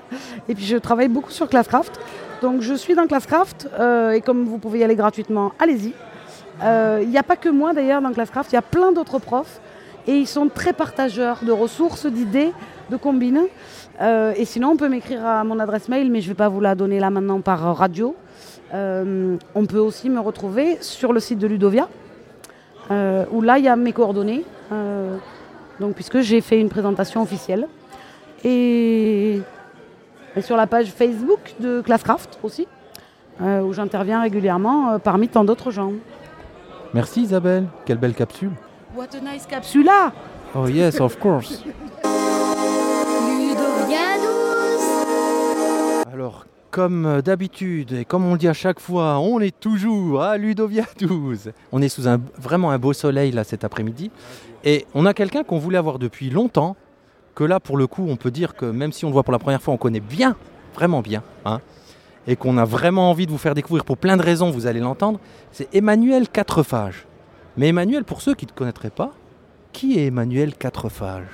Et 0.49 0.55
puis 0.55 0.65
je 0.65 0.77
travaille 0.77 1.09
beaucoup 1.09 1.33
sur 1.33 1.49
Classcraft. 1.49 1.99
Donc 2.41 2.61
je 2.61 2.75
suis 2.75 2.95
dans 2.95 3.09
Classcraft, 3.09 3.69
euh, 3.81 4.13
et 4.13 4.21
comme 4.21 4.45
vous 4.45 4.59
pouvez 4.59 4.79
y 4.79 4.85
aller 4.85 4.95
gratuitement, 4.95 5.51
allez-y. 5.59 5.93
Euh, 6.63 7.01
Il 7.03 7.09
n'y 7.09 7.19
a 7.19 7.25
pas 7.25 7.35
que 7.35 7.49
moi 7.49 7.75
d'ailleurs 7.75 8.01
dans 8.01 8.13
Classcraft, 8.13 8.53
il 8.53 8.55
y 8.55 8.59
a 8.59 8.63
plein 8.63 8.93
d'autres 8.93 9.19
profs, 9.19 9.61
et 10.07 10.15
ils 10.15 10.29
sont 10.29 10.47
très 10.47 10.73
partageurs 10.73 11.41
de 11.43 11.51
ressources, 11.51 12.07
d'idées, 12.07 12.53
de 12.91 12.97
combines. 12.97 13.43
Euh, 14.01 14.33
et 14.37 14.45
sinon, 14.45 14.69
on 14.69 14.77
peut 14.77 14.89
m'écrire 14.89 15.27
à 15.27 15.43
mon 15.43 15.59
adresse 15.59 15.89
mail, 15.89 16.13
mais 16.13 16.21
je 16.21 16.27
ne 16.27 16.31
vais 16.31 16.37
pas 16.37 16.49
vous 16.49 16.61
la 16.61 16.77
donner 16.77 17.01
là 17.01 17.11
maintenant 17.11 17.41
par 17.41 17.77
radio. 17.77 18.15
On 18.73 19.67
peut 19.69 19.79
aussi 19.79 20.09
me 20.09 20.21
retrouver 20.21 20.79
sur 20.81 21.13
le 21.13 21.19
site 21.19 21.41
de 21.41 21.49
Ludovia, 21.49 21.89
où 22.89 23.41
là, 23.41 23.59
il 23.59 23.65
y 23.65 23.69
a 23.69 23.75
mes 23.75 23.93
coordonnées, 23.93 24.45
donc, 25.83 25.95
puisque 25.95 26.21
j'ai 26.21 26.41
fait 26.41 26.61
une 26.61 26.69
présentation 26.69 27.23
officielle. 27.23 27.67
Et, 28.45 29.41
et 30.37 30.41
sur 30.41 30.57
la 30.57 30.67
page 30.67 30.91
Facebook 30.91 31.41
de 31.61 31.81
Classcraft 31.81 32.39
aussi, 32.43 32.67
euh, 33.41 33.61
où 33.63 33.73
j'interviens 33.73 34.23
régulièrement 34.23 34.93
euh, 34.93 34.99
parmi 34.99 35.29
tant 35.29 35.45
d'autres 35.45 35.71
gens. 35.71 35.93
Merci 36.95 37.23
Isabelle, 37.23 37.67
quelle 37.85 37.99
belle 37.99 38.15
capsule. 38.15 38.53
What 38.97 39.07
a 39.17 39.33
nice 39.33 39.47
capsula 39.47 40.13
Oh 40.55 40.69
yes, 40.69 41.01
of 41.01 41.19
course. 41.19 41.65
comme 46.73 47.21
d'habitude, 47.21 47.93
et 47.93 48.05
comme 48.07 48.25
on 48.25 48.33
le 48.33 48.39
dit 48.39 48.49
à 48.49 48.55
chaque 48.55 48.81
fois, 48.81 49.19
on 49.19 49.41
est 49.41 49.57
toujours 49.61 50.23
à 50.23 50.39
Ludovia 50.39 50.85
12. 50.99 51.53
On 51.71 51.83
est 51.83 51.91
sous 51.91 52.05
vraiment 52.39 52.71
un 52.71 52.79
beau 52.79 52.95
soleil 52.95 53.31
là 53.31 53.45
cet 53.45 53.63
après-midi. 53.63 54.11
Et 54.65 54.87
on 54.95 55.05
a 55.05 55.13
quelqu'un 55.13 55.45
qu'on 55.45 55.59
voulait 55.59 55.77
avoir 55.77 55.99
depuis 55.99 56.31
longtemps, 56.31 56.75
que 57.35 57.45
là 57.45 57.61
pour 57.61 57.77
le 57.77 57.87
coup 57.87 58.07
on 58.09 58.17
peut 58.17 58.31
dire 58.31 58.55
que 58.55 58.65
même 58.65 58.91
si 58.91 59.05
on 59.05 59.09
le 59.09 59.13
voit 59.13 59.23
pour 59.23 59.33
la 59.33 59.39
première 59.39 59.61
fois, 59.61 59.75
on 59.75 59.77
connaît 59.77 60.01
bien, 60.01 60.35
vraiment 60.75 61.03
bien, 61.03 61.23
hein, 61.45 61.61
et 62.27 62.37
qu'on 62.37 62.57
a 62.57 62.65
vraiment 62.65 63.11
envie 63.11 63.27
de 63.27 63.31
vous 63.31 63.39
faire 63.39 63.55
découvrir 63.55 63.85
pour 63.85 63.99
plein 63.99 64.17
de 64.17 64.23
raisons, 64.23 64.51
vous 64.51 64.67
allez 64.67 64.81
l'entendre, 64.81 65.21
c'est 65.53 65.69
Emmanuel 65.75 66.29
Quatrephage. 66.29 67.07
Mais 67.59 67.69
Emmanuel, 67.69 68.05
pour 68.05 68.23
ceux 68.23 68.35
qui 68.35 68.47
ne 68.47 68.53
connaîtraient 68.53 68.89
pas, 68.89 69.13
qui 69.75 69.99
est 69.99 70.07
Emmanuel 70.07 70.55
Quatrephage 70.55 71.27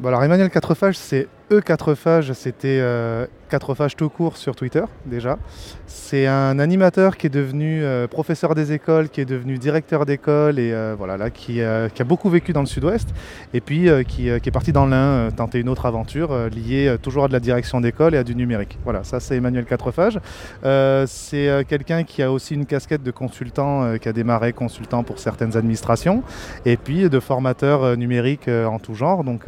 Bon 0.00 0.08
alors 0.08 0.24
Emmanuel 0.24 0.50
Quatrephage, 0.50 0.96
c'est 0.96 1.28
E4phage, 1.50 2.32
c'était 2.32 2.78
euh, 2.80 3.26
Quatrephage 3.54 3.94
tout 3.94 4.08
court 4.08 4.36
sur 4.36 4.56
Twitter 4.56 4.82
déjà. 5.06 5.38
C'est 5.86 6.26
un 6.26 6.58
animateur 6.58 7.16
qui 7.16 7.28
est 7.28 7.30
devenu 7.30 7.84
euh, 7.84 8.08
professeur 8.08 8.56
des 8.56 8.72
écoles, 8.72 9.08
qui 9.08 9.20
est 9.20 9.24
devenu 9.24 9.58
directeur 9.58 10.06
d'école 10.06 10.58
et 10.58 10.72
euh, 10.72 10.96
voilà 10.98 11.16
là 11.16 11.30
qui, 11.30 11.60
euh, 11.60 11.88
qui 11.88 12.02
a 12.02 12.04
beaucoup 12.04 12.28
vécu 12.30 12.52
dans 12.52 12.60
le 12.60 12.66
sud-ouest 12.66 13.10
et 13.52 13.60
puis 13.60 13.88
qui, 14.08 14.28
est 14.28 14.50
parti 14.50 14.72
dans 14.72 14.86
l'Ain 14.86 15.30
tenter 15.36 15.60
une 15.60 15.68
autre 15.68 15.86
aventure 15.86 16.48
liée 16.48 16.96
toujours 17.00 17.24
à 17.24 17.28
de 17.28 17.32
la 17.32 17.38
direction 17.38 17.80
d'école 17.80 18.16
et 18.16 18.18
à 18.18 18.24
du 18.24 18.34
numérique. 18.34 18.76
Voilà, 18.82 19.04
ça 19.04 19.20
c'est 19.20 19.36
Emmanuel 19.36 19.66
Quatrephage. 19.66 20.18
Euh, 20.64 21.04
c'est 21.06 21.64
quelqu'un 21.68 22.02
qui 22.02 22.22
a 22.22 22.32
aussi 22.32 22.54
une 22.54 22.66
casquette 22.66 23.02
de 23.02 23.10
consultant, 23.10 23.96
qui 23.98 24.08
a 24.08 24.12
démarré 24.12 24.52
consultant 24.52 25.04
pour 25.04 25.20
certaines 25.20 25.56
administrations 25.56 26.24
et 26.64 26.76
puis 26.76 27.08
de 27.08 27.20
formateur 27.20 27.96
numérique 27.96 28.48
en 28.48 28.78
tout 28.80 28.94
genre, 28.94 29.22
donc 29.22 29.42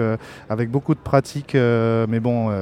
avec 0.48 0.70
beaucoup 0.70 0.94
de 0.94 1.00
pratiques, 1.00 1.54
mais 1.54 2.20
bon, 2.20 2.52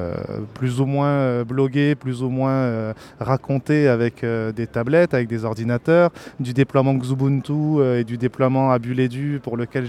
plus 0.55 0.81
ou 0.81 0.85
moins 0.85 1.34
euh, 1.35 1.43
bloguées, 1.43 1.95
plus 1.95 2.23
ou 2.23 2.29
moins 2.29 2.51
euh, 2.51 2.93
racontées 3.19 3.87
avec 3.87 4.23
euh, 4.23 4.51
des 4.51 4.67
tablettes, 4.67 5.13
avec 5.13 5.27
des 5.27 5.45
ordinateurs, 5.45 6.11
du 6.39 6.53
déploiement 6.53 6.93
Xubuntu 6.93 7.53
euh, 7.53 7.99
et 7.99 8.03
du 8.03 8.17
déploiement 8.17 8.71
Abuledu 8.71 9.39
pour 9.41 9.57
lequel 9.57 9.85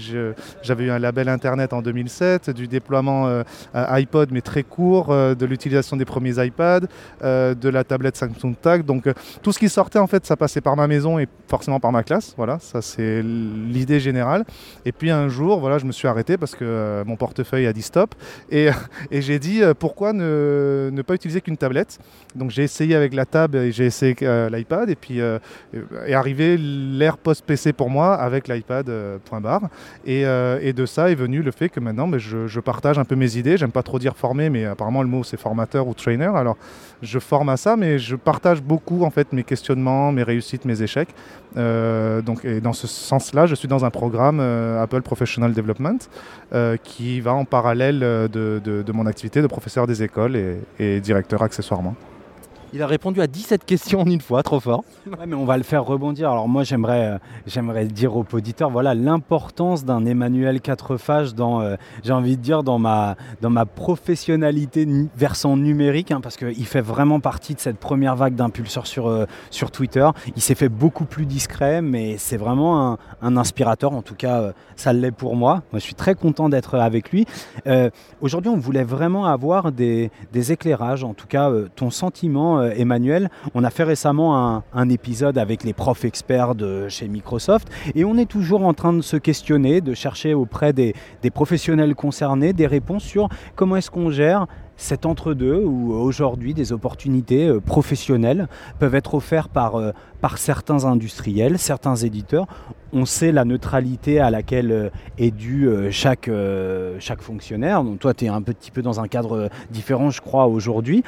j'avais 0.61 0.85
eu 0.85 0.91
un 0.91 0.99
label 0.99 1.29
internet 1.29 1.73
en 1.73 1.81
2007, 1.81 2.49
du 2.51 2.67
déploiement 2.67 3.43
iPod 3.73 4.29
mais 4.31 4.41
très 4.41 4.63
court, 4.63 5.07
de 5.07 5.45
l'utilisation 5.45 5.97
des 5.97 6.05
premiers 6.05 6.43
iPads, 6.45 6.87
de 7.21 7.69
la 7.69 7.83
tablette 7.83 8.17
Samsung 8.17 8.55
Tag, 8.61 8.85
donc 8.85 9.09
tout 9.41 9.51
ce 9.51 9.59
qui 9.59 9.69
sortait 9.69 9.99
en 9.99 10.07
fait 10.07 10.25
ça 10.25 10.35
passait 10.35 10.61
par 10.61 10.75
ma 10.75 10.87
maison 10.87 11.19
et 11.19 11.27
forcément 11.47 11.79
par 11.79 11.91
ma 11.91 12.03
classe, 12.03 12.33
voilà, 12.37 12.59
ça 12.59 12.81
c'est 12.81 13.21
l'idée 13.23 13.99
générale. 13.99 14.45
Et 14.85 14.91
puis 14.91 15.11
un 15.11 15.29
jour, 15.29 15.59
voilà, 15.59 15.77
je 15.77 15.85
me 15.85 15.91
suis 15.91 16.07
arrêté 16.07 16.37
parce 16.37 16.55
que 16.55 16.65
euh, 16.65 17.03
mon 17.05 17.15
portefeuille 17.15 17.67
a 17.67 17.73
dit 17.73 17.81
stop 17.81 18.15
et, 18.51 18.69
et 19.11 19.21
j'ai 19.21 19.39
dit 19.39 19.63
euh, 19.63 19.73
pourquoi 19.73 20.13
ne, 20.13 21.01
pas 21.05 21.15
utiliser 21.15 21.41
qu'une 21.41 21.57
tablette? 21.57 21.99
Donc 22.35 22.51
j'ai 22.51 22.63
essayé 22.63 22.95
avec 22.95 23.13
la 23.13 23.25
tab 23.25 23.55
et 23.55 23.71
j'ai 23.71 23.85
essayé 23.85 24.15
euh, 24.23 24.49
l'iPad 24.49 24.89
et 24.89 24.95
puis 24.95 25.19
est 25.19 26.13
arrivé 26.13 26.57
l'ère 26.57 27.17
post-PC 27.17 27.73
pour 27.73 27.89
moi 27.89 28.15
avec 28.15 28.47
l'iPad 28.47 28.91
point 29.25 29.41
barre. 29.41 29.69
Et, 30.05 30.21
et 30.21 30.73
de 30.73 30.85
ça 30.85 31.09
est 31.09 31.15
venu 31.15 31.41
le 31.41 31.51
fait 31.51 31.69
que 31.69 31.79
maintenant 31.79 32.07
ben, 32.07 32.19
je, 32.19 32.47
je 32.47 32.59
partage 32.59 32.99
un 32.99 33.05
peu 33.05 33.15
mes 33.15 33.37
idées. 33.37 33.57
J'aime 33.57 33.71
pas 33.71 33.83
trop 33.83 33.99
dire 33.99 34.15
former, 34.15 34.49
mais 34.49 34.65
apparemment 34.65 35.01
le 35.01 35.09
mot 35.09 35.23
c'est 35.23 35.39
formateur 35.39 35.87
ou 35.87 35.93
trainer. 35.93 36.31
Alors 36.35 36.57
je 37.01 37.19
forme 37.19 37.49
à 37.49 37.57
ça, 37.57 37.75
mais 37.75 37.99
je 37.99 38.15
partage 38.15 38.61
beaucoup 38.61 39.03
en 39.03 39.09
fait 39.09 39.33
mes 39.33 39.43
questionnements, 39.43 40.11
mes 40.11 40.23
réussites, 40.23 40.65
mes 40.65 40.81
échecs. 40.81 41.09
Euh, 41.57 42.21
et 42.43 42.61
dans 42.61 42.73
ce 42.73 42.87
sens-là, 42.87 43.45
je 43.45 43.55
suis 43.55 43.67
dans 43.67 43.85
un 43.85 43.89
programme 43.89 44.39
euh, 44.39 44.81
Apple 44.81 45.01
Professional 45.01 45.53
Development 45.53 45.97
euh, 46.53 46.77
qui 46.77 47.19
va 47.19 47.33
en 47.33 47.45
parallèle 47.45 47.99
de, 47.99 48.91
mon 48.93 49.05
activité 49.05 49.41
de 49.41 49.47
professeur 49.47 49.87
des 49.87 50.03
écoles 50.03 50.37
et 50.79 50.99
directeur 51.01 51.41
accessoirement. 51.41 51.95
Il 52.73 52.81
a 52.81 52.87
répondu 52.87 53.21
à 53.21 53.27
17 53.27 53.63
questions 53.63 54.01
en 54.01 54.05
une 54.05 54.19
fois, 54.19 54.43
trop 54.43 54.59
fort. 54.59 54.83
Mais 55.25 55.35
on 55.35 55.45
va 55.45 55.55
le 55.55 55.63
faire 55.63 55.85
rebondir. 55.85 56.29
Alors 56.29 56.49
moi, 56.49 56.63
j'aimerais, 56.63 57.13
euh, 57.13 57.17
j'aimerais 57.45 57.85
dire 57.85 58.17
aux 58.17 58.25
auditeurs, 58.33 58.69
voilà, 58.69 58.93
l'importance 58.93 59.85
d'un 59.85 60.05
Emmanuel 60.05 60.59
Quatrephage 60.59 61.33
dans, 61.33 61.61
euh, 61.61 61.75
j'ai 62.03 62.11
envie 62.11 62.35
de 62.35 62.41
dire, 62.41 62.63
dans 62.63 62.77
ma, 62.77 63.15
dans 63.41 63.49
ma 63.49 63.65
professionnalité 63.65 64.85
nu- 64.85 65.07
versant 65.15 65.55
numérique, 65.55 66.11
hein, 66.11 66.19
parce 66.21 66.35
qu'il 66.35 66.65
fait 66.65 66.81
vraiment 66.81 67.21
partie 67.21 67.55
de 67.55 67.59
cette 67.61 67.77
première 67.77 68.17
vague 68.17 68.35
d'impulseurs 68.35 68.85
sur, 68.85 69.07
euh, 69.07 69.25
sur 69.49 69.71
Twitter. 69.71 70.07
Il 70.35 70.41
s'est 70.41 70.55
fait 70.55 70.69
beaucoup 70.69 71.05
plus 71.05 71.25
discret, 71.25 71.81
mais 71.81 72.17
c'est 72.17 72.37
vraiment 72.37 72.97
un, 73.21 73.37
inspirateur. 73.37 73.93
En 73.93 74.01
tout 74.01 74.15
cas, 74.15 74.51
ça 74.75 74.91
l'est 74.91 75.11
pour 75.11 75.37
moi. 75.37 75.63
Moi, 75.71 75.79
je 75.79 75.83
suis 75.85 75.95
très 75.95 76.15
content 76.15 76.49
d'être 76.49 76.75
avec 76.75 77.11
lui. 77.11 77.25
Aujourd'hui, 78.21 78.49
on 78.49 78.57
voulait 78.57 78.83
vraiment 78.83 79.25
avoir 79.25 79.71
des, 79.71 80.11
éclairages, 80.33 81.03
en 81.03 81.13
tout 81.13 81.27
cas, 81.27 81.51
ton 81.75 81.91
sentiment, 81.91 82.56
euh, 82.57 82.71
Emmanuel. 82.75 83.29
On 83.53 83.63
a 83.63 83.69
fait 83.69 83.83
récemment 83.83 84.63
un, 84.73 84.89
épisode 84.89 85.37
avec 85.37 85.63
les 85.63 85.73
profs 85.73 86.05
experts 86.05 86.55
de 86.55 86.87
chez 86.87 87.07
Microsoft 87.07 87.67
et 87.93 88.05
on 88.05 88.17
est 88.17 88.25
toujours 88.25 88.65
en 88.65 88.73
train 88.73 88.93
de 88.93 89.01
se 89.01 89.17
questionner, 89.17 89.81
de 89.81 89.93
chercher 89.93 90.33
auprès 90.33 90.71
des, 90.71 90.93
professionnels 91.33 91.93
concernés 91.93 92.53
des 92.53 92.67
réponses 92.67 93.03
sur 93.03 93.27
comment 93.55 93.75
est-ce 93.75 93.91
qu'on 93.91 94.11
gère 94.11 94.47
cet 94.77 95.05
entre-deux 95.05 95.63
où 95.65 95.91
aujourd'hui 95.93 96.53
des 96.53 96.71
opportunités 96.71 97.47
euh, 97.47 97.59
professionnelles 97.59 98.47
peuvent 98.79 98.95
être 98.95 99.15
offertes 99.15 99.51
par, 99.51 99.75
euh, 99.75 99.91
par 100.21 100.37
certains 100.37 100.85
industriels, 100.85 101.57
certains 101.57 101.95
éditeurs. 101.95 102.45
On 102.93 103.05
sait 103.05 103.31
la 103.31 103.43
neutralité 103.43 104.19
à 104.19 104.29
laquelle 104.29 104.91
est 105.17 105.33
euh, 105.51 105.89
chaque, 105.91 106.29
fonctionnaire. 107.21 107.83
Donc 107.83 107.99
toi, 107.99 108.13
tu 108.13 108.25
es 108.25 108.27
un 108.29 108.41
petit 108.41 108.71
peu 108.71 108.81
dans 108.81 109.01
un 109.01 109.07
cadre 109.07 109.49
différent, 109.71 110.11
je 110.11 110.21
crois, 110.21 110.47
aujourd'hui. 110.47 111.03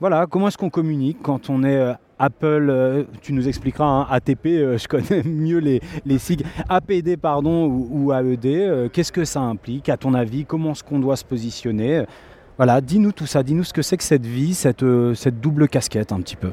Voilà, 0.00 0.26
comment 0.26 0.48
est-ce 0.48 0.58
qu'on 0.58 0.70
communique 0.70 1.18
quand 1.22 1.50
on 1.50 1.64
est 1.64 1.76
euh, 1.76 1.92
Apple, 2.20 2.68
euh, 2.70 3.04
tu 3.20 3.32
nous 3.32 3.48
expliqueras, 3.48 3.84
hein, 3.84 4.06
ATP, 4.10 4.46
euh, 4.46 4.78
je 4.78 4.86
connais 4.86 5.22
mieux 5.24 5.58
les, 5.58 5.80
les 6.06 6.18
APD 6.68 7.16
pardon, 7.16 7.66
ou, 7.66 8.12
AED, 8.12 8.90
qu'est-ce 8.92 9.12
que 9.12 9.24
ça 9.24 9.40
implique 9.40 9.88
à 9.88 9.96
ton 9.96 10.14
avis, 10.14 10.44
comment 10.44 10.72
est-ce 10.72 10.84
qu'on 10.84 11.00
doit 11.00 11.16
se 11.16 11.24
positionner 11.24 12.04
Voilà, 12.56 12.80
dis-nous 12.80 13.12
tout 13.12 13.26
ça, 13.26 13.42
dis-nous 13.42 13.64
ce 13.64 13.72
que 13.72 13.82
c'est 13.82 13.96
que 13.96 14.04
cette 14.04 14.26
vie, 14.26 14.54
cette 14.54 14.84
double 15.40 15.68
casquette 15.68 16.12
un 16.12 16.20
petit 16.20 16.36
peu. 16.36 16.50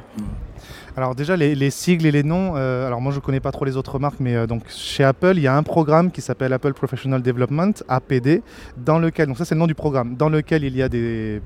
Alors 0.98 1.14
déjà 1.14 1.36
les, 1.36 1.56
les 1.56 1.72
sigles 1.72 2.06
et 2.06 2.12
les 2.12 2.24
noms, 2.24 2.54
euh, 2.56 2.88
alors 2.88 3.02
moi 3.02 3.12
je 3.12 3.20
connais 3.20 3.42
pas 3.42 3.52
trop 3.52 3.66
les 3.66 3.76
autres 3.76 4.00
marques, 4.00 4.20
mais 4.20 4.36
euh, 4.36 4.48
donc 4.48 4.64
chez 4.70 5.04
Apple 5.04 5.34
il 5.36 5.42
y 5.42 5.48
a 5.48 5.56
un 5.56 5.64
programme 5.64 6.10
qui 6.10 6.22
s'appelle 6.22 6.54
Apple 6.54 6.74
Professional 6.74 7.22
Development 7.22 7.74
(APD), 7.90 8.42
dans 8.78 8.98
lequel 8.98 9.28
donc 9.28 9.38
ça 9.38 9.44
c'est 9.44 9.56
le 9.56 9.60
nom 9.60 9.68
du 9.68 9.76
programme, 9.76 10.16
dans 10.16 10.30
lequel 10.30 10.64
il 10.64 10.76
y 10.76 10.82
a 10.82 10.90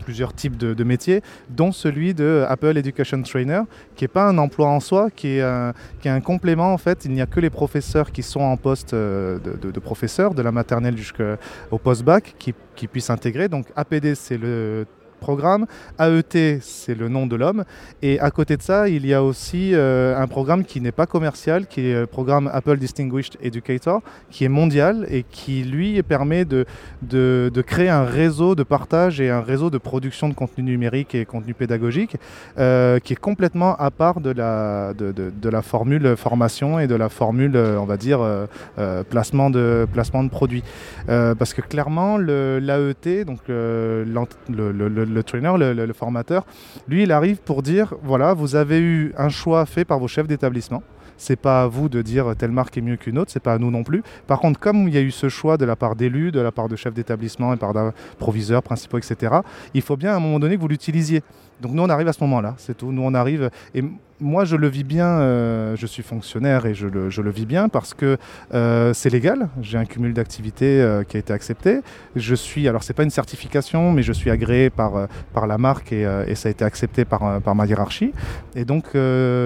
plusieurs 0.04 0.34
types 0.34 0.56
de, 0.56 0.84
métiers, 0.84 1.22
dont 1.50 1.72
celui 1.72 2.14
de 2.14 2.46
Apple 2.48 2.78
Education 2.78 3.22
Trainer, 3.24 3.62
qui 3.96 4.06
est 4.06 4.10
pas 4.10 4.28
un 4.28 4.38
emploi 4.38 4.68
en 4.68 4.80
soi, 4.80 5.10
qui 5.10 5.38
est 5.38 5.42
un, 5.42 6.22
complément 6.22 6.74
en 6.74 6.78
fait. 6.78 7.06
Il 7.06 7.12
n'y 7.12 7.22
a 7.22 7.26
que 7.26 7.40
les 7.40 7.50
professeurs 7.50 8.12
qui 8.12 8.24
sont 8.24 8.42
en 8.42 8.58
poste 8.58 8.94
euh, 8.94 9.40
de, 9.40 9.58
de, 9.58 9.72
de 9.72 9.80
professeur, 9.80 10.34
de 10.34 10.42
la 10.42 10.52
maternelle 10.52 10.98
jusqu'au 10.98 11.78
post-bac, 11.82 12.36
qui, 12.38 12.54
qui 12.76 12.88
puissent 12.88 13.10
intégrer. 13.10 13.48
Donc 13.48 13.66
APD 13.76 14.16
c'est 14.16 14.38
le 14.38 14.86
programme. 15.20 15.66
AET, 16.00 16.60
c'est 16.62 16.96
le 16.96 17.08
nom 17.10 17.28
de 17.28 17.36
l'homme. 17.36 17.64
Et 18.02 18.20
à 18.20 18.32
côté 18.32 18.58
de 18.58 18.62
ça, 18.62 18.90
il 18.90 19.06
y 19.06 19.14
a 19.14 19.24
aussi 19.24 19.72
euh, 19.74 20.18
un 20.18 20.28
programme 20.28 20.64
qui 20.64 20.82
n'est 20.82 20.92
pas 20.92 21.06
commercial, 21.06 21.68
qui 21.68 21.82
est 21.90 22.00
le 22.02 22.08
programme 22.08 22.50
Apple 22.54 22.78
Distinguished 22.78 23.36
Educator, 23.42 24.02
qui 24.32 24.46
est 24.46 24.50
mondial 24.50 25.06
et 25.10 25.24
qui, 25.30 25.64
lui, 25.64 26.02
permet 26.04 26.46
de, 26.46 26.66
de, 27.02 27.52
de 27.54 27.62
créer 27.62 27.90
un 27.90 28.04
réseau 28.06 28.56
de 28.56 28.64
partage 28.64 29.20
et 29.22 29.30
un 29.30 29.42
réseau 29.42 29.70
de 29.70 29.78
production 29.78 30.30
de 30.30 30.34
contenu 30.34 30.64
numérique 30.64 31.14
et 31.16 31.26
contenu 31.26 31.54
pédagogique 31.54 32.16
euh, 32.58 33.00
qui 33.00 33.14
est 33.14 33.20
complètement 33.30 33.76
à 33.76 33.92
part 33.92 34.22
de 34.22 34.32
la, 34.32 34.94
de, 34.98 35.12
de- 35.12 35.50
la 35.50 35.62
formule 35.62 36.16
formation 36.16 36.80
et 36.80 36.88
de 36.88 36.96
la 36.96 37.10
formule, 37.10 37.56
euh, 37.56 37.78
on 37.80 37.86
va 37.86 37.98
dire, 37.98 38.22
euh, 38.22 38.46
euh, 38.78 39.04
placement, 39.04 39.50
de, 39.50 39.88
placement 39.92 40.24
de 40.24 40.30
produits. 40.30 40.64
Euh, 41.10 41.34
parce 41.36 41.54
que 41.54 41.62
clairement, 41.62 42.18
l'AET, 42.18 43.26
donc 43.26 43.40
euh, 43.50 44.06
le- 44.06 44.72
le- 44.72 44.88
le 45.14 45.24
trainer, 45.24 45.54
le, 45.58 45.94
formateur, 45.94 46.46
lui, 46.88 47.04
il 47.04 47.12
arrive 47.12 47.38
pour 47.38 47.64
dire 47.64 47.94
voilà, 48.04 48.34
vous 48.34 48.56
avez 48.56 48.80
eu 48.80 49.14
un 49.18 49.30
choix 49.30 49.66
fait 49.66 49.86
par 49.86 50.00
vos 50.00 50.08
chefs 50.08 50.28
d'établissement. 50.28 50.84
C'est 51.18 51.36
pas 51.36 51.64
à 51.64 51.68
vous 51.68 51.90
de 51.90 52.02
dire 52.02 52.34
telle 52.38 52.52
marque 52.52 52.78
est 52.78 52.82
mieux 52.82 52.96
qu'une 52.96 53.20
autre, 53.20 53.30
c'est 53.32 53.42
pas 53.42 53.54
à 53.54 53.58
nous 53.58 53.72
non 53.72 53.84
plus. 53.84 54.04
Par 54.26 54.40
contre, 54.40 54.58
comme 54.58 54.88
il 54.88 54.94
y 54.94 54.98
a 54.98 55.02
eu 55.02 55.12
ce 55.12 55.28
choix 55.28 55.58
de 55.58 55.66
la 55.66 55.76
part 55.76 55.98
d'élus, 55.98 56.32
de 56.32 56.40
la 56.40 56.54
part 56.54 56.70
de 56.70 56.78
chefs 56.78 56.94
d'établissement 56.94 57.54
et 57.54 57.58
par 57.58 57.74
proviseurs, 58.20 58.64
principaux, 58.64 58.98
etc., 58.98 59.36
il 59.74 59.82
faut 59.82 59.98
bien 59.98 60.14
à 60.14 60.16
un 60.16 60.20
moment 60.20 60.40
donné 60.40 60.56
que 60.56 60.62
vous 60.62 60.70
l'utilisiez. 60.70 61.22
Donc 61.60 61.74
nous, 61.74 61.84
on 61.84 61.90
arrive 61.90 62.08
à 62.08 62.14
ce 62.14 62.24
moment-là, 62.24 62.56
c'est 62.58 62.78
tout. 62.78 62.94
Nous, 62.94 63.02
on 63.02 63.14
arrive. 63.14 63.50
Et 63.76 63.84
moi, 64.22 64.46
je 64.46 64.56
le 64.56 64.68
vis 64.68 64.84
bien, 64.84 65.08
euh, 65.08 65.76
je 65.76 65.86
suis 65.86 66.04
fonctionnaire 66.04 66.66
et 66.66 66.74
je 66.74 66.88
le, 66.88 67.10
je 67.10 67.22
le 67.22 67.32
vis 67.32 67.46
bien 67.46 67.70
parce 67.70 67.94
que 67.94 68.18
euh, 68.54 68.94
c'est 68.94 69.10
légal. 69.10 69.50
J'ai 69.62 69.78
un 69.78 69.86
cumul 69.86 70.14
d'activités 70.14 70.82
euh, 70.82 71.04
qui 71.04 71.18
a 71.18 71.20
été 71.20 71.32
accepté. 71.32 71.80
Je 72.16 72.36
suis, 72.36 72.68
alors 72.68 72.84
c'est 72.84 72.94
pas 72.94 73.04
une 73.04 73.10
certification, 73.10 73.92
mais 73.92 74.04
je 74.04 74.12
suis 74.12 74.30
agréé 74.30 74.70
par, 74.70 75.08
par 75.34 75.48
la 75.48 75.58
marque 75.58 75.94
et, 75.94 76.06
ça 76.36 76.48
a 76.48 76.52
été 76.52 76.64
accepté 76.64 77.06
par, 77.06 77.42
par 77.42 77.56
ma 77.56 77.66
hiérarchie. 77.66 78.14
Et 78.56 78.66
donc, 78.66 78.90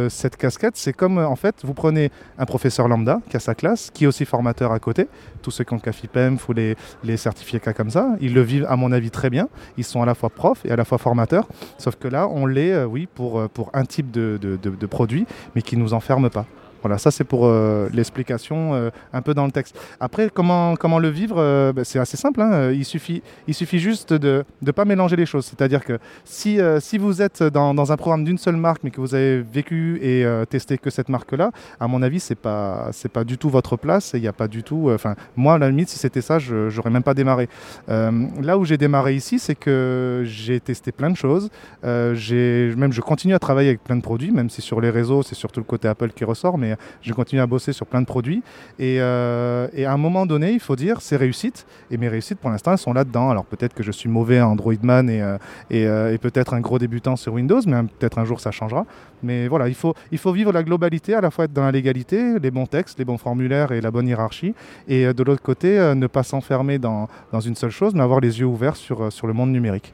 cette 0.10 0.38
casquette, 0.38 0.76
c'est 0.76 0.94
comme 0.94 1.18
en 1.18 1.36
fait, 1.36 1.56
vous 1.64 1.74
prenez 1.74 2.12
un 2.38 2.46
professeur 2.46 2.88
lambda 2.88 3.20
qui 3.30 3.38
a 3.38 3.40
sa 3.40 3.56
classe, 3.56 3.90
qui 3.92 4.04
est 4.04 4.08
aussi 4.08 4.26
formateur 4.26 4.72
à 4.72 4.80
côté. 4.80 5.08
Tous 5.42 5.52
ceux 5.52 5.64
qui 5.64 5.74
ont 5.74 5.78
le 5.78 5.82
CAFIPEMF 5.82 6.48
ou 6.50 6.54
les, 6.54 6.76
les 7.04 7.18
certificats 7.18 7.74
comme 7.74 7.90
ça, 7.90 8.16
ils 8.22 8.34
le 8.34 8.42
vivent 8.42 8.66
à 8.70 8.76
mon 8.76 8.92
avis 8.92 9.12
très 9.12 9.30
bien. 9.30 9.50
Ils 9.78 9.84
sont 9.84 10.02
à 10.02 10.06
la 10.06 10.16
fois 10.16 10.30
profs 10.30 10.66
et 10.66 10.72
à 10.72 10.76
la 10.76 10.86
fois 10.86 10.98
formateurs. 10.98 11.48
Sauf 11.78 11.96
que 11.96 12.08
là, 12.08 12.28
on 12.28 12.46
l'est, 12.46 12.84
oui, 12.84 13.08
pour, 13.14 13.50
pour 13.50 13.70
un 13.74 13.86
type 13.86 14.12
de, 14.12 14.38
de- 14.64 14.76
de 14.76 14.86
produit, 14.88 15.26
mais 15.56 15.62
qui 15.62 15.78
ne 15.78 15.82
nous 15.84 15.94
enferme 15.94 16.30
pas. 16.30 16.46
Voilà, 16.84 16.98
ça 16.98 17.12
c'est 17.12 17.24
pour 17.24 17.46
euh, 17.46 17.88
l'explication 17.94 18.74
euh, 18.74 18.90
un 19.14 19.22
peu 19.22 19.34
dans 19.34 19.46
le 19.46 19.52
texte. 19.52 19.80
Après, 20.02 20.30
comment, 20.30 20.76
comment 20.76 21.00
le 21.00 21.08
vivre 21.08 21.38
euh, 21.40 21.72
ben, 21.72 21.86
C'est 21.86 21.98
assez 21.98 22.18
simple. 22.18 22.42
hein. 22.42 22.72
Il, 22.72 22.84
suffit, 22.84 23.24
il 23.48 23.54
suffit 23.54 23.80
juste 23.80 24.12
de 24.12 24.44
ne 24.62 24.72
pas 24.72 24.84
mélanger 24.84 25.16
les 25.16 25.26
choses. 25.26 25.46
C'est-à-dire 25.46 25.86
que 25.86 25.98
si, 26.26 26.60
si 26.80 26.98
vous 26.98 27.22
êtes 27.22 27.42
dans, 27.42 27.74
dans 27.74 27.94
un 27.94 27.96
programme 27.98 28.26
d'une 28.26 28.38
seule 28.38 28.58
marque, 28.58 28.84
mais 28.84 28.92
que 28.92 29.00
vous 29.00 29.16
avez 29.16 29.42
vécu 29.42 29.98
et 30.02 30.26
testé 30.50 30.78
que 30.78 30.90
cette 30.90 31.08
marque-là, 31.08 31.52
à 31.80 31.88
mon 31.88 32.02
avis, 32.02 32.20
c'est 32.20 32.36
pas 32.36 32.92
pas 33.14 33.24
du 33.24 33.38
tout 33.38 33.50
votre 33.50 33.78
place. 33.78 34.12
Il 34.14 34.22
n'y 34.22 34.28
a 34.28 34.34
pas 34.34 34.48
du 34.48 34.64
tout. 34.64 34.90
Enfin, 34.94 35.16
moi, 35.36 35.54
à 35.54 35.58
la 35.58 35.70
limite, 35.70 35.90
si 35.90 35.98
c'était 35.98 36.22
ça, 36.22 36.40
je 36.40 36.70
j'aurais 36.70 36.90
même 36.90 37.04
pas 37.04 37.14
démarré. 37.14 37.48
Là 37.88 38.58
où 38.58 38.66
j'ai 38.66 38.78
démarré 38.78 39.16
ici, 39.16 39.40
c'est 39.40 39.56
que 39.56 40.24
j'ai 40.26 40.60
testé 40.60 40.92
plein 40.92 41.10
de 41.10 41.18
choses. 41.18 41.50
J'ai 41.84 42.74
même 42.76 42.92
je 42.92 43.02
continue 43.02 43.36
à 43.36 43.40
travailler 43.40 43.70
avec 43.70 43.84
plein 43.84 43.96
de 43.96 44.02
produits, 44.02 44.32
même 44.32 44.50
si 44.50 44.62
sur 44.62 44.82
les 44.82 44.90
réseaux, 44.90 45.24
c'est 45.24 45.36
surtout 45.36 45.60
le 45.62 45.66
côté 45.66 45.88
Apple 45.88 46.10
qui 46.10 46.26
ressort, 46.26 46.58
mais 46.58 46.73
je 47.02 47.14
continue 47.14 47.42
à 47.42 47.48
bosser 47.48 47.74
sur 47.74 47.86
plein 47.86 48.02
de 48.02 48.06
produits. 48.06 48.44
Et, 48.80 48.98
euh, 49.00 49.68
et 49.74 49.86
à 49.86 49.94
un 49.94 49.98
moment 49.98 50.26
donné, 50.26 50.52
il 50.52 50.60
faut 50.60 50.76
dire, 50.76 51.02
c'est 51.02 51.16
réussite. 51.16 51.66
Et 51.92 51.98
mes 51.98 52.08
réussites, 52.08 52.40
pour 52.40 52.50
l'instant, 52.50 52.72
elles 52.72 52.78
sont 52.78 52.94
là-dedans. 52.94 53.30
Alors 53.30 53.46
peut-être 53.46 53.74
que 53.74 53.84
je 53.84 53.92
suis 53.92 54.10
mauvais 54.10 54.40
à 54.40 54.48
Android 54.48 54.74
Man 54.82 55.10
et, 55.10 55.22
euh, 55.22 55.38
euh, 55.72 56.14
et 56.14 56.18
peut-être 56.18 56.54
un 56.54 56.62
gros 56.62 56.80
débutant 56.80 57.16
sur 57.16 57.34
Windows, 57.34 57.62
mais 57.66 57.84
peut-être 58.00 58.18
un 58.18 58.26
jour 58.26 58.40
ça 58.40 58.52
changera. 58.52 58.86
Mais 59.22 59.48
voilà, 59.48 59.68
il 59.68 59.76
faut, 59.76 59.94
il 60.12 60.18
faut 60.18 60.32
vivre 60.32 60.52
la 60.52 60.64
globalité, 60.64 61.14
à 61.14 61.22
la 61.22 61.32
fois 61.32 61.46
être 61.46 61.54
dans 61.54 61.64
la 61.64 61.72
légalité, 61.72 62.40
les 62.40 62.52
bons 62.52 62.66
textes, 62.66 63.00
les 63.00 63.06
bons 63.06 63.18
formulaires 63.18 63.72
et 63.72 63.82
la 63.82 63.92
bonne 63.92 64.08
hiérarchie. 64.08 64.54
Et 64.88 65.14
de 65.14 65.24
l'autre 65.24 65.42
côté, 65.42 65.94
ne 65.96 66.08
pas 66.08 66.24
s'enfermer 66.24 66.78
dans, 66.78 67.08
dans 67.32 67.40
une 67.40 67.56
seule 67.56 67.72
chose, 67.72 67.94
mais 67.94 68.02
avoir 68.02 68.20
les 68.20 68.40
yeux 68.40 68.46
ouverts 68.46 68.76
sur, 68.76 69.12
sur 69.12 69.28
le 69.28 69.34
monde 69.34 69.52
numérique. 69.52 69.94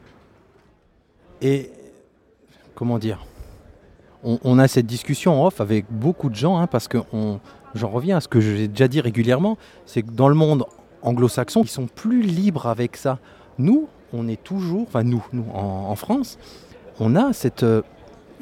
Et 1.42 1.70
comment 2.76 2.98
dire? 2.98 3.29
On, 4.24 4.60
a 4.60 4.68
cette 4.68 4.86
discussion 4.86 5.42
en 5.42 5.48
off 5.48 5.62
avec 5.62 5.86
beaucoup 5.90 6.30
de 6.30 6.36
gens, 6.36 6.58
hein, 6.58 6.68
parce 6.68 6.88
que 6.88 6.98
j'en 7.76 7.90
reviens 7.90 8.18
à 8.18 8.22
ce 8.22 8.28
que 8.28 8.42
j'ai 8.42 8.68
déjà 8.68 8.88
dit 8.88 9.02
régulièrement, 9.02 9.58
c'est 9.86 10.02
que 10.02 10.12
dans 10.12 10.28
le 10.28 10.36
monde 10.36 10.66
anglo-saxon, 11.02 11.62
ils 11.64 11.70
sont 11.70 11.88
plus 11.88 12.22
libres 12.22 12.68
avec 12.68 12.98
ça. 12.98 13.20
Nous, 13.58 13.88
on 14.14 14.28
est 14.28 14.42
toujours, 14.42 14.84
enfin 14.84 15.04
nous, 15.04 15.24
en, 15.54 15.96
France, 15.96 16.38
on 17.00 17.16
a 17.16 17.32
euh, 17.64 17.82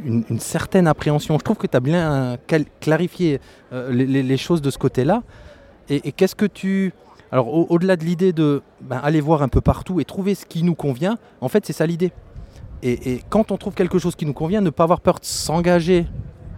une, 0.04 0.40
certaine 0.40 0.88
appréhension. 0.88 1.38
Je 1.38 1.44
trouve 1.44 1.58
que 1.58 1.68
tu 1.68 1.78
as 1.78 1.80
bien 1.80 2.38
clarifié 2.80 3.40
euh, 3.74 3.92
les, 3.92 4.38
choses 4.38 4.62
de 4.62 4.70
ce 4.70 4.78
côté-là. 4.78 5.24
Et, 5.90 6.12
qu'est-ce 6.12 6.36
que 6.36 6.46
tu... 6.46 6.94
Alors 7.32 7.54
au- 7.54 7.68
au-delà 7.70 7.98
de 7.98 8.06
l'idée 8.06 8.32
de 8.32 8.62
ben, 8.82 9.02
aller 9.04 9.20
voir 9.20 9.42
un 9.42 9.50
peu 9.50 9.60
partout 9.60 10.00
et 10.00 10.06
trouver 10.06 10.34
ce 10.34 10.46
qui 10.46 10.64
nous 10.64 10.76
convient, 10.76 11.18
en 11.42 11.50
fait 11.50 11.66
c'est 11.66 11.74
ça 11.74 11.86
l'idée. 11.86 12.14
Et, 12.88 13.22
quand 13.30 13.52
on 13.52 13.58
trouve 13.58 13.74
quelque 13.74 14.00
chose 14.00 14.16
qui 14.16 14.26
nous 14.26 14.34
convient, 14.34 14.62
ne 14.62 14.70
pas 14.70 14.84
avoir 14.84 15.02
peur 15.02 15.20
de 15.20 15.26
s'engager 15.26 16.06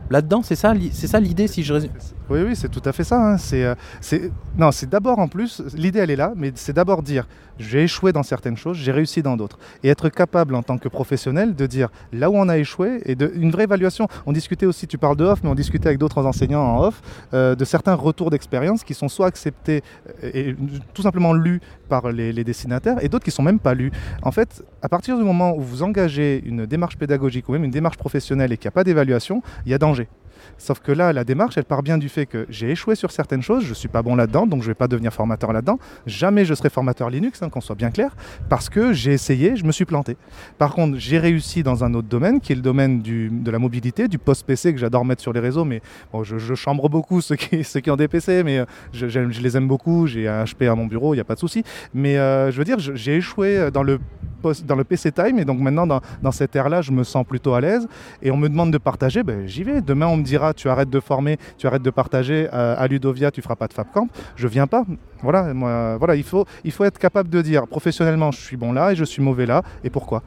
là-dedans, 0.09 0.41
c'est 0.43 0.55
ça, 0.55 0.73
c'est 0.91 1.07
ça 1.07 1.19
l'idée 1.19 1.47
si 1.47 1.63
je 1.63 1.73
résume. 1.73 1.91
Oui, 2.29 2.41
oui, 2.45 2.55
c'est 2.55 2.69
tout 2.69 2.81
à 2.85 2.91
fait 2.91 3.03
ça. 3.03 3.33
hein. 3.33 3.37
C'est, 3.37 3.63
euh, 3.63 3.75
c'est- 4.01 4.31
non, 4.57 4.71
c'est 4.71 4.87
d'abord 4.89 5.19
en 5.19 5.27
plus, 5.27 5.61
l'idée 5.75 5.99
elle 5.99 6.11
est 6.11 6.15
là, 6.15 6.33
mais 6.35 6.51
c'est 6.55 6.73
d'abord 6.73 7.01
dire 7.01 7.27
j'ai 7.57 7.83
échoué 7.83 8.13
dans 8.13 8.23
certaines 8.23 8.55
choses, 8.55 8.77
j'ai 8.77 8.91
réussi 8.91 9.21
dans 9.21 9.35
d'autres. 9.35 9.57
Et 9.83 9.89
être 9.89 10.07
capable 10.09 10.55
en 10.55 10.63
tant 10.63 10.77
que 10.77 10.87
professionnel 10.87 11.55
de 11.55 11.65
dire 11.65 11.89
là 12.13 12.29
où 12.29 12.35
on 12.35 12.47
a 12.47 12.57
échoué 12.57 13.01
et 13.05 13.15
de, 13.15 13.31
une 13.35 13.51
vraie 13.51 13.63
évaluation. 13.63 14.07
On 14.25 14.31
discutait 14.31 14.65
aussi, 14.65 14.87
tu 14.87 14.97
parles 14.97 15.17
de 15.17 15.25
off, 15.25 15.39
mais 15.43 15.49
on 15.49 15.55
discutait 15.55 15.87
avec 15.87 15.97
d'autres 15.99 16.25
enseignants 16.25 16.61
en 16.63 16.83
off 16.85 17.01
euh, 17.33 17.55
de 17.55 17.65
certains 17.65 17.95
retours 17.95 18.29
d'expérience 18.29 18.83
qui 18.83 18.93
sont 18.93 19.09
soit 19.09 19.27
acceptés 19.27 19.81
euh, 20.23 20.31
et, 20.33 20.55
tout 20.93 21.01
simplement 21.01 21.33
lus 21.33 21.59
par 21.89 22.11
les, 22.11 22.31
les 22.31 22.43
dessinataires 22.43 23.03
et 23.03 23.09
d'autres 23.09 23.25
qui 23.25 23.31
sont 23.31 23.43
même 23.43 23.59
pas 23.59 23.73
lus. 23.73 23.91
En 24.21 24.31
fait, 24.31 24.63
à 24.81 24.87
partir 24.87 25.17
du 25.17 25.23
moment 25.23 25.53
où 25.55 25.61
vous 25.61 25.83
engagez 25.83 26.41
une 26.45 26.65
démarche 26.65 26.97
pédagogique 26.97 27.49
ou 27.49 27.53
même 27.53 27.65
une 27.65 27.71
démarche 27.71 27.97
professionnelle 27.97 28.53
et 28.53 28.57
qu'il 28.57 28.67
n'y 28.67 28.73
a 28.73 28.77
pas 28.79 28.83
d'évaluation, 28.83 29.41
il 29.65 29.71
y 29.71 29.73
a 29.73 29.77
danger. 29.77 29.98
Sauf 30.57 30.79
que 30.79 30.91
là, 30.91 31.13
la 31.13 31.23
démarche, 31.23 31.57
elle 31.57 31.65
part 31.65 31.83
bien 31.83 31.97
du 31.97 32.09
fait 32.09 32.25
que 32.25 32.45
j'ai 32.49 32.71
échoué 32.71 32.95
sur 32.95 33.11
certaines 33.11 33.41
choses, 33.41 33.63
je 33.63 33.69
ne 33.69 33.73
suis 33.75 33.87
pas 33.87 34.01
bon 34.01 34.15
là-dedans, 34.15 34.47
donc 34.47 34.61
je 34.61 34.67
ne 34.67 34.71
vais 34.71 34.75
pas 34.75 34.87
devenir 34.87 35.13
formateur 35.13 35.53
là-dedans. 35.53 35.79
Jamais 36.05 36.45
je 36.45 36.53
serai 36.53 36.69
formateur 36.69 37.09
Linux, 37.09 37.41
hein, 37.41 37.49
qu'on 37.49 37.61
soit 37.61 37.75
bien 37.75 37.91
clair, 37.91 38.15
parce 38.49 38.69
que 38.69 38.93
j'ai 38.93 39.13
essayé, 39.13 39.55
je 39.55 39.65
me 39.65 39.71
suis 39.71 39.85
planté. 39.85 40.17
Par 40.57 40.73
contre, 40.73 40.97
j'ai 40.97 41.17
réussi 41.19 41.63
dans 41.63 41.83
un 41.83 41.93
autre 41.93 42.07
domaine, 42.07 42.39
qui 42.39 42.51
est 42.51 42.55
le 42.55 42.61
domaine 42.61 43.01
du- 43.01 43.29
de 43.31 43.51
la 43.51 43.59
mobilité, 43.59 44.07
du 44.07 44.17
post-PC 44.17 44.73
que 44.73 44.79
j'adore 44.79 45.05
mettre 45.05 45.21
sur 45.21 45.33
les 45.33 45.39
réseaux, 45.39 45.65
mais 45.65 45.81
bon, 46.11 46.23
je, 46.23 46.55
chambre 46.55 46.89
beaucoup 46.89 47.21
ceux 47.21 47.35
qui, 47.35 47.63
ceux 47.63 47.79
qui 47.79 47.91
ont 47.91 47.95
des 47.95 48.07
PC, 48.07 48.43
mais 48.43 48.59
euh, 48.59 48.65
je, 48.93 49.19
les 49.19 49.57
aime 49.57 49.67
beaucoup, 49.67 50.07
j'ai 50.07 50.27
un 50.27 50.43
HP 50.43 50.67
à 50.69 50.75
mon 50.75 50.85
bureau, 50.87 51.13
il 51.13 51.17
n'y 51.17 51.21
a 51.21 51.25
pas 51.25 51.35
de 51.35 51.39
souci. 51.39 51.63
Mais 51.93 52.17
euh, 52.17 52.51
je 52.51 52.57
veux 52.57 52.65
dire, 52.65 52.79
j'ai 52.79 53.17
échoué 53.17 53.69
dans 53.71 53.83
le 53.83 53.99
dans 54.65 54.75
le 54.75 54.85
PC 54.85 55.11
Time 55.11 55.37
et 55.39 55.43
donc 55.43 55.59
maintenant 55.59 55.85
dans, 55.85 55.99
dans 56.21 56.31
cette 56.31 56.55
ère-là, 56.55 56.81
je 56.81 56.93
me 56.93 57.03
sens 57.03 57.25
plutôt 57.25 57.55
à 57.55 57.59
l'aise 57.59 57.87
et 58.21 58.31
on 58.31 58.37
me 58.37 58.47
demande 58.47 58.71
de 58.71 58.77
partager, 58.77 59.21
ben, 59.21 59.45
j'y 59.47 59.63
vais. 59.63 59.81
Demain, 59.81 60.07
on 60.07 60.15
me 60.15 60.23
dira 60.23 60.38
tu 60.55 60.69
arrêtes 60.69 60.89
de 60.89 60.99
former, 60.99 61.37
tu 61.57 61.67
arrêtes 61.67 61.81
de 61.83 61.89
partager 61.89 62.47
euh, 62.53 62.75
à 62.77 62.87
Ludovia, 62.87 63.31
tu 63.31 63.41
feras 63.41 63.55
pas 63.55 63.67
de 63.67 63.73
Fabcamp. 63.73 64.07
Je 64.35 64.47
viens 64.47 64.67
pas. 64.67 64.83
Voilà, 65.21 65.53
moi, 65.53 65.97
voilà, 65.97 66.15
il 66.15 66.23
faut, 66.23 66.45
il 66.63 66.71
faut 66.71 66.83
être 66.85 66.97
capable 66.99 67.29
de 67.29 67.41
dire 67.41 67.67
professionnellement, 67.67 68.31
je 68.31 68.39
suis 68.39 68.57
bon 68.57 68.71
là 68.71 68.91
et 68.91 68.95
je 68.95 69.03
suis 69.03 69.21
mauvais 69.21 69.45
là 69.45 69.61
et 69.83 69.89
pourquoi? 69.89 70.23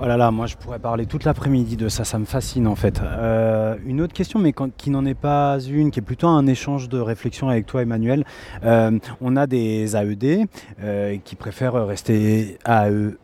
Oh 0.00 0.06
là 0.06 0.16
là, 0.16 0.30
moi 0.30 0.46
je 0.46 0.54
pourrais 0.56 0.78
parler 0.78 1.06
toute 1.06 1.24
l'après-midi 1.24 1.76
de 1.76 1.88
ça, 1.88 2.04
ça 2.04 2.18
me 2.18 2.24
fascine 2.26 2.66
en 2.68 2.76
fait. 2.76 3.00
Euh, 3.02 3.74
une 3.84 4.00
autre 4.00 4.12
question, 4.12 4.38
mais 4.38 4.52
quand- 4.52 4.70
qui 4.76 4.90
n'en 4.90 5.04
est 5.06 5.14
pas 5.14 5.58
une, 5.60 5.90
qui 5.90 5.98
est 5.98 6.02
plutôt 6.02 6.28
un 6.28 6.46
échange 6.46 6.88
de 6.88 7.00
réflexion 7.00 7.48
avec 7.48 7.66
toi 7.66 7.82
Emmanuel. 7.82 8.24
Euh, 8.64 8.96
on 9.20 9.34
a 9.34 9.46
des 9.46 9.96
AED 9.96 10.46
euh, 10.82 11.16
qui 11.24 11.34
préfèrent 11.36 11.86
rester 11.86 12.58
AE, 12.66 12.90
euh, 12.92 13.14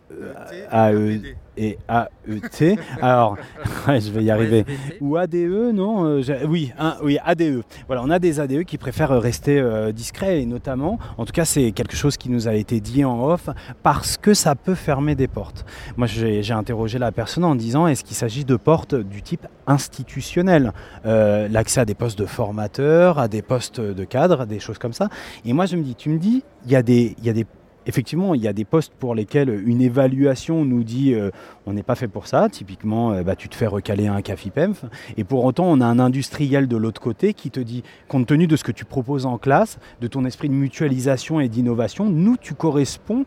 AE 0.72 1.20
et 1.57 1.79
AET. 1.89 2.77
Alors, 3.01 3.37
ouais, 3.89 4.01
je 4.01 4.11
vais 4.11 4.25
y 4.25 4.31
arriver. 4.31 4.65
Ou 5.01 5.17
ADE, 5.17 5.73
non 5.75 6.05
euh, 6.07 6.23
Oui, 6.47 6.73
un- 6.79 6.97
oui, 7.03 7.19
ADE. 7.25 7.63
Voilà, 7.87 8.03
on 8.05 8.11
a 8.11 8.19
des 8.19 8.41
ADE 8.41 8.65
qui 8.65 8.79
préfèrent 8.79 9.11
rester 9.21 9.59
euh, 9.61 9.93
discrets 9.93 10.43
et 10.43 10.47
notamment, 10.47 10.99
en 11.19 11.25
tout 11.25 11.33
cas, 11.33 11.45
c'est 11.45 11.73
quelque 11.73 11.97
chose 11.97 12.17
qui 12.17 12.31
nous 12.31 12.49
a 12.49 12.55
été 12.55 12.81
dit 12.81 13.05
en 13.05 13.25
off 13.29 13.49
parce 13.83 14.17
que 14.17 14.35
ça 14.35 14.55
peut 14.55 14.75
fermer 14.75 15.15
des 15.15 15.29
portes. 15.29 15.65
Moi, 15.97 16.07
j'ai 16.07 16.53
interrogé 16.53 16.99
la 16.99 17.13
personne 17.13 17.45
en 17.45 17.55
disant 17.55 17.87
est-ce 17.87 18.05
qu'il 18.05 18.17
s'agit 18.17 18.45
de 18.45 18.57
portes 18.57 18.95
du 18.95 19.23
type 19.23 19.47
institutionnel? 19.67 20.73
Euh, 21.07 21.49
L'accès 21.49 21.81
à 21.81 21.85
des 21.85 21.95
postes 21.95 22.19
de 22.19 22.27
formateurs, 22.27 23.19
à 23.19 23.29
des 23.29 23.43
postes 23.43 23.81
de 23.81 24.05
cadres, 24.05 24.47
des 24.47 24.59
choses 24.61 24.79
comme 24.79 24.93
ça. 24.93 25.09
Et 25.45 25.53
moi, 25.53 25.67
je 25.67 25.77
me 25.77 25.83
dis, 25.83 25.95
tu 25.95 26.09
me 26.11 26.19
dis, 26.19 26.43
il 26.67 26.73
y 26.73 26.77
a 26.77 26.83
des, 26.83 27.15
il 27.19 27.25
y 27.25 27.31
a 27.31 27.33
des 27.33 27.47
effectivement, 27.87 28.35
il 28.35 28.43
y 28.43 28.49
a 28.49 28.53
des 28.53 28.64
postes 28.64 28.93
pour 28.99 29.14
lesquels 29.14 29.62
une 29.66 29.80
évaluation 29.80 30.64
nous 30.64 30.85
dit 30.85 31.14
euh, 31.14 31.30
on 31.66 31.72
n'est 31.72 31.82
pas 31.82 31.95
fait 31.95 32.09
pour 32.09 32.26
ça. 32.26 32.49
Typiquement, 32.49 33.12
euh, 33.12 33.22
bah, 33.22 33.37
tu 33.37 33.49
te 33.49 33.55
fais 33.55 33.66
recaler 33.66 34.07
un 34.07 34.22
CAFIPEMF. 34.22 34.85
Et 35.16 35.24
pour 35.24 35.45
autant, 35.45 35.66
on 35.66 35.80
a 35.80 35.87
un 35.87 35.99
industriel 35.99 36.68
de 36.68 36.76
l'autre 36.76 37.01
côté 37.01 37.35
qui 37.35 37.51
te 37.51 37.61
dit, 37.61 37.82
compte 38.09 38.26
tenu 38.26 38.47
de 38.47 38.57
ce 38.57 38.64
que 38.64 38.72
tu 38.72 38.85
proposes 38.85 39.26
en 39.26 39.39
classe, 39.39 39.78
de 40.01 40.07
ton 40.07 40.24
esprit 40.24 40.49
de 40.49 40.55
mutualisation 40.55 41.41
et 41.41 41.49
d'innovation, 41.49 42.09
nous, 42.09 42.37
tu 42.37 42.55
corresponds 42.55 43.24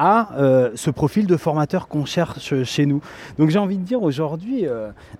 à 0.00 0.38
euh, 0.38 0.70
ce 0.76 0.90
profil 0.90 1.26
de 1.26 1.36
formateur 1.36 1.88
qu'on 1.88 2.04
cherche 2.04 2.62
chez 2.62 2.86
nous. 2.86 3.00
Donc 3.36 3.50
j'ai 3.50 3.58
envie 3.58 3.78
de 3.78 3.82
dire 3.82 4.02
aujourd'hui, 4.02 4.64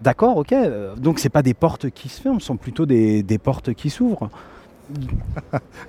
d'accord, 0.01 0.37
ok, 0.37 0.55
donc 0.97 1.19
c'est 1.19 1.29
pas 1.29 1.43
des 1.43 1.55
portes 1.55 1.91
qui 1.91 2.09
se 2.09 2.21
ferment, 2.21 2.39
ce 2.39 2.47
sont 2.47 2.57
plutôt 2.57 2.87
des, 2.87 3.25
des 3.25 3.39
portes 3.39 3.75
qui 3.75 3.91
s'ouvrent. 3.91 4.31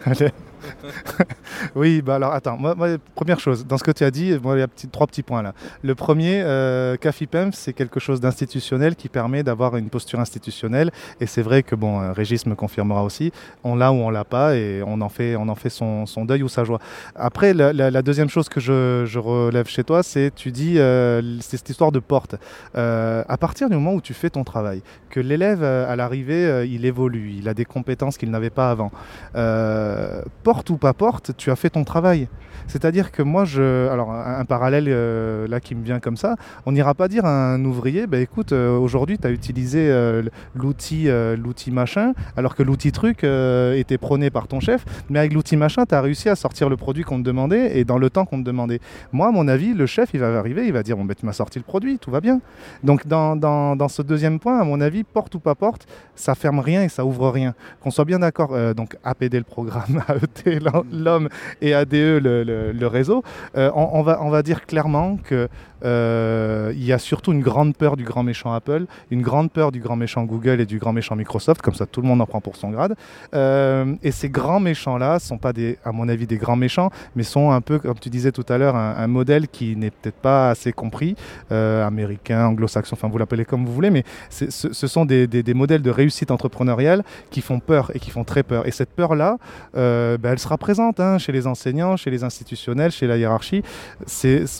Oui, 1.75 2.01
bah 2.01 2.15
alors 2.15 2.33
attends, 2.33 2.57
moi, 2.57 2.75
première 3.15 3.39
chose, 3.39 3.65
dans 3.65 3.77
ce 3.77 3.83
que 3.83 3.91
tu 3.91 4.03
as 4.03 4.11
dit, 4.11 4.37
moi, 4.41 4.55
il 4.55 4.59
y 4.59 4.63
a 4.63 4.67
trois 4.91 5.07
petits 5.07 5.23
points 5.23 5.41
là. 5.41 5.53
Le 5.83 5.95
premier, 5.95 6.41
euh, 6.43 6.95
CAFIPEMF, 6.97 7.55
c'est 7.55 7.73
quelque 7.73 7.99
chose 7.99 8.19
d'institutionnel 8.19 8.95
qui 8.95 9.09
permet 9.09 9.43
d'avoir 9.43 9.75
une 9.75 9.89
posture 9.89 10.19
institutionnelle. 10.19 10.91
Et 11.19 11.25
c'est 11.25 11.41
vrai 11.41 11.63
que, 11.63 11.75
bon, 11.75 12.01
euh, 12.01 12.11
Régis 12.11 12.45
me 12.45 12.55
confirmera 12.55 13.03
aussi, 13.03 13.31
on 13.63 13.75
l'a 13.75 13.91
ou 13.91 13.95
on 13.95 14.09
l'a 14.09 14.23
pas 14.23 14.55
et 14.55 14.81
on 14.85 15.01
en 15.01 15.09
fait, 15.09 15.35
on 15.35 15.47
en 15.49 15.55
fait 15.55 15.69
son, 15.69 16.05
deuil 16.25 16.43
ou 16.43 16.49
sa 16.49 16.63
joie. 16.63 16.79
Après, 17.15 17.53
la, 17.53 18.01
deuxième 18.01 18.29
chose 18.29 18.49
que 18.49 18.59
je, 18.59 19.19
relève 19.19 19.67
chez 19.67 19.83
toi, 19.83 20.03
c'est 20.03 20.31
tu 20.33 20.51
dis, 20.51 20.79
euh, 20.79 21.21
c'est 21.41 21.57
cette 21.57 21.69
histoire 21.69 21.91
de 21.91 21.99
porte. 21.99 22.35
Euh, 22.75 23.23
à 23.27 23.37
partir 23.37 23.69
du 23.69 23.75
moment 23.75 23.93
où 23.93 24.01
tu 24.01 24.13
fais 24.13 24.29
ton 24.29 24.43
travail, 24.43 24.81
que 25.09 25.19
l'élève 25.19 25.63
à 25.63 25.95
l'arrivée, 25.95 26.67
il 26.67 26.85
évolue, 26.85 27.33
il 27.37 27.49
a 27.49 27.53
des 27.53 27.65
compétences 27.65 28.17
qu'il 28.17 28.31
n'avait 28.31 28.49
pas 28.49 28.71
avant. 28.71 28.91
Euh, 29.35 30.21
porte 30.59 30.71
ou 30.71 30.77
pas 30.77 30.93
porte, 30.93 31.31
tu 31.37 31.51
as 31.51 31.55
fait 31.55 31.69
ton 31.69 31.85
travail. 31.85 32.27
C'est-à-dire 32.67 33.11
que 33.11 33.21
moi, 33.21 33.45
je, 33.45 33.87
alors 33.89 34.11
un, 34.11 34.43
parallèle 34.45 34.85
euh, 34.89 35.47
là 35.47 35.61
qui 35.61 35.73
me 35.73 35.83
vient 35.83 35.99
comme 35.99 36.17
ça, 36.17 36.35
on 36.65 36.73
n'ira 36.73 36.93
pas 36.93 37.07
dire 37.07 37.25
à 37.25 37.53
un 37.53 37.63
ouvrier, 37.63 38.07
bah, 38.07 38.19
écoute, 38.19 38.51
euh, 38.51 38.77
aujourd'hui 38.77 39.17
tu 39.17 39.25
as 39.25 39.31
utilisé 39.31 39.89
euh, 39.89 40.23
l'outil, 40.53 41.07
l'outil 41.37 41.71
machin, 41.71 42.13
alors 42.35 42.55
que 42.55 42.63
l'outil 42.63 42.91
truc 42.91 43.23
était 43.23 43.97
prôné 43.97 44.29
par 44.29 44.47
ton 44.47 44.59
chef, 44.59 44.83
mais 45.09 45.19
avec 45.19 45.33
l'outil 45.33 45.55
machin, 45.55 45.85
tu 45.85 45.95
as 45.95 46.01
réussi 46.01 46.27
à 46.27 46.35
sortir 46.35 46.67
le 46.67 46.75
produit 46.75 47.03
qu'on 47.03 47.19
te 47.19 47.23
demandait 47.23 47.79
et 47.79 47.85
dans 47.85 47.97
le 47.97 48.09
temps 48.09 48.25
qu'on 48.25 48.39
te 48.39 48.45
demandait. 48.45 48.79
Moi, 49.13 49.27
à 49.27 49.31
mon 49.31 49.47
avis, 49.47 49.73
le 49.73 49.85
chef, 49.85 50.09
il 50.13 50.19
va 50.19 50.37
arriver, 50.37 50.65
il 50.65 50.73
va 50.73 50.83
dire, 50.83 50.97
bon, 50.97 51.05
ben, 51.05 51.15
tu 51.15 51.25
m'as 51.25 51.33
sorti 51.33 51.57
le 51.57 51.63
produit, 51.63 51.97
tout 51.97 52.11
va 52.11 52.19
bien. 52.19 52.41
Donc 52.83 53.07
dans, 53.07 53.87
ce 53.87 54.01
deuxième 54.01 54.39
point, 54.39 54.59
à 54.59 54.63
mon 54.65 54.81
avis, 54.81 55.03
porte 55.03 55.33
ou 55.35 55.39
pas 55.39 55.55
porte, 55.55 55.87
ça 56.15 56.35
ferme 56.35 56.59
rien 56.59 56.83
et 56.83 56.89
ça 56.89 57.05
ouvre 57.05 57.29
rien. 57.29 57.53
Qu'on 57.81 57.91
soit 57.91 58.05
bien 58.05 58.19
d'accord, 58.19 58.55
donc 58.75 58.97
APD 59.03 59.37
le 59.37 59.43
programme, 59.43 60.03
AET 60.09 60.48
l'homme 60.91 61.29
et 61.61 61.73
ADE 61.73 61.93
le, 61.93 62.87
réseau, 62.87 63.23
euh, 63.55 63.71
on, 63.73 64.01
va, 64.01 64.41
dire 64.43 64.65
clairement 64.65 65.17
que 65.23 65.47
il 65.83 66.83
y 66.83 66.93
a 66.93 66.99
surtout 66.99 67.31
une 67.31 67.41
grande 67.41 67.75
peur 67.75 67.97
du 67.97 68.03
grand 68.03 68.23
méchant 68.23 68.53
Apple, 68.53 68.85
une 69.11 69.21
grande 69.21 69.51
peur 69.51 69.71
du 69.71 69.79
grand 69.79 69.95
méchant 69.95 70.23
Google 70.23 70.61
et 70.61 70.65
du 70.65 70.79
grand 70.79 70.93
méchant 70.93 71.15
Microsoft, 71.15 71.61
comme 71.61 71.73
ça 71.73 71.85
tout 71.85 72.01
le 72.01 72.07
monde 72.07 72.21
en 72.21 72.25
prend 72.25 72.41
pour 72.41 72.55
son 72.55 72.69
grade. 72.69 72.95
Euh, 73.33 73.95
et 74.03 74.11
ces 74.11 74.29
grands 74.29 74.59
méchants-là 74.59 75.19
sont 75.19 75.37
pas 75.37 75.53
à 75.83 75.91
mon 75.91 76.07
avis 76.07 76.27
des 76.27 76.37
grands 76.37 76.55
méchants, 76.55 76.89
mais 77.15 77.23
sont 77.23 77.51
un 77.51 77.61
peu, 77.61 77.79
comme 77.79 77.99
tu 77.99 78.09
disais 78.09 78.31
tout 78.31 78.45
à 78.49 78.57
l'heure, 78.57 78.75
un, 78.75 79.07
modèle 79.07 79.47
qui 79.47 79.75
n'est 79.75 79.89
peut-être 79.89 80.15
pas 80.15 80.51
assez 80.51 80.71
compris, 80.71 81.15
euh, 81.51 81.85
américain, 81.85 82.45
anglo-saxon, 82.47 82.93
enfin 82.93 83.07
vous 83.07 83.17
l'appelez 83.17 83.45
comme 83.45 83.65
vous 83.65 83.73
voulez, 83.73 83.89
mais 83.89 84.03
ce, 84.29 84.47
sont 84.87 85.05
des, 85.05 85.53
modèles 85.53 85.81
de 85.81 85.89
réussite 85.89 86.31
entrepreneuriale 86.31 87.03
qui 87.31 87.41
font 87.41 87.59
peur 87.59 87.91
et 87.95 87.99
qui 87.99 88.11
font 88.11 88.23
très 88.23 88.43
peur. 88.43 88.67
Et 88.67 88.71
cette 88.71 88.91
peur-là, 88.91 89.37
euh, 89.75 90.17
ben, 90.17 90.33
elle 90.33 90.39
sera 90.39 90.57
présente 90.57 90.99
hein, 90.99 91.17
chez 91.17 91.31
les 91.31 91.47
enseignants, 91.47 91.97
chez 91.97 92.11
les 92.11 92.23
institutionnels, 92.23 92.91
chez 92.91 93.07
la 93.07 93.17
hiérarchie. 93.17 93.63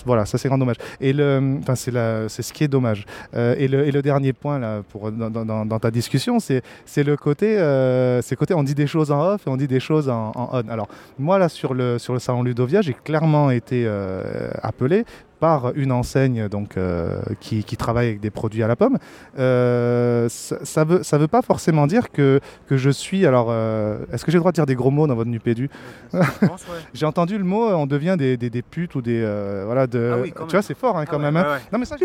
Voilà, 0.06 0.26
ça 0.26 0.38
c'est 0.38 0.48
grand 0.48 0.58
dommage. 0.58 0.78
Enfin 1.14 1.76
c'est 1.76 2.42
ce 2.42 2.54
qui 2.54 2.64
est 2.64 2.68
dommage. 2.68 3.06
Euh, 3.36 3.56
et, 3.58 3.68
le, 3.68 3.88
et 3.88 4.02
dernier 4.02 4.34
point 4.34 4.60
dans, 4.60 5.80
ta 5.80 5.92
discussion, 5.92 6.40
c'est 6.40 6.62
c'est 6.86 7.04
le 7.04 7.18
côté, 7.18 7.58
euh, 7.58 8.22
c'est 8.22 8.36
le 8.36 8.40
côté, 8.40 8.54
on 8.54 8.64
dit 8.64 8.76
des 8.76 8.88
choses 8.88 9.12
en 9.12 9.22
off 9.22 9.48
et 9.48 9.50
on 9.50 9.58
dit 9.58 9.68
des 9.68 9.80
choses 9.80 10.10
en, 10.10 10.32
on. 10.36 10.70
Alors 10.70 10.88
moi 11.18 11.38
là 11.38 11.50
sur 11.50 11.74
le 11.74 12.00
sur 12.00 12.14
le 12.14 12.20
salon 12.20 12.44
Ludovia, 12.44 12.82
j'ai 12.82 12.94
clairement 12.94 13.52
été 13.52 13.84
euh, 13.86 14.50
appelé 14.62 15.06
par 15.40 15.72
une 15.76 15.92
enseigne 15.92 16.48
donc, 16.50 16.76
euh, 16.78 17.20
qui, 17.40 17.64
qui 17.64 17.78
travaille 17.78 18.08
avec 18.08 18.20
des 18.20 18.30
produits 18.30 18.62
à 18.64 18.68
la 18.68 18.76
pomme. 18.76 18.98
Euh, 19.38 20.28
ça, 20.30 20.58
ça 20.64 20.84
veut, 20.84 21.04
ça 21.04 21.18
veut 21.18 21.28
pas 21.28 21.42
forcément 21.42 21.88
dire 21.88 22.12
que, 22.12 22.40
que 22.68 22.78
je 22.78 22.90
suis. 22.90 23.26
Alors, 23.26 23.48
euh, 23.50 24.00
est-ce 24.12 24.26
que 24.26 24.32
j'ai 24.32 24.38
le 24.38 24.42
droit 24.42 24.52
de 24.52 24.56
dire 24.56 24.66
des 24.66 24.76
gros 24.76 24.92
mots 24.92 25.08
dans 25.08 25.16
votre 25.16 25.30
NUPEDU 25.30 25.70
J'ai 26.94 27.06
entendu 27.06 27.38
le 27.38 27.44
mot, 27.44 27.70
on 27.70 27.86
devient 27.88 28.16
des, 28.18 28.38
des, 28.38 28.50
des 28.50 28.62
putes 28.62 28.96
ou 28.96 29.02
des. 29.02 29.22
voilà, 29.66 29.88
de, 29.88 30.12
Ah 30.14 30.20
oui, 30.22 30.34
tu 30.48 30.52
vois, 30.52 30.62
c'est 30.62 30.78
fort 30.78 30.98
hein, 30.98 31.04
Ah 31.08 31.10
quand 31.10 31.18
ouais, 31.18 31.24
même. 31.24 31.38
hein. 31.38 31.44
ouais, 31.44 31.50
ouais. 31.50 31.60
Non, 31.72 31.80
mais 31.80 31.86
ça, 31.86 31.96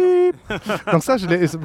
Donc, 0.93 1.03
ça, 1.03 1.17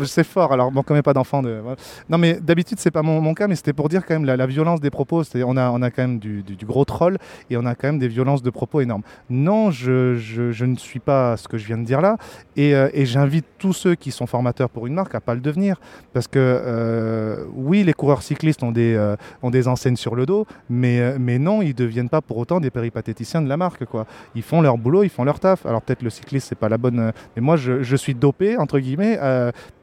c'est 0.05 0.23
fort. 0.23 0.51
Alors, 0.53 0.71
bon, 0.71 0.81
quand 0.83 0.93
même 0.93 1.03
pas 1.03 1.13
d'enfant. 1.13 1.41
De... 1.41 1.59
voilà. 1.61 1.77
Non, 2.09 2.17
mais 2.17 2.39
d'habitude, 2.41 2.79
c'est 2.79 2.91
pas 2.91 3.01
mon, 3.03 3.21
mon 3.21 3.33
cas, 3.33 3.47
mais 3.47 3.55
c'était 3.55 3.73
pour 3.73 3.89
dire 3.89 4.05
quand 4.05 4.15
même 4.15 4.25
la, 4.25 4.37
la 4.37 4.47
violence 4.47 4.79
des 4.81 4.89
propos. 4.89 5.23
On 5.35 5.57
a, 5.57 5.69
on 5.69 5.81
a 5.81 5.91
quand 5.91 6.01
même 6.01 6.19
du, 6.19 6.41
du- 6.43 6.55
du 6.55 6.65
gros 6.65 6.85
troll 6.85 7.17
et 7.49 7.57
on 7.57 7.65
a 7.65 7.75
quand 7.75 7.87
même 7.87 7.99
des 7.99 8.07
violences 8.07 8.41
de 8.41 8.49
propos 8.49 8.81
énormes. 8.81 9.03
Non, 9.29 9.69
je, 9.71 10.15
je, 10.15 10.51
je 10.51 10.65
ne 10.65 10.75
suis 10.75 10.99
pas 10.99 11.37
ce 11.37 11.47
que 11.47 11.57
je 11.59 11.67
viens 11.67 11.77
de 11.77 11.85
dire 11.85 12.01
là. 12.01 12.17
Et, 12.55 12.75
euh, 12.75 12.89
et 12.93 13.05
j'invite 13.05 13.45
tous 13.57 13.73
ceux 13.73 13.95
qui 13.95 14.11
sont 14.11 14.25
formateurs 14.27 14.69
pour 14.69 14.87
une 14.87 14.93
marque 14.93 15.15
à 15.15 15.19
pas 15.19 15.33
le 15.33 15.41
devenir. 15.41 15.79
Parce 16.13 16.27
que 16.27 16.39
euh, 16.39 17.45
oui, 17.53 17.83
les 17.83 17.93
coureurs 17.93 18.21
cyclistes 18.21 18.63
ont 18.63 18.71
des, 18.71 18.95
euh, 18.95 19.15
ont 19.43 19.49
des 19.49 19.67
enseignes 19.67 19.95
sur 19.95 20.15
le 20.15 20.25
dos, 20.25 20.45
mais, 20.69 21.17
non, 21.39 21.61
ils 21.61 21.69
ne 21.69 21.73
deviennent 21.73 22.09
pas 22.09 22.21
pour 22.21 22.37
autant 22.37 22.59
des 22.59 22.69
péripatéticiens 22.69 23.41
de 23.41 23.49
la 23.49 23.57
marque. 23.57 23.85
Quoi. 23.85 24.05
Ils 24.35 24.43
font 24.43 24.61
leur 24.61 24.77
boulot, 24.77 25.03
ils 25.03 25.09
font 25.09 25.23
leur 25.23 25.39
taf. 25.39 25.65
Alors 25.65 25.81
peut-être 25.81 26.01
le 26.01 26.09
cycliste, 26.09 26.47
c'est 26.49 26.57
pas 26.57 26.69
la 26.69 26.77
bonne... 26.77 27.11
mais 27.35 27.41
moi, 27.41 27.55
je, 27.55 27.95
suis 27.95 28.15
dopé, 28.15 28.57
entre 28.57 28.79
guillemets, 28.79 29.19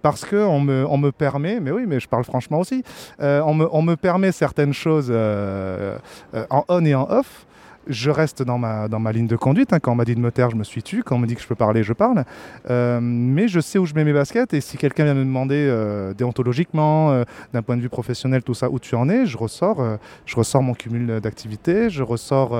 parce 0.03 0.25
qu'on 0.25 0.61
me, 0.61 0.87
on 0.89 0.97
me 0.97 1.13
permet, 1.13 1.61
mais 1.61 1.71
oui, 1.71 1.85
mais 1.87 2.01
je 2.01 2.09
parle 2.09 2.25
franchement 2.25 2.61
aussi, 2.61 2.83
on, 3.19 3.55
me, 3.55 3.95
permet 3.97 4.33
certaines 4.33 4.73
choses 4.73 5.11
en 5.13 6.65
on 6.69 6.85
et 6.85 6.95
en 6.95 7.09
off. 7.11 7.46
Je 7.89 8.11
reste 8.11 8.43
dans 8.43 8.59
ma, 8.59 8.89
dans 8.89 8.99
ma 8.99 9.13
ligne 9.13 9.29
de 9.29 9.37
conduite. 9.37 9.73
hein. 9.73 9.79
Quand 9.79 9.93
on 9.93 9.95
m'a 9.95 10.05
dit 10.05 10.15
de 10.15 10.21
me 10.21 10.33
taire, 10.33 10.51
je 10.51 10.57
me 10.57 10.65
suis 10.65 10.83
tu. 10.83 11.03
Quand 11.05 11.17
on 11.17 11.19
me 11.19 11.27
dit 11.27 11.37
que 11.37 11.41
je 11.41 11.47
peux 11.47 11.55
parler, 11.55 11.83
je 11.85 11.93
parle. 11.93 12.25
Euh, 12.69 12.99
mais 13.01 13.47
je 13.47 13.61
sais 13.61 13.79
où 13.79 13.87
je 13.87 13.95
mets 13.95 14.03
mes 14.05 14.13
baskets. 14.13 14.55
Et 14.55 14.61
si 14.61 14.77
quelqu'un 14.77 15.05
vient 15.05 15.15
me 15.15 15.25
demander 15.25 15.67
euh, 15.69 16.13
déontologiquement, 16.15 17.13
euh, 17.13 17.25
d'un 17.53 17.63
point 17.63 17.77
de 17.77 17.83
vue 17.83 17.89
professionnel, 17.89 18.43
tout 18.43 18.55
ça, 18.55 18.71
où 18.71 18.79
tu 18.79 18.95
en 18.97 19.09
es, 19.09 19.27
je 19.27 19.37
ressors, 19.39 19.81
je 20.25 20.37
ressors 20.37 20.63
mon 20.63 20.75
cumul 20.75 21.21
d'activités, 21.21 21.89
je 21.91 22.03
ressors, 22.03 22.59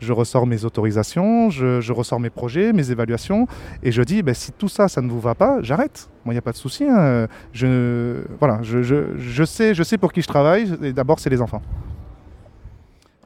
je 0.00 0.12
ressors 0.12 0.46
mes 0.46 0.64
autorisations, 0.64 1.50
je, 1.50 1.92
ressors 1.92 2.20
mes 2.20 2.30
projets, 2.30 2.72
mes 2.72 2.90
évaluations. 2.90 3.46
Et 3.82 3.92
je 3.92 4.02
dis, 4.02 4.22
ben, 4.22 4.34
si 4.34 4.52
tout 4.52 4.68
ça, 4.68 4.88
ça 4.88 5.02
ne 5.02 5.10
vous 5.10 5.20
va 5.20 5.34
pas, 5.34 5.58
j'arrête. 5.62 6.08
Moi, 6.24 6.32
il 6.32 6.36
n'y 6.36 6.38
a 6.38 6.42
pas 6.42 6.52
de 6.52 6.56
souci. 6.56 6.84
hein. 6.88 7.26
Je, 7.52 8.22
voilà, 8.38 8.60
je, 8.62 8.82
je, 8.82 9.16
je 9.18 9.44
sais, 9.44 9.74
je 9.74 9.82
sais 9.82 9.98
pour 9.98 10.12
qui 10.12 10.22
je 10.22 10.28
travaille. 10.28 10.72
Et 10.82 10.92
d'abord, 10.92 11.18
c'est 11.18 11.30
les 11.30 11.42
enfants. 11.42 11.60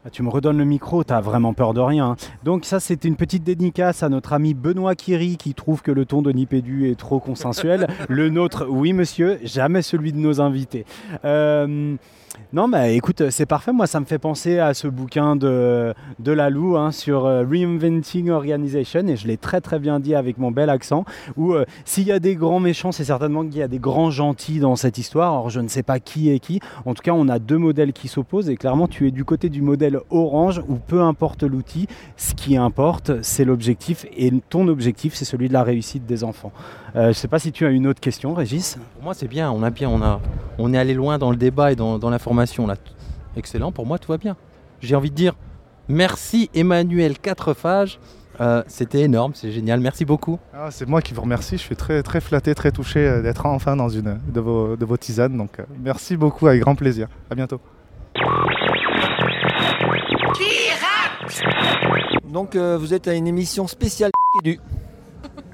Ah, 0.06 0.10
Tu 0.12 0.22
me 0.22 0.28
redonnes 0.28 0.58
le 0.58 0.64
micro, 0.64 1.02
t'as 1.02 1.20
vraiment 1.20 1.52
peur 1.52 1.74
de 1.74 1.80
rien. 1.80 2.10
hein. 2.10 2.16
Donc 2.44 2.64
ça, 2.64 2.78
c'était 2.78 3.08
une 3.08 3.16
petite 3.16 3.42
dédicace 3.42 4.04
à 4.04 4.08
notre 4.08 4.32
ami 4.34 4.54
Benoît 4.54 4.94
Kiri 4.94 5.36
qui 5.36 5.52
trouve 5.52 5.82
que 5.82 5.90
le 5.90 6.04
ton 6.04 6.22
de 6.22 6.30
Nipédu 6.30 6.88
est 6.88 6.94
trop 6.94 7.18
consensuel. 7.18 7.88
le 8.08 8.28
nôtre, 8.30 8.66
oui 8.68 8.92
monsieur, 8.92 9.40
jamais 9.42 9.82
celui 9.82 10.12
de 10.12 10.18
nos 10.18 10.40
invités. 10.40 10.84
Euh, 11.24 11.96
non, 12.52 12.68
bah 12.68 12.88
écoute, 12.88 13.30
c'est 13.30 13.44
parfait. 13.44 13.72
Moi, 13.72 13.86
ça 13.86 14.00
me 14.00 14.04
fait 14.04 14.18
penser 14.18 14.58
à 14.58 14.72
ce 14.72 14.86
bouquin 14.88 15.36
de, 15.36 15.92
de 16.20 16.32
Lalou 16.32 16.76
hein, 16.76 16.92
sur 16.92 17.26
euh, 17.26 17.44
Reinventing 17.44 18.30
Organization, 18.30 19.06
et 19.08 19.16
je 19.16 19.26
l'ai 19.26 19.36
très 19.36 19.60
très 19.60 19.78
bien 19.78 20.00
dit 20.00 20.14
avec 20.14 20.38
mon 20.38 20.50
bel 20.50 20.70
accent, 20.70 21.04
où 21.36 21.54
euh, 21.54 21.64
s'il 21.84 22.04
y 22.04 22.12
a 22.12 22.18
des 22.18 22.36
grands 22.36 22.60
méchants, 22.60 22.92
c'est 22.92 23.04
certainement 23.04 23.44
qu'il 23.44 23.56
y 23.56 23.62
a 23.62 23.68
des 23.68 23.78
grands 23.78 24.10
gentils 24.10 24.60
dans 24.60 24.76
cette 24.76 24.96
histoire. 24.96 25.32
Alors, 25.32 25.50
je 25.50 25.60
ne 25.60 25.68
sais 25.68 25.82
pas 25.82 25.98
qui 25.98 26.30
est 26.30 26.38
qui. 26.38 26.60
En 26.84 26.94
tout 26.94 27.02
cas, 27.02 27.12
on 27.12 27.28
a 27.28 27.38
deux 27.38 27.58
modèles 27.58 27.92
qui 27.92 28.08
s'opposent, 28.08 28.48
et 28.48 28.56
clairement, 28.56 28.86
tu 28.86 29.08
es 29.08 29.10
du 29.10 29.24
côté 29.24 29.48
du 29.48 29.60
modèle 29.60 29.98
orange, 30.10 30.62
où 30.68 30.76
peu 30.76 31.02
importe 31.02 31.42
l'outil, 31.42 31.88
ce 32.16 32.34
qui 32.34 32.56
importe, 32.56 33.22
c'est 33.22 33.44
l'objectif, 33.44 34.06
et 34.16 34.32
ton 34.48 34.68
objectif, 34.68 35.14
c'est 35.14 35.24
celui 35.24 35.48
de 35.48 35.52
la 35.52 35.62
réussite 35.62 36.06
des 36.06 36.22
enfants. 36.22 36.52
Euh, 36.96 37.02
je 37.04 37.08
ne 37.08 37.12
sais 37.12 37.28
pas 37.28 37.38
si 37.38 37.52
tu 37.52 37.66
as 37.66 37.70
une 37.70 37.86
autre 37.86 38.00
question, 38.00 38.32
Régis 38.32 38.78
Pour 38.94 39.04
moi, 39.04 39.14
c'est 39.14 39.28
bien. 39.28 39.50
On 39.50 39.62
a 39.62 39.70
bien, 39.70 39.88
on 39.88 40.00
a, 40.02 40.20
on 40.58 40.72
est 40.72 40.78
allé 40.78 40.94
loin 40.94 41.18
dans 41.18 41.30
le 41.30 41.36
débat 41.36 41.72
et 41.72 41.76
dans, 41.76 41.98
dans 41.98 42.08
l'information 42.10 42.66
là. 42.66 42.76
Excellent. 43.36 43.70
Pour 43.70 43.84
moi, 43.84 43.98
tout 43.98 44.12
va 44.12 44.18
bien. 44.18 44.36
J'ai 44.80 44.94
envie 44.96 45.10
de 45.10 45.14
dire 45.14 45.34
merci 45.88 46.50
Emmanuel 46.54 47.18
Quatrefages. 47.18 47.98
Euh, 48.40 48.62
C'était 48.66 49.00
énorme, 49.00 49.32
c'est 49.34 49.50
génial. 49.50 49.80
Merci 49.80 50.04
beaucoup. 50.04 50.38
Ah, 50.54 50.68
c'est 50.70 50.86
moi 50.86 51.00
qui 51.00 51.14
vous 51.14 51.22
remercie. 51.22 51.56
Je 51.56 51.62
suis 51.62 51.76
très, 51.76 52.02
très 52.02 52.20
flatté, 52.20 52.54
très 52.54 52.70
touché 52.70 53.00
euh, 53.00 53.22
d'être 53.22 53.46
enfin 53.46 53.76
dans 53.76 53.88
une 53.88 54.18
de 54.28 54.40
vos, 54.40 54.76
de 54.76 54.84
vos 54.84 54.96
tisanes. 54.96 55.36
Donc, 55.36 55.58
euh, 55.58 55.64
merci 55.82 56.16
beaucoup, 56.16 56.46
avec 56.46 56.60
grand 56.60 56.74
plaisir. 56.74 57.08
À 57.30 57.34
bientôt. 57.34 57.60
Donc 62.24 62.54
euh, 62.54 62.76
vous 62.78 62.92
êtes 62.92 63.08
à 63.08 63.14
une 63.14 63.26
émission 63.26 63.66
spéciale 63.66 64.10
du. 64.44 64.60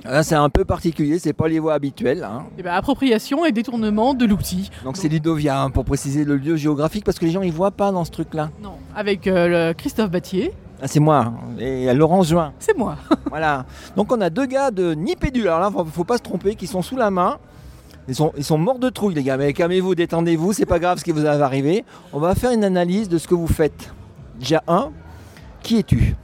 Là 0.04 0.22
c'est 0.22 0.34
un 0.34 0.48
peu 0.48 0.64
particulier, 0.64 1.18
c'est 1.18 1.32
pas 1.32 1.48
les 1.48 1.58
voix 1.58 1.74
habituelles. 1.74 2.24
hein. 2.24 2.44
Eh 2.58 2.62
ben, 2.62 2.72
appropriation 2.74 3.44
et 3.44 3.52
détournement 3.52 4.14
de 4.14 4.24
l'outil. 4.26 4.70
Donc 4.84 4.96
c'est 4.96 5.08
Ludovia 5.08 5.60
hein, 5.62 5.70
pour 5.70 5.84
préciser 5.84 6.24
le 6.24 6.36
lieu 6.36 6.56
géographique 6.56 7.04
parce 7.04 7.18
que 7.18 7.24
les 7.24 7.30
gens 7.30 7.42
ils 7.42 7.52
voient 7.52 7.70
pas 7.70 7.92
dans 7.92 8.04
ce 8.04 8.10
truc 8.10 8.34
là. 8.34 8.50
Non, 8.62 8.74
avec 8.96 9.26
euh, 9.26 9.68
le 9.68 9.74
Christophe 9.74 10.10
Battier. 10.10 10.52
Ah, 10.82 10.88
c'est 10.88 10.98
moi. 10.98 11.18
hein. 11.26 11.34
Et 11.60 11.92
Laurent 11.94 12.24
Juin. 12.24 12.52
C'est 12.58 12.76
moi. 12.76 12.96
voilà. 13.30 13.64
Donc 13.96 14.10
on 14.12 14.20
a 14.20 14.30
deux 14.30 14.46
gars 14.46 14.72
de 14.72 14.94
Nipédu. 14.94 15.42
Alors 15.42 15.60
là, 15.60 15.70
faut, 15.70 15.84
faut 15.84 16.02
pas 16.04 16.16
se 16.16 16.22
tromper, 16.22 16.56
qui 16.56 16.66
sont 16.66 16.82
sous 16.82 16.96
la 16.96 17.10
main. 17.12 17.38
Ils 18.08 18.16
sont, 18.16 18.32
ils 18.36 18.42
sont 18.42 18.58
morts 18.58 18.80
de 18.80 18.88
trouille, 18.90 19.14
les 19.14 19.22
gars. 19.22 19.36
Mais 19.36 19.52
calmez-vous, 19.52 19.94
détendez-vous. 19.94 20.52
C'est 20.52 20.66
pas 20.66 20.80
grave 20.80 20.98
ce 20.98 21.04
qui 21.04 21.12
vous 21.12 21.24
est 21.24 21.28
arrivé. 21.28 21.84
On 22.12 22.18
va 22.18 22.34
faire 22.34 22.50
une 22.50 22.64
analyse 22.64 23.08
de 23.08 23.16
ce 23.18 23.28
que 23.28 23.34
vous 23.36 23.46
faites. 23.46 23.94
Déjà 24.40 24.60
un. 24.66 24.90
Qui 25.62 25.78
es-tu? 25.78 26.16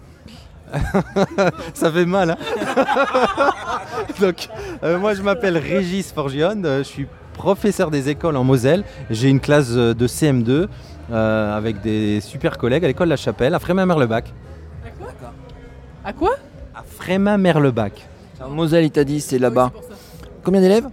Ça 1.75 1.91
fait 1.91 2.07
mal. 2.07 2.31
Hein 2.31 2.37
Donc, 4.21 4.49
euh, 4.83 4.99
moi, 4.99 5.15
je 5.15 5.23
m'appelle 5.23 5.57
Régis 5.59 6.13
Forgione. 6.13 6.65
euh, 6.65 6.79
je 6.79 6.83
suis 6.89 7.07
professeur 7.35 7.91
des 7.91 8.09
écoles 8.09 8.37
en 8.37 8.45
Moselle. 8.45 8.85
J'ai 9.11 9.29
une 9.29 9.41
classe 9.41 9.71
euh, 9.71 9.95
de 9.95 10.07
CM2 10.07 10.67
euh, 11.11 11.57
avec 11.57 11.81
des 11.81 12.21
super 12.21 12.59
collègues 12.59 12.85
à 12.85 12.89
l'école 12.89 13.09
La 13.09 13.17
Chapelle, 13.17 13.55
à 13.55 13.59
Frémin-Merlebac. 13.59 14.33
À 16.05 16.13
quoi? 16.13 16.33
À 16.75 16.83
Frémin-Merlebac. 16.83 18.07
En 18.45 18.51
Moselle, 18.51 18.85
il 18.85 18.91
t'a 18.91 19.05
dit, 19.05 19.21
c'est 19.21 19.39
là-bas. 19.39 19.73
Combien 20.45 20.61
d'élèves? 20.61 20.89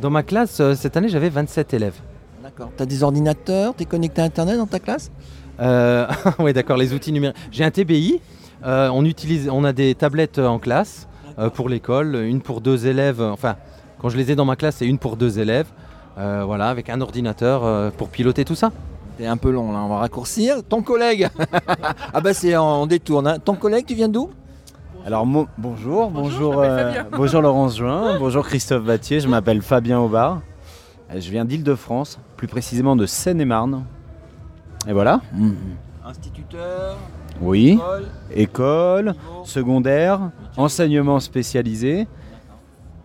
Dans 0.00 0.10
ma 0.10 0.22
classe, 0.22 0.58
euh, 0.60 0.74
cette 0.74 0.96
année, 0.96 1.08
j'avais 1.08 1.28
27 1.28 1.74
élèves. 1.74 1.94
D'accord. 2.42 2.70
T'as 2.76 2.86
des 2.86 3.02
ordinateurs? 3.02 3.74
T'es 3.74 3.84
connecté 3.84 4.20
à 4.20 4.24
Internet 4.24 4.56
dans 4.56 4.66
ta 4.66 4.78
classe? 4.78 5.10
Euh, 5.60 6.06
oui, 6.38 6.52
d'accord, 6.52 6.76
les 6.76 6.92
outils 6.92 7.12
numériques. 7.12 7.36
J'ai 7.50 7.64
un 7.64 7.70
TBI. 7.70 8.20
Euh, 8.64 8.88
on, 8.92 9.04
utilise, 9.04 9.48
on 9.50 9.64
a 9.64 9.72
des 9.72 9.94
tablettes 9.94 10.38
en 10.38 10.58
classe 10.58 11.08
euh, 11.38 11.50
pour 11.50 11.68
l'école, 11.68 12.14
une 12.16 12.40
pour 12.40 12.60
deux 12.60 12.86
élèves. 12.86 13.20
Enfin, 13.20 13.56
quand 14.00 14.08
je 14.08 14.16
les 14.16 14.30
ai 14.30 14.36
dans 14.36 14.44
ma 14.44 14.56
classe, 14.56 14.76
c'est 14.76 14.86
une 14.86 14.98
pour 14.98 15.16
deux 15.16 15.38
élèves. 15.38 15.66
Euh, 16.18 16.42
voilà, 16.44 16.68
avec 16.68 16.90
un 16.90 17.00
ordinateur 17.00 17.64
euh, 17.64 17.90
pour 17.96 18.08
piloter 18.08 18.44
tout 18.44 18.54
ça. 18.54 18.70
T'es 19.18 19.26
un 19.26 19.36
peu 19.36 19.50
long 19.50 19.72
là, 19.72 19.78
on 19.80 19.88
va 19.88 19.98
raccourcir. 19.98 20.62
Ton 20.68 20.82
collègue 20.82 21.28
Ah 22.14 22.20
bah 22.20 22.34
c'est 22.34 22.56
on 22.56 22.86
détourne. 22.86 23.26
hein. 23.26 23.38
Ton 23.38 23.54
collègue, 23.54 23.84
tu 23.86 23.94
viens 23.94 24.08
d'où? 24.08 24.30
Alors 25.06 25.26
mo- 25.26 25.48
bonjour, 25.58 26.10
bonjour, 26.10 26.54
euh, 26.58 26.92
bonjour 27.10 27.42
Laurence 27.42 27.76
Juin, 27.76 28.18
bonjour 28.18 28.46
Christophe 28.46 28.84
Vattier, 28.84 29.18
je 29.20 29.26
m'appelle 29.28 29.60
Fabien 29.60 29.98
Aubard. 30.00 30.40
Euh, 31.10 31.20
Je 31.20 31.30
viens 31.30 31.44
d'Île-de-France, 31.44 32.18
plus 32.36 32.46
précisément 32.46 32.94
de 32.94 33.04
Seine-et-Marne. 33.06 33.84
Et 34.86 34.92
voilà. 34.92 35.20
Instituteur 36.04 36.96
Oui. 37.42 37.78
École. 38.34 39.14
Secondaire, 39.44 40.30
enseignement 40.56 41.18
spécialisé. 41.20 42.06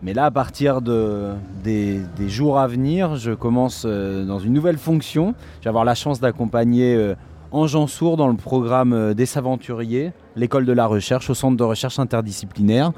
Mais 0.00 0.14
là, 0.14 0.26
à 0.26 0.30
partir 0.30 0.80
de, 0.80 1.32
des, 1.64 2.00
jours 2.28 2.60
à 2.60 2.68
venir, 2.68 3.16
je 3.16 3.32
commence 3.32 3.82
euh, 3.84 4.24
dans 4.24 4.38
une 4.38 4.52
nouvelle 4.52 4.78
fonction. 4.78 5.34
Je 5.58 5.64
vais 5.64 5.70
avoir 5.70 5.84
la 5.84 5.96
chance 5.96 6.20
d'accompagner 6.20 6.94
euh, 6.94 7.16
Ange 7.50 7.84
Sourd 7.86 8.16
dans 8.16 8.28
le 8.28 8.36
programme 8.36 8.92
euh, 8.92 9.14
des 9.14 9.36
Aventuriers, 9.36 10.12
l'école 10.36 10.66
de 10.66 10.72
la 10.72 10.86
recherche, 10.86 11.28
au 11.30 11.34
centre 11.34 11.56
de 11.56 11.64
recherche 11.64 11.98
interdisciplinaire, 11.98 12.92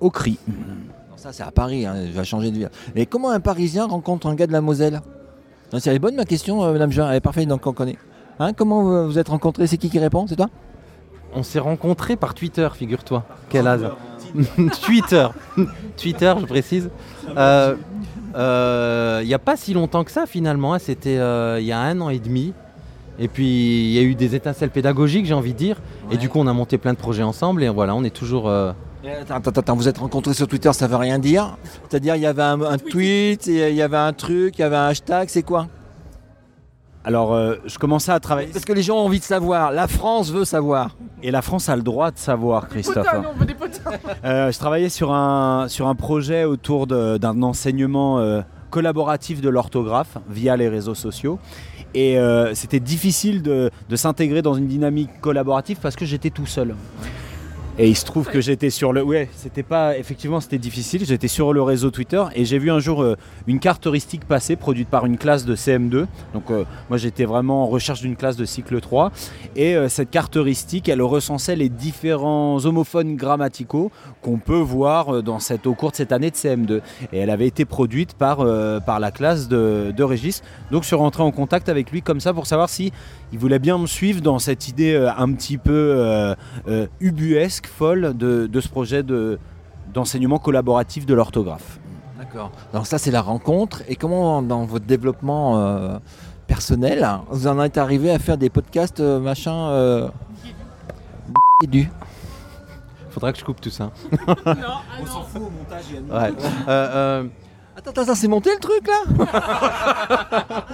au 0.00 0.10
CRI. 0.10 0.36
Ça 1.14 1.32
c'est 1.32 1.44
à 1.44 1.52
Paris, 1.52 1.86
hein, 1.86 1.94
je 2.06 2.10
vais 2.10 2.24
changer 2.24 2.50
de 2.50 2.56
ville. 2.56 2.70
Mais 2.96 3.06
comment 3.06 3.30
un 3.30 3.38
Parisien 3.38 3.86
rencontre 3.86 4.26
un 4.26 4.34
gars 4.34 4.48
de 4.48 4.52
la 4.52 4.60
Moselle? 4.60 5.00
C'est 5.78 5.90
elle 5.90 5.96
est 5.96 6.00
bonne 6.00 6.16
ma 6.16 6.24
question, 6.24 6.72
Madame 6.72 6.90
Juin, 6.90 7.08
elle 7.08 7.16
est 7.16 7.20
parfaite, 7.20 7.46
donc 7.46 7.64
on 7.68 7.72
connaît. 7.72 7.98
Hein, 8.40 8.52
comment 8.52 8.82
vous 8.82 9.06
vous 9.06 9.18
êtes 9.20 9.28
rencontrés? 9.28 9.68
C'est 9.68 9.76
qui 9.76 9.88
qui 9.88 10.00
répond? 10.00 10.26
C'est 10.26 10.34
toi? 10.34 10.48
On 11.34 11.42
s'est 11.42 11.58
rencontrés 11.58 12.16
par 12.16 12.34
Twitter, 12.34 12.68
figure-toi. 12.74 13.24
Quel 13.48 13.66
hasard. 13.66 13.96
Twitter. 14.82 15.26
Twitter, 15.96 16.34
je 16.40 16.46
précise. 16.46 16.90
Euh, 17.36 17.74
euh, 18.36 19.20
Il 19.22 19.28
n'y 19.28 19.34
a 19.34 19.38
pas 19.38 19.56
si 19.56 19.74
longtemps 19.74 20.04
que 20.04 20.10
ça, 20.10 20.26
finalement. 20.26 20.74
hein. 20.74 20.78
C'était 20.78 21.18
euh, 21.18 21.58
il 21.60 21.66
y 21.66 21.72
a 21.72 21.78
un 21.80 22.00
an 22.00 22.08
et 22.10 22.18
demi. 22.18 22.52
Et 23.18 23.28
puis, 23.28 23.44
il 23.84 23.90
y 23.92 23.98
a 23.98 24.02
eu 24.02 24.14
des 24.14 24.34
étincelles 24.34 24.70
pédagogiques, 24.70 25.26
j'ai 25.26 25.34
envie 25.34 25.52
de 25.52 25.58
dire. 25.58 25.76
Et 26.10 26.16
du 26.16 26.28
coup, 26.28 26.38
on 26.38 26.46
a 26.46 26.52
monté 26.52 26.78
plein 26.78 26.92
de 26.92 26.98
projets 26.98 27.22
ensemble. 27.22 27.62
Et 27.62 27.68
voilà, 27.68 27.94
on 27.94 28.04
est 28.04 28.14
toujours... 28.14 28.48
euh, 28.48 28.72
Attends, 29.28 29.34
attends, 29.36 29.60
attends, 29.60 29.76
vous 29.76 29.88
êtes 29.88 29.98
rencontrés 29.98 30.32
sur 30.32 30.46
Twitter, 30.46 30.72
ça 30.72 30.86
veut 30.86 30.94
rien 30.96 31.18
dire 31.18 31.56
C'est-à-dire 31.88 32.14
il 32.14 32.22
y 32.22 32.26
avait 32.26 32.42
un, 32.42 32.60
un 32.62 32.78
tweet, 32.78 33.48
et 33.48 33.70
il 33.70 33.74
y 33.74 33.82
avait 33.82 33.96
un 33.96 34.12
truc, 34.12 34.58
il 34.58 34.60
y 34.60 34.64
avait 34.64 34.76
un 34.76 34.86
hashtag, 34.86 35.28
c'est 35.28 35.42
quoi? 35.42 35.66
Alors, 37.04 37.34
euh, 37.34 37.56
je 37.66 37.78
commençais 37.78 38.12
à 38.12 38.20
travailler. 38.20 38.52
Parce 38.52 38.64
que 38.64 38.72
les 38.72 38.82
gens 38.82 38.96
ont 38.96 39.06
envie 39.06 39.18
de 39.18 39.24
savoir, 39.24 39.72
la 39.72 39.88
France 39.88 40.30
veut 40.30 40.44
savoir. 40.44 40.96
Et 41.22 41.30
la 41.30 41.42
France 41.42 41.68
a 41.68 41.76
le 41.76 41.82
droit 41.82 42.10
de 42.10 42.18
savoir, 42.18 42.68
Christophe. 42.68 43.06
Putain, 43.06 43.22
non, 43.22 43.30
on 43.34 43.38
veut 43.38 43.46
des 43.46 43.54
potins. 43.54 43.90
Euh, 44.24 44.52
je 44.52 44.58
travaillais 44.58 44.88
sur 44.88 45.12
un, 45.12 45.66
sur 45.68 45.88
un 45.88 45.94
projet 45.94 46.44
autour 46.44 46.86
d'un 46.86 47.42
enseignement 47.42 48.18
euh, 48.18 48.40
collaboratif 48.70 49.40
de 49.40 49.48
l'orthographe 49.48 50.18
via 50.28 50.56
les 50.56 50.68
réseaux 50.68 50.94
sociaux. 50.94 51.38
Et 51.94 52.18
euh, 52.18 52.54
c'était 52.54 52.80
difficile 52.80 53.42
de, 53.42 53.70
de 53.88 53.96
s'intégrer 53.96 54.40
dans 54.40 54.54
une 54.54 54.66
dynamique 54.66 55.10
collaborative 55.20 55.78
parce 55.82 55.94
que 55.96 56.04
j'étais 56.04 56.30
tout 56.30 56.46
seul. 56.46 56.74
Et 57.78 57.88
il 57.88 57.96
se 57.96 58.04
trouve 58.04 58.28
que 58.28 58.42
j'étais 58.42 58.68
sur 58.68 58.92
le. 58.92 59.02
Ouais, 59.02 59.30
c'était 59.34 59.62
pas. 59.62 59.96
Effectivement, 59.96 60.40
c'était 60.40 60.58
difficile. 60.58 61.06
J'étais 61.06 61.28
sur 61.28 61.54
le 61.54 61.62
réseau 61.62 61.90
Twitter 61.90 62.22
et 62.34 62.44
j'ai 62.44 62.58
vu 62.58 62.70
un 62.70 62.80
jour 62.80 63.02
euh, 63.02 63.16
une 63.46 63.60
carte 63.60 63.86
heuristique 63.86 64.26
passer 64.26 64.56
produite 64.56 64.88
par 64.88 65.06
une 65.06 65.16
classe 65.16 65.46
de 65.46 65.56
CM2. 65.56 66.06
Donc, 66.34 66.50
euh, 66.50 66.64
moi, 66.90 66.98
j'étais 66.98 67.24
vraiment 67.24 67.62
en 67.62 67.66
recherche 67.66 68.02
d'une 68.02 68.14
classe 68.14 68.36
de 68.36 68.44
cycle 68.44 68.78
3. 68.78 69.10
Et 69.56 69.74
euh, 69.74 69.88
cette 69.88 70.10
carte 70.10 70.36
heuristique, 70.36 70.90
elle 70.90 71.00
recensait 71.00 71.56
les 71.56 71.70
différents 71.70 72.62
homophones 72.66 73.16
grammaticaux 73.16 73.90
qu'on 74.20 74.38
peut 74.38 74.60
voir 74.60 75.22
dans 75.22 75.38
cette, 75.38 75.66
au 75.66 75.74
cours 75.74 75.92
de 75.92 75.96
cette 75.96 76.12
année 76.12 76.30
de 76.30 76.36
CM2. 76.36 76.82
Et 77.14 77.20
elle 77.20 77.30
avait 77.30 77.46
été 77.46 77.64
produite 77.64 78.12
par, 78.12 78.46
par 78.84 79.00
la 79.00 79.10
classe 79.10 79.48
de, 79.48 79.94
de 79.96 80.02
Régis. 80.04 80.42
Donc, 80.70 80.82
je 80.82 80.88
suis 80.88 80.96
rentré 80.96 81.22
en 81.22 81.30
contact 81.30 81.70
avec 81.70 81.90
lui 81.90 82.02
comme 82.02 82.20
ça 82.20 82.34
pour 82.34 82.46
savoir 82.46 82.68
si 82.68 82.92
voulait 83.32 83.58
bien 83.58 83.78
me 83.78 83.86
suivre 83.86 84.20
dans 84.20 84.38
cette 84.38 84.68
idée 84.68 84.94
un 85.16 85.32
petit 85.32 85.56
peu 85.56 86.34
euh, 86.68 86.86
folle 87.66 88.16
de, 88.16 88.46
de 88.46 88.60
ce 88.60 88.68
projet 88.68 89.02
de, 89.02 89.38
d'enseignement 89.92 90.38
collaboratif 90.38 91.06
de 91.06 91.14
l'orthographe. 91.14 91.78
D'accord. 92.18 92.50
Donc 92.72 92.86
ça 92.86 92.98
c'est 92.98 93.10
la 93.10 93.20
rencontre. 93.22 93.82
Et 93.88 93.96
comment 93.96 94.42
dans 94.42 94.64
votre 94.64 94.86
développement 94.86 95.58
euh, 95.58 95.98
personnel, 96.46 97.08
vous 97.30 97.46
en 97.46 97.60
êtes 97.62 97.78
arrivé 97.78 98.10
à 98.10 98.18
faire 98.18 98.36
des 98.38 98.50
podcasts 98.50 99.00
euh, 99.00 99.18
machin 99.20 99.68
euh, 99.70 100.08
et 101.62 101.66
du? 101.66 101.90
Faudra 103.10 103.32
que 103.32 103.38
je 103.38 103.44
coupe 103.44 103.60
tout 103.60 103.70
ça. 103.70 103.90
On 104.46 105.06
s'en 105.06 105.22
fout 105.22 105.42
au 105.42 105.50
montage. 105.50 105.84
Ouais. 105.92 106.34
Euh, 106.68 106.68
euh, 106.68 107.24
Attends, 107.76 107.90
attends, 107.90 108.02
attends, 108.02 108.14
c'est 108.14 108.28
monté 108.28 108.50
le 108.54 108.60
truc 108.60 108.86
là? 108.86 109.26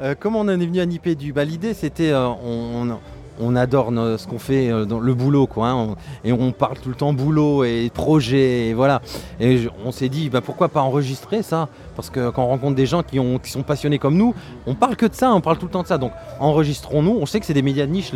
Euh, 0.00 0.14
comment 0.18 0.40
on 0.40 0.42
en 0.42 0.48
est 0.48 0.66
venu 0.66 0.80
à 0.80 0.86
Nipédu? 0.86 1.32
Bah, 1.32 1.44
L'idée, 1.44 1.72
c'était, 1.72 2.10
euh, 2.10 2.26
on, 2.26 2.90
on- 2.90 2.98
on 3.40 3.56
adore 3.56 3.88
ce 4.18 4.26
qu'on 4.26 4.38
fait, 4.38 4.70
euh, 4.70 4.84
dans 4.84 5.00
le 5.00 5.14
boulot, 5.14 5.46
quoi. 5.46 5.68
hein, 5.68 5.94
et 6.24 6.32
on 6.32 6.52
parle 6.52 6.78
tout 6.78 6.88
le 6.88 6.94
temps 6.94 7.12
boulot 7.12 7.64
et 7.64 7.90
projet, 7.92 8.68
et 8.68 8.74
voilà. 8.74 9.00
Et 9.40 9.68
on 9.84 9.90
s'est 9.92 10.08
dit, 10.08 10.30
bah, 10.30 10.40
pourquoi 10.40 10.68
pas 10.68 10.80
enregistrer 10.82 11.42
ça? 11.42 11.68
Parce 11.96 12.10
que 12.10 12.30
quand 12.30 12.44
on 12.44 12.48
rencontre 12.48 12.76
des 12.76 12.86
gens 12.86 13.02
qui, 13.02 13.18
ont, 13.18 13.38
qui 13.38 13.50
sont 13.50 13.62
passionnés 13.62 13.98
comme 13.98 14.16
nous, 14.16 14.34
on 14.66 14.74
parle 14.74 14.96
que 14.96 15.06
de 15.06 15.14
ça, 15.14 15.32
on 15.32 15.40
parle 15.40 15.58
tout 15.58 15.66
le 15.66 15.72
temps 15.72 15.82
de 15.82 15.88
ça. 15.88 15.98
Donc 15.98 16.12
enregistrons-nous. 16.40 17.16
On 17.20 17.26
sait 17.26 17.40
que 17.40 17.46
c'est 17.46 17.54
des 17.54 17.62
médias 17.62 17.86
de 17.86 17.90
niche. 17.92 18.12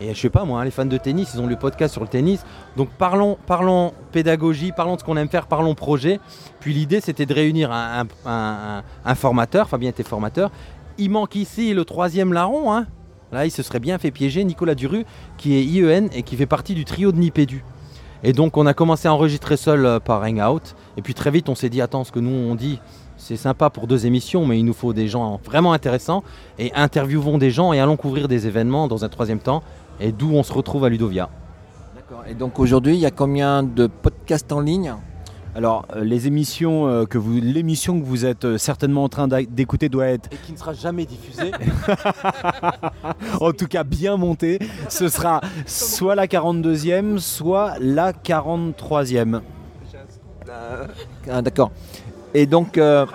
et 0.00 0.12
je 0.14 0.20
sais 0.20 0.30
pas 0.30 0.44
moi, 0.44 0.60
hein, 0.60 0.64
les 0.64 0.70
fans 0.70 0.84
de 0.84 0.96
tennis, 0.98 1.30
ils 1.34 1.40
ont 1.40 1.46
le 1.46 1.56
podcast 1.56 1.92
sur 1.92 2.02
le 2.02 2.08
tennis. 2.08 2.44
Donc 2.76 2.88
parlons, 2.90 3.38
parlons 3.46 3.92
pédagogie, 4.12 4.72
parlons 4.76 4.94
de 4.96 5.00
ce 5.00 5.04
qu'on 5.04 5.16
aime 5.16 5.28
faire, 5.28 5.46
parlons 5.46 5.74
projet. 5.74 6.20
Puis 6.60 6.74
l'idée 6.74 7.00
c'était 7.00 7.26
de 7.26 7.34
réunir 7.34 7.70
un, 7.72 8.02
un- 8.26 8.30
un- 8.30 8.82
un 9.04 9.14
formateur, 9.14 9.68
Fabien 9.68 9.90
était 9.90 10.02
formateur. 10.02 10.50
Il 10.98 11.10
manque 11.10 11.34
ici 11.36 11.74
le 11.74 11.84
troisième 11.84 12.32
larron. 12.32 12.72
hein. 12.72 12.86
Là, 13.34 13.46
il 13.46 13.50
se 13.50 13.64
serait 13.64 13.80
bien 13.80 13.98
fait 13.98 14.12
piéger, 14.12 14.44
Nicolas 14.44 14.76
Duru, 14.76 15.04
qui 15.38 15.56
est 15.56 15.64
IEN 15.64 16.06
et 16.12 16.22
qui 16.22 16.36
fait 16.36 16.46
partie 16.46 16.74
du 16.74 16.84
trio 16.84 17.10
de 17.10 17.18
Nipédu. 17.18 17.64
Et 18.22 18.32
donc 18.32 18.56
on 18.56 18.64
a 18.64 18.74
commencé 18.74 19.08
à 19.08 19.12
enregistrer 19.12 19.56
seul 19.56 19.84
euh, 19.84 19.98
par 19.98 20.22
Hangout. 20.22 20.76
Et 20.96 21.02
puis 21.02 21.14
très 21.14 21.32
vite 21.32 21.48
on 21.48 21.56
s'est 21.56 21.68
dit, 21.68 21.80
attends, 21.80 22.04
ce 22.04 22.12
que 22.12 22.20
nous 22.20 22.30
on 22.30 22.54
dit, 22.54 22.78
c'est 23.16 23.36
sympa 23.36 23.70
pour 23.70 23.88
deux 23.88 24.06
émissions, 24.06 24.46
mais 24.46 24.56
il 24.60 24.64
nous 24.64 24.72
faut 24.72 24.92
des 24.92 25.08
gens 25.08 25.40
vraiment 25.44 25.72
intéressants. 25.72 26.22
Et 26.60 26.72
interviewons 26.74 27.36
des 27.36 27.50
gens 27.50 27.72
et 27.72 27.80
allons 27.80 27.96
couvrir 27.96 28.28
des 28.28 28.46
événements 28.46 28.86
dans 28.86 29.04
un 29.04 29.08
troisième 29.08 29.40
temps. 29.40 29.64
Et 29.98 30.12
d'où 30.12 30.30
on 30.32 30.44
se 30.44 30.52
retrouve 30.52 30.84
à 30.84 30.88
Ludovia. 30.88 31.28
D'accord. 31.96 32.22
Et 32.28 32.34
donc 32.34 32.60
aujourd'hui, 32.60 32.94
il 32.94 33.00
y 33.00 33.06
a 33.06 33.10
combien 33.10 33.64
de 33.64 33.88
podcasts 33.88 34.52
en 34.52 34.60
ligne? 34.60 34.94
Alors, 35.56 35.86
euh, 35.94 36.02
les 36.02 36.26
émissions 36.26 36.88
euh, 36.88 37.06
que 37.06 37.16
vous, 37.16 37.40
l'émission 37.40 38.00
que 38.00 38.04
vous 38.04 38.24
êtes 38.24 38.44
euh, 38.44 38.58
certainement 38.58 39.04
en 39.04 39.08
train 39.08 39.28
d'écouter 39.28 39.88
doit 39.88 40.06
être, 40.06 40.28
Et 40.32 40.36
qui 40.36 40.52
ne 40.52 40.56
sera 40.56 40.72
jamais 40.72 41.04
diffusé. 41.04 41.52
en 43.40 43.52
tout 43.52 43.68
cas, 43.68 43.84
bien 43.84 44.16
montée. 44.16 44.58
Ce 44.88 45.08
sera 45.08 45.40
soit 45.66 46.16
la 46.16 46.26
42e, 46.26 47.18
soit 47.18 47.74
la 47.78 48.12
43e. 48.12 49.40
Ah, 51.30 51.42
D'accord. 51.42 51.70
Et 52.34 52.46
donc, 52.46 52.76
euh, 52.76 53.06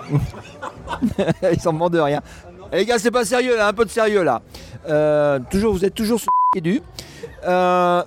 ils 1.52 1.60
s'en 1.60 1.74
demandent 1.74 1.92
de 1.92 2.00
rien. 2.00 2.22
Eh, 2.72 2.78
les 2.78 2.86
gars, 2.86 2.98
c'est 2.98 3.10
pas 3.10 3.24
sérieux 3.24 3.56
là, 3.56 3.68
un 3.68 3.72
peu 3.72 3.84
de 3.84 3.90
sérieux 3.90 4.22
là. 4.22 4.40
Euh, 4.88 5.38
toujours, 5.50 5.74
vous 5.74 5.84
êtes 5.84 5.94
toujours 5.94 6.18
sur 6.18 6.30
du. 6.62 6.80
Euh, 7.46 8.02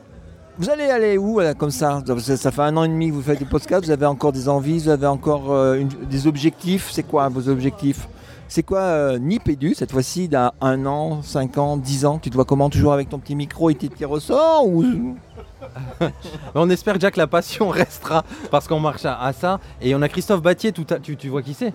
vous 0.58 0.70
allez 0.70 0.86
aller 0.86 1.18
où 1.18 1.40
là, 1.40 1.54
comme 1.54 1.72
ça 1.72 2.02
ça 2.20 2.52
fait 2.52 2.62
un 2.62 2.78
an 2.78 2.84
et 2.84 2.88
demi 2.88 3.10
que 3.10 3.14
vous 3.14 3.22
faites 3.22 3.40
des 3.40 3.46
podcasts, 3.46 3.86
vous 3.86 3.92
avez 3.92 4.06
encore 4.06 4.32
des 4.32 4.48
envies, 4.50 4.80
vous 4.80 4.90
avez 4.90 5.08
encore 5.08 5.52
euh, 5.52 5.76
une- 5.76 5.88
des 6.10 6.28
objectifs. 6.28 6.90
C'est 6.92 7.04
quoi 7.04 7.28
vos 7.30 7.50
objectifs? 7.50 8.08
C'est 8.48 8.62
quoi 8.64 8.80
euh, 8.82 9.18
Nipédu 9.18 9.74
cette 9.74 9.92
fois-ci 9.92 10.28
d'un 10.28 10.52
un 10.62 10.86
an, 10.86 11.24
5 11.24 11.58
ans, 11.58 11.78
10 11.78 12.06
ans? 12.06 12.20
Tu 12.22 12.30
te 12.30 12.36
vois 12.36 12.46
comment 12.46 12.70
Toujours 12.70 12.94
avec 12.94 13.10
ton 13.10 13.18
petit 13.18 13.36
micro 13.36 13.70
et 13.72 13.76
tes 13.76 13.90
petits 13.90 14.06
ressorts 14.06 14.68
ou... 14.68 15.16
On 16.56 16.70
espère 16.70 16.96
déjà 16.96 17.10
que 17.10 17.18
la 17.20 17.26
passion 17.26 17.70
restera 17.70 18.24
parce 18.52 18.68
qu'on 18.68 18.80
marche 18.80 19.06
à, 19.06 19.20
à 19.20 19.34
ça. 19.34 19.60
Et 19.82 19.96
on 19.96 20.02
a 20.02 20.10
Christophe 20.10 20.42
Battier, 20.42 20.72
tout 20.72 20.86
à- 20.92 21.00
tu, 21.00 21.16
tu 21.18 21.30
vois 21.30 21.42
qui 21.42 21.54
c'est? 21.54 21.74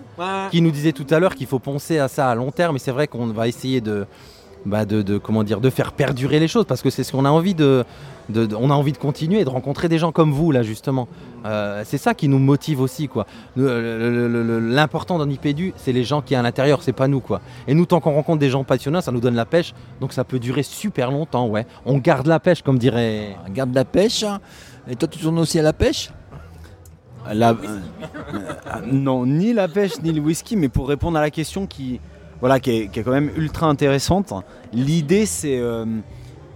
Qui 0.51 0.61
nous 0.61 0.71
disait 0.71 0.93
tout 0.93 1.07
à 1.09 1.19
l'heure 1.19 1.35
qu'il 1.35 1.47
faut 1.47 1.59
penser 1.59 1.97
à 1.99 2.07
ça 2.07 2.29
à 2.29 2.35
long 2.35 2.51
terme. 2.51 2.75
Et 2.77 2.79
c'est 2.79 2.91
vrai 2.91 3.07
qu'on 3.07 3.27
va 3.27 3.47
essayer 3.47 3.81
de, 3.81 4.05
bah, 4.65 4.85
de, 4.85 5.01
de- 5.01 5.17
comment 5.17 5.43
dire, 5.43 5.61
de 5.61 5.69
faire 5.69 5.91
perdurer 5.93 6.39
les 6.39 6.47
choses 6.47 6.65
parce 6.65 6.81
que 6.81 6.89
c'est 6.89 7.03
ce 7.03 7.11
qu'on 7.11 7.25
a 7.25 7.29
envie 7.29 7.55
de, 7.55 7.85
de- 8.29 8.45
de- 8.45 8.55
on 8.55 8.69
a 8.69 8.73
envie 8.73 8.91
de 8.91 8.97
continuer 8.97 9.39
et 9.39 9.45
de 9.45 9.49
rencontrer 9.49 9.87
des 9.89 9.97
gens 9.97 10.11
comme 10.11 10.31
vous 10.31 10.51
là 10.51 10.63
justement. 10.63 11.07
Euh, 11.45 11.83
c'est 11.85 11.97
ça 11.97 12.13
qui 12.13 12.27
nous 12.27 12.39
motive 12.39 12.81
aussi 12.81 13.07
quoi. 13.07 13.25
Le- 13.55 14.59
L'important 14.59 15.17
dans 15.17 15.25
Nipédu, 15.25 15.73
c'est 15.77 15.91
les 15.93 16.03
gens 16.03 16.21
qui 16.21 16.33
sont 16.33 16.39
à 16.39 16.43
l'intérieur, 16.43 16.83
c'est 16.83 16.93
pas 16.93 17.07
nous 17.07 17.21
quoi. 17.21 17.41
Et 17.67 17.73
nous 17.73 17.85
tant 17.85 17.99
qu'on 18.01 18.13
rencontre 18.13 18.39
des 18.39 18.49
gens 18.49 18.63
passionnés, 18.63 19.01
ça 19.01 19.11
nous 19.11 19.21
donne 19.21 19.35
la 19.35 19.45
pêche, 19.45 19.73
donc 20.01 20.11
ça 20.13 20.23
peut 20.23 20.39
durer 20.39 20.63
super 20.63 21.11
longtemps 21.11 21.47
ouais. 21.47 21.65
On 21.85 21.97
garde 21.97 22.27
la 22.27 22.39
pêche 22.39 22.61
comme 22.61 22.77
dirait. 22.77 23.35
On 23.47 23.51
garde 23.51 23.73
la 23.73 23.85
pêche. 23.85 24.25
Et 24.89 24.95
toi, 24.95 25.07
tu 25.07 25.19
tournes 25.19 25.39
aussi 25.39 25.59
à 25.59 25.61
la 25.63 25.73
pêche? 25.73 26.09
La- 27.31 27.51
euh, 27.51 27.79
non, 28.91 29.25
ni 29.25 29.53
la 29.53 29.67
pêche 29.67 30.01
ni 30.01 30.11
le 30.11 30.21
whisky, 30.21 30.55
mais 30.55 30.69
pour 30.69 30.87
répondre 30.87 31.17
à 31.17 31.21
la 31.21 31.29
question 31.29 31.67
qui, 31.67 31.99
voilà, 32.39 32.59
qui, 32.59 32.71
est, 32.71 33.03
quand 33.03 33.11
même 33.11 33.31
ultra 33.37 33.67
intéressante, 33.67 34.33
l'idée 34.73 35.25
c'est. 35.25 35.59
euh, 35.59 35.85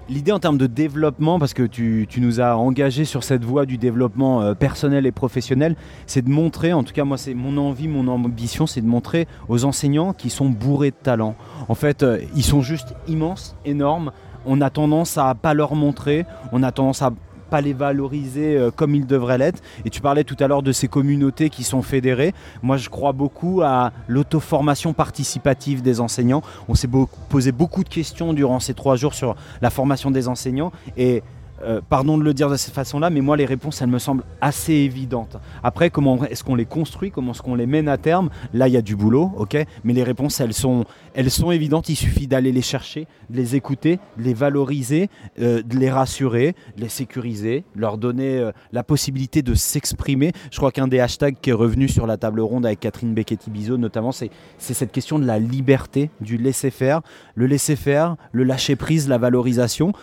L'idée 0.10 0.34
en 0.34 0.40
termes 0.40 0.58
de 0.58 0.68
développement, 0.68 1.40
parce 1.40 1.54
que 1.54 1.64
tu, 1.64 2.08
tu 2.10 2.20
nous 2.20 2.42
as 2.42 2.58
engagé 2.58 3.06
sur 3.06 3.24
cette 3.24 3.46
voie 3.46 3.66
du 3.66 3.78
développement 3.78 4.42
euh, 4.42 4.54
personnel 4.54 5.06
et 5.06 5.14
professionnel, 5.14 5.78
c'est 6.08 6.22
de 6.22 6.30
montrer, 6.30 6.74
en 6.74 6.84
tout 6.84 6.92
cas 6.92 7.06
moi 7.06 7.18
c'est 7.18 7.34
mon 7.34 7.56
envie, 7.56 7.88
mon 7.88 8.10
ambition, 8.10 8.68
c'est 8.68 8.82
de 8.82 8.86
montrer 8.86 9.30
aux 9.48 9.64
enseignants 9.64 10.12
qui 10.12 10.30
sont 10.30 10.50
bourrés 10.50 10.92
de 10.92 10.98
talent. 11.02 11.36
En 11.70 11.74
fait, 11.74 12.04
euh, 12.04 12.20
ils 12.36 12.44
sont 12.44 12.62
juste 12.62 12.94
immenses, 13.08 13.56
énormes. 13.64 14.12
On 14.46 14.60
a 14.60 14.70
tendance 14.70 15.18
à 15.18 15.34
pas 15.36 15.54
leur 15.54 15.74
montrer, 15.74 16.26
on 16.52 16.64
a 16.64 16.74
tendance 16.74 17.02
à 17.02 17.12
pas 17.54 17.62
les 17.62 17.74
valoriser 17.74 18.58
euh, 18.58 18.72
comme 18.72 18.96
ils 18.96 19.06
devraient 19.06 19.38
l'être. 19.38 19.62
Et 19.86 19.92
tu 19.92 20.02
parlais 20.02 20.24
tout 20.24 20.36
à 20.40 20.48
l'heure 20.48 20.64
de 20.64 20.72
ces 20.72 20.88
communautés 20.88 21.52
qui 21.52 21.64
sont 21.64 21.84
fédérées. 21.84 22.34
Moi, 22.64 22.78
je 22.78 22.90
crois 22.90 23.12
beaucoup 23.12 23.62
à 23.62 23.92
l'auto-formation 24.08 24.94
participative 24.94 25.84
des 25.84 26.00
enseignants. 26.00 26.42
On 26.68 26.74
s'est 26.74 26.90
posé 27.30 27.52
beaucoup 27.52 27.84
de 27.84 27.90
questions 27.90 28.34
durant 28.34 28.60
ces 28.60 28.74
trois 28.74 28.96
jours 28.96 29.14
sur 29.14 29.36
la 29.62 29.70
formation 29.70 30.10
des 30.10 30.28
enseignants. 30.28 30.72
Et 30.98 31.22
euh, 31.64 31.81
pardon 31.88 32.18
de 32.18 32.23
le 32.23 32.34
dire 32.34 32.49
de 32.49 32.56
cette 32.56 32.73
façon-là, 32.73 33.10
mais 33.10 33.22
moi, 33.22 33.38
les 33.38 33.45
réponses, 33.45 33.81
elles 33.81 33.90
me 33.90 33.99
semblent 33.99 34.23
assez 34.41 34.73
évidentes. 34.73 35.38
Après, 35.64 35.90
comment 35.90 36.23
est-ce 36.26 36.44
qu'on 36.44 36.56
les 36.56 36.65
construit 36.65 37.11
Comment 37.11 37.31
est-ce 37.31 37.41
qu'on 37.41 37.56
les 37.56 37.65
mène 37.65 37.88
à 37.88 37.98
terme? 37.98 38.30
Là, 38.53 38.68
il 38.68 38.73
y 38.73 38.77
a 38.77 38.81
du 38.81 38.95
boulot, 38.95 39.31
ok? 39.38 39.57
Mais 39.84 39.94
les 39.94 40.03
réponses, 40.03 40.40
elles 40.40 40.53
sont, 40.53 40.85
elles 41.14 41.31
sont 41.31 41.52
évidentes. 41.52 41.90
Il 41.90 41.95
suffit 41.95 42.27
d'aller 42.27 42.52
les 42.52 42.61
chercher, 42.61 43.07
de 43.30 43.38
les 43.38 43.56
écouter, 43.56 43.99
de 44.18 44.23
les 44.23 44.34
valoriser, 44.34 45.10
euh, 45.40 45.61
de 45.61 45.77
les 45.77 45.90
rassurer, 45.90 46.56
de 46.77 46.81
les 46.81 46.90
sécuriser, 46.90 47.64
leur 47.76 47.98
donner 47.98 48.38
euh, 48.40 48.52
la 48.72 48.84
possibilité 48.84 49.41
de 49.41 49.53
s'exprimer. 49.53 50.31
Je 50.52 50.57
crois 50.57 50.72
qu'un 50.72 50.88
des 50.88 50.99
hashtags 50.99 51.35
qui 51.41 51.49
est 51.49 51.53
revenu 51.53 51.88
sur 51.88 52.07
la 52.07 52.18
table 52.18 52.41
ronde 52.41 52.65
avec 52.65 52.80
Catherine 52.80 53.14
Becchetti-Bizot, 53.14 53.77
notamment, 53.77 54.11
c'est 54.11 54.30
cette 54.57 54.91
question 54.91 55.19
de 55.19 55.26
la 55.26 55.40
liberté, 55.40 56.10
du 56.22 56.38
laisser-faire. 56.38 57.02
Le 57.35 57.45
laisser-faire, 57.45 58.15
le 58.31 58.44
lâcher-prise, 58.44 59.07
la 59.07 59.18
valorisation. 59.18 59.94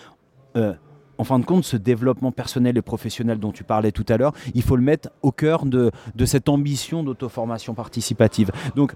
En 1.20 1.24
fin 1.24 1.38
de 1.38 1.44
compte, 1.44 1.64
ce 1.64 1.76
développement 1.76 2.32
personnel 2.32 2.78
et 2.78 2.82
professionnel 2.82 3.38
dont 3.38 3.52
tu 3.52 3.62
parlais 3.62 3.92
tout 3.92 4.06
à 4.08 4.16
l'heure, 4.16 4.32
il 4.54 4.62
faut 4.62 4.74
le 4.74 4.82
mettre 4.82 5.10
au 5.20 5.32
cœur 5.32 5.66
de, 5.66 5.90
cette 6.24 6.48
ambition 6.48 7.04
d'auto-formation 7.04 7.74
participative. 7.74 8.50
Donc, 8.74 8.94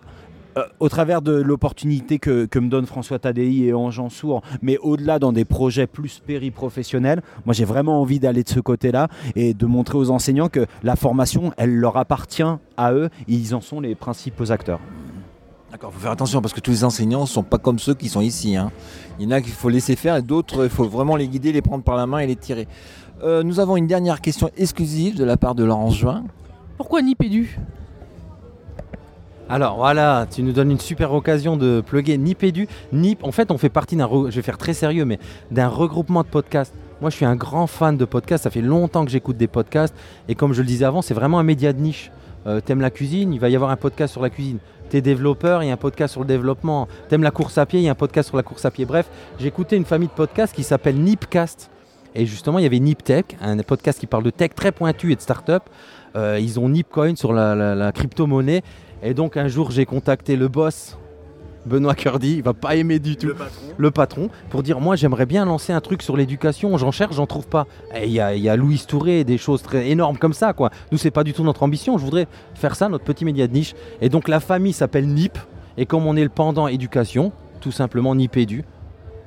euh, 0.56 0.62
au 0.80 0.88
travers 0.88 1.20
de 1.20 1.32
l'opportunité 1.32 2.18
que, 2.18 2.48
me 2.58 2.68
donne 2.70 2.86
François 2.86 3.18
Tadei 3.18 3.66
et 3.66 3.74
Ange 3.74 4.00
Sourd, 4.08 4.40
mais 4.62 4.78
au-delà 4.78 5.18
dans 5.18 5.32
des 5.32 5.44
projets 5.44 5.86
plus 5.86 6.22
périprofessionnels, 6.26 7.22
moi 7.44 7.52
j'ai 7.52 7.66
vraiment 7.66 8.00
envie 8.00 8.20
d'aller 8.20 8.42
de 8.42 8.48
ce 8.48 8.60
côté-là 8.60 9.08
et 9.36 9.52
de 9.52 9.66
montrer 9.66 9.98
aux 9.98 10.08
enseignants 10.08 10.48
que 10.48 10.64
la 10.82 10.96
formation, 10.96 11.52
elle 11.58 11.76
leur 11.76 11.98
appartient 11.98 12.42
à 12.78 12.92
eux 12.94 13.10
et 13.28 13.34
ils 13.34 13.54
en 13.54 13.60
sont 13.60 13.80
les 13.80 13.94
principaux 13.94 14.50
acteurs. 14.50 14.80
D'accord, 15.74 15.92
faut 15.92 15.98
faire 15.98 16.12
attention 16.12 16.40
parce 16.40 16.54
que 16.54 16.60
tous 16.60 16.70
les 16.70 16.84
enseignants 16.84 17.22
ne 17.22 17.26
sont 17.26 17.42
pas 17.42 17.58
comme 17.58 17.80
ceux 17.80 17.94
qui 17.94 18.08
sont 18.08 18.20
ici. 18.20 18.54
hein. 18.54 18.70
Il 19.18 19.24
y 19.24 19.28
en 19.28 19.30
a 19.30 19.40
qu'il 19.40 19.52
faut 19.52 19.68
laisser 19.68 19.96
faire 19.96 20.16
et 20.16 20.22
d'autres, 20.22 20.64
il 20.64 20.70
faut 20.70 20.84
vraiment 20.88 21.16
les 21.16 21.28
guider, 21.28 21.52
les 21.52 21.62
prendre 21.62 21.84
par 21.84 21.96
la 21.96 22.06
main 22.06 22.18
et 22.18 22.26
les 22.26 22.36
tirer. 22.36 22.66
Euh, 23.22 23.42
nous 23.42 23.60
avons 23.60 23.76
une 23.76 23.86
dernière 23.86 24.20
question 24.20 24.50
exclusive 24.56 25.16
de 25.16 25.24
la 25.24 25.36
part 25.36 25.54
de 25.54 25.62
Laurence 25.64 25.96
Juin. 25.96 26.24
Pourquoi 26.76 27.00
Nipédu 27.00 27.58
Alors 29.48 29.76
voilà, 29.76 30.26
tu 30.30 30.42
nous 30.42 30.52
donnes 30.52 30.70
une 30.72 30.80
super 30.80 31.12
occasion 31.12 31.56
de 31.56 31.80
plugger 31.86 32.18
Nipédu. 32.18 32.66
Nip, 32.92 33.22
en 33.22 33.30
fait, 33.30 33.50
on 33.50 33.58
fait 33.58 33.68
partie 33.68 33.94
d'un, 33.96 34.06
re- 34.06 34.30
je 34.30 34.36
vais 34.36 34.42
faire 34.42 34.58
très 34.58 34.74
sérieux, 34.74 35.04
mais 35.04 35.18
d'un 35.50 35.68
regroupement 35.68 36.22
de 36.22 36.26
podcasts. 36.28 36.74
Moi, 37.00 37.10
je 37.10 37.16
suis 37.16 37.24
un 37.24 37.36
grand 37.36 37.66
fan 37.66 37.96
de 37.96 38.04
podcasts. 38.04 38.44
Ça 38.44 38.50
fait 38.50 38.62
longtemps 38.62 39.04
que 39.04 39.10
j'écoute 39.10 39.36
des 39.36 39.46
podcasts. 39.48 39.94
Et 40.28 40.34
comme 40.34 40.52
je 40.54 40.60
le 40.62 40.66
disais 40.66 40.84
avant, 40.84 41.02
c'est 41.02 41.14
vraiment 41.14 41.38
un 41.38 41.42
média 41.44 41.72
de 41.72 41.80
niche. 41.80 42.10
Euh, 42.46 42.60
T'aimes 42.60 42.80
la 42.80 42.90
cuisine, 42.90 43.32
il 43.32 43.40
va 43.40 43.48
y 43.48 43.54
avoir 43.56 43.70
un 43.70 43.76
podcast 43.76 44.12
sur 44.12 44.22
la 44.22 44.30
cuisine. 44.30 44.58
T'es 44.94 45.00
développeur, 45.00 45.64
il 45.64 45.66
y 45.66 45.70
a 45.70 45.72
un 45.72 45.76
podcast 45.76 46.12
sur 46.12 46.20
le 46.20 46.28
développement. 46.28 46.86
T'aimes 47.08 47.24
la 47.24 47.32
course 47.32 47.58
à 47.58 47.66
pied, 47.66 47.80
il 47.80 47.82
y 47.82 47.88
a 47.88 47.90
un 47.90 47.96
podcast 47.96 48.28
sur 48.28 48.36
la 48.36 48.44
course 48.44 48.64
à 48.64 48.70
pied. 48.70 48.84
Bref, 48.84 49.10
j'ai 49.40 49.48
écouté 49.48 49.74
une 49.74 49.84
famille 49.84 50.06
de 50.06 50.12
podcasts 50.12 50.54
qui 50.54 50.62
s'appelle 50.62 50.94
Nipcast. 51.00 51.68
Et 52.14 52.26
justement, 52.26 52.60
il 52.60 52.62
y 52.62 52.66
avait 52.66 52.78
NipTech, 52.78 53.36
un 53.40 53.56
podcast 53.58 53.98
qui 53.98 54.06
parle 54.06 54.22
de 54.22 54.30
tech 54.30 54.50
très 54.54 54.70
pointu 54.70 55.10
et 55.10 55.16
de 55.16 55.20
start-up. 55.20 55.64
Euh, 56.14 56.38
ils 56.40 56.60
ont 56.60 56.68
Nipcoin 56.68 57.16
sur 57.16 57.32
la, 57.32 57.90
crypto-monnaie. 57.92 58.62
Et 59.02 59.14
donc, 59.14 59.36
un 59.36 59.48
jour, 59.48 59.72
j'ai 59.72 59.84
contacté 59.84 60.36
le 60.36 60.46
boss, 60.46 60.96
Benoît 61.66 61.94
Curdy. 61.94 62.36
Il 62.36 62.42
va 62.42 62.52
pas 62.54 62.74
aimer 62.76 62.98
du 62.98 63.16
tout. 63.16 63.30
Le 63.76 63.90
patron. 63.90 64.28
pour 64.50 64.62
dire 64.62 64.80
Moi, 64.80 64.96
j'aimerais 64.96 65.26
bien 65.26 65.44
lancer 65.44 65.72
un 65.72 65.80
truc 65.80 66.02
sur 66.02 66.16
l'éducation. 66.16 66.76
J'en 66.78 66.90
cherche, 66.90 67.14
j'en 67.16 67.26
trouve 67.26 67.46
pas. 67.46 67.66
Et 67.96 68.06
Il 68.06 68.12
y, 68.12 68.20
a- 68.20 68.34
y 68.36 68.48
a 68.48 68.56
Louis 68.56 68.82
Touré, 68.86 69.24
des 69.24 69.38
choses 69.38 69.62
très 69.62 69.88
énormes 69.88 70.18
comme 70.18 70.32
ça. 70.34 70.52
quoi. 70.52 70.70
Nous, 70.92 70.98
c'est 70.98 71.10
pas 71.10 71.24
du 71.24 71.32
tout 71.32 71.42
notre 71.44 71.62
ambition. 71.62 71.96
Je 71.98 72.04
voudrais 72.04 72.26
faire 72.54 72.74
ça, 72.76 72.88
notre 72.88 73.04
petit 73.04 73.24
média 73.24 73.46
de 73.46 73.52
niche. 73.52 73.74
Et 74.00 74.08
donc, 74.08 74.28
la 74.28 74.40
famille 74.40 74.72
s'appelle 74.72 75.06
Nip. 75.08 75.38
Et 75.76 75.86
comme 75.86 76.06
on 76.06 76.16
est 76.16 76.22
le 76.22 76.28
pendant 76.28 76.68
éducation, 76.68 77.32
tout 77.60 77.72
simplement 77.72 78.14
Nipédu. 78.14 78.64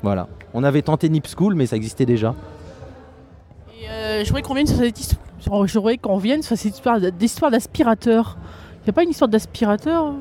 Voilà. 0.03 0.27
On 0.53 0.63
avait 0.63 0.81
tenté 0.81 1.09
Nip 1.09 1.27
School, 1.27 1.55
mais 1.55 1.65
ça 1.65 1.75
existait 1.75 2.05
déjà. 2.05 2.35
Et, 3.81 3.89
euh, 3.89 4.19
je 4.23 4.27
voudrais 4.27 4.41
qu'on 4.41 4.53
vienne 4.53 4.67
sur 4.67 4.77
cette 4.77 4.99
histoire. 4.99 5.21
Je 5.67 5.73
voudrais 5.77 5.97
qu'on 5.97 6.17
vienne 6.17 6.41
sur 6.41 6.57
cette 6.57 6.75
histoire 6.75 6.99
d'histoire 7.11 7.51
d'aspirateur. 7.51 8.37
Il 8.81 8.83
n'y 8.85 8.89
a 8.89 8.93
pas 8.93 9.03
une 9.03 9.09
histoire 9.09 9.27
d'aspirateur 9.29 10.13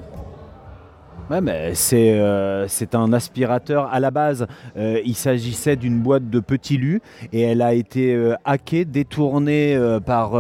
Mais 1.28 1.74
c'est 1.74 2.12
euh, 2.12 2.69
c'est 2.69 2.94
un 2.94 3.12
aspirateur 3.12 3.93
à 3.93 4.01
la 4.01 4.11
base. 4.11 4.47
euh, 4.77 5.01
il 5.05 5.15
s'agissait 5.15 5.77
d'une 5.77 6.01
boîte 6.01 6.31
de 6.31 6.40
petits 6.40 6.77
lus 6.77 7.01
et 7.32 7.43
elle 7.43 7.62
a 7.62 7.74
été 7.74 8.15
euh, 8.15 8.35
hackée, 8.44 8.85
détournée 8.85 9.77
par 10.07 10.31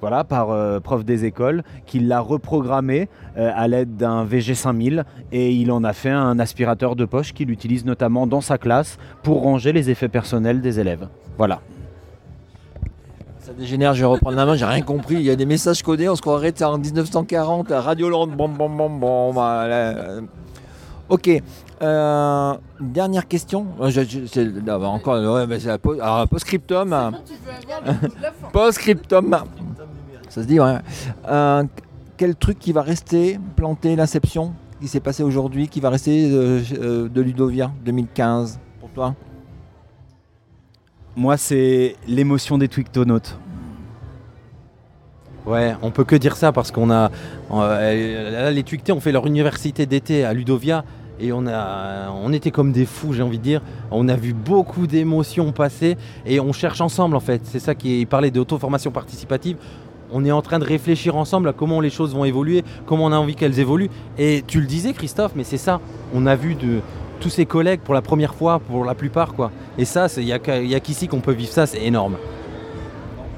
voilà 0.00 0.24
par 0.24 0.80
prof 0.82 1.04
des 1.04 1.24
écoles 1.24 1.62
qui 1.86 2.00
l'a 2.00 2.20
reprogrammée 2.20 3.08
à 3.36 3.68
l'aide 3.68 3.96
d'un 3.96 4.24
VG5000 4.24 5.04
et 5.32 5.52
il 5.52 5.72
en 5.72 5.84
a 5.84 5.92
fait 5.92 6.10
un 6.10 6.38
aspirateur 6.38 6.96
de 6.96 7.04
poche 7.04 7.32
qu'il 7.32 7.50
utilise 7.50 7.84
notamment 7.84 8.26
dans 8.26 8.40
sa 8.40 8.58
classe 8.58 8.98
pour 9.22 9.42
ranger 9.42 9.72
les 9.72 9.90
effets 9.90 10.08
personnels 10.08 10.60
des 10.60 10.80
élèves. 10.80 11.08
Voilà. 11.38 11.60
Dégénère, 13.60 13.92
je 13.92 14.00
vais 14.00 14.06
reprendre 14.06 14.38
la 14.38 14.46
main, 14.46 14.54
j'ai 14.56 14.64
rien 14.64 14.80
compris. 14.80 15.16
Il 15.16 15.22
y 15.22 15.28
a 15.30 15.36
des 15.36 15.44
messages 15.44 15.82
codés, 15.82 16.08
on 16.08 16.16
se 16.16 16.22
croirait 16.22 16.54
en 16.62 16.78
1940, 16.78 17.70
à 17.70 17.82
Radio 17.82 18.08
Land, 18.08 18.28
bon, 18.28 18.48
bon, 18.48 18.70
bon, 18.70 18.88
bon. 18.88 19.34
bah, 19.34 19.68
là, 19.68 19.94
Ok, 21.10 21.28
euh, 21.82 22.54
dernière 22.80 23.28
question. 23.28 23.66
Euh, 23.82 23.90
je- 23.90 24.00
je- 24.02 24.24
c'est- 24.24 24.70
encore, 24.70 25.20
ouais, 25.34 25.46
mais 25.46 25.60
c'est 25.60 25.68
la 25.68 25.76
post- 25.76 26.00
alors, 26.00 26.26
post-scriptum. 26.26 27.12
Post-scriptum. 28.52 29.36
Ça 30.30 30.42
se 30.42 30.46
dit, 30.46 30.58
ouais. 30.58 30.76
Euh, 31.28 31.64
quel 32.16 32.34
truc 32.36 32.58
qui 32.58 32.72
va 32.72 32.80
rester 32.80 33.38
planté, 33.56 33.94
l'inception 33.94 34.54
qui 34.80 34.88
s'est 34.88 35.00
passé 35.00 35.22
aujourd'hui, 35.22 35.68
qui 35.68 35.80
va 35.80 35.90
rester 35.90 36.30
euh, 36.32 36.62
euh, 36.80 37.08
de 37.10 37.20
Ludovia 37.20 37.70
2015 37.84 38.58
pour 38.80 38.88
toi? 38.90 39.14
Moi, 41.16 41.36
c'est 41.36 41.96
l'émotion 42.06 42.56
des 42.56 42.68
Twictonautes. 42.68 43.36
Ouais, 45.50 45.74
on 45.82 45.90
peut 45.90 46.04
que 46.04 46.14
dire 46.14 46.36
ça 46.36 46.52
parce 46.52 46.70
qu'on 46.70 46.92
a. 46.92 47.10
euh, 47.52 48.30
là, 48.30 48.50
les 48.52 48.62
Twictés 48.62 48.92
ont 48.92 49.00
fait 49.00 49.10
leur 49.10 49.26
université 49.26 49.84
d'été 49.84 50.24
à 50.24 50.32
Ludovia 50.32 50.84
et 51.18 51.32
on, 51.32 51.44
a, 51.48 52.08
on 52.12 52.32
était 52.32 52.52
comme 52.52 52.70
des 52.70 52.86
fous, 52.86 53.14
j'ai 53.14 53.24
envie 53.24 53.38
de 53.38 53.42
dire. 53.42 53.60
On 53.90 54.08
a 54.08 54.14
vu 54.14 54.32
beaucoup 54.32 54.86
d'émotions 54.86 55.50
passer 55.50 55.96
et 56.24 56.38
on 56.38 56.52
cherche 56.52 56.80
ensemble 56.80 57.16
en 57.16 57.20
fait. 57.20 57.40
C'est 57.42 57.58
ça 57.58 57.74
qui 57.74 57.94
est. 57.94 58.00
Il 58.02 58.06
parlait 58.06 58.30
d'auto-formation 58.30 58.92
participative. 58.92 59.56
On 60.12 60.24
est 60.24 60.30
en 60.30 60.40
train 60.40 60.60
de 60.60 60.64
réfléchir 60.64 61.16
ensemble 61.16 61.48
à 61.48 61.52
comment 61.52 61.80
les 61.80 61.90
choses 61.90 62.14
vont 62.14 62.24
évoluer, 62.24 62.62
comment 62.86 63.06
on 63.06 63.12
a 63.12 63.16
envie 63.16 63.34
qu'elles 63.34 63.58
évoluent. 63.58 63.90
Et 64.18 64.44
tu 64.46 64.60
le 64.60 64.66
disais, 64.66 64.92
Christophe, 64.92 65.32
mais 65.34 65.44
c'est 65.44 65.56
ça. 65.56 65.80
On 66.14 66.26
a 66.26 66.36
vu 66.36 66.54
de 66.54 66.78
tous 67.18 67.30
ses 67.30 67.44
collègues 67.44 67.80
pour 67.80 67.94
la 67.94 68.02
première 68.02 68.34
fois, 68.34 68.60
pour 68.60 68.84
la 68.84 68.94
plupart, 68.94 69.34
quoi. 69.34 69.50
Et 69.78 69.84
ça, 69.84 70.06
il 70.16 70.24
n'y 70.26 70.32
a 70.74 70.80
qu'ici 70.80 71.08
qu'on 71.08 71.20
peut 71.20 71.32
vivre 71.32 71.52
ça, 71.52 71.66
c'est 71.66 71.82
énorme. 71.82 72.18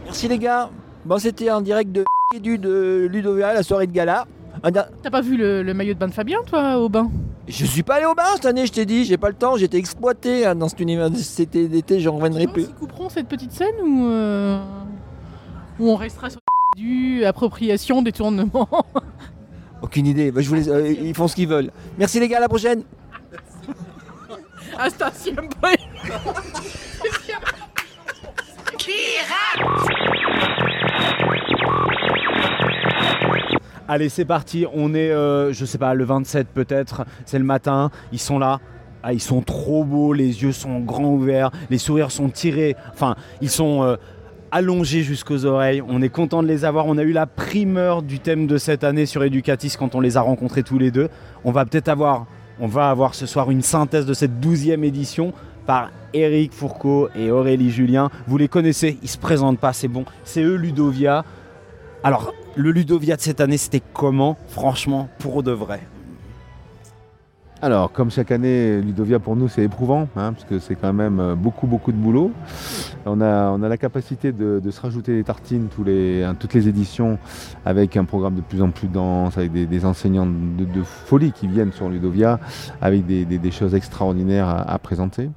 Merci 0.05 0.29
les 0.29 0.39
gars. 0.39 0.69
Bon, 1.05 1.19
c'était 1.19 1.51
en 1.51 1.61
direct 1.61 1.91
de 1.93 2.05
du 2.41 2.57
de 2.59 3.09
Ludovia, 3.11 3.53
la 3.53 3.63
soirée 3.63 3.87
de 3.87 3.93
gala. 3.93 4.27
T'as 4.63 5.11
pas 5.11 5.21
vu 5.21 5.37
le, 5.37 5.63
le 5.63 5.75
maillot 5.75 5.95
de 5.95 5.99
bain 5.99 6.09
de 6.09 6.15
Fabien, 6.15 6.39
toi, 6.47 6.79
au 6.79 6.89
bain? 6.89 7.11
Je 7.49 7.67
suis 7.67 7.83
pas 7.83 7.97
allé 7.97 8.07
au 8.07 8.15
bain 8.15 8.23
cette 8.35 8.47
année, 8.47 8.65
je 8.67 8.73
t'ai 8.73 8.87
dit, 8.87 9.05
j'ai 9.05 9.17
pas 9.19 9.29
le 9.29 9.35
temps, 9.35 9.57
j'étais 9.57 9.77
exploité 9.77 10.47
hein, 10.47 10.55
dans 10.55 10.69
cette 10.69 10.81
université 10.81 11.67
d'été, 11.69 12.01
j'en 12.01 12.13
reviendrai 12.15 12.47
plus. 12.47 12.63
Ils 12.63 12.75
couperont 12.75 13.09
cette 13.09 13.27
petite 13.29 13.53
scène 13.53 13.75
ou 13.83 14.07
euh, 14.07 14.63
ou 15.79 15.91
on 15.91 15.97
restera 15.97 16.31
sur 16.31 16.41
du 16.77 17.25
appropriation, 17.25 18.01
détournement? 18.03 18.69
Aucune 19.83 20.07
idée, 20.07 20.31
Bah, 20.31 20.41
je 20.41 20.49
vous 20.49 20.55
laisse- 20.55 20.69
euh, 20.69 20.89
ils 20.91 21.15
font 21.15 21.27
ce 21.29 21.35
qu'ils 21.35 21.49
veulent. 21.49 21.71
Merci 21.99 22.21
les 22.21 22.29
gars, 22.29 22.39
à 22.39 22.41
la 22.41 22.49
prochaine. 22.49 22.85
Hasta 24.79 25.11
siempre 25.13 25.57
Allez, 33.93 34.09
c'est 34.09 34.25
parti. 34.25 34.65
On 34.73 34.95
est, 34.95 35.11
euh, 35.11 35.53
je 35.53 35.67
sais 35.67 35.77
pas, 35.77 35.93
le 35.93 36.05
27 36.05 36.49
peut-être. 36.49 37.05
C'est 37.27 37.39
le 37.39 37.45
matin. 37.45 37.91
Ils 38.11 38.19
sont 38.19 38.39
là. 38.39 38.59
Ah, 39.03 39.13
ils 39.13 39.21
sont 39.21 39.43
trop 39.43 39.85
beaux. 39.85 40.15
Les 40.15 40.43
yeux 40.43 40.53
sont 40.53 40.81
grands 40.81 41.13
ouverts. 41.13 41.51
Les 41.69 41.77
sourires 41.77 42.11
sont 42.11 42.31
tirés. 42.31 42.75
Enfin, 42.91 43.17
ils 43.43 43.51
sont 43.51 43.83
euh, 43.83 43.97
allongés 44.51 45.03
jusqu'aux 45.03 45.45
oreilles. 45.45 45.83
On 45.87 46.01
est 46.01 46.09
content 46.09 46.43
de 46.43 46.49
les 46.49 46.65
avoir. 46.65 46.87
On 46.87 46.97
a 46.97 47.03
eu 47.03 47.13
la 47.13 47.27
primeur 47.27 48.01
du 48.01 48.19
thème 48.19 48.47
de 48.47 48.57
cette 48.57 48.83
année 48.83 49.05
sur 49.05 49.23
Educatis 49.25 49.75
quand 49.79 49.95
on 49.95 50.01
les 50.01 50.17
a 50.17 50.23
rencontrés 50.23 50.63
tous 50.63 50.79
les 50.79 50.91
deux. 50.91 51.11
On 51.45 51.53
va 51.53 51.67
peut-être 51.67 51.89
avoir, 51.89 52.25
ce 53.13 53.27
soir 53.27 53.51
une 53.51 53.61
synthèse 53.61 54.07
de 54.07 54.15
cette 54.15 54.41
12e 54.41 54.85
édition 54.85 55.35
par 55.67 55.91
Eric 56.15 56.55
Fourcault 56.55 57.11
et 57.15 57.31
Aurélie 57.31 57.71
Julien. 57.71 58.09
Vous 58.27 58.39
les 58.39 58.49
connaissez, 58.49 58.99
ils 59.03 59.11
se 59.11 59.19
présentent 59.19 59.61
pas, 59.61 59.75
c'est 59.75 59.87
bon. 59.87 60.07
C'est 60.25 60.41
eux 60.41 60.57
Ludovia. 60.57 61.27
Alors, 62.03 62.33
le 62.55 62.71
Ludovia 62.71 63.17
de 63.17 63.21
cette 63.21 63.41
année, 63.41 63.57
c'était 63.57 63.83
comment 63.93 64.37
Franchement, 64.49 65.09
pour 65.19 65.43
de 65.43 65.53
vrai? 65.53 65.81
Alors, 67.65 67.93
comme 67.93 68.11
chaque 68.11 68.33
année, 68.33 68.81
Ludovia 68.83 69.21
pour 69.21 69.37
nous 69.37 69.47
c'est 69.47 69.63
éprouvant, 69.63 70.09
hein, 70.17 70.33
parce 70.33 70.45
que 70.45 70.59
c'est 70.59 70.75
quand 70.75 70.93
même 70.93 71.21
euh, 71.21 71.37
beaucoup 71.37 71.69
beaucoup 71.69 71.93
de 71.93 71.97
boulot. 71.97 72.33
On 73.07 73.21
a, 73.21 73.51
on 73.51 73.63
a 73.63 73.69
la 73.69 73.77
capacité 73.77 74.33
de, 74.33 74.59
de 74.59 74.71
se 74.73 74.81
rajouter 74.81 75.15
des 75.15 75.23
tartines 75.23 75.69
tous 75.69 75.85
les, 75.85 76.25
hein, 76.25 76.35
toutes 76.37 76.55
les 76.55 76.67
éditions, 76.67 77.19
avec 77.65 77.97
un 77.97 78.05
programme 78.05 78.35
de 78.35 78.41
plus 78.41 78.63
en 78.63 78.71
plus 78.71 78.89
dense, 78.89 79.39
avec 79.39 79.53
des, 79.53 79.67
des 79.67 79.85
enseignants 79.85 80.27
de, 80.27 80.65
de 80.65 80.83
folie 80.83 81.31
qui 81.31 81.47
viennent 81.47 81.71
sur 81.73 81.89
Ludovia, 81.89 82.41
avec 82.81 83.07
des, 83.07 83.25
des- 83.25 83.51
choses 83.53 83.75
extraordinaires 83.77 84.49
à, 84.49 84.63
à 84.73 84.79
présenter. 84.79 85.31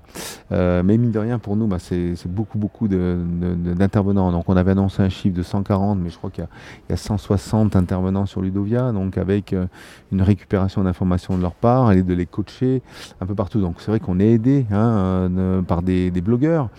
Euh, 0.51 0.81
mais 0.83 0.97
mine 0.97 1.11
de 1.11 1.19
rien, 1.19 1.37
pour 1.37 1.55
nous, 1.57 1.67
bah, 1.67 1.77
c'est 1.79 2.15
beaucoup 2.27 2.57
beaucoup 2.57 2.87
d'intervenants. 2.87 4.31
Donc 4.31 4.45
on 4.49 4.57
avait 4.57 4.71
annoncé 4.71 5.03
un 5.03 5.09
chiffre 5.09 5.35
de 5.37 5.43
140, 5.43 5.99
mais 5.99 6.09
je 6.09 6.17
crois 6.17 6.31
qu'il 6.31 6.43
y, 6.43 6.91
y 6.91 6.93
a 6.93 6.97
160 6.97 7.75
intervenants 7.75 8.25
sur 8.25 8.41
Ludovia, 8.41 8.91
donc 8.93 9.17
avec 9.19 9.53
euh, 9.53 9.67
une 10.11 10.23
récupération 10.23 10.83
d'informations 10.83 11.37
de 11.37 11.41
leur 11.43 11.53
part 11.53 11.91
et 11.91 12.01
de 12.01 12.14
les 12.15 12.25
coacher 12.25 12.81
un 13.21 13.25
peu 13.25 13.35
partout. 13.35 13.61
Donc 13.61 13.75
c'est 13.79 13.91
vrai 13.91 13.99
qu'on 13.99 14.19
est 14.19 14.31
aidé 14.31 14.65
hein, 14.71 15.29
euh, 15.37 15.61
par 15.61 15.81
des, 15.81 16.11
blogueurs. 16.11 16.69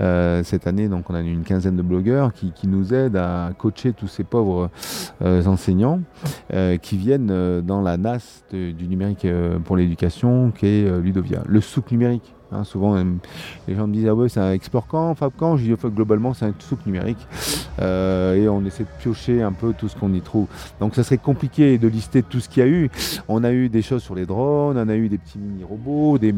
Euh, 0.00 0.42
cette 0.42 0.66
année, 0.66 0.88
donc 0.88 1.08
on 1.10 1.14
a 1.14 1.20
une 1.20 1.44
quinzaine 1.44 1.76
de 1.76 1.82
blogueurs 1.82 2.32
qui, 2.32 2.52
nous 2.66 2.92
aident 2.92 3.16
à 3.16 3.50
coacher 3.56 3.92
tous 3.92 4.08
ces 4.08 4.24
pauvres 4.24 4.70
euh, 5.22 5.44
enseignants 5.46 6.00
qui 6.82 6.96
viennent 6.96 7.60
dans 7.62 7.80
la 7.80 7.96
NAS 7.96 8.42
du 8.50 8.88
numérique 8.88 9.26
pour 9.64 9.76
l'éducation 9.76 10.50
qui 10.50 10.66
est 10.66 11.00
Ludovia. 11.00 11.42
Le 11.46 11.60
souk 11.60 11.92
numérique. 11.92 12.35
Hein, 12.52 12.64
souvent, 12.64 12.96
euh, 12.96 13.04
les 13.68 13.74
gens 13.74 13.86
me 13.86 13.92
disent 13.92 14.06
Ah 14.08 14.14
ouais, 14.14 14.28
c'est 14.28 14.40
un 14.40 14.52
Explore 14.52 14.86
Camp, 14.86 15.14
Fab. 15.14 15.32
Je 15.56 15.74
dis 15.74 15.74
globalement, 15.94 16.34
c'est 16.34 16.46
un 16.46 16.54
souk 16.58 16.84
numérique. 16.86 17.26
Euh, 17.80 18.34
et 18.34 18.48
on 18.48 18.64
essaie 18.64 18.84
de 18.84 18.88
piocher 18.98 19.42
un 19.42 19.52
peu 19.52 19.72
tout 19.72 19.88
ce 19.88 19.96
qu'on 19.96 20.12
y 20.14 20.20
trouve. 20.20 20.46
Donc, 20.80 20.94
ça 20.94 21.02
serait 21.02 21.18
compliqué 21.18 21.78
de 21.78 21.88
lister 21.88 22.22
tout 22.22 22.40
ce 22.40 22.48
qu'il 22.48 22.62
y 22.62 22.66
a 22.66 22.68
eu. 22.68 22.90
On 23.28 23.44
a 23.44 23.52
eu 23.52 23.68
des 23.68 23.82
choses 23.82 24.02
sur 24.02 24.14
les 24.14 24.26
drones, 24.26 24.78
on 24.78 24.88
a 24.88 24.96
eu 24.96 25.08
des 25.08 25.18
petits 25.18 25.38
mini-robots, 25.38 26.18
des, 26.18 26.32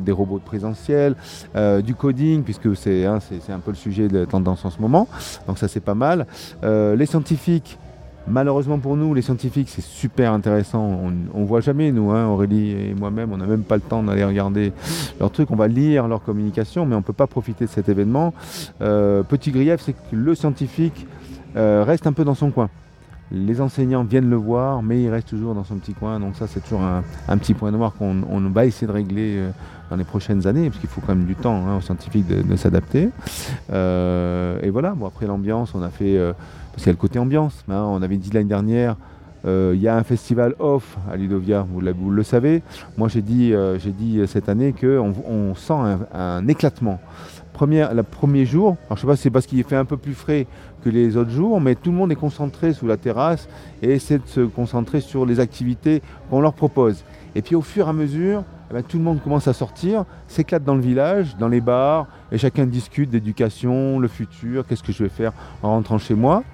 des, 0.00 0.12
robots 0.12 0.38
de 0.38 0.44
présentiel, 0.44 1.16
euh, 1.56 1.82
du 1.82 1.94
coding, 1.94 2.42
puisque 2.42 2.74
c'est 2.76 3.04
hein, 3.04 3.18
c'est- 3.20 3.52
un 3.52 3.58
peu 3.58 3.72
le 3.72 3.76
sujet 3.76 4.08
de 4.08 4.18
la 4.20 4.26
tendance 4.26 4.64
en 4.64 4.70
ce 4.70 4.80
moment. 4.80 5.08
Donc, 5.46 5.58
ça, 5.58 5.68
c'est 5.68 5.80
pas 5.80 5.94
mal. 5.94 6.26
Les 6.62 7.06
scientifiques. 7.06 7.78
Malheureusement 8.30 8.78
pour 8.78 8.96
nous, 8.96 9.12
les 9.12 9.22
scientifiques, 9.22 9.68
c'est 9.68 9.82
super 9.82 10.32
intéressant. 10.32 10.82
On, 10.82 11.12
on 11.34 11.44
voit 11.44 11.60
jamais, 11.60 11.90
nous, 11.90 12.12
hein, 12.12 12.26
Aurélie 12.26 12.70
et 12.70 12.94
moi-même, 12.94 13.32
on 13.32 13.36
n'a 13.36 13.46
même 13.46 13.64
pas 13.64 13.74
le 13.74 13.80
temps 13.80 14.04
d'aller 14.04 14.24
regarder 14.24 14.72
leurs 15.18 15.32
trucs. 15.32 15.50
On 15.50 15.56
va 15.56 15.66
lire 15.66 16.06
leur 16.06 16.22
communication, 16.22 16.86
mais 16.86 16.94
on 16.94 16.98
ne 16.98 17.04
peut 17.04 17.12
pas 17.12 17.26
profiter 17.26 17.64
de 17.64 17.70
cet 17.70 17.88
événement. 17.88 18.32
Euh, 18.82 19.24
petit 19.24 19.50
grief, 19.50 19.80
c'est 19.80 19.94
que 19.94 19.98
le 20.14 20.34
scientifique 20.36 21.06
euh, 21.56 21.82
reste 21.84 22.06
un 22.06 22.12
peu 22.12 22.24
dans 22.24 22.36
son 22.36 22.50
coin. 22.50 22.70
Les 23.32 23.60
enseignants 23.60 24.04
viennent 24.04 24.30
le 24.30 24.36
voir, 24.36 24.82
mais 24.82 25.02
il 25.02 25.08
reste 25.08 25.28
toujours 25.28 25.54
dans 25.54 25.64
son 25.64 25.76
petit 25.76 25.94
coin. 25.94 26.20
Donc 26.20 26.36
ça, 26.36 26.46
c'est 26.46 26.60
toujours 26.60 26.82
un, 26.82 27.38
petit 27.38 27.54
point 27.54 27.72
noir 27.72 27.94
qu'on 27.98 28.22
on 28.28 28.40
va 28.50 28.64
essayer 28.64 28.86
de 28.86 28.92
régler 28.92 29.36
euh, 29.38 29.50
dans 29.88 29.96
les 29.96 30.04
prochaines 30.04 30.46
années, 30.46 30.68
parce 30.68 30.80
qu'il 30.80 30.88
faut 30.88 31.00
quand 31.00 31.16
même 31.16 31.26
du 31.26 31.34
temps 31.34 31.66
hein, 31.66 31.78
aux 31.78 31.80
scientifiques 31.80 32.26
de, 32.28 32.56
s'adapter. 32.56 33.08
Et 33.72 34.70
voilà, 34.70 34.94
après 35.04 35.26
l'ambiance, 35.26 35.74
on 35.74 35.82
a 35.82 35.90
fait... 35.90 36.16
euh, 36.70 36.72
parce 36.72 36.82
qu'il 36.82 36.86
y 36.86 36.90
a 36.90 36.92
le 36.92 36.98
côté 36.98 37.18
ambiance. 37.18 37.64
hein. 37.68 37.84
on 37.88 38.02
avait 38.02 38.16
dit 38.16 38.30
l'année 38.30 38.48
dernière, 38.48 38.96
euh, 39.46 39.72
il 39.74 39.80
y 39.80 39.88
a 39.88 39.96
un 39.96 40.02
festival 40.02 40.54
off 40.58 40.98
à 41.10 41.16
Ludovia, 41.16 41.66
vous, 41.70 41.80
le 41.80 42.22
savez. 42.22 42.62
Moi, 42.98 43.08
j'ai 43.08 43.22
dit, 43.22 43.52
euh, 43.54 43.78
dit 43.78 44.20
cette 44.26 44.48
année 44.48 44.74
qu'on 44.78 45.14
on 45.26 45.54
sent 45.54 45.74
un, 46.12 46.46
éclatement. 46.48 47.00
Le 47.62 48.02
premier 48.02 48.46
jour, 48.46 48.78
alors 48.86 48.96
je 48.96 49.02
sais 49.02 49.06
pas 49.06 49.16
si 49.16 49.22
c'est 49.22 49.30
parce 49.30 49.44
qu'il 49.44 49.62
fait 49.64 49.76
un 49.76 49.84
peu 49.84 49.98
plus 49.98 50.14
frais 50.14 50.46
que 50.82 50.88
les 50.88 51.18
autres 51.18 51.30
jours, 51.30 51.60
mais 51.60 51.74
tout 51.74 51.90
le 51.90 51.96
monde 51.96 52.10
est 52.10 52.16
concentré 52.16 52.72
sous 52.72 52.86
la 52.86 52.96
terrasse 52.96 53.50
et 53.82 53.90
essaie 53.90 54.16
de 54.16 54.26
se 54.26 54.40
concentrer 54.40 55.02
sur 55.02 55.26
les 55.26 55.40
activités 55.40 56.00
qu'on 56.30 56.40
leur 56.40 56.54
propose. 56.54 57.04
Et 57.34 57.42
puis 57.42 57.54
au 57.54 57.60
fur 57.60 57.86
et 57.86 57.90
à 57.90 57.92
mesure, 57.92 58.44
eh 58.70 58.74
ben, 58.74 58.82
tout 58.82 58.96
le 58.96 59.04
monde 59.04 59.20
commence 59.22 59.46
à 59.46 59.52
sortir, 59.52 60.04
s'éclate 60.26 60.64
dans 60.64 60.74
le 60.74 60.80
village, 60.80 61.36
dans 61.36 61.48
les 61.48 61.60
bars, 61.60 62.06
et 62.32 62.38
chacun 62.38 62.64
discute 62.64 63.10
d'éducation, 63.10 63.98
le 63.98 64.08
futur, 64.08 64.66
qu'est-ce 64.66 64.82
que 64.82 64.92
je 64.92 65.02
vais 65.02 65.10
faire 65.10 65.32
en 65.62 65.70
rentrant 65.70 65.98
chez 65.98 66.14
moi. 66.14 66.44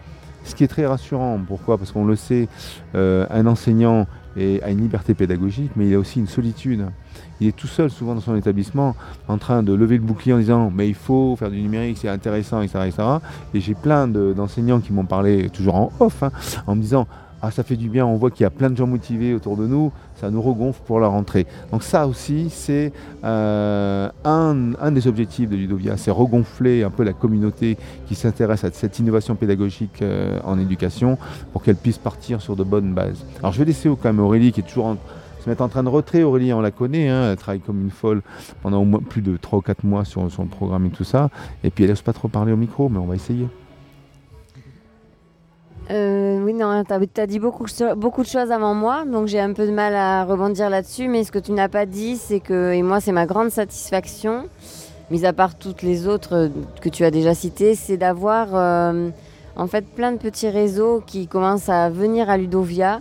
Ce 0.47 0.55
qui 0.55 0.64
est 0.64 0.68
très 0.68 0.86
rassurant. 0.86 1.39
Pourquoi? 1.47 1.77
Parce 1.77 1.93
qu'on 1.93 2.05
le 2.05 2.16
sait, 2.16 2.48
euh, 2.94 3.27
un 3.31 3.47
enseignant 3.47 4.06
a 4.39 4.70
une 4.70 4.81
liberté 4.82 5.14
pédagogique, 5.14 5.70
mais 5.77 5.89
il 5.89 5.94
a 5.94 5.98
aussi 5.98 6.20
une 6.20 6.27
solitude. 6.27 6.85
Il 7.40 7.48
est 7.48 7.56
tout 7.56 7.66
seul 7.66 7.89
souvent 7.90 8.14
dans 8.14 8.20
son 8.20 8.36
établissement 8.36 8.94
en 9.28 9.39
train 9.39 9.62
de 9.62 9.73
lever 9.73 9.97
le 9.97 10.02
bouclier 10.02 10.35
en 10.35 10.39
disant 10.39 10.70
mais 10.74 10.89
il 10.89 10.94
faut 10.94 11.36
faire 11.36 11.51
du 11.51 11.60
numérique, 11.60 11.97
c'est 11.98 12.09
intéressant, 12.09 12.60
etc. 12.60 12.78
Et 13.55 13.60
j'ai 13.60 13.74
plein 13.74 14.06
de- 14.09 14.35
d'enseignants 14.35 14.81
qui 14.81 14.93
m'ont 14.93 15.06
parlé, 15.06 15.48
toujours 15.51 15.74
en 15.77 15.93
off, 16.01 16.23
hein, 16.23 16.31
en 16.66 16.77
me 16.77 16.81
disant 16.82 17.06
ah 17.47 17.51
ça 17.52 17.62
fait 17.62 17.77
du 17.77 17.89
bien, 17.89 18.05
on 18.05 18.16
voit 18.16 18.32
qu'il 18.32 18.43
y 18.43 18.47
a 18.47 18.51
plein 18.51 18.70
de 18.70 18.77
gens 18.77 18.89
motivés 18.89 19.32
autour 19.32 19.56
de 19.56 19.68
nous, 19.68 19.93
ça 20.16 20.31
nous 20.31 20.43
regonfle 20.43 20.81
pour 20.85 20.98
la 20.98 21.06
rentrée. 21.06 21.47
Donc 21.70 21.85
ça 21.85 22.09
aussi 22.09 22.51
c'est 22.51 22.93
euh, 23.23 24.09
un, 24.24 24.90
des 24.90 25.06
objectifs 25.06 25.48
de 25.48 25.55
Ludovia, 25.55 25.97
c'est 25.97 26.10
regonfler 26.10 26.82
un 26.82 26.90
peu 26.90 27.05
la 27.05 27.12
communauté 27.12 27.77
qui 28.09 28.16
s'intéresse 28.16 28.64
à 28.64 28.73
cette 28.73 28.98
innovation 28.98 29.36
pédagogique 29.36 30.02
euh, 30.02 30.40
en 30.44 30.59
éducation 30.59 31.18
pour 31.52 31.62
qu'elle 31.62 31.77
puisse 31.77 31.98
partir 31.98 32.40
sur 32.40 32.56
de 32.56 32.64
bonnes 32.64 32.94
bases. 32.94 33.24
Alors 33.39 33.52
je 33.52 33.60
vais 33.60 33.64
laisser 33.66 33.89
quand 33.89 34.09
même 34.09 34.18
Aurélie 34.18 34.51
qui 34.51 34.60
est 34.60 34.64
toujours 34.64 34.86
en, 34.86 34.97
se 35.40 35.48
mettre 35.48 35.62
en 35.62 35.68
train 35.68 35.85
de 35.85 35.89
retrait. 35.89 36.24
Aurélie, 36.24 36.52
on 36.52 36.60
la 36.60 36.73
connaît, 36.73 37.09
hein, 37.09 37.31
elle 37.31 37.36
travaille 37.36 37.60
comme 37.60 37.81
une 37.81 37.90
folle 37.90 38.23
pendant 38.62 38.82
au 38.82 38.85
moins 38.85 39.01
plus 39.01 39.23
de 39.23 39.36
3 39.36 39.60
ou 39.60 39.62
4 39.62 39.85
mois 39.85 40.05
sur 40.05 40.28
son 40.32 40.47
programme 40.47 40.86
et 40.86 40.90
tout 40.90 41.05
ça. 41.05 41.31
Et 41.62 41.70
puis 41.70 41.85
elle 41.85 41.90
n'ose 41.90 42.02
pas 42.02 42.12
trop 42.12 42.27
parler 42.27 42.52
au 42.52 42.56
micro, 42.56 42.89
mais 42.89 42.98
on 42.98 43.06
va 43.06 43.14
essayer. 43.14 43.47
Euh, 45.90 46.26
oui, 46.47 46.55
non, 46.55 46.85
t'as 46.85 47.01
as 47.01 47.27
dit 47.27 47.40
beaucoup 47.40 47.64
de 47.64 48.28
choses 48.28 48.52
avant 48.52 48.73
moi, 48.73 49.05
donc 49.05 49.27
j'ai 49.27 49.40
un 49.40 49.52
peu 49.52 49.66
de 49.66 49.73
mal 49.73 49.97
à 49.97 50.24
rebondir 50.24 50.70
là-dessus. 50.70 51.09
Mais 51.09 51.24
ce 51.24 51.32
que 51.32 51.40
tu 51.40 51.51
n'as 51.51 51.68
pas 51.68 51.86
dit, 51.86 52.16
c'est 52.16 52.39
que, 52.39 52.73
et 52.73 52.82
moi, 52.82 53.01
c'est 53.01 53.10
ma 53.10 53.27
grande 53.27 53.51
satisfaction, 53.51 54.44
mis 55.10 55.27
à 55.27 55.32
part 55.32 55.59
toutes 55.59 55.82
les 55.82 56.06
autres 56.06 56.35
euh, 56.36 56.48
que 56.81 56.89
tu 56.89 57.05
as 57.05 57.10
déjà 57.10 57.35
citées, 57.35 57.74
c'est 57.74 57.97
d'avoir 57.97 58.51
euh, 58.55 59.10
en 59.56 59.66
fait 59.66 59.85
plein 59.89 60.12
de 60.12 60.18
petits 60.18 60.48
réseaux 60.48 61.02
qui 61.05 61.27
commencent 61.27 61.68
à 61.68 61.90
venir 61.90 62.31
à 62.31 62.36
Ludovia. 62.36 63.01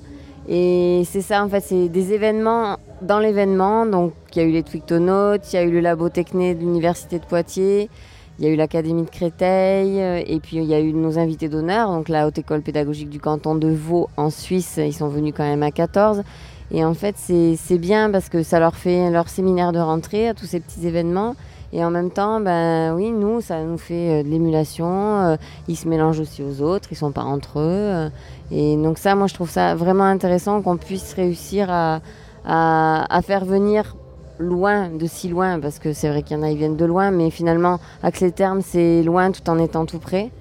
Et 0.49 1.03
c'est 1.05 1.21
ça, 1.21 1.45
en 1.45 1.47
fait, 1.47 1.61
c'est 1.61 1.87
des 1.87 2.13
événements 2.13 2.77
dans 3.03 3.19
l'événement. 3.19 3.85
Donc, 3.85 4.13
il 4.35 4.41
y 4.41 4.41
a 4.43 4.47
eu 4.47 4.53
les 4.53 4.63
Twictonautes, 4.63 5.53
il 5.53 5.55
y 5.55 5.59
a 5.59 5.61
eu 5.61 5.69
le 5.69 5.81
Labo 5.81 6.09
Techné 6.09 6.55
de 6.55 6.61
l'Université 6.61 7.19
de 7.19 7.25
Poitiers. 7.25 7.91
Il 8.37 8.45
y 8.45 8.49
a 8.49 8.51
eu 8.51 8.57
l'Académie 8.57 9.03
de 9.03 9.09
Créteil, 9.09 10.01
euh, 10.01 10.21
et 10.25 10.41
puis 10.41 10.57
il 10.57 10.65
y 10.65 10.73
a 10.73 10.79
eu 10.81 10.91
nos 10.91 11.17
invités 11.17 11.47
d'honneur, 11.47 11.89
donc 11.89 12.09
la 12.09 12.27
Haute 12.27 12.37
École 12.37 12.61
Pédagogique 12.61 13.09
du 13.09 13.19
canton 13.19 13.55
de 13.55 13.69
Vaud 13.69 14.09
en 14.17 14.29
Suisse, 14.29 14.77
ils 14.77 14.93
sont 14.93 15.07
venus 15.07 15.33
quand 15.35 15.45
même 15.45 15.63
à 15.63 15.71
14. 15.71 16.23
Et 16.71 16.83
en 16.83 16.93
fait, 16.93 17.15
c'est 17.17 17.77
bien 17.77 18.11
parce 18.11 18.27
que 18.27 18.43
ça 18.43 18.59
leur 18.59 18.75
fait 18.75 19.09
leur 19.09 19.29
séminaire 19.29 19.71
de 19.71 19.79
rentrée 19.79 20.27
à 20.27 20.33
tous 20.33 20.47
ces 20.47 20.59
petits 20.59 20.85
événements. 20.85 21.35
Et 21.71 21.83
en 21.85 21.91
même 21.91 22.09
temps, 22.11 22.41
ben 22.41 22.93
oui, 22.93 23.11
nous, 23.11 23.39
ça 23.39 23.63
nous 23.63 23.77
fait 23.77 24.19
euh, 24.19 24.23
de 24.23 24.27
l'émulation. 24.29 24.85
euh, 24.87 25.35
ils 25.67 25.75
se 25.77 25.87
mélangent 25.87 26.19
aussi 26.19 26.43
aux 26.43 26.61
autres, 26.61 26.89
ils 26.91 26.95
sont 26.97 27.11
pas 27.11 27.23
entre 27.23 27.59
eux. 27.59 28.09
et 28.51 28.75
donc 28.75 28.97
ça, 28.97 29.15
moi, 29.15 29.27
je 29.27 29.33
trouve 29.33 29.49
ça 29.49 29.75
vraiment 29.75 30.03
intéressant 30.03 30.61
qu'on 30.61 30.77
puisse 30.77 31.13
réussir 31.13 31.67
à, 31.69 32.01
à 32.45 33.21
faire 33.21 33.45
venir 33.45 33.95
loin, 34.39 34.89
de 34.89 35.05
si 35.05 35.29
loin, 35.29 35.59
parce 35.59 35.79
que 35.79 35.93
c'est 35.93 36.09
vrai 36.09 36.23
qu'il 36.23 36.37
y 36.37 36.39
en 36.39 36.43
a, 36.43 36.49
ils 36.49 36.57
viennent 36.57 36.77
de 36.77 36.85
loin, 36.85 37.11
mais 37.11 37.29
finalement, 37.29 37.79
Axel 38.03 38.31
Terme, 38.31 38.61
c'est 38.61 39.03
loin 39.03 39.31
tout 39.31 39.49
en 39.49 39.57
étant 39.59 39.85
tout 39.85 39.99
près. 39.99 40.31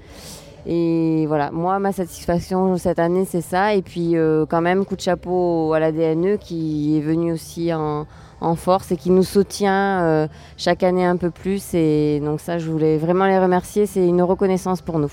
Et 0.66 1.26
voilà, 1.26 1.50
moi, 1.50 1.78
ma 1.78 1.92
satisfaction 1.92 2.76
cette 2.78 2.98
année, 2.98 3.26
c'est 3.26 3.42
ça. 3.42 3.74
Et 3.74 3.82
puis, 3.82 4.16
euh, 4.16 4.46
quand 4.46 4.62
même, 4.62 4.86
coup 4.86 4.96
de 4.96 5.00
chapeau 5.00 5.72
à 5.74 5.78
la 5.78 5.92
DNE 5.92 6.38
qui 6.38 6.96
est 6.96 7.02
venu 7.02 7.32
aussi 7.32 7.72
en, 7.74 8.06
en 8.40 8.54
force 8.56 8.90
et 8.90 8.96
qui 8.96 9.10
nous 9.10 9.24
soutient 9.24 10.02
euh, 10.02 10.28
chaque 10.56 10.82
année 10.82 11.04
un 11.04 11.16
peu 11.16 11.30
plus. 11.30 11.74
Et 11.74 12.20
donc, 12.20 12.40
ça, 12.40 12.58
je 12.58 12.70
voulais 12.70 12.96
vraiment 12.96 13.26
les 13.26 13.38
remercier. 13.38 13.84
C'est 13.84 14.06
une 14.06 14.22
reconnaissance 14.22 14.80
pour 14.80 14.98
nous. 14.98 15.12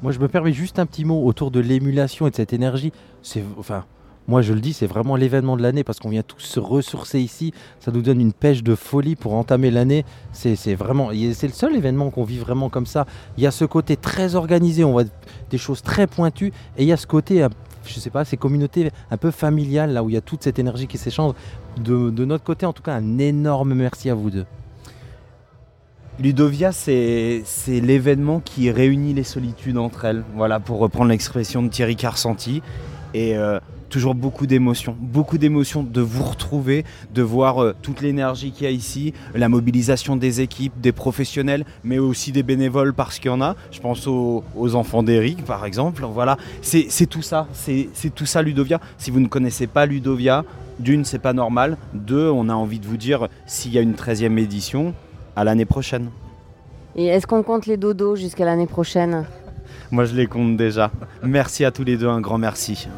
Moi, 0.00 0.12
je 0.12 0.18
me 0.18 0.28
permets 0.28 0.52
juste 0.52 0.78
un 0.78 0.86
petit 0.86 1.04
mot 1.04 1.24
autour 1.26 1.50
de 1.50 1.60
l'émulation 1.60 2.26
et 2.26 2.30
de 2.30 2.36
cette 2.36 2.54
énergie. 2.54 2.92
C'est, 3.22 3.44
enfin, 3.58 3.84
moi, 4.28 4.40
je 4.40 4.52
le 4.52 4.60
dis, 4.60 4.72
c'est 4.72 4.86
vraiment 4.86 5.16
l'événement 5.16 5.56
de 5.56 5.62
l'année 5.62 5.82
parce 5.82 5.98
qu'on 5.98 6.08
vient 6.08 6.22
tous 6.22 6.40
se 6.40 6.60
ressourcer 6.60 7.20
ici. 7.20 7.52
Ça 7.80 7.90
nous 7.90 8.02
donne 8.02 8.20
une 8.20 8.32
pêche 8.32 8.62
de 8.62 8.74
folie 8.76 9.16
pour 9.16 9.34
entamer 9.34 9.70
l'année. 9.70 10.04
C'est, 10.32 10.74
vraiment, 10.74 11.10
c'est 11.34 11.46
le 11.46 11.52
seul 11.52 11.74
événement 11.74 12.10
qu'on 12.10 12.24
vit 12.24 12.38
vraiment 12.38 12.68
comme 12.68 12.86
ça. 12.86 13.06
Il 13.36 13.42
y 13.42 13.46
a 13.46 13.50
ce 13.50 13.64
côté 13.64 13.96
très 13.96 14.36
organisé, 14.36 14.84
on 14.84 14.92
voit 14.92 15.04
des 15.50 15.58
choses 15.58 15.82
très 15.82 16.06
pointues, 16.06 16.52
et 16.76 16.82
il 16.82 16.86
y 16.86 16.92
a 16.92 16.96
ce 16.96 17.06
côté, 17.06 17.42
euh, 17.42 17.48
je 17.84 17.98
sais 17.98 18.10
pas, 18.10 18.24
ces 18.24 18.36
communautés 18.36 18.90
un 19.10 19.16
peu 19.16 19.32
familiales 19.32 19.92
là 19.92 20.04
où 20.04 20.08
il 20.08 20.14
y 20.14 20.18
a 20.18 20.20
toute 20.20 20.44
cette 20.44 20.58
énergie 20.58 20.86
qui 20.86 20.98
s'échange. 20.98 21.34
De, 21.78 22.24
notre 22.24 22.44
côté, 22.44 22.64
en 22.64 22.72
tout 22.72 22.82
cas, 22.82 22.94
un 22.94 23.18
énorme 23.18 23.74
merci 23.74 24.08
à 24.08 24.14
vous 24.14 24.30
deux. 24.30 24.46
Ludovia, 26.20 26.70
c'est 26.72 27.42
c'est 27.44 27.80
l'événement 27.80 28.40
qui 28.40 28.70
réunit 28.70 29.14
les 29.14 29.24
solitudes 29.24 29.78
entre 29.78 30.04
elles, 30.04 30.22
voilà, 30.36 30.60
pour 30.60 30.78
reprendre 30.78 31.10
l'expression 31.10 31.62
de 31.62 31.68
Thierry 31.68 31.96
Carsanti. 31.96 32.62
Et 33.14 33.36
euh, 33.36 33.58
toujours 33.88 34.14
beaucoup 34.14 34.46
d'émotions, 34.46 34.96
beaucoup 34.98 35.38
d'émotions 35.38 35.82
de 35.82 36.00
vous 36.00 36.24
retrouver, 36.24 36.84
de 37.14 37.22
voir 37.22 37.62
euh, 37.62 37.74
toute 37.82 38.00
l'énergie 38.00 38.50
qu'il 38.50 38.64
y 38.64 38.66
a 38.66 38.70
ici, 38.70 39.12
la 39.34 39.48
mobilisation 39.48 40.16
des 40.16 40.40
équipes, 40.40 40.72
des 40.80 40.92
professionnels, 40.92 41.64
mais 41.84 41.98
aussi 41.98 42.32
des 42.32 42.42
bénévoles 42.42 42.94
parce 42.94 43.18
qu'il 43.18 43.30
y 43.30 43.34
en 43.34 43.42
a. 43.42 43.54
Je 43.70 43.80
pense 43.80 44.06
aux, 44.06 44.42
aux 44.56 44.74
enfants 44.74 45.02
d'Eric, 45.02 45.44
par 45.44 45.66
exemple. 45.66 46.04
Voilà, 46.04 46.38
c'est 46.62 47.06
tout 47.06 47.22
ça, 47.22 47.46
c'est 47.52 47.88
c'est 47.92 48.14
tout 48.14 48.26
ça 48.26 48.42
Ludovia. 48.42 48.80
Si 48.98 49.10
vous 49.10 49.20
ne 49.20 49.28
connaissez 49.28 49.66
pas 49.66 49.84
Ludovia, 49.86 50.44
d'une, 50.78 51.04
c'est 51.04 51.18
pas 51.18 51.34
normal. 51.34 51.76
Deux, 51.92 52.30
on 52.30 52.48
a 52.48 52.54
envie 52.54 52.78
de 52.78 52.86
vous 52.86 52.96
dire, 52.96 53.28
s'il 53.46 53.72
y 53.72 53.78
a 53.78 53.82
une 53.82 53.94
13e 53.94 54.38
édition, 54.38 54.94
à 55.36 55.44
l'année 55.44 55.64
prochaine. 55.64 56.10
Et 56.96 57.06
est-ce 57.06 57.26
qu'on 57.26 57.42
compte 57.42 57.66
les 57.66 57.76
dodos 57.76 58.16
jusqu'à 58.16 58.44
l'année 58.44 58.66
prochaine? 58.66 59.24
Moi, 59.92 60.06
je 60.06 60.14
les 60.14 60.26
compte 60.26 60.56
déjà. 60.56 60.90
Merci 61.22 61.66
à 61.66 61.70
tous 61.70 61.84
les 61.84 61.98
deux, 61.98 62.08
un 62.08 62.22
grand 62.22 62.38
merci. 62.38 62.88